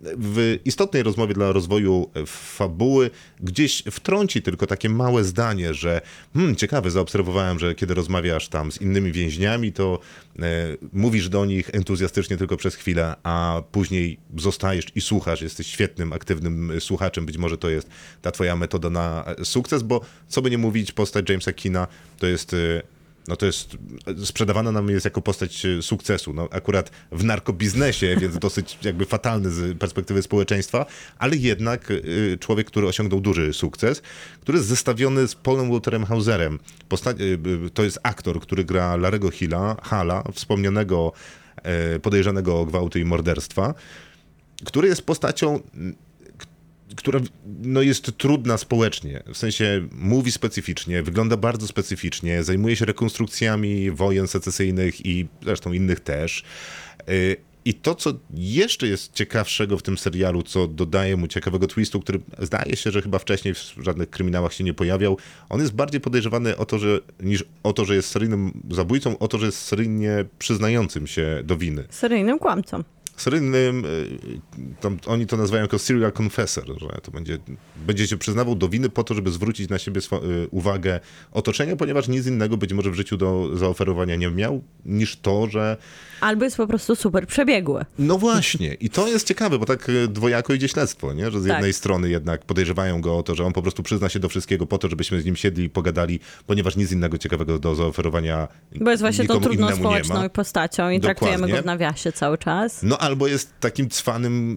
w 0.00 0.58
istotnej 0.64 1.02
rozmowie 1.02 1.34
dla 1.34 1.52
rozwoju 1.52 2.10
fabuły 2.26 3.10
gdzieś 3.40 3.82
wtrąci 3.90 4.42
tylko 4.42 4.66
takie 4.66 4.88
małe 4.88 5.24
zdanie, 5.24 5.74
że 5.74 6.00
hmm, 6.34 6.56
ciekawe, 6.56 6.90
zaobserwowałem, 6.90 7.58
że 7.58 7.74
kiedy 7.74 7.94
rozmawiasz 7.94 8.48
tam 8.48 8.72
z 8.72 8.80
innymi 8.80 9.12
więźniami, 9.12 9.72
to 9.72 9.98
e, 10.38 10.42
mówisz 10.92 11.28
do 11.28 11.44
nich 11.44 11.70
entuzjastycznie 11.72 12.36
tylko 12.36 12.56
przez 12.56 12.74
chwilę, 12.74 13.14
a 13.22 13.62
później 13.72 14.18
zostajesz 14.36 14.84
i 14.94 15.00
słuchasz, 15.00 15.42
jesteś 15.42 15.66
świetnym, 15.66 16.12
aktywnym 16.12 16.72
słuchaczem, 16.80 17.26
być 17.26 17.36
może 17.38 17.58
to 17.58 17.68
jest 17.70 17.88
ta 18.22 18.30
twoja 18.30 18.56
metoda 18.56 18.90
na 18.90 19.24
sukces, 19.44 19.82
bo 19.82 20.00
co 20.28 20.42
by 20.42 20.50
nie 20.50 20.58
mówić, 20.58 20.92
postać 20.92 21.30
Jamesa 21.30 21.52
Keena 21.52 21.86
to 22.18 22.26
jest... 22.26 22.56
E, 23.24 23.28
no 23.28 23.36
to 23.36 23.46
jest, 23.46 23.76
sprzedawana 24.24 24.72
nam 24.72 24.88
jest 24.88 25.04
jako 25.04 25.20
postać 25.20 25.66
e, 25.66 25.82
sukcesu. 25.82 26.32
No 26.32 26.48
akurat 26.50 26.90
w 27.12 27.24
narkobiznesie, 27.24 28.16
więc 28.20 28.38
dosyć 28.38 28.78
jakby 28.82 29.06
fatalny 29.06 29.50
z 29.50 29.78
perspektywy 29.78 30.22
społeczeństwa, 30.22 30.86
ale 31.18 31.36
jednak 31.36 31.90
y, 31.90 32.38
człowiek, 32.40 32.66
który 32.66 32.86
osiągnął 32.86 33.20
duży 33.20 33.52
sukces, 33.52 34.02
który 34.40 34.58
jest 34.58 34.68
zestawiony 34.68 35.28
z 35.28 35.34
Paulem 35.34 35.70
Walterem 35.70 36.04
Hauserem. 36.04 36.58
Posta- 36.88 37.20
y, 37.66 37.70
to 37.70 37.84
jest 37.84 37.98
aktor, 38.02 38.40
który 38.40 38.64
gra 38.64 38.96
Larego 38.96 39.30
Hilla, 39.30 39.76
Hala, 39.82 40.24
wspomnianego 40.32 41.12
e, 41.62 41.98
podejrzanego 41.98 42.60
o 42.60 42.66
gwałty 42.66 43.00
i 43.00 43.04
morderstwa, 43.04 43.74
który 44.64 44.88
jest 44.88 45.02
postacią 45.02 45.60
która 46.96 47.20
no, 47.62 47.82
jest 47.82 48.18
trudna 48.18 48.58
społecznie. 48.58 49.22
W 49.26 49.36
sensie 49.36 49.88
mówi 49.92 50.32
specyficznie, 50.32 51.02
wygląda 51.02 51.36
bardzo 51.36 51.66
specyficznie, 51.66 52.42
zajmuje 52.42 52.76
się 52.76 52.84
rekonstrukcjami 52.84 53.90
wojen 53.90 54.28
secesyjnych 54.28 55.06
i 55.06 55.26
zresztą 55.42 55.72
innych 55.72 56.00
też. 56.00 56.44
Y, 57.08 57.36
I 57.64 57.74
to, 57.74 57.94
co 57.94 58.12
jeszcze 58.34 58.86
jest 58.86 59.12
ciekawszego 59.12 59.78
w 59.78 59.82
tym 59.82 59.98
serialu, 59.98 60.42
co 60.42 60.66
dodaje 60.66 61.16
mu 61.16 61.26
ciekawego 61.26 61.66
twistu, 61.66 62.00
który 62.00 62.20
zdaje 62.38 62.76
się, 62.76 62.90
że 62.90 63.02
chyba 63.02 63.18
wcześniej 63.18 63.54
w 63.54 63.74
żadnych 63.78 64.10
kryminałach 64.10 64.52
się 64.52 64.64
nie 64.64 64.74
pojawiał, 64.74 65.18
on 65.48 65.60
jest 65.60 65.74
bardziej 65.74 66.00
podejrzewany 66.00 66.56
o 66.56 66.66
to, 66.66 66.78
że, 66.78 67.00
niż 67.20 67.44
o 67.62 67.72
to, 67.72 67.84
że 67.84 67.94
jest 67.94 68.08
seryjnym 68.08 68.62
zabójcą, 68.70 69.18
o 69.18 69.28
to, 69.28 69.38
że 69.38 69.46
jest 69.46 69.58
seryjnie 69.58 70.24
przyznającym 70.38 71.06
się 71.06 71.40
do 71.44 71.56
winy 71.56 71.84
Seryjnym 71.90 72.38
kłamcą. 72.38 72.84
Seryjnym, 73.16 73.84
y, 73.84 74.18
tam, 74.80 74.98
oni 75.06 75.26
to 75.26 75.36
nazywają 75.36 75.62
jako 75.62 75.78
serial 75.78 76.12
confessor, 76.22 76.64
że 76.80 76.88
to 77.02 77.10
będzie, 77.10 77.38
będzie 77.86 78.06
się 78.08 78.16
przyznawał 78.16 78.54
do 78.54 78.68
winy 78.68 78.88
po 78.88 79.04
to, 79.04 79.14
żeby 79.14 79.30
zwrócić 79.30 79.70
na 79.70 79.78
siebie 79.78 80.00
swo- 80.00 80.24
y, 80.24 80.48
uwagę 80.50 81.00
otoczenia, 81.32 81.76
ponieważ 81.76 82.08
nic 82.08 82.26
innego 82.26 82.56
być 82.56 82.72
może 82.72 82.90
w 82.90 82.94
życiu 82.94 83.16
do 83.16 83.56
zaoferowania 83.58 84.16
nie 84.16 84.30
miał, 84.30 84.62
niż 84.86 85.16
to, 85.16 85.46
że 85.50 85.76
Albo 86.20 86.44
jest 86.44 86.56
po 86.56 86.66
prostu 86.66 86.96
super 86.96 87.26
przebiegły. 87.26 87.84
no 87.98 88.18
właśnie, 88.18 88.74
i 88.74 88.90
to 88.90 89.06
jest 89.08 89.26
ciekawe, 89.28 89.58
bo 89.58 89.66
tak 89.66 89.88
y, 89.88 90.08
dwojako 90.08 90.54
idzie 90.54 90.68
śledztwo, 90.68 91.12
nie? 91.12 91.30
że 91.30 91.40
z 91.40 91.44
Tak. 91.46 91.52
jednej 91.52 91.72
strony 91.72 92.08
jednak 92.08 92.44
podejrzewają 92.44 93.00
go 93.00 93.18
o 93.18 93.22
to, 93.22 93.34
że 93.34 93.44
on 93.44 93.52
po 93.52 93.62
prostu 93.62 93.82
przyzna 93.82 94.08
się 94.08 94.18
do 94.18 94.28
wszystkiego 94.28 94.66
po 94.66 94.78
to, 94.78 94.88
żebyśmy 94.88 95.20
z 95.20 95.24
nim 95.24 95.36
siedli 95.36 95.64
i 95.64 95.70
pogadali, 95.70 96.20
ponieważ 96.46 96.76
nic 96.76 96.92
innego 96.92 97.18
ciekawego 97.18 97.58
do 97.58 97.74
zaoferowania 97.74 98.48
Bo 98.80 98.90
jest 98.90 99.02
właśnie 99.02 99.26
tą 99.26 99.40
trudną 99.40 99.76
społeczną 99.76 100.28
postacią 100.28 100.90
i 100.90 101.00
traktujemy 101.00 101.36
Dokładnie. 101.36 101.56
go 101.56 101.62
w 101.62 101.66
nawiasie 101.66 102.12
cały 102.12 102.38
czas. 102.38 102.82
No 102.82 102.98
albo 103.04 103.26
jest 103.26 103.52
takim 103.60 103.88
cwanym, 103.88 104.56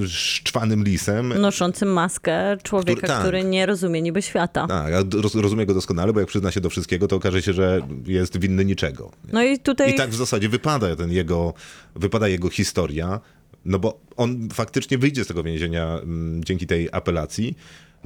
y, 0.00 0.08
szczwanym 0.08 0.84
lisem. 0.84 1.40
Noszącym 1.40 1.92
maskę 1.92 2.56
człowieka, 2.62 2.96
Który- 2.96 3.08
tak. 3.08 3.20
który 3.20 3.44
nie 3.44 3.66
rozumie 3.66 4.02
niby 4.02 4.22
świata. 4.22 4.66
Tak, 4.66 4.92
ja 4.92 5.02
roz, 5.22 5.34
rozumiem 5.34 5.66
go 5.66 5.74
doskonale, 5.74 6.12
bo 6.12 6.20
jak 6.20 6.28
przyzna 6.28 6.50
się 6.52 6.60
do 6.60 6.70
wszystkiego, 6.70 7.08
to 7.08 7.16
okaże 7.16 7.42
się, 7.42 7.52
że 7.52 7.80
jest 8.06 8.38
winny 8.38 8.64
niczego. 8.64 9.10
No 9.32 9.42
i 9.42 9.58
tutaj 9.58 9.90
I 9.90 9.94
tak 9.94 10.10
w 10.10 10.16
zasadzie 10.16 10.48
wypada 10.48 10.96
ten 10.96 11.12
jego, 11.12 11.54
wypada 11.96 12.28
jego 12.28 12.48
historia, 12.50 13.20
no 13.64 13.78
bo 13.78 14.00
on 14.16 14.48
faktycznie 14.52 14.98
wyjdzie 14.98 15.24
z 15.24 15.26
tego 15.26 15.42
więzienia 15.42 15.98
mm, 16.02 16.44
dzięki 16.44 16.66
tej 16.66 16.88
apelacji, 16.92 17.56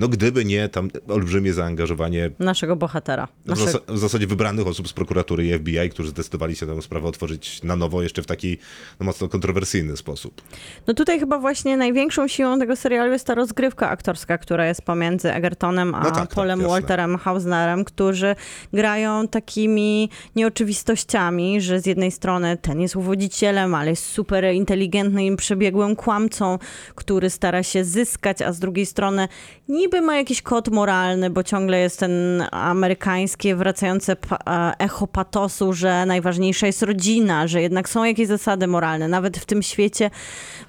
no 0.01 0.09
gdyby 0.09 0.45
nie 0.45 0.69
tam 0.69 0.91
olbrzymie 1.09 1.53
zaangażowanie 1.53 2.31
naszego 2.39 2.77
bohatera. 2.77 3.29
w, 3.47 3.59
zas- 3.59 3.81
w 3.89 3.99
zasadzie 3.99 4.27
wybranych 4.27 4.67
osób 4.67 4.89
z 4.89 4.93
prokuratury 4.93 5.47
i 5.47 5.59
FBI, 5.59 5.91
którzy 5.91 6.11
zdecydowali 6.11 6.57
się 6.57 6.67
tę 6.67 6.83
sprawę 6.83 7.09
otworzyć 7.09 7.63
na 7.63 7.77
nowo, 7.77 8.03
jeszcze 8.03 8.23
w 8.23 8.27
taki 8.27 8.59
no, 9.01 9.07
mocno 9.07 9.29
kontrowersyjny 9.29 9.97
sposób. 9.97 10.43
No 10.87 10.95
tutaj 10.95 11.21
chyba 11.21 11.39
właśnie 11.39 11.77
największą 11.77 12.29
siłą 12.29 12.59
tego 12.59 12.77
serialu 12.77 13.13
jest 13.13 13.27
ta 13.27 13.35
rozgrywka 13.35 13.91
aktorska, 13.91 14.39
która 14.39 14.67
jest 14.67 14.83
pomiędzy 14.83 15.33
Egertonem 15.33 15.95
a 15.95 15.99
No 15.99 16.05
tak, 16.05 16.15
tak, 16.15 16.35
Polem 16.35 16.61
jasne. 16.61 16.73
Walterem 16.73 17.19
Hausnerem, 17.19 17.85
którzy 17.85 18.37
grają 18.73 19.29
takimi 19.29 20.11
nieoczywistościami, 20.37 21.61
że 21.61 21.81
z 21.81 21.87
jednej 21.87 22.11
strony 22.11 22.57
ten 22.57 22.81
jest 22.81 22.97
uwodzicielem, 22.97 23.75
ale 23.75 23.91
jest 23.91 24.05
super 24.05 24.55
inteligentnym 24.55 25.23
i 25.23 25.37
przebiegłym 25.37 25.97
kłamcą, 25.97 26.59
który 26.95 27.31
stara 27.31 27.63
się 27.63 27.85
zyskać, 27.85 28.43
a 28.43 28.53
z 28.53 28.59
drugiej 28.59 28.87
strony 28.87 29.29
niby 29.69 29.90
ma 30.01 30.17
jakiś 30.17 30.43
kod 30.43 30.69
moralny, 30.69 31.31
bo 31.31 31.43
ciągle 31.43 31.81
jest 31.81 31.99
ten 31.99 32.13
amerykańskie 32.51 33.57
wracające 33.57 34.17
e, 34.47 34.73
echo 34.79 35.07
patosu, 35.07 35.73
że 35.73 36.07
najważniejsza 36.07 36.67
jest 36.67 36.83
rodzina, 36.83 37.47
że 37.49 37.63
jednak 37.63 37.89
są 37.89 38.05
jakieś 38.05 38.29
zasady 38.29 38.67
moralne, 38.67 39.09
nawet 39.09 39.39
w 39.39 39.45
tym 39.47 39.63
świecie 39.63 40.11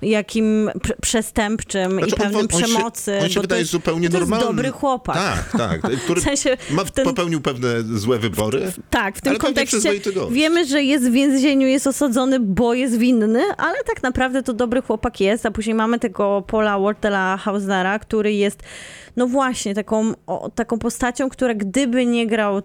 jakim 0.02 0.70
pr- 0.76 0.94
przestępczym 1.02 1.92
Znaczy, 1.92 2.08
i 2.10 2.12
on- 2.14 2.18
pewnym 2.20 2.42
on 2.42 2.48
się- 2.60 2.66
przemocy. 2.66 3.20
On 3.22 3.30
się 3.30 3.30
bo 3.30 3.36
to 3.36 3.42
wydaje 3.42 3.62
jest, 3.62 3.72
zupełnie 3.72 4.10
to 4.10 4.20
normalny. 4.20 4.46
jest 4.46 4.56
dobry 4.56 4.72
chłopak. 4.72 5.16
Tak, 5.16 5.82
tak. 5.82 5.92
Który 6.04 6.22
W 6.22 6.24
sensie 6.24 6.58
ma, 6.72 6.84
w 6.84 6.92
ten- 6.92 7.06
popełnił 7.06 7.42
pewne 7.42 7.82
złe 7.82 8.20
wybory. 8.20 8.72
Tak, 8.90 9.18
w 9.18 9.22
tym 9.22 9.36
kontekście 9.38 9.78
wiemy, 10.32 10.66
że 10.66 10.84
jest 10.84 11.10
w 11.10 11.12
więzieniu, 11.12 11.68
jest 11.68 11.88
osadzony, 11.88 12.40
bo 12.40 12.74
jest 12.74 12.98
winny, 12.98 13.42
ale 13.58 13.78
tak 13.84 14.04
naprawdę 14.04 14.44
to 14.44 14.54
dobry 14.54 14.82
chłopak 14.82 15.20
jest, 15.20 15.46
a 15.46 15.52
później 15.52 15.76
mamy 15.76 16.00
tego 16.00 16.44
Paula 16.48 16.80
Waltera 16.80 17.38
Hausnera, 17.38 18.00
który 18.00 18.34
jest, 18.34 18.60
no 19.16 19.28
właśnie, 19.28 19.76
taką, 19.76 20.12
o, 20.28 20.50
taką 20.56 20.80
postacią, 20.80 21.30
która 21.30 21.54
gdyby 21.54 22.06
nie 22.06 22.28
grał 22.28 22.62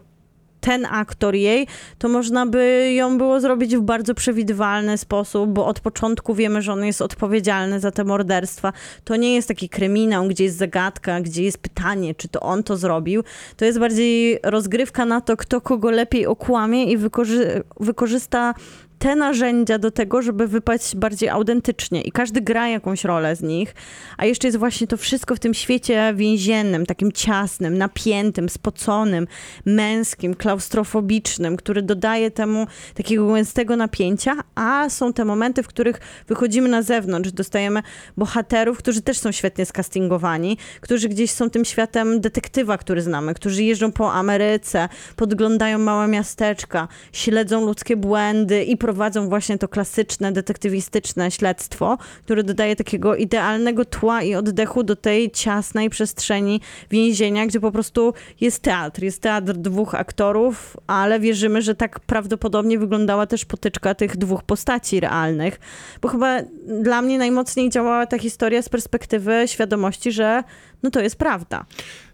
ten 0.61 0.87
aktor 0.91 1.35
jej, 1.35 1.67
to 1.99 2.09
można 2.09 2.47
by 2.47 2.93
ją 2.93 3.19
było 3.19 3.41
zrobić 3.41 3.77
w 3.77 3.81
bardzo 3.81 4.15
przewidywalny 4.15 4.99
sposób, 4.99 5.51
bo 5.51 5.67
od 5.67 5.81
początku 5.81 6.35
wiemy, 6.35 6.63
że 6.63 6.73
on 6.73 6.85
jest 6.85 7.03
odpowiedzialny 7.03 7.81
za 7.81 7.91
te 7.91 8.05
morderstwa. 8.05 8.73
To 9.05 9.17
nie 9.17 9.35
jest 9.35 9.49
taki 9.49 9.69
kryminał, 9.69 10.29
gdzie 10.29 10.45
jest 10.45 10.57
zagadka, 10.57 11.21
gdzie 11.21 11.43
jest 11.43 11.59
pytanie, 11.59 12.15
czy 12.15 12.29
to 12.29 12.41
on 12.41 12.63
to 12.63 12.77
zrobił. 12.77 13.23
To 13.57 13.65
jest 13.65 13.79
bardziej 13.79 14.39
rozgrywka 14.43 15.05
na 15.05 15.21
to, 15.21 15.37
kto 15.37 15.61
kogo 15.61 15.91
lepiej 15.91 16.27
okłamie 16.27 16.85
i 16.85 16.99
wykorzy- 16.99 17.63
wykorzysta 17.81 18.55
te 18.99 19.17
narzędzia 19.17 19.79
do 19.79 19.91
tego, 19.91 20.23
żeby 20.23 20.49
wypaść 20.49 20.97
bardziej 20.97 21.29
autentycznie. 21.29 22.01
I 22.01 22.13
każdy 22.13 22.41
gra 22.41 22.69
jakąś 22.69 23.05
rolę 23.05 23.37
z 23.37 23.43
nich, 23.43 23.75
a 24.17 24.25
jeszcze 24.25 24.49
jest 24.49 24.59
właśnie 24.59 24.87
to 24.87 24.97
wszystko 24.97 25.35
w 25.35 25.39
tym 25.39 25.55
świecie 25.55 26.15
więziennym, 26.17 26.87
takim 26.87 27.13
ciasnym, 27.13 27.79
napiętym, 27.79 28.49
spoconym, 28.49 29.27
męskim, 29.67 30.35
klaustrofobicznym, 30.35 31.57
który 31.57 31.83
dodaje 31.83 32.31
temu 32.31 32.67
takiego 32.95 33.33
gęstego 33.33 33.77
napięcia, 33.77 34.37
a 34.55 34.91
są 34.91 35.13
te 35.13 35.25
momenty, 35.25 35.63
w 35.63 35.67
których 35.67 36.01
wychodzimy 36.29 36.69
na 36.69 36.83
zewnątrz, 36.83 37.33
dostajemy 37.33 37.83
bohaterów, 38.17 38.79
którzy 38.79 39.03
też 39.03 39.19
są 39.19 39.33
świetnie 39.33 39.67
skastingowani, 39.67 40.59
którzy 40.81 41.09
gdzieś 41.09 41.31
są 41.31 41.51
tym 41.51 41.65
światem 41.65 42.21
detektywa, 42.21 42.79
który 42.79 43.03
znamy, 43.03 43.35
którzy 43.35 43.63
jeżdżą 43.63 43.93
po 43.93 44.13
Ameryce, 44.13 44.89
podglądają 45.17 45.79
małe 45.79 46.09
miasteczka, 46.09 46.89
śledzą 47.13 47.67
ludzkie 47.67 47.97
błędy 47.97 48.65
i 48.65 48.77
prowadzą 48.87 49.29
właśnie 49.29 49.59
to 49.59 49.69
klasyczne, 49.69 50.33
detektywistyczne 50.33 51.31
śledztwo, 51.31 51.99
które 52.25 52.43
dodaje 52.43 52.77
takiego 52.77 53.17
idealnego 53.17 53.85
tła 53.85 54.23
i 54.23 54.35
oddechu 54.35 54.83
do 54.83 54.97
tej 54.97 55.31
ciasnej 55.31 55.91
przestrzeni 55.91 56.61
więzienia, 56.91 57.47
gdzie 57.47 57.61
po 57.61 57.73
prostu 57.73 58.15
jest 58.41 58.63
teatr. 58.63 59.03
Jest 59.03 59.23
teatr 59.23 59.53
dwóch 59.53 59.95
aktorów, 59.95 60.77
ale 60.87 61.21
wierzymy, 61.21 61.63
że 61.63 61.75
tak 61.75 62.01
prawdopodobnie 62.01 62.79
wyglądała 62.79 63.27
też 63.27 63.45
potyczka 63.45 63.95
tych 63.95 64.17
dwóch 64.17 64.43
postaci 64.43 65.01
realnych. 65.01 65.61
Bo 66.01 66.09
chyba 66.09 66.37
dla 66.83 67.03
mnie 67.03 67.19
najmocniej 67.19 67.71
działała 67.71 68.07
ta 68.07 68.19
historia 68.19 68.63
z 68.63 68.69
perspektywy 68.69 69.43
świadomości, 69.47 70.13
że 70.13 70.43
no 70.83 70.91
to 70.91 71.01
jest 71.01 71.17
prawda. 71.17 71.65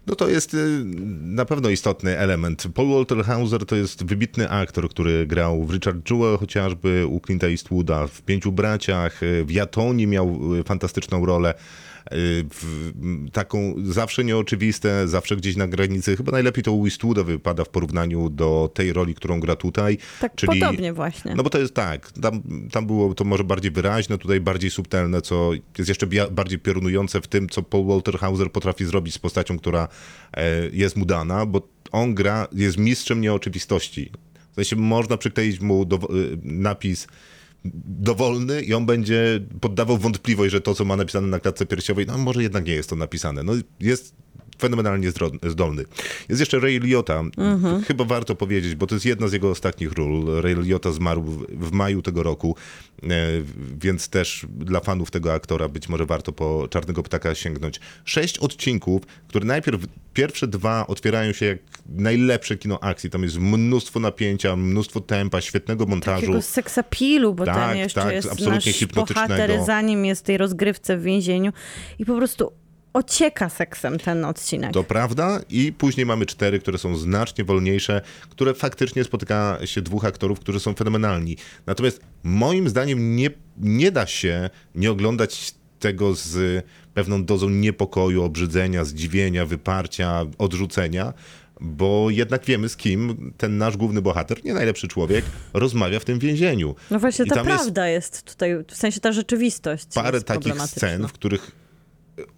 No 0.07 0.15
to 0.15 0.29
jest 0.29 0.53
y, 0.53 0.57
na 1.21 1.45
pewno 1.45 1.69
istotny 1.69 2.17
element. 2.19 2.67
Paul 2.73 2.89
Walter 2.89 3.23
Hauser 3.23 3.65
to 3.65 3.75
jest 3.75 4.05
wybitny 4.05 4.49
aktor, 4.49 4.89
który 4.89 5.27
grał 5.27 5.65
w 5.65 5.73
Richard 5.73 6.11
Jewell 6.11 6.37
chociażby, 6.37 7.07
u 7.07 7.17
Clint'a 7.17 7.49
Eastwooda, 7.49 8.07
w 8.07 8.21
Pięciu 8.21 8.51
Braciach, 8.51 9.23
y, 9.23 9.45
w 9.45 9.51
Jatonii 9.51 10.07
miał 10.07 10.55
y, 10.55 10.63
fantastyczną 10.63 11.25
rolę. 11.25 11.53
Y, 12.11 12.45
taką 13.31 13.75
zawsze 13.83 14.23
nieoczywiste, 14.23 15.07
zawsze 15.07 15.35
gdzieś 15.35 15.55
na 15.55 15.67
granicy. 15.67 16.17
Chyba 16.17 16.31
najlepiej 16.31 16.63
to 16.63 16.71
u 16.71 16.85
Eastwooda 16.85 17.23
wypada 17.23 17.63
w 17.63 17.69
porównaniu 17.69 18.29
do 18.29 18.71
tej 18.73 18.93
roli, 18.93 19.15
którą 19.15 19.39
gra 19.39 19.55
tutaj. 19.55 19.97
Tak 20.21 20.35
czyli, 20.35 20.59
podobnie 20.59 20.93
właśnie. 20.93 21.35
No 21.35 21.43
bo 21.43 21.49
to 21.49 21.59
jest 21.59 21.73
tak, 21.73 22.11
tam, 22.11 22.43
tam 22.71 22.85
było 22.87 23.13
to 23.13 23.23
może 23.23 23.43
bardziej 23.43 23.71
wyraźne, 23.71 24.17
tutaj 24.17 24.41
bardziej 24.41 24.71
subtelne, 24.71 25.21
co 25.21 25.51
jest 25.77 25.89
jeszcze 25.89 26.07
bardziej 26.31 26.59
piorunujące 26.59 27.21
w 27.21 27.27
tym, 27.27 27.49
co 27.49 27.63
Paul 27.63 27.87
Walter 27.87 28.19
Hauser 28.19 28.51
potrafi 28.51 28.85
zrobić 28.85 29.13
z 29.13 29.19
postacią, 29.19 29.57
która 29.57 29.87
e, 30.33 30.69
jest 30.73 30.95
mu 30.95 31.05
dana, 31.05 31.45
bo 31.45 31.67
on 31.91 32.15
gra, 32.15 32.47
jest 32.51 32.77
mistrzem 32.77 33.21
nieoczywistości. 33.21 34.11
W 34.51 34.55
sensie 34.55 34.75
można 34.75 35.17
przykleić 35.17 35.59
mu 35.59 35.85
do, 35.85 35.99
napis 36.43 37.07
dowolny 37.85 38.61
i 38.61 38.73
on 38.73 38.85
będzie 38.85 39.39
poddawał 39.61 39.97
wątpliwość, 39.97 40.51
że 40.51 40.61
to, 40.61 40.75
co 40.75 40.85
ma 40.85 40.95
napisane 40.95 41.27
na 41.27 41.39
klatce 41.39 41.65
piersiowej, 41.65 42.05
no 42.05 42.17
może 42.17 42.43
jednak 42.43 42.65
nie 42.65 42.73
jest 42.73 42.89
to 42.89 42.95
napisane. 42.95 43.43
No 43.43 43.53
jest 43.79 44.15
fenomenalnie 44.63 45.11
zdolny. 45.43 45.83
Jest 46.29 46.39
jeszcze 46.39 46.59
Ray 46.59 46.79
Liotta. 46.79 47.23
Chyba 47.87 48.05
warto 48.05 48.35
powiedzieć, 48.35 48.75
bo 48.75 48.87
to 48.87 48.95
jest 48.95 49.05
jedna 49.05 49.27
z 49.27 49.33
jego 49.33 49.49
ostatnich 49.49 49.91
ról. 49.91 50.41
Ray 50.41 50.55
Liotta 50.55 50.91
zmarł 50.91 51.21
w, 51.21 51.45
w 51.67 51.71
maju 51.71 52.01
tego 52.01 52.23
roku, 52.23 52.55
e, 53.03 53.07
więc 53.81 54.09
też 54.09 54.45
dla 54.49 54.79
fanów 54.79 55.11
tego 55.11 55.33
aktora 55.33 55.67
być 55.67 55.89
może 55.89 56.05
warto 56.05 56.31
po 56.31 56.67
Czarnego 56.69 57.03
Ptaka 57.03 57.35
sięgnąć. 57.35 57.79
Sześć 58.05 58.37
odcinków, 58.37 59.01
które 59.27 59.45
najpierw 59.45 59.81
pierwsze 60.13 60.47
dwa 60.47 60.87
otwierają 60.87 61.33
się 61.33 61.45
jak 61.45 61.59
najlepsze 61.89 62.57
kino 62.57 62.79
akcji. 62.79 63.09
Tam 63.09 63.23
jest 63.23 63.39
mnóstwo 63.39 63.99
napięcia, 63.99 64.55
mnóstwo 64.55 65.01
tempa, 65.01 65.41
świetnego 65.41 65.85
montażu. 65.85 66.21
Takiego 66.21 66.41
seksapilu, 66.41 67.33
bo 67.33 67.45
Tak, 67.45 67.55
tam 67.55 67.77
jeszcze 67.77 68.01
tak, 68.01 68.13
jest 68.13 68.31
absolutnie 68.31 68.71
nasz 68.71 68.85
bohater, 68.85 69.65
zanim 69.65 70.05
jest 70.05 70.21
w 70.21 70.25
tej 70.25 70.37
rozgrywce 70.37 70.97
w 70.97 71.03
więzieniu 71.03 71.51
i 71.99 72.05
po 72.05 72.15
prostu 72.17 72.51
ocieka 72.93 73.49
seksem 73.49 73.99
ten 73.99 74.25
odcinek. 74.25 74.73
To 74.73 74.83
prawda 74.83 75.39
i 75.49 75.73
później 75.73 76.05
mamy 76.05 76.25
cztery, 76.25 76.59
które 76.59 76.77
są 76.77 76.97
znacznie 76.97 77.43
wolniejsze, 77.43 78.01
które 78.29 78.53
faktycznie 78.53 79.03
spotyka 79.03 79.57
się 79.65 79.81
dwóch 79.81 80.05
aktorów, 80.05 80.39
którzy 80.39 80.59
są 80.59 80.73
fenomenalni. 80.73 81.37
Natomiast 81.65 81.99
moim 82.23 82.69
zdaniem 82.69 83.15
nie, 83.15 83.29
nie 83.57 83.91
da 83.91 84.07
się 84.07 84.49
nie 84.75 84.91
oglądać 84.91 85.53
tego 85.79 86.15
z 86.15 86.65
pewną 86.93 87.25
dozą 87.25 87.49
niepokoju, 87.49 88.23
obrzydzenia, 88.23 88.83
zdziwienia, 88.83 89.45
wyparcia, 89.45 90.25
odrzucenia, 90.37 91.13
bo 91.61 92.09
jednak 92.09 92.45
wiemy 92.45 92.69
z 92.69 92.77
kim 92.77 93.33
ten 93.37 93.57
nasz 93.57 93.77
główny 93.77 94.01
bohater, 94.01 94.45
nie 94.45 94.53
najlepszy 94.53 94.87
człowiek, 94.87 95.25
rozmawia 95.53 95.99
w 95.99 96.05
tym 96.05 96.19
więzieniu. 96.19 96.75
No 96.91 96.99
właśnie 96.99 97.25
I 97.25 97.29
ta 97.29 97.35
tam 97.35 97.47
jest 97.47 97.63
prawda 97.63 97.87
jest... 97.87 98.23
tutaj, 98.23 98.55
w 98.67 98.75
sensie 98.75 98.99
ta 98.99 99.11
rzeczywistość 99.11 99.85
parę 99.95 100.21
takich 100.21 100.61
scen, 100.61 101.07
w 101.07 101.13
których 101.13 101.62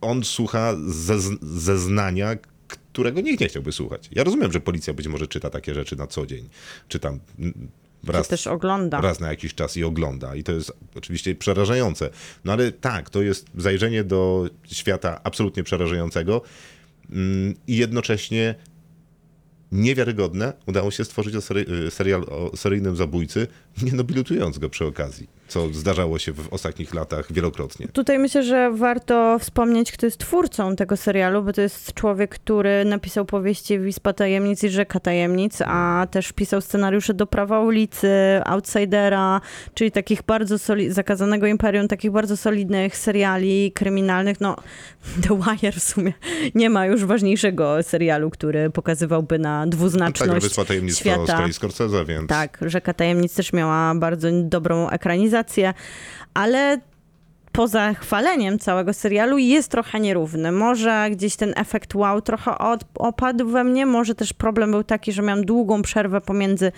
on 0.02 0.24
słucha 0.24 0.74
zez- 0.90 1.38
zeznania, 1.42 2.36
którego 2.68 3.22
nikt 3.22 3.42
nie 3.42 3.48
chciałby 3.48 3.72
słuchać. 3.72 4.10
Ja 4.12 4.24
rozumiem, 4.24 4.52
że 4.52 4.60
policja 4.60 4.94
być 4.94 5.08
może 5.08 5.28
czyta 5.28 5.50
takie 5.50 5.74
rzeczy 5.74 5.96
na 5.96 6.08
co 6.08 6.26
dzień. 6.26 6.50
Czytam 6.88 7.20
mm, 7.40 7.68
raz, 8.08 8.26
Czy 8.26 8.30
też 8.30 8.48
ogląda. 8.48 9.02
raz 9.02 9.20
na 9.20 9.30
jakiś 9.30 9.54
czas 9.56 9.78
i 9.78 9.84
ogląda. 9.84 10.36
I 10.36 10.44
to 10.44 10.52
jest 10.52 10.72
oczywiście 10.96 11.36
przerażające. 11.36 12.10
No 12.46 12.54
ale 12.54 12.72
tak, 12.72 13.10
to 13.10 13.22
jest 13.22 13.48
zajrzenie 13.58 14.04
do 14.04 14.50
świata 14.68 15.22
absolutnie 15.24 15.64
przerażającego 15.64 16.42
mm, 17.12 17.54
i 17.68 17.78
jednocześnie 17.78 18.56
niewiarygodne, 19.72 20.54
udało 20.66 20.92
się 20.92 21.06
stworzyć 21.06 21.36
o 21.36 21.42
seri 21.42 21.66
serial 21.90 22.22
o 22.30 22.58
seryjnym 22.58 22.96
zabójcy, 22.96 23.48
nie 23.84 23.92
nobilitując 23.92 24.58
go 24.58 24.70
przy 24.70 24.86
okazji, 24.86 25.28
co 25.48 25.74
zdarzało 25.74 26.20
się 26.20 26.34
w 26.34 26.54
ostatnich 26.54 26.94
latach 26.94 27.34
wielokrotnie. 27.34 27.88
Tutaj 27.94 28.20
myślę, 28.20 28.44
że 28.44 28.72
warto 28.72 29.40
wspomnieć, 29.40 29.92
kto 29.92 30.06
jest 30.06 30.18
twórcą 30.18 30.76
tego 30.76 30.98
serialu, 30.98 31.44
bo 31.44 31.54
to 31.54 31.62
jest 31.62 31.94
człowiek, 31.94 32.32
który 32.36 32.86
napisał 32.86 33.26
powieści 33.26 33.80
Wispa 33.80 34.14
Tajemnic 34.14 34.64
i 34.64 34.70
Rzeka 34.70 35.00
Tajemnic, 35.00 35.62
a 35.66 36.08
też 36.12 36.32
pisał 36.32 36.62
scenariusze 36.62 37.14
do 37.14 37.28
Prawa 37.28 37.60
ulicy, 37.60 38.08
Outsidera, 38.46 39.42
czyli 39.74 39.92
takich 39.92 40.24
bardzo 40.24 40.56
soli- 40.60 40.92
Zakazanego 40.92 41.48
Imperium, 41.48 41.88
takich 41.88 42.12
bardzo 42.12 42.38
solidnych 42.38 42.98
seriali 42.98 43.72
kryminalnych. 43.72 44.42
No, 44.42 44.56
The 45.28 45.40
Wire 45.42 45.74
w 45.80 45.84
sumie 45.84 46.14
nie 46.56 46.70
ma 46.70 46.86
już 46.86 47.06
ważniejszego 47.06 47.84
serialu, 47.84 48.30
który 48.30 48.70
pokazywałby 48.70 49.40
na 49.40 49.60
Tak, 49.60 49.66
no 49.66 49.72
dwuznaczność 49.78 50.44
Wyspa 50.44 50.66
Tajemnic 50.66 50.96
to 50.96 51.00
świata. 51.00 51.38
kolei 51.38 51.54
Scorsese, 51.54 52.06
więc... 52.06 52.28
Tak, 52.30 52.58
Rzeka 52.62 52.94
Tajemnic 52.94 53.36
też 53.36 53.54
miała 53.54 53.96
bardzo 53.96 54.28
dobrą 54.44 54.90
ekranizację, 54.90 55.35
ale 56.34 56.80
poza 57.56 57.94
chwaleniem 57.94 58.60
całego 58.60 58.94
serialu 58.94 59.38
jest 59.38 59.72
trochę 59.72 60.00
nierówny. 60.00 60.52
Może 60.52 61.08
gdzieś 61.12 61.36
ten 61.36 61.54
efekt 61.58 61.96
wow 61.96 62.22
trochę 62.22 62.58
od, 62.58 62.86
opadł 62.96 63.48
we 63.50 63.64
mnie, 63.64 63.86
może 63.86 64.16
też 64.16 64.34
problem 64.34 64.72
był 64.72 64.84
taki, 64.84 65.12
że 65.12 65.22
miałam 65.22 65.46
długą 65.46 65.82
przerwę 65.82 66.22
pomiędzy 66.22 66.72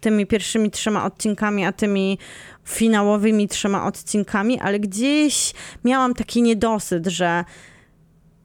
tymi 0.00 0.26
pierwszymi 0.26 0.70
trzema 0.70 1.04
odcinkami, 1.04 1.64
a 1.64 1.72
tymi 1.72 2.18
finałowymi 2.64 3.48
trzema 3.48 3.86
odcinkami, 3.86 4.60
ale 4.60 4.80
gdzieś 4.80 5.52
miałam 5.84 6.14
taki 6.14 6.42
niedosyt, 6.42 7.06
że 7.06 7.44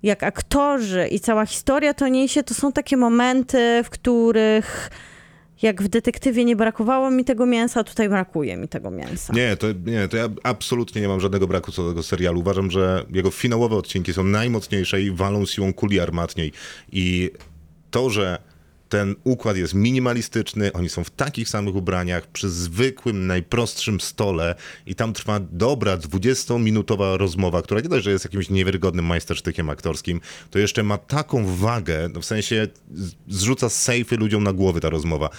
jak 0.03 0.23
aktorzy 0.23 1.07
i 1.07 1.19
cała 1.19 1.45
historia 1.45 1.93
to 1.93 2.07
niesie, 2.07 2.43
to 2.43 2.53
są 2.53 2.71
takie 2.71 2.97
momenty, 2.97 3.81
w 3.83 3.89
których 3.89 4.89
jak 5.61 5.83
w 5.83 5.87
detektywie 5.87 6.45
nie 6.45 6.55
brakowało 6.55 7.11
mi 7.11 7.25
tego 7.25 7.45
mięsa, 7.45 7.83
tutaj 7.83 8.09
brakuje 8.09 8.57
mi 8.57 8.67
tego 8.67 8.91
mięsa. 8.91 9.33
Nie, 9.33 9.57
to, 9.57 9.67
nie, 9.85 10.07
to 10.07 10.17
ja 10.17 10.29
absolutnie 10.43 11.01
nie 11.01 11.07
mam 11.07 11.19
żadnego 11.19 11.47
braku 11.47 11.71
co 11.71 11.83
do 11.83 11.89
tego 11.89 12.03
serialu. 12.03 12.39
Uważam, 12.39 12.71
że 12.71 13.05
jego 13.09 13.31
finałowe 13.31 13.75
odcinki 13.75 14.13
są 14.13 14.23
najmocniejsze 14.23 15.01
i 15.01 15.11
walą 15.11 15.45
siłą 15.45 15.73
kuli 15.73 15.99
armatniej. 15.99 16.51
I 16.91 17.31
to, 17.91 18.09
że 18.09 18.37
ten 18.89 19.15
układ 19.23 19.57
jest 19.57 19.73
minimalistyczny, 19.73 20.73
oni 20.73 20.89
są 20.89 21.03
w 21.03 21.09
takich 21.09 21.49
samych 21.49 21.75
ubraniach, 21.75 22.27
przy 22.27 22.49
zwykłym, 22.49 23.27
najprostszym 23.27 24.01
stole 24.01 24.55
i 24.85 24.95
tam 24.95 25.13
trwa 25.13 25.39
dobra 25.51 25.97
20-minutowa 25.97 27.17
rozmowa, 27.17 27.61
która 27.61 27.81
nie 27.81 27.89
dość, 27.89 28.05
że 28.05 28.11
jest 28.11 28.25
jakimś 28.25 28.49
niewiarygodnym 28.49 29.05
majstersztykiem 29.05 29.69
aktorskim, 29.69 30.21
to 30.51 30.59
jeszcze 30.59 30.83
ma 30.83 30.97
taką 30.97 31.55
wagę, 31.55 32.09
no 32.13 32.21
w 32.21 32.25
sensie 32.25 32.67
zrzuca 33.27 33.69
sejfy 33.69 34.17
ludziom 34.17 34.43
na 34.43 34.53
głowy 34.53 34.81
ta 34.81 34.89
rozmowa. 34.89 35.29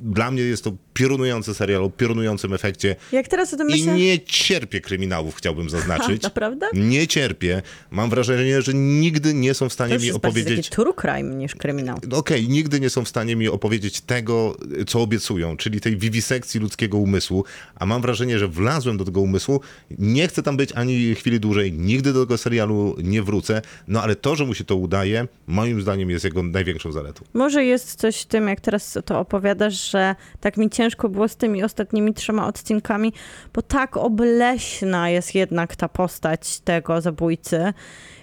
Dla 0.00 0.30
mnie 0.30 0.42
jest 0.42 0.64
to 0.64 0.72
piorunujący 1.00 1.54
serial 1.54 1.84
o 1.84 1.90
piorunującym 1.90 2.54
efekcie 2.54 2.96
Jak 3.12 3.28
teraz 3.28 3.54
o 3.54 3.56
tym 3.56 3.68
i 3.68 3.70
myślę... 3.72 3.94
nie 3.94 4.18
cierpię 4.20 4.80
kryminałów, 4.80 5.34
chciałbym 5.36 5.70
zaznaczyć. 5.76 6.22
Naprawdę? 6.22 6.66
Nie 6.72 7.06
cierpię. 7.06 7.62
Mam 7.90 8.10
wrażenie, 8.10 8.62
że 8.62 8.74
nigdy 8.74 9.34
nie 9.34 9.54
są 9.54 9.66
w 9.66 9.68
To 9.68 9.74
stanie 9.74 9.98
mi 9.98 10.04
jest 10.04 10.16
opowiedzieć... 10.16 10.56
taki 10.56 10.70
true 10.70 10.94
crime 11.00 11.34
niż 11.34 11.54
kryminał. 11.54 11.98
Okej, 12.12 12.48
nigdy 12.48 12.80
nie 12.80 12.90
są 12.90 13.04
w 13.04 13.08
stanie 13.08 13.36
mi 13.36 13.48
opowiedzieć 13.48 14.00
tego, 14.00 14.56
co 14.86 15.00
obiecują, 15.00 15.56
czyli 15.56 15.80
tej 15.80 15.96
wiwisekcji 15.96 16.60
ludzkiego 16.60 16.98
umysłu, 16.98 17.44
a 17.74 17.86
mam 17.86 18.02
wrażenie, 18.02 18.38
że 18.38 18.48
wlazłem 18.48 18.96
do 18.96 19.04
tego 19.04 19.20
umysłu, 19.20 19.60
nie 19.98 20.28
chcę 20.28 20.42
tam 20.42 20.56
być 20.56 20.72
ani 20.72 21.14
chwili 21.14 21.40
dłużej, 21.40 21.72
nigdy 21.72 22.12
do 22.12 22.20
tego 22.26 22.38
serialu 22.38 22.96
nie 23.02 23.22
wrócę, 23.22 23.62
no 23.88 24.02
ale 24.02 24.16
to, 24.16 24.36
że 24.36 24.44
mu 24.44 24.54
się 24.54 24.64
to 24.64 24.76
udaje, 24.76 25.28
moim 25.46 25.82
zdaniem 25.82 26.10
jest 26.10 26.24
jego 26.24 26.42
największą 26.42 26.92
zaletą. 26.92 27.24
Może 27.34 27.64
jest 27.64 27.94
coś 27.94 28.20
w 28.20 28.26
tym, 28.26 28.48
jak 28.48 28.60
teraz 28.60 28.98
to 29.04 29.20
opowiadasz, 29.20 29.90
że 29.90 30.14
tak 30.40 30.56
mi 30.56 30.70
ciężko 30.70 30.89
było 31.08 31.28
z 31.28 31.36
tymi 31.36 31.64
ostatnimi 31.64 32.14
trzema 32.14 32.46
odcinkami, 32.46 33.12
bo 33.54 33.62
tak 33.62 33.96
obleśna 33.96 35.10
jest 35.10 35.34
jednak 35.34 35.76
ta 35.76 35.88
postać 35.88 36.60
tego 36.60 37.00
zabójcy. 37.00 37.72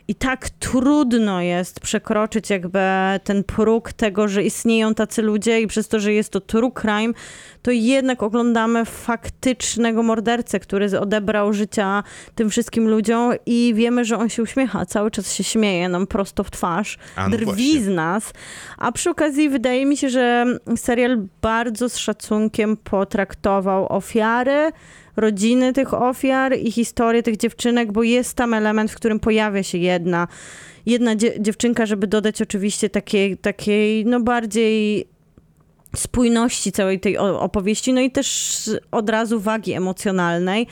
I 0.10 0.16
tak 0.16 0.50
trudno 0.50 1.42
jest 1.42 1.80
przekroczyć 1.80 2.50
jakby 2.50 2.80
ten 3.24 3.44
próg 3.44 3.94
tego, 3.94 4.28
że 4.28 4.44
istnieją 4.44 4.94
tacy 4.94 5.22
ludzie 5.22 5.62
i 5.62 5.68
przez 5.68 5.88
to, 5.88 6.00
że 6.00 6.14
jest 6.14 6.30
to 6.32 6.42
true 6.42 6.72
crime, 6.72 7.14
to 7.62 7.72
jednak 7.72 8.24
oglądamy 8.24 8.86
faktycznego 8.86 10.04
mordercę, 10.04 10.60
który 10.60 11.00
odebrał 11.00 11.54
życia 11.54 12.04
tym 12.36 12.50
wszystkim 12.50 12.88
ludziom 12.88 13.34
i 13.46 13.74
wiemy, 13.76 14.06
że 14.06 14.18
on 14.18 14.30
się 14.30 14.44
uśmiecha, 14.44 14.86
cały 14.86 15.12
czas 15.12 15.34
się 15.34 15.44
śmieje 15.44 15.90
nam 15.90 16.08
prosto 16.08 16.44
w 16.44 16.52
twarz, 16.52 16.98
A, 17.16 17.24
no 17.30 17.30
drwi 17.30 17.46
właśnie. 17.46 17.82
z 17.82 17.88
nas. 17.88 18.34
A 18.78 18.92
przy 18.92 19.10
okazji 19.10 19.50
wydaje 19.50 19.86
mi 19.86 19.98
się, 19.98 20.10
że 20.10 20.46
serial 20.76 21.28
bardzo 21.42 21.90
z 21.90 21.98
szacunkiem 21.98 22.78
potraktował 22.78 23.94
ofiary, 23.94 24.72
rodziny 25.18 25.74
tych 25.74 25.94
ofiar 25.94 26.58
i 26.58 26.72
historię 26.72 27.24
tych 27.24 27.38
dziewczynek, 27.38 27.92
bo 27.92 28.04
jest 28.04 28.34
tam 28.34 28.54
element, 28.54 28.92
w 28.92 28.96
którym 28.96 29.20
pojawia 29.20 29.64
się 29.64 29.78
jedna, 29.78 30.28
jedna 30.86 31.16
dzie- 31.16 31.42
dziewczynka, 31.42 31.86
żeby 31.86 32.08
dodać 32.08 32.42
oczywiście 32.42 32.90
takiej, 32.90 33.38
takiej 33.38 34.06
no 34.06 34.20
bardziej 34.20 35.08
spójności 35.96 36.72
całej 36.72 37.00
tej 37.00 37.18
opowieści, 37.18 37.94
no 37.94 38.02
i 38.02 38.12
też 38.12 38.70
od 38.92 39.10
razu 39.10 39.40
wagi 39.40 39.74
emocjonalnej 39.74 40.68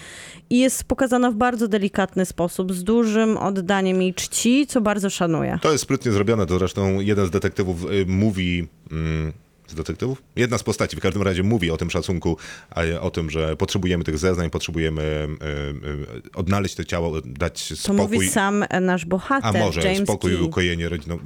i 0.49 0.59
jest 0.59 0.83
pokazana 0.83 1.31
w 1.31 1.35
bardzo 1.35 1.67
delikatny 1.67 2.25
sposób, 2.25 2.73
z 2.73 2.83
dużym 2.83 3.37
oddaniem 3.37 4.01
jej 4.01 4.13
czci, 4.13 4.67
co 4.67 4.81
bardzo 4.81 5.09
szanuję. 5.09 5.59
To 5.61 5.71
jest 5.71 5.83
sprytnie 5.83 6.11
zrobione, 6.11 6.45
to 6.45 6.59
zresztą 6.59 6.99
jeden 6.99 7.25
z 7.25 7.29
detektywów 7.31 7.91
y, 7.91 8.05
mówi... 8.07 8.67
Mm, 8.91 9.33
z 9.67 9.75
detektywów? 9.75 10.23
Jedna 10.35 10.57
z 10.57 10.63
postaci 10.63 10.95
w 10.95 10.99
każdym 10.99 11.21
razie 11.21 11.43
mówi 11.43 11.71
o 11.71 11.77
tym 11.77 11.89
szacunku, 11.91 12.37
o 13.01 13.11
tym, 13.11 13.29
że 13.29 13.55
potrzebujemy 13.57 14.03
tych 14.03 14.17
zeznań, 14.17 14.49
potrzebujemy 14.49 15.01
y, 15.03 15.87
y, 16.27 16.31
odnaleźć 16.33 16.75
to 16.75 16.83
ciało, 16.83 17.21
dać 17.25 17.69
To 17.69 17.75
spokój. 17.75 18.01
mówi 18.01 18.29
sam 18.29 18.65
e, 18.69 18.79
nasz 18.81 19.05
bohater, 19.05 19.61
A 19.61 19.65
może 19.65 19.81
James 19.81 19.99
spokój 20.03 20.31
i 20.33 20.35
Key. 20.35 20.43
ukojenie 20.43 20.89
rodziną. 20.89 21.19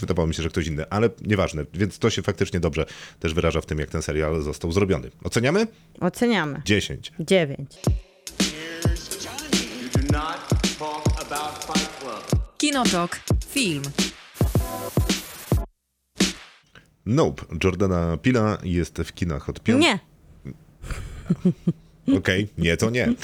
Wydawało 0.00 0.26
mi 0.28 0.34
się, 0.34 0.42
że 0.42 0.48
ktoś 0.48 0.66
inny, 0.66 0.88
ale 0.90 1.10
nieważne. 1.22 1.64
Więc 1.74 1.98
to 1.98 2.10
się 2.10 2.22
faktycznie 2.22 2.60
dobrze 2.60 2.86
też 3.20 3.34
wyraża 3.34 3.60
w 3.60 3.66
tym, 3.66 3.78
jak 3.78 3.90
ten 3.90 4.02
serial 4.02 4.42
został 4.42 4.72
zrobiony. 4.72 5.10
Oceniamy? 5.24 5.66
Oceniamy. 6.00 6.62
10. 6.64 7.12
Dziewięć. 7.20 7.70
You 8.40 10.02
do 10.02 10.18
not 10.18 10.38
talk 10.78 11.06
about 11.30 11.64
Fight 11.64 12.00
Club. 12.00 12.42
Kinotok. 12.58 13.20
Film. 13.48 13.82
Nope. 17.06 17.44
Jordana 17.64 18.16
Pila 18.16 18.58
jest 18.62 18.98
w 18.98 19.12
kinach 19.12 19.48
od 19.48 19.60
piątku. 19.60 19.88
Nie. 19.88 19.98
Okej, 22.18 22.48
nie, 22.58 22.76
to 22.76 22.90
nie. 22.90 23.14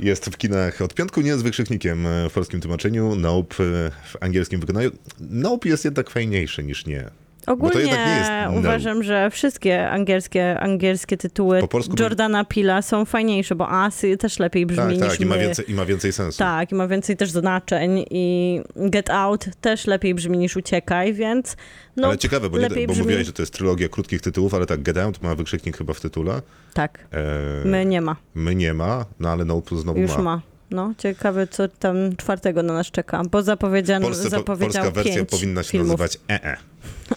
Jest 0.00 0.24
w 0.24 0.36
kinach 0.36 0.82
od 0.82 0.94
piątku, 0.94 1.20
nie 1.20 1.36
z 1.36 1.42
wykrzyknikiem 1.42 2.06
e, 2.06 2.28
w 2.28 2.32
polskim 2.32 2.60
tłumaczeniu. 2.60 3.14
Nope 3.14 3.64
e, 3.64 3.90
w 3.90 4.16
angielskim 4.20 4.60
wykonaniu. 4.60 4.90
Nope 5.20 5.68
jest 5.68 5.84
jednak 5.84 6.10
fajniejszy 6.10 6.62
niż 6.62 6.86
nie. 6.86 7.10
Ogólnie 7.46 7.80
jednak 7.80 8.06
nie 8.06 8.14
jest 8.16 8.30
no. 8.54 8.58
uważam, 8.60 9.02
że 9.02 9.30
wszystkie 9.30 9.90
angielskie, 9.90 10.60
angielskie 10.60 11.16
tytuły 11.16 11.60
Jordana 12.00 12.44
Pila 12.44 12.82
są 12.82 13.04
fajniejsze, 13.04 13.54
bo 13.54 13.70
Asy 13.70 14.16
też 14.16 14.38
lepiej 14.38 14.66
brzmi 14.66 14.82
Tak, 14.82 14.90
niż 14.92 15.00
tak, 15.08 15.20
i 15.20 15.26
ma, 15.26 15.34
my. 15.36 15.40
więcej, 15.42 15.70
i 15.70 15.74
ma 15.74 15.84
więcej 15.84 16.12
sensu. 16.12 16.38
Tak, 16.38 16.72
i 16.72 16.74
ma 16.74 16.88
więcej 16.88 17.16
też 17.16 17.30
znaczeń 17.30 18.04
i 18.10 18.60
Get 18.76 19.10
Out 19.10 19.44
też 19.60 19.86
lepiej 19.86 20.14
brzmi 20.14 20.38
niż 20.38 20.56
Uciekaj, 20.56 21.14
więc 21.14 21.56
no 21.96 22.08
ale 22.08 22.18
ciekawe, 22.18 22.50
bo, 22.50 22.58
nie, 22.58 22.68
bo 22.68 22.74
brzmi. 22.74 22.86
mówiłeś, 23.02 23.26
że 23.26 23.32
to 23.32 23.42
jest 23.42 23.52
trylogia 23.52 23.88
krótkich 23.88 24.20
tytułów, 24.20 24.54
ale 24.54 24.66
tak, 24.66 24.82
Get 24.82 24.98
Out 24.98 25.22
ma 25.22 25.34
wykrzyknik 25.34 25.76
chyba 25.76 25.92
w 25.94 26.00
tytule. 26.00 26.42
Tak, 26.74 26.98
E, 27.12 27.64
my 27.68 27.84
nie 27.86 28.00
ma, 28.00 28.16
my 28.34 28.54
nie 28.54 28.74
ma, 28.74 29.04
no 29.20 29.28
ale 29.28 29.44
Nope 29.44 29.76
znowu 29.76 30.00
już 30.00 30.16
ma. 30.18 30.40
No, 30.70 30.94
ciekawe, 30.98 31.46
co 31.46 31.68
tam 31.68 32.16
czwartego 32.16 32.62
na 32.62 32.74
nas 32.74 32.86
czeka, 32.86 33.22
bo 33.30 33.42
zapowiedziano, 33.42 34.06
Polsce, 34.06 34.28
zapowiedział 34.28 34.82
polska 34.82 34.90
wersja 34.90 35.24
powinna 35.24 35.62
się 35.62 35.70
filmów. 35.70 35.88
nazywać 35.88 36.18
E 36.28 36.44
EE. 36.44 36.56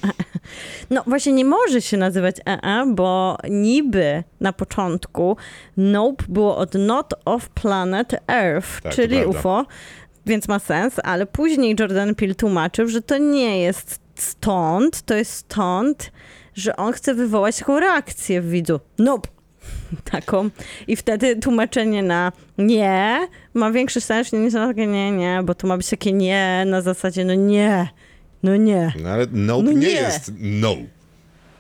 No 0.90 1.04
właśnie 1.08 1.34
nie 1.34 1.46
może 1.46 1.82
się 1.82 1.98
nazywać 1.98 2.36
EE, 2.46 2.86
bo 2.96 3.38
niby 3.50 4.24
na 4.40 4.54
początku 4.54 5.38
Nope 5.78 6.26
było 6.30 6.58
od 6.58 6.74
Not 6.74 7.14
of 7.26 7.50
Planet 7.50 8.16
Earth, 8.28 8.82
Tak, 8.82 8.94
czyli. 8.94 9.26
UFO, 9.26 9.66
więc 10.26 10.48
ma 10.48 10.60
sens, 10.60 10.94
ale 11.04 11.26
później 11.26 11.76
Jordan 11.80 12.16
Peele 12.16 12.36
tłumaczył, 12.36 12.88
że 12.88 13.02
to 13.02 13.18
nie 13.18 13.62
jest 13.62 14.00
stąd, 14.16 15.02
to 15.02 15.16
jest 15.16 15.32
stąd, 15.32 16.12
że 16.54 16.76
on 16.76 16.94
chce 16.94 17.14
wywołać 17.14 17.58
taką 17.58 17.80
reakcję 17.80 18.42
w 18.42 18.50
widzu. 18.50 18.80
Nope. 18.98 19.30
Taką. 20.12 20.50
I 20.88 20.96
wtedy 20.96 21.36
tłumaczenie 21.36 22.04
na 22.04 22.32
nie 22.58 23.28
ma 23.54 23.72
większy 23.72 24.02
sens 24.02 24.34
niż 24.34 24.54
na 24.54 24.68
takie 24.68 24.88
nie, 24.88 25.12
nie, 25.12 25.42
bo 25.44 25.56
to 25.56 25.68
ma 25.68 25.78
być 25.78 25.90
takie 25.90 26.14
nie 26.14 26.64
na 26.68 26.82
zasadzie 26.82 27.26
no 27.26 27.34
nie, 27.34 27.88
no 28.44 28.56
nie. 28.56 28.94
No 29.04 29.10
ale 29.10 29.26
Nope 29.32 29.64
No 29.64 29.72
nie. 29.72 29.78
nie. 29.88 29.92
jest 29.92 30.32
No. 30.40 30.76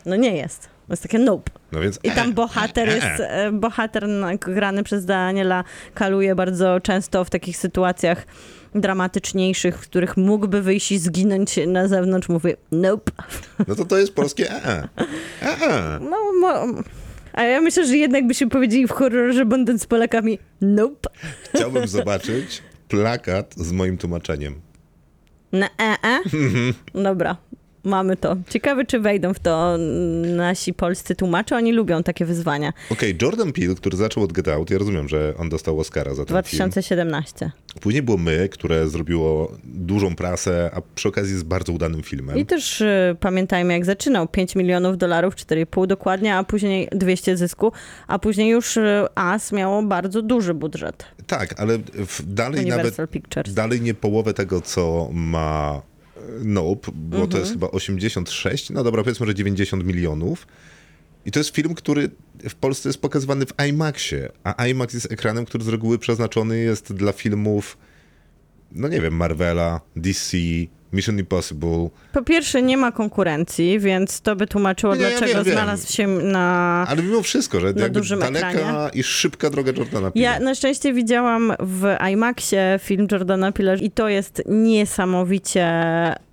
No 0.06 0.16
nie 0.16 0.36
jest. 0.38 0.62
To 0.62 0.94
jest 0.94 1.04
takie 1.04 1.20
nope. 1.20 1.52
No 1.72 1.82
więc 1.82 2.00
I 2.04 2.12
tam 2.12 2.30
e, 2.30 2.34
bohater 2.34 2.90
e, 2.90 2.96
jest, 2.96 3.20
e. 3.20 3.46
e, 3.46 3.52
bohater 3.52 4.08
grany 4.40 4.84
przez 4.84 5.06
Daniela 5.06 5.64
kaluje 5.94 6.36
bardzo 6.36 6.80
często 6.80 7.26
w 7.26 7.30
takich 7.30 7.58
sytuacjach 7.58 8.26
dramatyczniejszych, 8.76 9.78
w 9.78 9.82
których 9.82 10.18
mógłby 10.18 10.62
wyjść 10.62 10.92
i 10.92 11.00
zginąć 11.00 11.60
na 11.68 11.88
zewnątrz, 11.88 12.30
mówi 12.30 12.54
nope. 12.72 13.12
No 13.68 13.76
to 13.76 13.86
to 13.86 13.98
jest 13.98 14.14
polskie 14.14 14.52
e, 14.52 14.64
e. 14.66 14.88
e, 15.42 15.48
e. 15.62 16.00
No, 16.02 16.18
mo- 16.42 16.82
a 17.34 17.44
ja 17.44 17.62
myślę, 17.62 17.86
że 17.86 17.98
jednak 17.98 18.28
byśmy 18.28 18.50
powiedzieli 18.50 18.88
w 18.88 18.92
horrorze 18.92 19.46
będąc 19.46 19.86
Polakami 19.86 20.40
nope. 20.62 21.10
Chciałbym 21.56 21.88
zobaczyć 21.88 22.64
plakat 22.88 23.56
z 23.58 23.72
moim 23.72 23.98
tłumaczeniem. 23.98 24.62
Na 25.52 25.70
e, 25.78 25.98
e? 26.04 26.74
Dobra, 26.94 27.40
mamy 27.84 28.18
to. 28.18 28.38
Ciekawe, 28.50 28.86
czy 28.86 29.00
wejdą 29.00 29.34
w 29.34 29.40
to 29.40 29.78
nasi 30.36 30.74
polscy 30.74 31.16
tłumacze. 31.16 31.56
Oni 31.56 31.72
lubią 31.72 32.04
takie 32.04 32.26
wyzwania. 32.26 32.74
Okej, 32.90 33.18
Jordan 33.22 33.54
Peele, 33.54 33.76
który 33.76 33.98
zaczął 33.98 34.24
od 34.24 34.34
Get 34.34 34.48
Out, 34.48 34.70
ja 34.70 34.78
rozumiem, 34.78 35.10
że 35.10 35.34
on 35.38 35.50
dostał 35.50 35.80
Oscara 35.80 36.14
za 36.14 36.26
ten 36.26 36.44
film. 36.44 36.60
2017. 36.60 37.52
Później 37.82 38.04
było 38.04 38.18
My, 38.18 38.50
które 38.50 38.90
zrobiło 38.90 39.52
dużą 39.64 40.16
prasę, 40.16 40.72
a 40.74 40.82
przy 40.96 41.08
okazji 41.08 41.34
jest 41.34 41.46
bardzo 41.46 41.74
udanym 41.74 42.04
filmem. 42.04 42.38
I 42.38 42.46
też 42.46 42.82
y, 42.82 43.16
pamiętajmy, 43.20 43.74
jak 43.74 43.86
zaczynał. 43.86 44.28
5 44.28 44.56
milionów 44.56 44.98
dolarów, 44.98 45.36
4,5 45.36 45.88
dokładnie, 45.88 46.36
a 46.36 46.44
później 46.44 46.88
200 46.92 47.38
zysku, 47.38 47.72
a 48.08 48.20
później 48.20 48.50
już 48.50 48.78
y, 48.78 49.06
As 49.16 49.52
miało 49.52 49.84
bardzo 49.84 50.22
duży 50.22 50.54
budżet. 50.54 51.06
Tak, 51.28 51.60
ale 51.60 51.78
w, 51.94 52.34
dalej 52.34 52.60
Universal 52.60 52.92
nawet 52.92 53.12
Pictures. 53.12 53.54
dalej 53.54 53.82
nie 53.82 53.94
połowę 53.94 54.34
tego, 54.34 54.62
co 54.62 55.10
ma 55.14 55.82
Nope, 56.44 56.92
bo 56.96 57.18
to 57.18 57.24
Mhm. 57.24 57.42
jest 57.42 57.52
chyba 57.54 57.72
86, 57.72 58.70
no 58.70 58.84
dobra, 58.84 59.04
powiedzmy, 59.04 59.26
że 59.26 59.36
90 59.36 59.86
milionów. 59.86 60.48
I 61.26 61.32
to 61.32 61.40
jest 61.40 61.56
film, 61.56 61.74
który 61.76 62.10
w 62.50 62.56
Polsce 62.56 62.90
jest 62.90 63.02
pokazywany 63.02 63.46
w 63.46 63.54
IMAXie, 63.70 64.30
a 64.44 64.66
IMAX 64.68 64.94
jest 64.94 65.12
ekranem, 65.12 65.46
który 65.46 65.64
z 65.64 65.68
reguły 65.68 66.00
przeznaczony 66.00 66.60
jest 66.60 66.94
dla 66.94 67.12
filmów, 67.12 67.78
no 68.72 68.88
nie 68.88 69.02
wiem, 69.02 69.16
Marvela, 69.16 69.82
DC, 69.96 70.38
Mission 70.94 71.20
Impossible, 71.20 71.90
Po 72.14 72.22
pierwsze, 72.24 72.62
nie 72.62 72.78
ma 72.78 72.92
konkurencji, 72.92 73.80
więc 73.80 74.22
to 74.22 74.36
by 74.36 74.48
tłumaczyło, 74.48 74.96
Nie, 74.96 75.02
ja 75.02 75.10
dlaczego 75.10 75.34
wiem, 75.34 75.44
wiem. 75.44 75.54
znalazł 75.54 75.94
się 75.94 76.08
na... 76.08 76.86
ale 76.90 77.04
mimo 77.04 77.22
wszystko, 77.22 77.60
że 77.60 77.68
jakby 77.68 77.90
dużym 77.90 78.20
daleka 78.20 78.50
ekranie. 78.52 78.90
i 78.94 79.04
szybka 79.04 79.50
droga 79.50 79.72
Jordana 79.78 80.10
Peele'a. 80.10 80.20
Ja 80.22 80.40
na 80.40 80.56
szczęście 80.56 80.94
widziałam 80.94 81.54
w 81.60 81.96
IMAXie 82.12 82.80
film 82.84 83.08
Jordana 83.12 83.52
Peele 83.52 83.78
i 83.78 83.92
to 83.92 84.10
jest 84.10 84.44
niesamowicie 84.46 85.66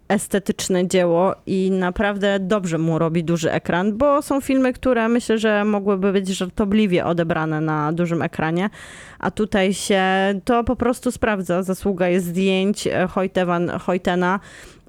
estetyczne 0.08 0.88
dzieło 0.88 1.34
i 1.46 1.70
naprawdę 1.70 2.40
dobrze 2.40 2.78
mu 2.78 2.98
robi 2.98 3.24
duży 3.24 3.52
ekran, 3.52 3.96
bo 3.98 4.22
są 4.22 4.40
filmy, 4.40 4.72
które 4.72 5.08
myślę, 5.08 5.38
że 5.38 5.64
mogłyby 5.64 6.12
być 6.12 6.28
żartobliwie 6.28 7.04
odebrane 7.04 7.60
na 7.60 7.92
dużym 7.92 8.22
ekranie, 8.22 8.70
a 9.18 9.30
tutaj 9.30 9.74
się 9.74 10.04
to 10.44 10.64
po 10.64 10.76
prostu 10.76 11.12
sprawdza. 11.12 11.62
Zasługa 11.62 12.08
jest 12.08 12.26
zdjęć 12.26 12.86
e, 12.86 13.08
Hoytewan, 13.08 13.70
Hoytena 13.70 14.40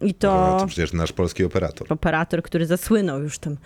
i 0.02 0.14
to... 0.14 0.52
No, 0.52 0.60
to 0.60 0.68
przecież 0.68 0.94
nasz 0.94 1.11
polski 1.11 1.44
operator. 1.44 1.88
operator, 1.94 2.44
który 2.44 2.65
zasłynął 2.65 3.22
już 3.22 3.39
tym 3.39 3.57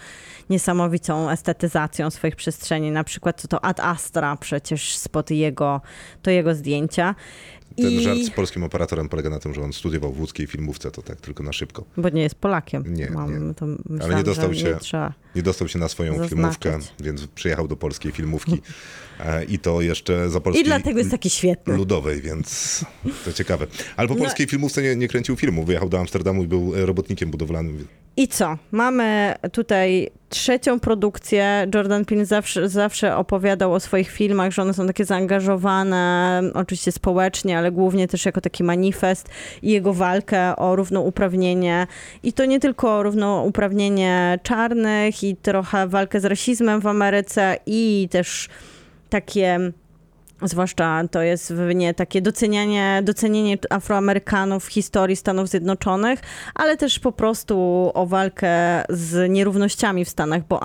niesamowitą 0.50 1.30
estetyzacją 1.30 2.10
swoich 2.10 2.36
przestrzeni. 2.36 2.92
Na 2.92 3.04
przykład 3.04 3.48
to 3.48 3.66
Ad 3.66 3.80
Astra 3.80 4.36
przecież 4.36 4.98
spod 4.98 5.32
jego, 5.32 5.82
to 6.22 6.32
jego 6.32 6.56
zdjęcia. 6.56 7.16
Ten 7.76 7.92
I- 7.92 8.02
żart 8.02 8.20
z 8.20 8.30
polskim 8.30 8.64
operatorem 8.64 9.10
polega 9.10 9.30
na 9.30 9.40
tym, 9.40 9.54
że 9.54 9.62
on 9.62 9.74
studiował 9.74 10.14
w 10.14 10.20
łódzkiej 10.20 10.48
filmówce, 10.48 10.92
to 10.92 11.02
tak 11.02 11.22
tylko 11.22 11.44
na 11.44 11.54
szybko. 11.54 11.86
Bo 11.98 12.10
nie 12.10 12.22
jest 12.22 12.36
Polakiem. 12.36 12.94
Nie, 12.94 13.10
Mam, 13.10 13.48
nie. 13.48 13.54
To 13.54 13.66
Ale 13.66 13.78
myślałam, 13.90 14.18
nie 14.18 14.24
dostał 14.24 14.54
się, 14.54 14.68
Nie 14.68 14.76
trzeba. 14.76 15.14
Nie 15.36 15.44
dostał 15.44 15.68
się 15.68 15.80
na 15.80 15.88
swoją 15.88 16.12
Zaznaczyć. 16.12 16.34
filmówkę, 16.38 16.80
więc 17.00 17.28
przyjechał 17.28 17.68
do 17.68 17.76
polskiej 17.76 18.12
filmówki 18.12 18.62
e, 19.20 19.44
i 19.44 19.60
to 19.60 19.82
jeszcze 19.82 20.30
za 20.30 20.40
polskiej 20.42 20.62
I 20.64 20.68
dlatego 20.68 20.98
jest 21.00 21.12
taki 21.12 21.30
świetny. 21.30 21.76
ludowej, 21.78 22.22
więc 22.22 22.86
to 23.26 23.34
ciekawe. 23.34 23.68
Ale 23.98 24.08
po 24.08 24.14
No- 24.14 24.20
polskiej 24.20 24.48
filmówce 24.48 24.82
nie, 24.82 24.96
nie 24.96 25.08
kręcił 25.08 25.36
filmu, 25.36 25.64
wyjechał 25.64 25.90
do 25.90 26.00
Amsterdamu 26.00 26.44
i 26.44 26.48
był 26.48 26.72
robotnikiem 26.86 27.32
budowlanym. 27.32 27.88
I 28.18 28.28
co? 28.28 28.58
Mamy 28.72 29.36
tutaj 29.52 30.10
trzecią 30.30 30.80
produkcję. 30.80 31.68
Jordan 31.76 32.06
Peele 32.06 32.26
zawsze, 32.26 32.70
zawsze 32.70 33.16
opowiadał 33.18 33.74
o 33.74 33.80
swoich 33.80 34.12
filmach, 34.12 34.52
że 34.52 34.62
one 34.62 34.74
są 34.74 34.88
takie 34.88 35.06
zaangażowane, 35.06 36.42
oczywiście 36.54 36.92
społecznie, 36.92 37.58
ale 37.58 37.72
głównie 37.72 38.08
też 38.08 38.26
jako 38.26 38.42
taki 38.42 38.64
manifest 38.64 39.30
i 39.62 39.72
jego 39.72 39.94
walkę 39.94 40.56
o 40.56 40.76
równouprawnienie. 40.76 41.88
I 42.24 42.34
to 42.34 42.46
nie 42.46 42.60
tylko 42.60 42.98
o 42.98 43.04
równouprawnienie 43.04 44.40
czarnych 44.44 45.21
i 45.24 45.36
trochę 45.36 45.88
walkę 45.88 46.20
z 46.20 46.26
rasizmem 46.26 46.82
w 46.82 46.88
Ameryce 46.88 47.58
i 47.66 48.08
też 48.12 48.50
takie 49.10 49.72
zwłaszcza 50.42 51.08
to 51.12 51.22
jest 51.22 51.54
nie 51.76 51.94
takie 51.94 52.22
docenianie, 52.22 53.02
docenienie 53.04 53.58
Afroamerykanów 53.70 54.66
w 54.66 54.72
historii 54.72 55.16
Stanów 55.16 55.50
Zjednoczonych, 55.50 56.20
ale 56.56 56.78
też 56.78 57.00
po 57.00 57.12
prostu 57.12 57.92
o 57.94 58.06
walkę 58.06 58.84
z 58.90 59.32
nierównościami 59.32 60.06
w 60.06 60.10
Stanach, 60.10 60.48
bo 60.48 60.64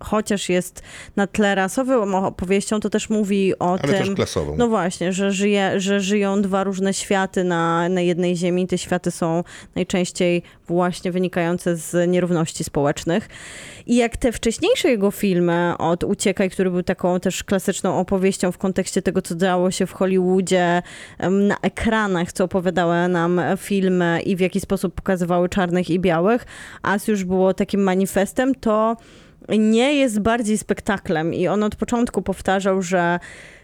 chociaż 0.00 0.48
jest 0.48 0.82
na 1.16 1.26
tle 1.26 1.54
rasowym 1.54 2.14
opowieścią, 2.14 2.80
to 2.80 2.90
też 2.90 3.10
mówi 3.10 3.58
o 3.58 3.70
Ale 3.70 3.78
tym... 3.78 3.92
też 3.92 4.10
klasową. 4.10 4.56
No 4.56 4.68
właśnie, 4.68 5.12
że, 5.12 5.32
żyje, 5.32 5.80
że 5.80 6.00
żyją 6.00 6.42
dwa 6.42 6.64
różne 6.64 6.94
światy 6.94 7.44
na, 7.44 7.88
na 7.88 8.00
jednej 8.00 8.36
ziemi. 8.36 8.66
Te 8.66 8.78
światy 8.78 9.10
są 9.10 9.44
najczęściej 9.74 10.42
właśnie 10.68 11.12
wynikające 11.12 11.76
z 11.76 12.10
nierówności 12.10 12.64
społecznych. 12.64 13.28
I 13.86 13.96
jak 13.96 14.16
te 14.16 14.32
wcześniejsze 14.32 14.88
jego 14.88 15.10
filmy 15.10 15.74
od 15.78 16.04
Uciekaj, 16.04 16.50
który 16.50 16.70
był 16.70 16.82
taką 16.82 17.20
też 17.20 17.44
klasyczną 17.44 17.98
opowieścią 17.98 18.52
w 18.52 18.58
kontekście 18.58 19.02
tego, 19.02 19.22
co 19.22 19.34
działo 19.34 19.70
się 19.70 19.86
w 19.86 19.92
Hollywoodzie 19.92 20.82
na 21.30 21.56
ekranach, 21.62 22.32
co 22.32 22.44
opowiadały 22.44 23.08
nam 23.08 23.40
filmy 23.56 24.20
i 24.24 24.36
w 24.36 24.40
jaki 24.40 24.60
sposób 24.60 24.94
pokazywały 24.94 25.48
czarnych 25.48 25.90
i 25.90 26.00
białych, 26.00 26.46
As 26.82 27.08
już 27.08 27.24
było 27.24 27.54
takim 27.54 27.82
manifestem, 27.82 28.54
to 28.54 28.96
nie 29.48 29.94
jest 29.94 30.20
bardziej 30.20 30.58
spektaklem 30.58 31.34
i 31.34 31.48
on 31.48 31.62
od 31.62 31.76
początku 31.76 32.22
powtarzał, 32.22 32.82
że 32.82 33.18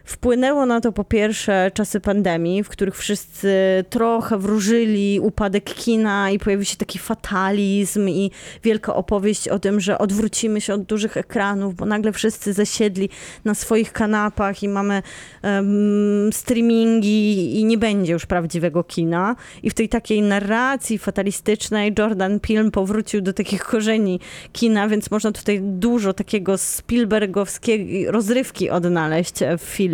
wpłynęło 0.05 0.67
na 0.67 0.81
to 0.81 0.93
po 0.93 1.05
pierwsze 1.05 1.71
czasy 1.75 2.01
pandemii, 2.01 2.65
w 2.65 2.69
których 2.69 2.97
wszyscy 2.97 3.55
trochę 3.91 4.39
wróżyli 4.39 5.21
upadek 5.21 5.65
kina 5.65 6.31
i 6.31 6.39
pojawił 6.39 6.65
się 6.65 6.77
taki 6.77 6.99
fatalizm 6.99 8.09
i 8.09 8.31
wielka 8.65 8.95
opowieść 8.95 9.49
o 9.49 9.59
tym, 9.59 9.81
że 9.81 9.99
odwrócimy 9.99 10.61
się 10.61 10.75
od 10.75 10.83
dużych 10.83 11.17
ekranów, 11.17 11.75
bo 11.75 11.87
nagle 11.87 12.13
wszyscy 12.13 12.53
zasiedli 12.53 13.09
na 13.45 13.55
swoich 13.55 13.93
kanapach 13.93 14.63
i 14.63 14.69
mamy 14.69 15.03
em, 15.43 16.31
streamingi 16.33 17.61
i 17.61 17.65
nie 17.65 17.79
będzie 17.79 18.13
już 18.13 18.27
prawdziwego 18.27 18.85
kina. 18.85 19.37
I 19.63 19.71
w 19.71 19.75
tej 19.75 19.89
takiej 19.89 20.23
narracji 20.23 20.99
fatalistycznej 20.99 21.95
Jordan 21.99 22.41
Peele 22.41 22.71
powrócił 22.71 23.21
do 23.21 23.33
takich 23.33 23.65
korzeni 23.65 24.21
kina, 24.53 24.89
więc 24.89 25.11
można 25.11 25.33
tutaj 25.33 25.61
dużo 25.63 26.13
takiego 26.13 26.59
Spielbergowskiej 26.59 28.07
rozrywki 28.11 28.71
odnaleźć 28.71 29.35
w 29.59 29.63
filmie. 29.63 29.92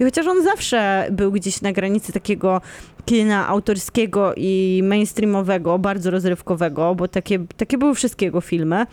I 0.00 0.04
chociaż 0.04 0.26
on 0.26 0.44
zawsze 0.44 1.08
był 1.10 1.32
gdzieś 1.32 1.60
na 1.60 1.72
granicy 1.72 2.12
takiego 2.12 2.60
kina 3.04 3.48
autorskiego 3.48 4.32
i 4.36 4.82
mainstreamowego, 4.84 5.78
bardzo 5.78 6.10
rozrywkowego, 6.10 6.94
bo 6.94 7.08
takie, 7.08 7.38
takie 7.56 7.78
były 7.78 7.94
wszystkie 7.94 8.26
jego 8.26 8.40
filmy, 8.40 8.86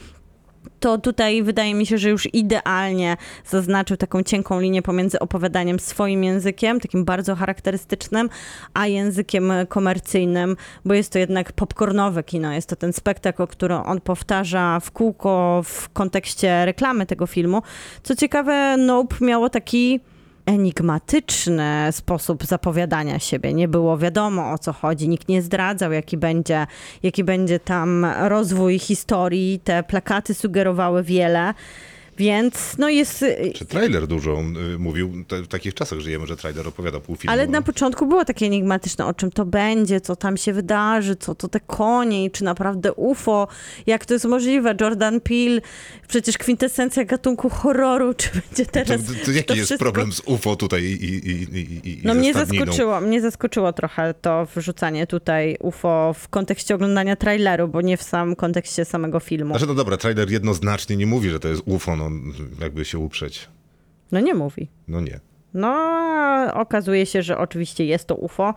to 0.80 0.98
tutaj 0.98 1.44
wydaje 1.44 1.76
mi 1.76 1.86
się, 1.86 1.98
że 1.98 2.10
już 2.10 2.34
idealnie 2.34 3.18
zaznaczył 3.46 3.98
taką 3.98 4.24
cienką 4.24 4.60
linię 4.60 4.82
pomiędzy 4.82 5.20
opowiadaniem 5.20 5.80
swoim 5.80 6.24
językiem, 6.24 6.80
takim 6.80 7.06
bardzo 7.06 7.36
charakterystycznym, 7.36 8.30
a 8.74 8.88
językiem 8.88 9.52
komercyjnym, 9.70 10.56
bo 10.86 10.94
jest 10.94 11.14
to 11.14 11.20
jednak 11.20 11.52
popcornowe 11.52 12.24
kino. 12.24 12.54
Jest 12.54 12.70
to 12.70 12.76
ten 12.76 12.94
spektakl, 12.94 13.48
który 13.48 13.76
on 13.76 14.02
powtarza 14.02 14.80
w 14.80 14.92
kółko 14.92 15.62
w 15.66 15.90
kontekście 15.90 16.66
reklamy 16.66 17.06
tego 17.06 17.28
filmu. 17.28 17.62
Co 18.04 18.16
ciekawe, 18.16 18.78
Nope 18.78 19.16
miało 19.22 19.50
taki 19.50 20.00
enigmatyczny 20.46 21.88
sposób 21.92 22.46
zapowiadania 22.46 23.20
siebie. 23.20 23.54
Nie 23.54 23.68
było 23.68 23.98
wiadomo 23.98 24.52
o 24.52 24.58
co 24.58 24.74
chodzi, 24.74 25.10
nikt 25.10 25.30
nie 25.30 25.42
zdradzał, 25.42 25.92
jaki 25.92 26.18
będzie, 26.18 26.68
jaki 27.04 27.24
będzie 27.24 27.60
tam 27.60 28.06
rozwój 28.22 28.80
historii. 28.80 29.60
Te 29.64 29.84
plakaty 29.84 30.34
sugerowały 30.34 31.04
wiele. 31.04 31.54
Więc 32.18 32.78
no 32.78 32.90
jest. 32.90 33.26
Czy 33.56 33.66
trailer 33.66 34.08
dużo 34.08 34.44
y, 34.74 34.80
mówił, 34.80 35.12
w 35.30 35.48
takich 35.48 35.74
czasach 35.74 36.00
żyjemy, 36.00 36.28
że 36.28 36.38
trailer 36.38 36.68
opowiada 36.68 37.00
pół 37.00 37.16
filmu. 37.16 37.34
Ale 37.34 37.48
na 37.48 37.62
początku 37.62 38.06
było 38.06 38.26
takie 38.26 38.46
enigmatyczne, 38.46 39.06
o 39.06 39.14
czym 39.14 39.32
to 39.32 39.46
będzie, 39.46 40.02
co 40.02 40.16
tam 40.16 40.38
się 40.38 40.54
wydarzy, 40.54 41.16
co 41.16 41.36
to 41.36 41.48
te 41.48 41.60
konie, 41.60 42.26
i 42.26 42.32
czy 42.32 42.44
naprawdę 42.44 42.94
UFO, 42.94 43.48
jak 43.88 44.06
to 44.06 44.14
jest 44.14 44.26
możliwe. 44.26 44.76
Jordan 44.82 45.22
Peele, 45.22 45.62
przecież 46.08 46.38
kwintesencja 46.38 47.06
gatunku 47.06 47.50
horroru, 47.50 48.14
czy 48.14 48.30
będzie 48.34 48.66
to, 48.66 48.72
teraz. 48.72 49.06
to, 49.06 49.26
to 49.26 49.32
jaki 49.32 49.44
to 49.46 49.54
jest 49.54 49.66
wszystko- 49.66 49.86
problem 49.86 50.12
z 50.14 50.22
UFO 50.26 50.56
tutaj 50.56 50.84
i, 50.84 51.06
i, 51.06 51.30
i, 51.30 51.90
i, 51.90 52.02
No 52.04 52.14
mnie 52.14 52.34
zaskoczyło, 52.34 53.02
mnie 53.02 53.22
zaskoczyło 53.22 53.74
trochę 53.74 54.14
to 54.22 54.48
wrzucanie 54.56 55.08
tutaj 55.08 55.58
UFO 55.60 56.16
w 56.20 56.30
kontekście 56.30 56.76
oglądania 56.76 57.16
traileru, 57.16 57.68
bo 57.68 57.82
nie 57.82 57.98
w 57.98 58.04
samym 58.04 58.36
kontekście 58.36 58.86
samego 58.86 59.20
filmu. 59.20 59.54
Znaczy, 59.54 59.68
no 59.68 59.74
dobra, 59.74 59.98
trailer 59.98 60.32
jednoznacznie 60.32 60.96
nie 60.98 61.06
mówi, 61.06 61.30
że 61.30 61.40
to 61.40 61.48
jest 61.48 61.62
UFO, 61.66 61.96
no 61.96 62.11
jakby 62.62 62.86
się 62.86 63.00
uprzeć. 63.00 63.50
No 64.12 64.20
nie 64.20 64.34
mówi. 64.34 64.70
No 64.88 65.02
nie. 65.02 65.20
No, 65.54 65.74
okazuje 66.54 67.06
się, 67.06 67.24
że 67.24 67.38
oczywiście 67.38 67.86
jest 67.86 68.08
to 68.08 68.16
UFO. 68.16 68.54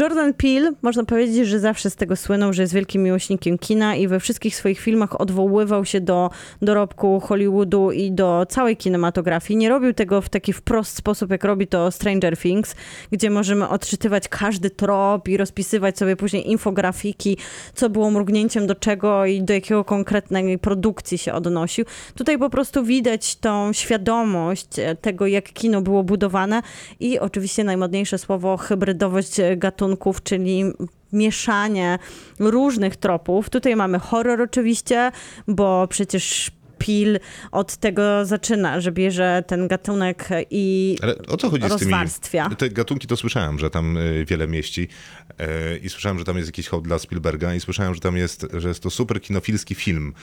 Jordan 0.00 0.34
Peele, 0.34 0.72
można 0.82 1.04
powiedzieć, 1.04 1.48
że 1.48 1.60
zawsze 1.60 1.90
z 1.90 1.96
tego 1.96 2.16
słynął, 2.16 2.52
że 2.52 2.62
jest 2.62 2.74
wielkim 2.74 3.02
miłośnikiem 3.02 3.58
kina 3.58 3.96
i 3.96 4.08
we 4.08 4.20
wszystkich 4.20 4.56
swoich 4.56 4.80
filmach 4.80 5.20
odwoływał 5.20 5.84
się 5.84 6.00
do 6.00 6.30
dorobku 6.62 7.20
Hollywoodu 7.20 7.90
i 7.90 8.12
do 8.12 8.46
całej 8.48 8.76
kinematografii. 8.76 9.56
Nie 9.56 9.68
robił 9.68 9.94
tego 9.94 10.20
w 10.20 10.28
taki 10.28 10.52
wprost 10.52 10.96
sposób, 10.96 11.30
jak 11.30 11.44
robi 11.44 11.66
to 11.66 11.90
Stranger 11.90 12.38
Things, 12.38 12.74
gdzie 13.10 13.30
możemy 13.30 13.68
odczytywać 13.68 14.28
każdy 14.28 14.70
trop 14.70 15.28
i 15.28 15.36
rozpisywać 15.36 15.98
sobie 15.98 16.16
później 16.16 16.50
infografiki, 16.50 17.36
co 17.74 17.90
było 17.90 18.10
mrugnięciem 18.10 18.66
do 18.66 18.74
czego 18.74 19.26
i 19.26 19.42
do 19.42 19.54
jakiego 19.54 19.84
konkretnej 19.84 20.58
produkcji 20.58 21.18
się 21.18 21.32
odnosił. 21.32 21.84
Tutaj 22.14 22.38
po 22.38 22.50
prostu 22.50 22.84
widać 22.84 23.36
tą 23.36 23.72
świadomość 23.72 24.68
tego, 25.00 25.26
jak 25.26 25.52
kino 25.52 25.82
było 25.82 26.02
budowane 26.02 26.62
i 27.00 27.18
oczywiście 27.18 27.64
najmodniejsze 27.64 28.18
słowo 28.18 28.56
hybrydowość 28.56 29.40
e, 29.40 29.56
gatunków, 29.82 30.22
czyli 30.22 30.64
mieszanie 31.12 31.98
różnych 32.38 32.96
tropów. 32.96 33.50
Tutaj 33.50 33.76
mamy 33.76 33.98
horror 33.98 34.42
oczywiście, 34.42 35.12
bo 35.48 35.86
przecież 35.88 36.50
Pil 36.78 37.18
od 37.52 37.76
tego 37.76 38.24
zaczyna, 38.24 38.80
że 38.80 38.92
bierze 38.92 39.44
ten 39.46 39.68
gatunek 39.68 40.28
i 40.50 40.96
Ale 41.02 41.14
o 41.28 41.36
co 41.36 41.50
chodzi 41.50 41.64
z 41.64 41.68
tymi... 41.68 41.80
rozwarstwia. 41.80 42.50
Te 42.58 42.70
gatunki 42.70 43.06
to 43.06 43.16
słyszałem, 43.16 43.58
że 43.58 43.70
tam 43.70 43.96
y, 43.96 44.24
wiele 44.28 44.48
mieści 44.48 44.88
y, 45.30 45.78
i 45.78 45.88
słyszałem, 45.88 46.18
że 46.18 46.24
tam 46.24 46.36
jest 46.36 46.48
jakiś 46.48 46.68
hołd 46.68 46.84
dla 46.84 46.98
Spielberga 46.98 47.54
i 47.54 47.60
słyszałem, 47.60 47.94
że 47.94 48.00
tam 48.00 48.16
jest, 48.16 48.46
że 48.52 48.68
jest 48.68 48.82
to 48.82 48.90
super 48.90 49.20
kinofilski 49.20 49.74
film. 49.74 50.14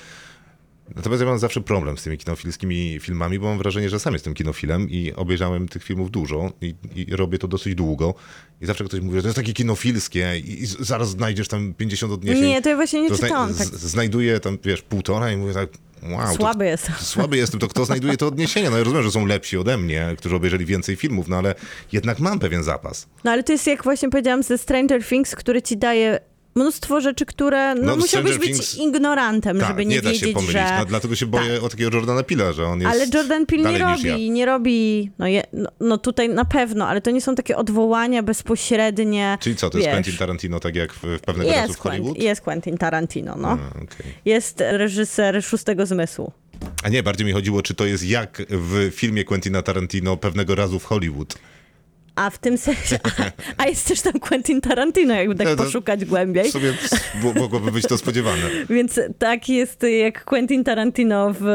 Natomiast 0.95 1.22
ja 1.22 1.28
mam 1.30 1.40
zawsze 1.40 1.61
problem 1.61 1.98
z 1.98 2.03
tymi 2.03 2.18
kinofilskimi 2.18 2.99
filmami, 3.02 3.40
bo 3.40 3.45
mam 3.48 3.57
wrażenie, 3.57 3.90
że 3.90 3.99
sam 3.99 4.14
jestem 4.14 4.34
kinofilem 4.34 4.90
i 4.90 5.14
obejrzałem 5.16 5.68
tych 5.68 5.84
filmów 5.84 6.11
dużo 6.11 6.52
i, 6.61 6.76
i 6.95 7.16
robię 7.16 7.38
to 7.38 7.48
dosyć 7.48 7.76
długo. 7.76 8.14
I 8.61 8.66
zawsze 8.66 8.84
ktoś 8.84 8.99
mówi, 9.02 9.16
że 9.18 9.22
to 9.22 9.28
jest 9.28 9.36
takie 9.36 9.53
kinofilskie 9.53 10.40
i, 10.40 10.64
i 10.64 10.66
zaraz 10.66 11.10
znajdziesz 11.10 11.48
tam 11.48 11.74
50 11.74 12.14
odniesień. 12.14 12.44
Nie, 12.45 12.61
to 12.61 12.70
ja 12.70 12.76
właśnie 12.76 13.02
nie 13.02 13.10
To 13.10 13.16
czytałam 13.16 13.53
tak. 13.53 13.68
z- 13.68 13.72
Znajduję 13.82 14.40
tam, 14.40 14.57
wiesz, 14.64 14.82
półtora 14.82 15.32
i 15.32 15.38
mówię 15.38 15.53
tak, 15.53 15.70
wow. 16.03 16.28
to- 16.32 16.36
Słaby 16.36 16.66
jest. 16.66 16.88
Słaby 17.14 17.38
jestem, 17.38 17.60
to 17.60 17.68
kto 17.68 17.86
znajduje 17.86 18.18
te 18.18 18.26
odniesienia? 18.26 18.70
No 18.70 18.78
ja 18.78 18.84
rozumiem, 18.84 19.03
że 19.03 19.11
są 19.11 19.26
lepsi 19.26 19.57
ode 19.57 19.78
mnie, 19.78 20.16
którzy 20.18 20.36
obejrzeli 20.36 20.66
więcej 20.66 20.95
filmów, 20.95 21.28
no 21.28 21.38
ale 21.38 21.56
jednak 21.91 22.20
mam 22.20 22.40
pewien 22.40 22.64
zapas. 22.64 23.07
No 23.24 23.32
ale 23.32 23.44
to 23.44 23.52
jest 23.52 23.68
jak 23.68 23.84
właśnie 23.84 24.10
powiedziałam 24.10 24.44
ze 24.44 24.57
Stranger 24.57 25.03
Things, 25.06 25.36
który 25.36 25.61
ci 25.61 25.78
daje 25.78 26.20
mnóstwo 26.56 27.02
rzeczy, 27.02 27.26
które 27.26 27.76
no, 27.76 27.82
No, 27.82 27.96
musiałbyś 27.96 28.32
Stranger 28.34 28.40
być 28.58 28.68
Things- 28.68 28.80
ignorantem, 28.88 29.60
Tak, 29.60 29.68
żeby 29.68 29.86
nie, 29.86 29.96
nie, 29.96 30.02
da 30.02 30.10
się 30.10 30.14
wiedzieć, 30.14 30.34
pomylić. 30.34 30.54
że... 30.54 30.76
No, 30.80 30.86
dlatego 30.86 31.16
się 31.16 31.26
boję 31.26 31.62
o 31.62 31.70
takiego 31.70 31.96
Jordana 31.98 32.24
Pila, 32.24 32.54
że 32.54 32.66
on 32.66 32.82
jest 32.82 32.92
Ale 32.94 33.06
Jordan 33.14 33.46
Peele 33.46 33.64
nie 33.64 33.72
niż 33.72 34.04
ja. 34.04 34.12
robi, 34.14 34.32
nie 34.32 34.46
robi, 34.46 35.12
no, 35.20 35.28
je, 35.28 35.44
no, 35.54 35.70
no 35.80 35.98
tutaj 35.98 36.30
na 36.30 36.46
pewno, 36.46 36.88
ale 36.88 37.02
to 37.02 37.12
nie 37.12 37.22
są 37.22 37.36
takie 37.36 37.58
odwołania 37.58 38.24
bezpośrednie. 38.24 39.38
Czyli 39.42 39.56
co, 39.56 39.70
to 39.70 39.78
jest 39.78 39.86
wiesz. 39.88 39.94
Quentin 39.96 40.18
Tarantino, 40.18 40.60
tak 40.60 40.76
jak 40.76 40.94
w, 40.94 41.04
w 41.04 41.20
pewnego 41.20 41.50
razu 41.52 41.62
Jest, 41.68 41.80
w 41.80 41.82
Hollywood? 41.82 42.08
Quentin, 42.12 42.24
jest 42.28 42.42
Quentin 42.42 42.78
Tarantino, 42.78 43.36
no. 43.38 43.48
A, 43.48 43.54
okej. 43.84 44.14
Jest 44.26 44.64
reżyser 44.72 45.44
Szóstego 45.44 45.86
Zmysłu. 45.86 46.32
A 46.84 46.90
nie, 46.90 47.04
bardziej 47.04 47.28
mi 47.28 47.34
chodziło, 47.34 47.62
czy 47.62 47.74
to 47.76 47.86
jest 47.86 48.04
jak 48.06 48.42
w 48.50 48.92
filmie 48.96 49.24
Quentina 49.24 49.62
Tarantino 49.62 50.18
pewnego 50.18 50.56
razu 50.56 50.80
w 50.80 50.84
Hollywood. 50.86 51.36
A 52.20 52.30
w 52.30 52.38
tym 52.38 52.58
sensie, 52.58 53.00
a, 53.04 53.10
a 53.64 53.68
jest 53.68 53.88
też 53.88 54.02
tam 54.02 54.14
Quentin 54.14 54.62
Tarantino, 54.62 55.14
jakby 55.14 55.36
tak 55.36 55.48
No 55.48 55.56
to- 55.56 55.64
poszukać 55.64 56.06
głębiej. 56.06 56.50
W 56.50 56.52
sumie 56.52 56.74
mogłoby 57.36 57.72
być 57.72 57.86
to 57.88 57.98
spodziewane. 57.98 58.41
Więc 58.70 59.00
tak 59.20 59.50
jest 59.50 59.84
jak 60.00 60.24
Quentin 60.26 60.64
Tarantino 60.64 61.34
w 61.40 61.46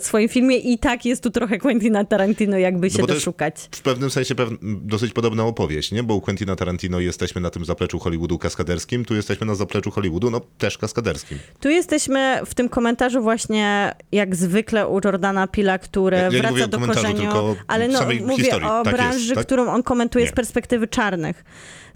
swoim 0.00 0.28
filmie 0.28 0.56
i 0.56 0.78
tak 0.78 1.04
jest 1.04 1.22
tu 1.22 1.30
trochę 1.30 1.58
Quentina 1.58 2.04
Tarantino, 2.04 2.58
jakby 2.58 2.90
się 2.90 2.98
No 3.00 3.06
to 3.06 3.12
jest 3.12 3.24
doszukać. 3.24 3.68
W 3.70 3.80
pewnym 3.80 4.10
sensie 4.10 4.34
pew... 4.34 4.48
dosyć 4.62 5.12
podobna 5.12 5.44
opowieść, 5.44 5.92
nie? 5.92 6.02
Bo 6.02 6.14
u 6.14 6.20
Quentina 6.20 6.56
Tarantino 6.56 7.00
jesteśmy 7.00 7.40
na 7.40 7.50
tym 7.50 7.64
zapleczu 7.64 7.98
Hollywoodu 7.98 8.38
kaskaderskim, 8.38 9.04
tu 9.04 9.14
jesteśmy 9.14 9.46
na 9.46 9.54
zapleczu 9.54 9.90
Hollywoodu, 9.90 10.30
no 10.30 10.40
też 10.58 10.78
kaskaderskim. 10.78 11.38
Tu 11.60 11.68
jesteśmy 11.68 12.40
w 12.46 12.54
tym 12.54 12.68
komentarzu 12.68 13.22
właśnie 13.22 13.94
jak 14.12 14.36
zwykle 14.36 14.88
u 14.88 15.00
Jordana 15.04 15.46
Pila, 15.46 15.78
który 15.78 16.16
Ja- 16.16 16.22
ja 16.22 16.30
wraca 16.42 16.68
do 16.68 16.78
korzeniu, 16.78 17.16
tylko 17.20 17.56
ale 17.66 17.88
no, 17.88 18.00
mówię 18.24 18.44
historii. 18.44 18.68
o 18.68 18.82
Tak 18.84 18.86
jest, 18.86 18.96
branży, 18.96 19.34
tak? 19.34 19.46
którą 19.46 19.75
on 19.76 19.82
komentuje 19.82 20.24
Nie. 20.24 20.30
z 20.30 20.34
perspektywy 20.34 20.88
czarnych. 20.88 21.44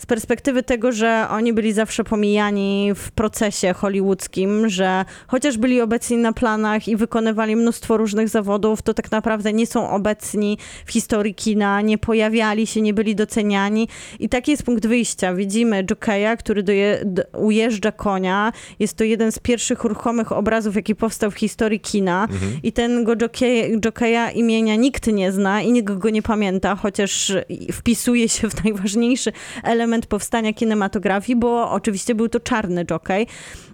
Z 0.01 0.07
perspektywy 0.07 0.63
tego, 0.63 0.93
że 0.93 1.27
oni 1.31 1.53
byli 1.53 1.73
zawsze 1.73 2.05
pomijani 2.05 2.91
w 2.95 3.11
procesie 3.11 3.73
hollywoodzkim, 3.73 4.69
że 4.69 5.05
chociaż 5.27 5.59
byli 5.59 5.81
obecni 5.81 6.17
na 6.17 6.33
planach 6.33 6.89
i 6.89 6.97
wykonywali 6.97 7.57
mnóstwo 7.57 7.97
różnych 7.97 8.29
zawodów, 8.29 8.83
to 8.83 8.95
tak 8.95 9.11
naprawdę 9.11 9.53
nie 9.53 9.67
są 9.67 9.91
obecni 9.91 10.59
w 10.87 10.93
historii 10.93 11.35
kina, 11.35 11.81
nie 11.81 11.99
pojawiali 11.99 12.67
się, 12.67 12.81
nie 12.81 12.95
byli 12.95 13.15
doceniani. 13.15 13.89
I 14.19 14.29
taki 14.29 14.51
jest 14.51 14.63
punkt 14.63 14.87
wyjścia. 14.87 15.35
Widzimy 15.35 15.85
Jokeja, 15.85 16.37
który 16.37 16.63
doje, 16.63 17.05
ujeżdża 17.39 17.93
konia. 17.93 18.53
Jest 18.79 18.97
to 18.97 19.05
jeden 19.05 19.33
z 19.33 19.39
pierwszych 19.39 19.85
ruchomych 19.85 20.33
obrazów, 20.33 20.77
jaki 20.77 20.95
powstał 20.95 21.31
w 21.31 21.35
historii 21.35 21.81
kina. 21.81 22.29
I 22.63 22.73
ten 22.73 23.05
go 23.05 23.13
jockey, 23.21 23.81
Jokeja 23.81 24.31
imienia 24.31 24.77
nikt 24.77 25.07
nie 25.07 25.33
zna 25.33 25.63
i 25.63 25.73
nikt 25.73 25.95
go 25.95 26.11
nie 26.11 26.23
pamięta, 26.23 26.77
chociaż 26.77 27.33
wpisuje 27.73 28.29
się 28.29 28.51
w 28.51 28.65
najważniejszy 28.65 29.33
element 29.63 29.90
powstania 30.09 30.53
kinematografii, 30.53 31.39
bo 31.39 31.71
oczywiście 31.71 32.15
był 32.15 32.29
to 32.29 32.41
czarny 32.41 32.85
jockey. 32.91 33.27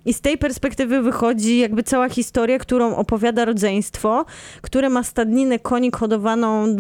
I 0.04 0.14
z 0.14 0.20
tej 0.20 0.38
perspektywy 0.38 1.02
wychodzi 1.02 1.58
jakby 1.58 1.82
cała 1.82 2.08
historia, 2.08 2.58
którą 2.58 2.96
opowiada 2.96 3.44
rodzeństwo, 3.44 4.24
które 4.62 4.88
ma 4.88 5.02
stadninę 5.02 5.58
koni, 5.58 5.90
hodowaną, 5.90 6.76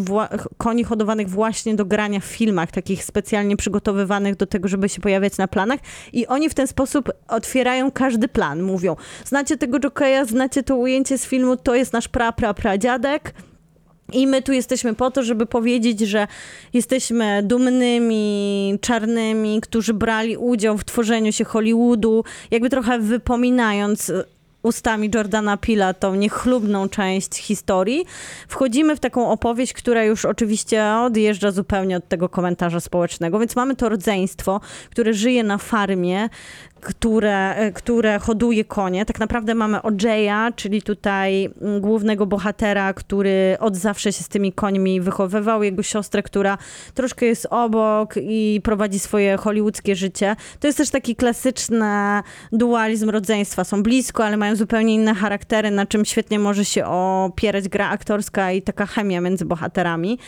koni 0.56 0.84
hodowanych 0.84 1.30
właśnie 1.30 1.74
do 1.74 1.84
grania 1.84 2.20
w 2.20 2.24
filmach, 2.24 2.70
takich 2.70 3.04
specjalnie 3.04 3.56
przygotowywanych 3.56 4.36
do 4.36 4.46
tego, 4.46 4.68
żeby 4.68 4.88
się 4.88 5.00
pojawiać 5.00 5.38
na 5.38 5.48
planach. 5.48 5.80
I 6.12 6.26
oni 6.26 6.48
w 6.48 6.54
ten 6.54 6.66
sposób 6.66 7.12
otwierają 7.28 7.90
każdy 7.90 8.28
plan. 8.28 8.62
Mówią, 8.62 8.96
znacie 9.24 9.56
tego 9.56 9.80
jokeja, 9.80 10.24
znacie 10.24 10.62
to 10.62 10.76
ujęcie 10.76 11.18
z 11.18 11.26
filmu, 11.26 11.56
to 11.56 11.74
jest 11.74 11.92
nasz 11.92 12.08
pra, 12.08 12.32
pra, 12.32 12.54
pra 12.54 12.78
dziadek. 12.78 13.34
I 14.12 14.26
my 14.26 14.42
tu 14.42 14.52
jesteśmy 14.52 14.94
po 14.94 15.10
to, 15.10 15.22
żeby 15.22 15.46
powiedzieć, 15.46 16.00
że 16.00 16.26
jesteśmy 16.72 17.42
dumnymi, 17.42 18.78
czarnymi, 18.80 19.60
którzy 19.60 19.94
brali 19.94 20.36
udział 20.36 20.78
w 20.78 20.84
tworzeniu 20.84 21.32
się 21.32 21.44
Hollywoodu, 21.44 22.24
jakby 22.50 22.70
trochę 22.70 22.98
wypominając 22.98 24.10
e, 24.10 24.24
ustami 24.62 25.10
Jordana 25.14 25.56
Pila 25.56 25.94
tą 25.94 26.14
niechlubną 26.14 26.88
część 26.88 27.34
historii. 27.34 28.06
Wchodzimy 28.48 28.96
w 28.96 29.00
taką 29.00 29.30
opowieść, 29.30 29.72
która 29.72 30.04
już 30.04 30.24
oczywiście 30.24 30.84
odjeżdża 30.86 31.50
zupełnie 31.50 31.96
od 31.96 32.08
tego 32.08 32.28
komentarza 32.28 32.80
społecznego, 32.80 33.38
więc 33.38 33.56
mamy 33.56 33.76
to 33.76 33.88
rodzeństwo, 33.88 34.60
które 34.90 35.14
żyje 35.14 35.44
na 35.44 35.58
farmie, 35.58 36.28
które, 36.80 37.54
e, 37.54 37.72
które 37.72 38.18
hoduje 38.18 38.64
konie. 38.64 39.06
Tak 39.06 39.20
naprawdę 39.20 39.54
mamy 39.54 39.82
Ojeya, 39.82 40.52
czyli 40.56 40.82
tutaj 40.82 41.50
mm, 41.62 41.80
głównego 41.80 42.26
bohatera, 42.26 42.92
który 42.94 43.56
od 43.60 43.76
zawsze 43.76 44.12
się 44.12 44.24
z 44.24 44.28
tymi 44.28 44.52
końmi 44.52 45.00
wychowywał, 45.00 45.62
jego 45.62 45.82
siostrę, 45.82 46.22
która 46.22 46.58
troszkę 46.94 47.26
jest 47.26 47.46
obok 47.50 48.14
i 48.22 48.60
prowadzi 48.64 48.98
swoje 48.98 49.36
hollywoodzkie 49.36 49.96
życie. 49.96 50.36
To 50.60 50.66
jest 50.66 50.78
też 50.78 50.90
taki 50.90 51.16
klasyczny 51.16 51.86
dualizm 52.52 53.10
rodzeństwa. 53.10 53.64
Są 53.64 53.82
blisko, 53.82 54.24
ale 54.24 54.36
mają 54.36 54.56
zupełnie 54.56 54.94
inne 54.94 55.14
charaktery, 55.14 55.70
na 55.70 55.86
czym 55.86 56.04
świetnie 56.04 56.38
może 56.38 56.64
się 56.64 56.86
opierać 56.86 57.68
gra 57.68 57.88
aktorska 57.88 58.52
i 58.52 58.62
taka 58.62 58.86
chemia 58.86 59.20
między 59.20 59.44
bohaterami. 59.44 60.18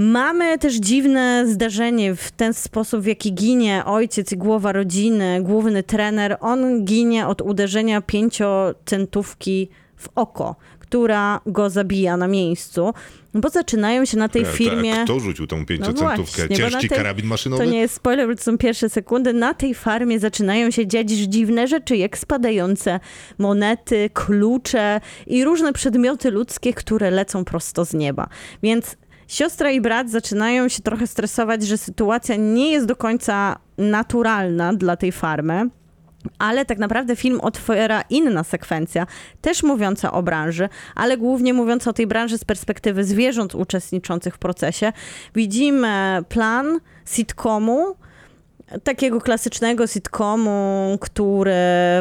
Mamy 0.00 0.58
też 0.58 0.74
dziwne 0.74 1.44
zdarzenie 1.48 2.14
w 2.14 2.30
ten 2.30 2.54
sposób, 2.54 3.00
w 3.00 3.06
jaki 3.06 3.32
ginie 3.34 3.82
ojciec 3.86 4.32
i 4.32 4.36
głowa 4.36 4.72
rodziny, 4.72 5.40
główny 5.42 5.82
trener. 5.82 6.36
On 6.40 6.84
ginie 6.84 7.26
od 7.26 7.42
uderzenia 7.42 8.00
pięciocentówki 8.00 9.68
w 9.96 10.08
oko, 10.14 10.56
która 10.78 11.40
go 11.46 11.70
zabija 11.70 12.16
na 12.16 12.28
miejscu, 12.28 12.94
bo 13.34 13.48
zaczynają 13.48 14.04
się 14.04 14.16
na 14.16 14.28
tej 14.28 14.42
E, 14.42 14.44
firmie... 14.44 14.94
Tak, 14.94 15.04
kto 15.04 15.20
rzucił 15.20 15.46
tą 15.46 15.66
pięciocentówkę? 15.66 16.42
na 16.50 16.56
Ciężki 16.56 16.88
tej- 16.88 16.98
karabin 16.98 17.26
maszynowy? 17.26 17.64
To 17.64 17.70
nie 17.70 17.78
jest 17.80 17.94
spoiler, 17.94 18.28
bo 18.28 18.34
to 18.34 18.42
są 18.42 18.58
pierwsze 18.58 18.88
sekundy. 18.88 19.32
Na 19.32 19.54
tej 19.54 19.74
farmie 19.74 20.18
zaczynają 20.20 20.70
się 20.70 20.86
dziać 20.86 21.08
dziwne 21.10 21.68
rzeczy, 21.68 21.96
jak 21.96 22.18
spadające 22.18 23.00
monety, 23.38 24.10
klucze 24.14 25.00
i 25.26 25.44
różne 25.44 25.72
przedmioty 25.72 26.30
ludzkie, 26.30 26.72
które 26.74 27.10
lecą 27.10 27.44
prosto 27.44 27.84
z 27.84 27.94
nieba. 27.94 28.28
Więc 28.62 28.96
siostra 29.28 29.70
i 29.70 29.80
brat 29.80 30.10
zaczynają 30.10 30.68
się 30.68 30.82
trochę 30.82 31.06
stresować, 31.06 31.62
że 31.62 31.78
sytuacja 31.78 32.36
nie 32.36 32.70
jest 32.70 32.86
do 32.86 32.96
końca 32.96 33.58
naturalna 33.78 34.72
dla 34.72 34.96
tej 34.96 35.12
farmy. 35.12 35.68
Ale 36.38 36.64
tak 36.64 36.78
naprawdę 36.78 37.16
film 37.16 37.40
otwiera 37.40 38.04
inna 38.10 38.44
sekwencja, 38.44 39.06
też 39.40 39.62
mówiąca 39.62 40.12
o 40.12 40.22
branży, 40.22 40.68
ale 40.94 41.16
głównie 41.16 41.54
mówiąca 41.54 41.90
o 41.90 41.92
tej 41.92 42.06
branży 42.06 42.38
z 42.38 42.44
perspektywy 42.44 43.04
zwierząt 43.04 43.54
uczestniczących 43.54 44.34
w 44.34 44.38
procesie. 44.38 44.92
Widzimy 45.34 46.22
plan 46.28 46.80
sitcomu, 47.06 47.96
takiego 48.84 49.20
klasycznego 49.20 49.86
sitcomu, 49.86 50.98
który 51.00 51.54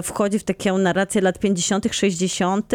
wchodzi 0.04 0.40
w 0.40 0.44
taką 0.44 0.78
narrację 0.78 1.22
lat 1.22 1.40
50., 1.40 1.88
60. 1.92 2.72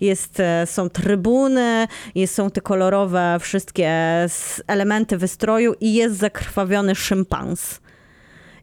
Jest, 0.00 0.40
e, 0.40 0.66
są 0.66 0.90
trybuny, 0.90 1.88
jest, 2.14 2.34
są 2.34 2.50
te 2.50 2.60
kolorowe 2.60 3.36
wszystkie 3.40 3.90
elementy 4.66 5.16
wystroju 5.16 5.74
i 5.80 5.94
jest 5.94 6.16
zakrwawiony 6.16 6.94
szympans. 6.94 7.80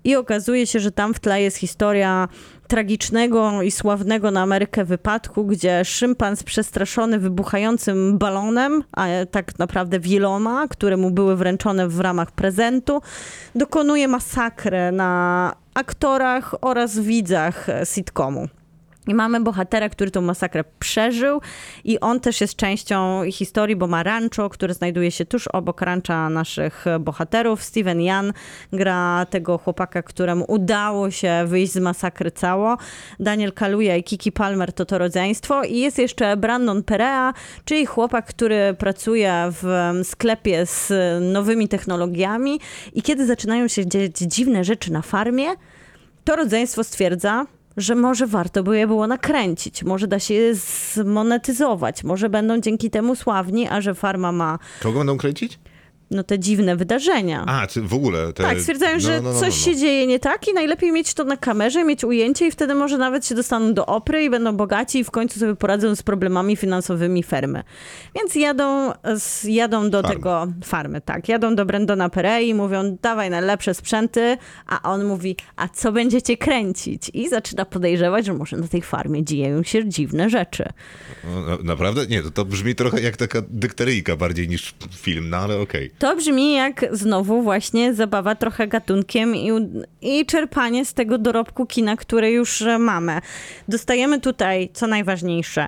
I 0.03 0.15
okazuje 0.15 0.67
się, 0.67 0.79
że 0.79 0.91
tam 0.91 1.13
w 1.13 1.19
tle 1.19 1.41
jest 1.41 1.57
historia 1.57 2.27
tragicznego 2.68 3.61
i 3.61 3.72
sławnego 3.72 4.31
na 4.31 4.41
Amerykę 4.41 4.85
wypadku, 4.85 5.45
gdzie 5.45 5.85
szympans 5.85 6.44
przestraszony 6.44 7.19
wybuchającym 7.19 8.18
balonem, 8.18 8.84
a 8.91 9.07
tak 9.31 9.60
naprawdę 9.60 9.99
wieloma, 9.99 10.68
które 10.68 10.98
mu 10.98 11.11
były 11.11 11.35
wręczone 11.35 11.88
w 11.88 11.99
ramach 11.99 12.31
prezentu, 12.31 13.02
dokonuje 13.56 14.07
masakry 14.07 14.91
na 14.91 15.53
aktorach 15.73 16.56
oraz 16.61 16.99
widzach 16.99 17.68
sitcomu. 17.84 18.48
I 19.07 19.13
mamy 19.13 19.39
bohatera, 19.39 19.89
który 19.89 20.11
tą 20.11 20.21
masakrę 20.21 20.63
przeżył 20.80 21.41
i 21.84 21.99
on 21.99 22.19
też 22.19 22.41
jest 22.41 22.55
częścią 22.55 23.21
historii, 23.31 23.75
bo 23.75 23.88
ma 23.88 24.03
rancho, 24.03 24.49
które 24.49 24.73
znajduje 24.73 25.11
się 25.11 25.25
tuż 25.25 25.47
obok 25.47 25.81
rancha 25.81 26.30
naszych 26.30 26.85
bohaterów. 26.99 27.63
Steven 27.63 28.01
Yan 28.01 28.34
gra 28.73 29.25
tego 29.30 29.57
chłopaka, 29.57 30.03
któremu 30.03 30.45
udało 30.47 31.11
się 31.11 31.43
wyjść 31.47 31.73
z 31.73 31.77
masakry 31.77 32.31
cało. 32.31 32.77
Daniel 33.19 33.53
Kaluuya 33.53 33.97
i 33.97 34.03
Kiki 34.03 34.31
Palmer 34.31 34.73
to 34.73 34.85
to 34.85 34.97
rodzeństwo 34.97 35.63
i 35.63 35.80
jest 35.80 35.97
jeszcze 35.97 36.38
Brandon 36.38 36.84
Perea, 36.84 37.34
czyli 37.65 37.85
chłopak, 37.85 38.25
który 38.25 38.75
pracuje 38.80 39.49
w 39.51 39.65
em, 39.65 40.03
sklepie 40.03 40.65
z 40.65 40.91
nowymi 41.34 41.67
technologiami 41.67 42.59
i 42.93 43.01
kiedy 43.01 43.25
zaczynają 43.25 43.67
się 43.67 43.88
dziać 43.88 44.17
dziwne 44.17 44.63
rzeczy 44.63 44.91
na 44.91 45.01
farmie, 45.01 45.45
to 46.23 46.35
rodzeństwo 46.35 46.84
stwierdza, 46.84 47.45
że 47.77 47.95
może 47.95 48.27
warto 48.27 48.63
by 48.63 48.77
je 48.77 48.87
było 48.87 49.07
nakręcić, 49.07 49.83
może 49.83 50.07
da 50.07 50.19
się 50.19 50.33
je 50.33 50.55
zmonetyzować, 50.55 52.03
może 52.03 52.29
będą 52.29 52.61
dzięki 52.61 52.89
temu 52.89 53.15
sławni, 53.15 53.67
a 53.67 53.81
że 53.81 53.95
farma 53.95 54.31
ma 54.31 54.59
Kogo 54.81 54.97
będą 54.97 55.17
kręcić? 55.17 55.59
No, 56.14 56.23
te 56.23 56.40
dziwne 56.40 56.76
wydarzenia. 56.76 57.45
A, 57.48 57.68
czy 57.68 57.81
w 57.81 57.94
ogóle 57.94 58.34
te... 58.34 58.44
tak, 58.44 58.60
stwierdzają, 58.60 58.94
no, 58.94 58.99
że 58.99 59.22
no, 59.22 59.34
no, 59.34 59.40
coś 59.40 59.65
no, 59.65 59.72
no. 59.72 59.72
się 59.72 59.76
dzieje 59.76 60.07
nie 60.07 60.19
tak 60.19 60.48
i 60.48 60.53
najlepiej 60.53 60.91
mieć 60.91 61.14
to 61.14 61.23
na 61.23 61.38
kamerze, 61.38 61.84
mieć 61.84 62.03
ujęcie 62.03 62.48
i 62.48 62.52
wtedy 62.52 62.76
może 62.76 62.98
nawet 62.98 63.27
się 63.27 63.35
dostaną 63.35 63.73
do 63.73 63.85
opry 63.85 64.23
i 64.23 64.30
będą 64.30 64.57
bogaci 64.57 64.99
i 64.99 65.03
w 65.03 65.11
końcu 65.11 65.40
sobie 65.40 65.56
poradzą 65.56 65.95
z 65.95 66.03
problemami 66.03 66.56
finansowymi 66.56 67.23
fermy. 67.23 67.64
Więc 68.15 68.35
jadą, 68.35 68.91
z, 69.15 69.44
jadą 69.44 69.90
do 69.90 70.02
Farmy. 70.02 70.15
tego 70.15 70.48
farmy, 70.64 71.02
tak. 71.02 71.30
Jadą 71.30 71.56
do 71.56 71.65
Brendona 71.65 72.10
Perei 72.10 72.49
i 72.49 72.53
mówią, 72.53 72.98
dawaj 73.02 73.30
najlepsze 73.30 73.73
sprzęty, 73.73 74.38
a 74.68 74.81
on 74.81 75.06
mówi, 75.06 75.35
a 75.56 75.68
co 75.68 75.91
będziecie 75.91 76.38
kręcić? 76.38 77.11
I 77.14 77.30
zaczyna 77.30 77.65
podejrzewać, 77.65 78.26
że 78.26 78.34
może 78.34 78.57
na 78.57 78.68
tej 78.68 78.81
farmie 78.81 79.23
dzieją 79.23 79.64
się 79.64 79.90
dziwne 79.90 80.30
rzeczy. 80.30 80.64
Na- 81.23 81.57
naprawdę? 81.64 82.07
Nie, 82.07 82.22
to, 82.22 82.31
to 82.31 82.45
brzmi 82.45 82.76
trochę 82.76 83.02
jak 83.02 83.18
taka 83.18 83.41
dykteryjka 83.49 84.15
bardziej 84.15 84.48
niż 84.48 84.76
film, 84.91 85.30
no 85.30 85.38
ale 85.38 85.60
okej. 85.60 85.91
To 86.03 86.15
brzmi 86.15 86.53
jak 86.53 86.85
znowu 86.91 87.41
właśnie 87.41 87.93
zabawa 87.93 88.35
trochę 88.35 88.67
gatunkiem 88.67 89.35
i, 89.35 89.51
i 90.01 90.25
czerpanie 90.25 90.85
z 90.85 90.93
tego 90.93 91.17
dorobku 91.17 91.65
kina, 91.65 91.97
które 91.97 92.31
już 92.31 92.61
e, 92.61 92.80
mamy. 92.80 93.21
Dostajemy 93.67 94.21
tutaj, 94.21 94.69
co 94.73 94.88
najważniejsze, 94.88 95.67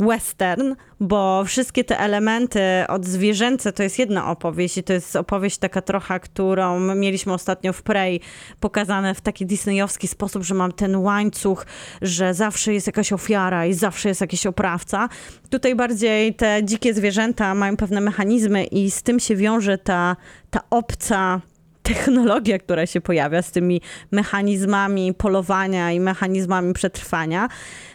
western, 0.00 0.74
bo 1.00 1.44
wszystkie 1.44 1.84
te 1.84 1.98
elementy 1.98 2.60
od 2.88 3.06
zwierzęce 3.06 3.72
to 3.72 3.82
jest 3.82 3.98
jedna 3.98 4.30
opowieść 4.30 4.78
i 4.78 4.82
to 4.82 4.92
jest 4.92 5.16
opowieść 5.16 5.58
taka 5.58 5.82
trochę, 5.82 6.20
którą 6.20 6.80
mieliśmy 6.94 7.32
ostatnio 7.32 7.72
w 7.72 7.82
Prey 7.82 8.20
pokazane 8.60 9.14
w 9.14 9.20
taki 9.20 9.46
disneyowski 9.46 10.08
sposób, 10.08 10.42
że 10.42 10.54
mam 10.54 10.72
ten 10.72 10.96
łańcuch, 10.96 11.66
że 12.02 12.34
zawsze 12.34 12.74
jest 12.74 12.86
jakaś 12.86 13.12
ofiara 13.12 13.66
i 13.66 13.74
zawsze 13.74 14.08
jest 14.08 14.20
jakiś 14.20 14.46
oprawca. 14.46 15.08
Tutaj 15.50 15.74
bardziej 15.74 16.34
te 16.34 16.60
dzikie 16.64 16.94
zwierzęta 16.94 17.54
mają 17.54 17.76
pewne 17.76 18.00
mechanizmy 18.00 18.64
i 18.64 18.90
z 18.90 19.02
tym 19.02 19.20
się 19.20 19.36
wiąże 19.36 19.78
ta, 19.78 20.16
ta 20.50 20.60
obca 20.70 21.40
technologia, 21.88 22.58
która 22.58 22.86
się 22.86 23.00
pojawia 23.00 23.42
z 23.42 23.50
tymi 23.50 23.80
mechanizmami 24.10 25.14
polowania 25.14 25.92
i 25.92 26.00
mechanizmami 26.00 26.74
przetrwania. 26.74 27.48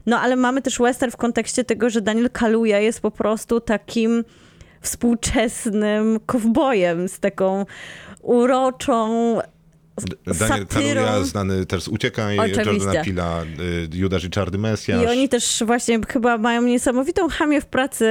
No 0.05 0.19
ale 0.19 0.35
mamy 0.35 0.61
też 0.61 0.79
western 0.79 1.11
w 1.11 1.17
kontekście 1.17 1.63
tego, 1.63 1.89
że 1.89 2.01
Daniel 2.01 2.29
Kaluuya 2.29 2.79
jest 2.79 3.01
po 3.01 3.11
prostu 3.11 3.59
takim 3.59 4.23
współczesnym 4.81 6.19
kowbojem 6.25 7.07
z 7.07 7.19
taką 7.19 7.65
uroczą 8.21 9.37
Daniel. 10.39 10.67
Kaluuya, 10.67 11.23
znany 11.23 11.65
też 11.65 11.83
z 11.83 11.87
Uciekaj, 11.87 12.39
Oczywiście. 12.39 12.71
Jordana 12.71 13.03
Pila, 13.03 13.43
y, 13.43 13.89
Judasz 13.93 14.23
i 14.23 14.29
Czarny 14.29 14.57
Mesjasz. 14.57 15.03
I 15.03 15.07
oni 15.07 15.29
też 15.29 15.63
właśnie 15.65 15.99
chyba 16.07 16.37
mają 16.37 16.61
niesamowitą 16.61 17.29
chamię 17.29 17.61
w 17.61 17.65
pracy, 17.65 18.05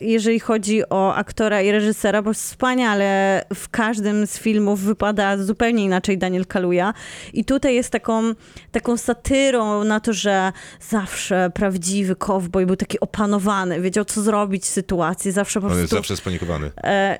jeżeli 0.00 0.40
chodzi 0.40 0.82
o 0.90 1.14
aktora 1.14 1.62
i 1.62 1.70
reżysera, 1.70 2.22
bo 2.22 2.32
wspaniale 2.32 3.44
w 3.54 3.68
każdym 3.68 4.26
z 4.26 4.38
filmów 4.38 4.80
wypada 4.80 5.38
zupełnie 5.38 5.84
inaczej 5.84 6.18
Daniel 6.18 6.46
Kaluuya. 6.46 6.92
I 7.32 7.44
tutaj 7.44 7.74
jest 7.74 7.90
taką, 7.90 8.32
taką 8.72 8.96
satyrą 8.96 9.84
na 9.84 10.00
to, 10.00 10.12
że 10.12 10.52
zawsze 10.88 11.50
prawdziwy 11.54 12.16
kowboj 12.16 12.66
był 12.66 12.76
taki 12.76 13.00
opanowany, 13.00 13.80
wiedział 13.80 14.04
co 14.04 14.22
zrobić 14.22 14.62
w 14.64 14.66
sytuacji, 14.66 15.32
zawsze 15.32 15.60
po 15.60 15.66
On 15.66 15.72
jest 15.72 15.80
prostu... 15.80 15.96
zawsze 15.96 16.16
spanikowany. 16.16 16.70
E, 16.84 17.16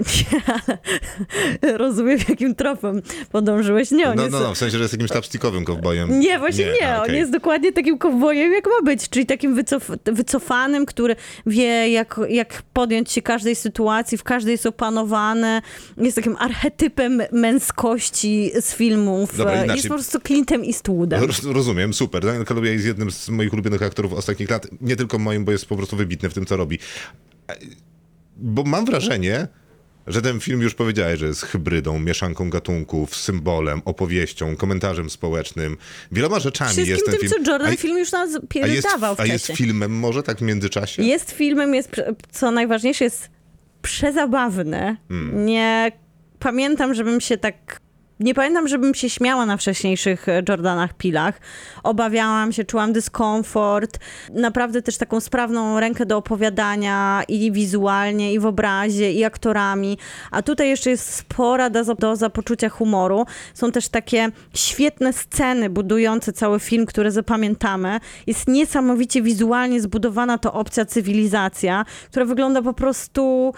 nie, 1.62 1.78
rozumiem, 1.78 2.18
jakim 2.28 2.54
tropem 2.54 3.02
podążyłeś. 3.32 3.90
Nie, 3.96 4.08
on 4.10 4.16
No, 4.16 4.22
jest... 4.22 4.32
no, 4.32 4.40
no, 4.40 4.54
w 4.54 4.58
sensie, 4.58 4.76
że 4.78 4.82
jest 4.84 4.94
jakimś 4.94 5.10
slapstickowym 5.10 5.64
kowbojem. 5.64 6.20
Nie, 6.20 6.38
właśnie 6.38 6.64
nie. 6.80 6.88
a, 6.94 6.96
On 6.96 7.02
okej. 7.04 7.18
jest 7.18 7.32
dokładnie 7.32 7.72
takim 7.72 7.98
kowbojem, 7.98 8.52
jak 8.52 8.64
ma 8.66 8.82
być, 8.84 9.08
czyli 9.08 9.26
takim 9.26 9.54
wycof 9.54 9.90
wycofanym, 10.04 10.86
który 10.86 11.16
wie, 11.46 11.88
jak, 11.90 12.20
jak 12.28 12.62
podjąć 12.72 13.12
się 13.12 13.22
każdej 13.22 13.56
sytuacji, 13.56 14.18
w 14.18 14.22
każdej 14.22 14.52
jest 14.52 14.66
opanowany. 14.66 15.62
Jest 15.96 16.16
takim 16.16 16.36
archetypem 16.38 17.22
męskości 17.32 18.50
z 18.60 18.74
filmów. 18.74 19.36
Dobra, 19.36 19.54
inaczej. 19.54 19.76
jest 19.76 19.88
po 19.88 19.94
prostu 19.94 20.18
Clintem 20.20 20.62
Eastwoodem. 20.62 21.24
Roz- 21.24 21.52
Rozumiem, 21.52 21.94
super. 21.94 22.22
Daniel 22.24 22.44
Kaluuya 22.44 22.66
jest 22.72 22.86
jednym 22.86 23.10
z 23.10 23.28
moich 23.28 23.52
ulubionych 23.52 23.82
aktorów 23.82 24.12
ostatnich 24.12 24.50
lat. 24.50 24.66
Nie 24.80 24.96
tylko 24.96 25.18
moim, 25.18 25.44
bo 25.44 25.52
jest 25.52 25.66
po 25.66 25.76
prostu 25.76 25.96
wybitny 25.96 26.30
w 26.30 26.34
tym, 26.34 26.46
co 26.46 26.56
robi. 26.56 26.78
E, 27.50 27.56
Bo 28.36 28.64
mam 28.64 28.84
wrażenie, 28.84 29.48
że 30.06 30.22
ten 30.22 30.40
film 30.40 30.60
już 30.60 30.74
powiedziałeś, 30.74 31.20
że 31.20 31.26
jest 31.26 31.42
hybrydą, 31.42 31.98
mieszanką 31.98 32.50
gatunków, 32.50 33.16
symbolem, 33.16 33.82
opowieścią, 33.84 34.56
komentarzem 34.56 35.10
społecznym, 35.10 35.76
wieloma 36.12 36.38
rzeczami 36.38 36.70
Wszystkim 36.70 36.90
jest 36.90 37.04
ten 37.06 37.14
tym, 37.14 37.28
film. 37.28 37.44
co 37.44 37.50
Jordan 37.50 37.72
a, 37.72 37.76
film 37.76 37.98
już 37.98 38.12
nas 38.12 38.38
a 38.62 38.66
jest, 38.66 38.88
a 39.18 39.26
jest 39.26 39.46
filmem 39.46 39.98
może 39.98 40.22
tak 40.22 40.38
w 40.38 40.42
międzyczasie? 40.42 41.02
Jest 41.02 41.30
filmem, 41.30 41.74
jest, 41.74 41.90
co 42.32 42.50
najważniejsze, 42.50 43.04
jest 43.04 43.30
przezabawny. 43.82 44.96
Hmm. 45.08 45.46
Nie 45.46 45.92
pamiętam, 46.38 46.94
żebym 46.94 47.20
się 47.20 47.36
tak. 47.36 47.85
Nie 48.20 48.34
pamiętam, 48.34 48.68
żebym 48.68 48.94
się 48.94 49.10
śmiała 49.10 49.46
na 49.46 49.56
wcześniejszych 49.56 50.28
e, 50.28 50.42
Jordanach 50.48 50.94
Pilach. 50.94 51.40
Obawiałam 51.82 52.52
się, 52.52 52.64
czułam 52.64 52.92
dyskomfort. 52.92 53.98
Naprawdę 54.32 54.82
też 54.82 54.96
taką 54.96 55.20
sprawną 55.20 55.80
rękę 55.80 56.06
do 56.06 56.16
opowiadania 56.16 57.22
i 57.28 57.52
wizualnie, 57.52 58.32
i 58.32 58.38
w 58.38 58.46
obrazie, 58.46 59.12
i 59.12 59.24
aktorami. 59.24 59.98
A 60.30 60.42
tutaj 60.42 60.68
jeszcze 60.68 60.90
jest 60.90 61.14
spora 61.14 61.70
doza, 61.70 61.94
doza 61.94 62.30
poczucia 62.30 62.68
humoru. 62.68 63.26
Są 63.54 63.72
też 63.72 63.88
takie 63.88 64.28
świetne 64.54 65.12
sceny 65.12 65.70
budujące 65.70 66.32
cały 66.32 66.60
film, 66.60 66.86
które 66.86 67.12
zapamiętamy. 67.12 68.00
Jest 68.26 68.48
niesamowicie 68.48 69.22
wizualnie 69.22 69.80
zbudowana 69.80 70.38
to 70.38 70.52
opcja 70.52 70.84
cywilizacja, 70.84 71.84
która 72.10 72.24
wygląda 72.24 72.62
po 72.62 72.72
prostu 72.72 73.52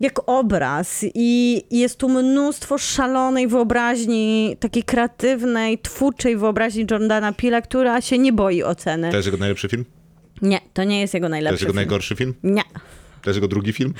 jak 0.00 0.20
obraz 0.26 1.04
i 1.14 1.62
jest 1.70 1.98
tu 1.98 2.08
mnóstwo 2.08 2.78
szalonej 2.78 3.48
wyobraźni, 3.48 4.56
takiej 4.60 4.82
kreatywnej, 4.82 5.78
twórczej 5.78 6.36
wyobraźni 6.36 6.86
Jordana 6.90 7.32
Pila, 7.32 7.60
która 7.60 8.00
się 8.00 8.18
nie 8.18 8.32
boi 8.32 8.62
oceny. 8.62 9.10
To 9.10 9.16
jest 9.16 9.26
jego 9.26 9.38
najlepszy 9.38 9.68
film? 9.68 9.84
Nie, 10.42 10.60
to 10.74 10.84
nie 10.84 11.00
jest 11.00 11.14
jego 11.14 11.26
To 11.28 11.34
jest 11.34 11.44
najlepszy 11.44 11.64
jego 11.64 11.72
film. 11.72 11.76
najgorszy 11.76 12.16
film? 12.16 12.34
Nie. 12.42 12.62
To 13.28 13.30
jest 13.30 13.36
jego 13.36 13.48
drugi 13.48 13.72
film? 13.72 13.94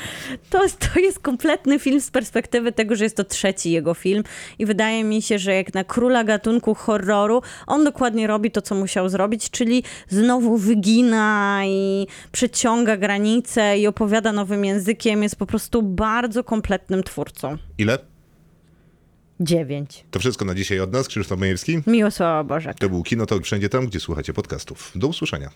To 0.51 0.63
jest, 0.63 0.79
to 0.79 1.01
jest 1.01 1.19
kompletny 1.19 1.79
film 1.79 2.01
z 2.01 2.11
perspektywy 2.11 2.73
tego, 2.73 2.97
że 2.97 3.05
jest 3.05 3.17
to 3.17 3.25
trzeci 3.25 3.71
jego 3.71 3.95
film 3.95 4.23
i 4.59 4.67
wydaje 4.67 5.05
mi 5.05 5.23
się, 5.23 5.39
że 5.39 5.55
jak 5.55 5.75
na 5.75 5.85
króla 5.85 6.25
gatunku 6.25 6.75
horroru, 6.75 7.43
on 7.67 7.85
dokładnie 7.85 8.27
robi 8.27 8.51
to, 8.51 8.63
co 8.63 8.75
musiał 8.75 9.09
zrobić, 9.09 9.51
czyli 9.51 9.83
znowu 10.09 10.57
wygina 10.57 11.61
i 11.67 12.07
przeciąga 12.33 12.97
granice 12.97 13.79
i 13.79 13.87
opowiada 13.87 14.33
nowym 14.33 14.65
językiem. 14.65 15.23
Jest 15.23 15.37
po 15.37 15.47
prostu 15.47 15.83
bardzo 15.83 16.45
kompletnym 16.45 17.03
twórcą. 17.03 17.57
Ile? 17.79 17.99
Dziewięć. 19.41 20.05
To 20.11 20.19
wszystko 20.19 20.45
na 20.45 20.55
dzisiaj 20.55 20.81
od 20.81 20.93
nas. 20.93 21.09
Krzysztof 21.09 21.39
Majewski. 21.39 21.83
Miłosława 21.87 22.45
Bożek. 22.45 22.79
To 22.79 22.89
był 22.89 23.03
Kinotok 23.03 23.45
wszędzie 23.45 23.69
tam, 23.69 23.87
gdzie 23.87 24.01
słuchacie 24.01 24.33
podcastów. 24.33 24.93
Do 24.95 25.09
usłyszenia. 25.09 25.51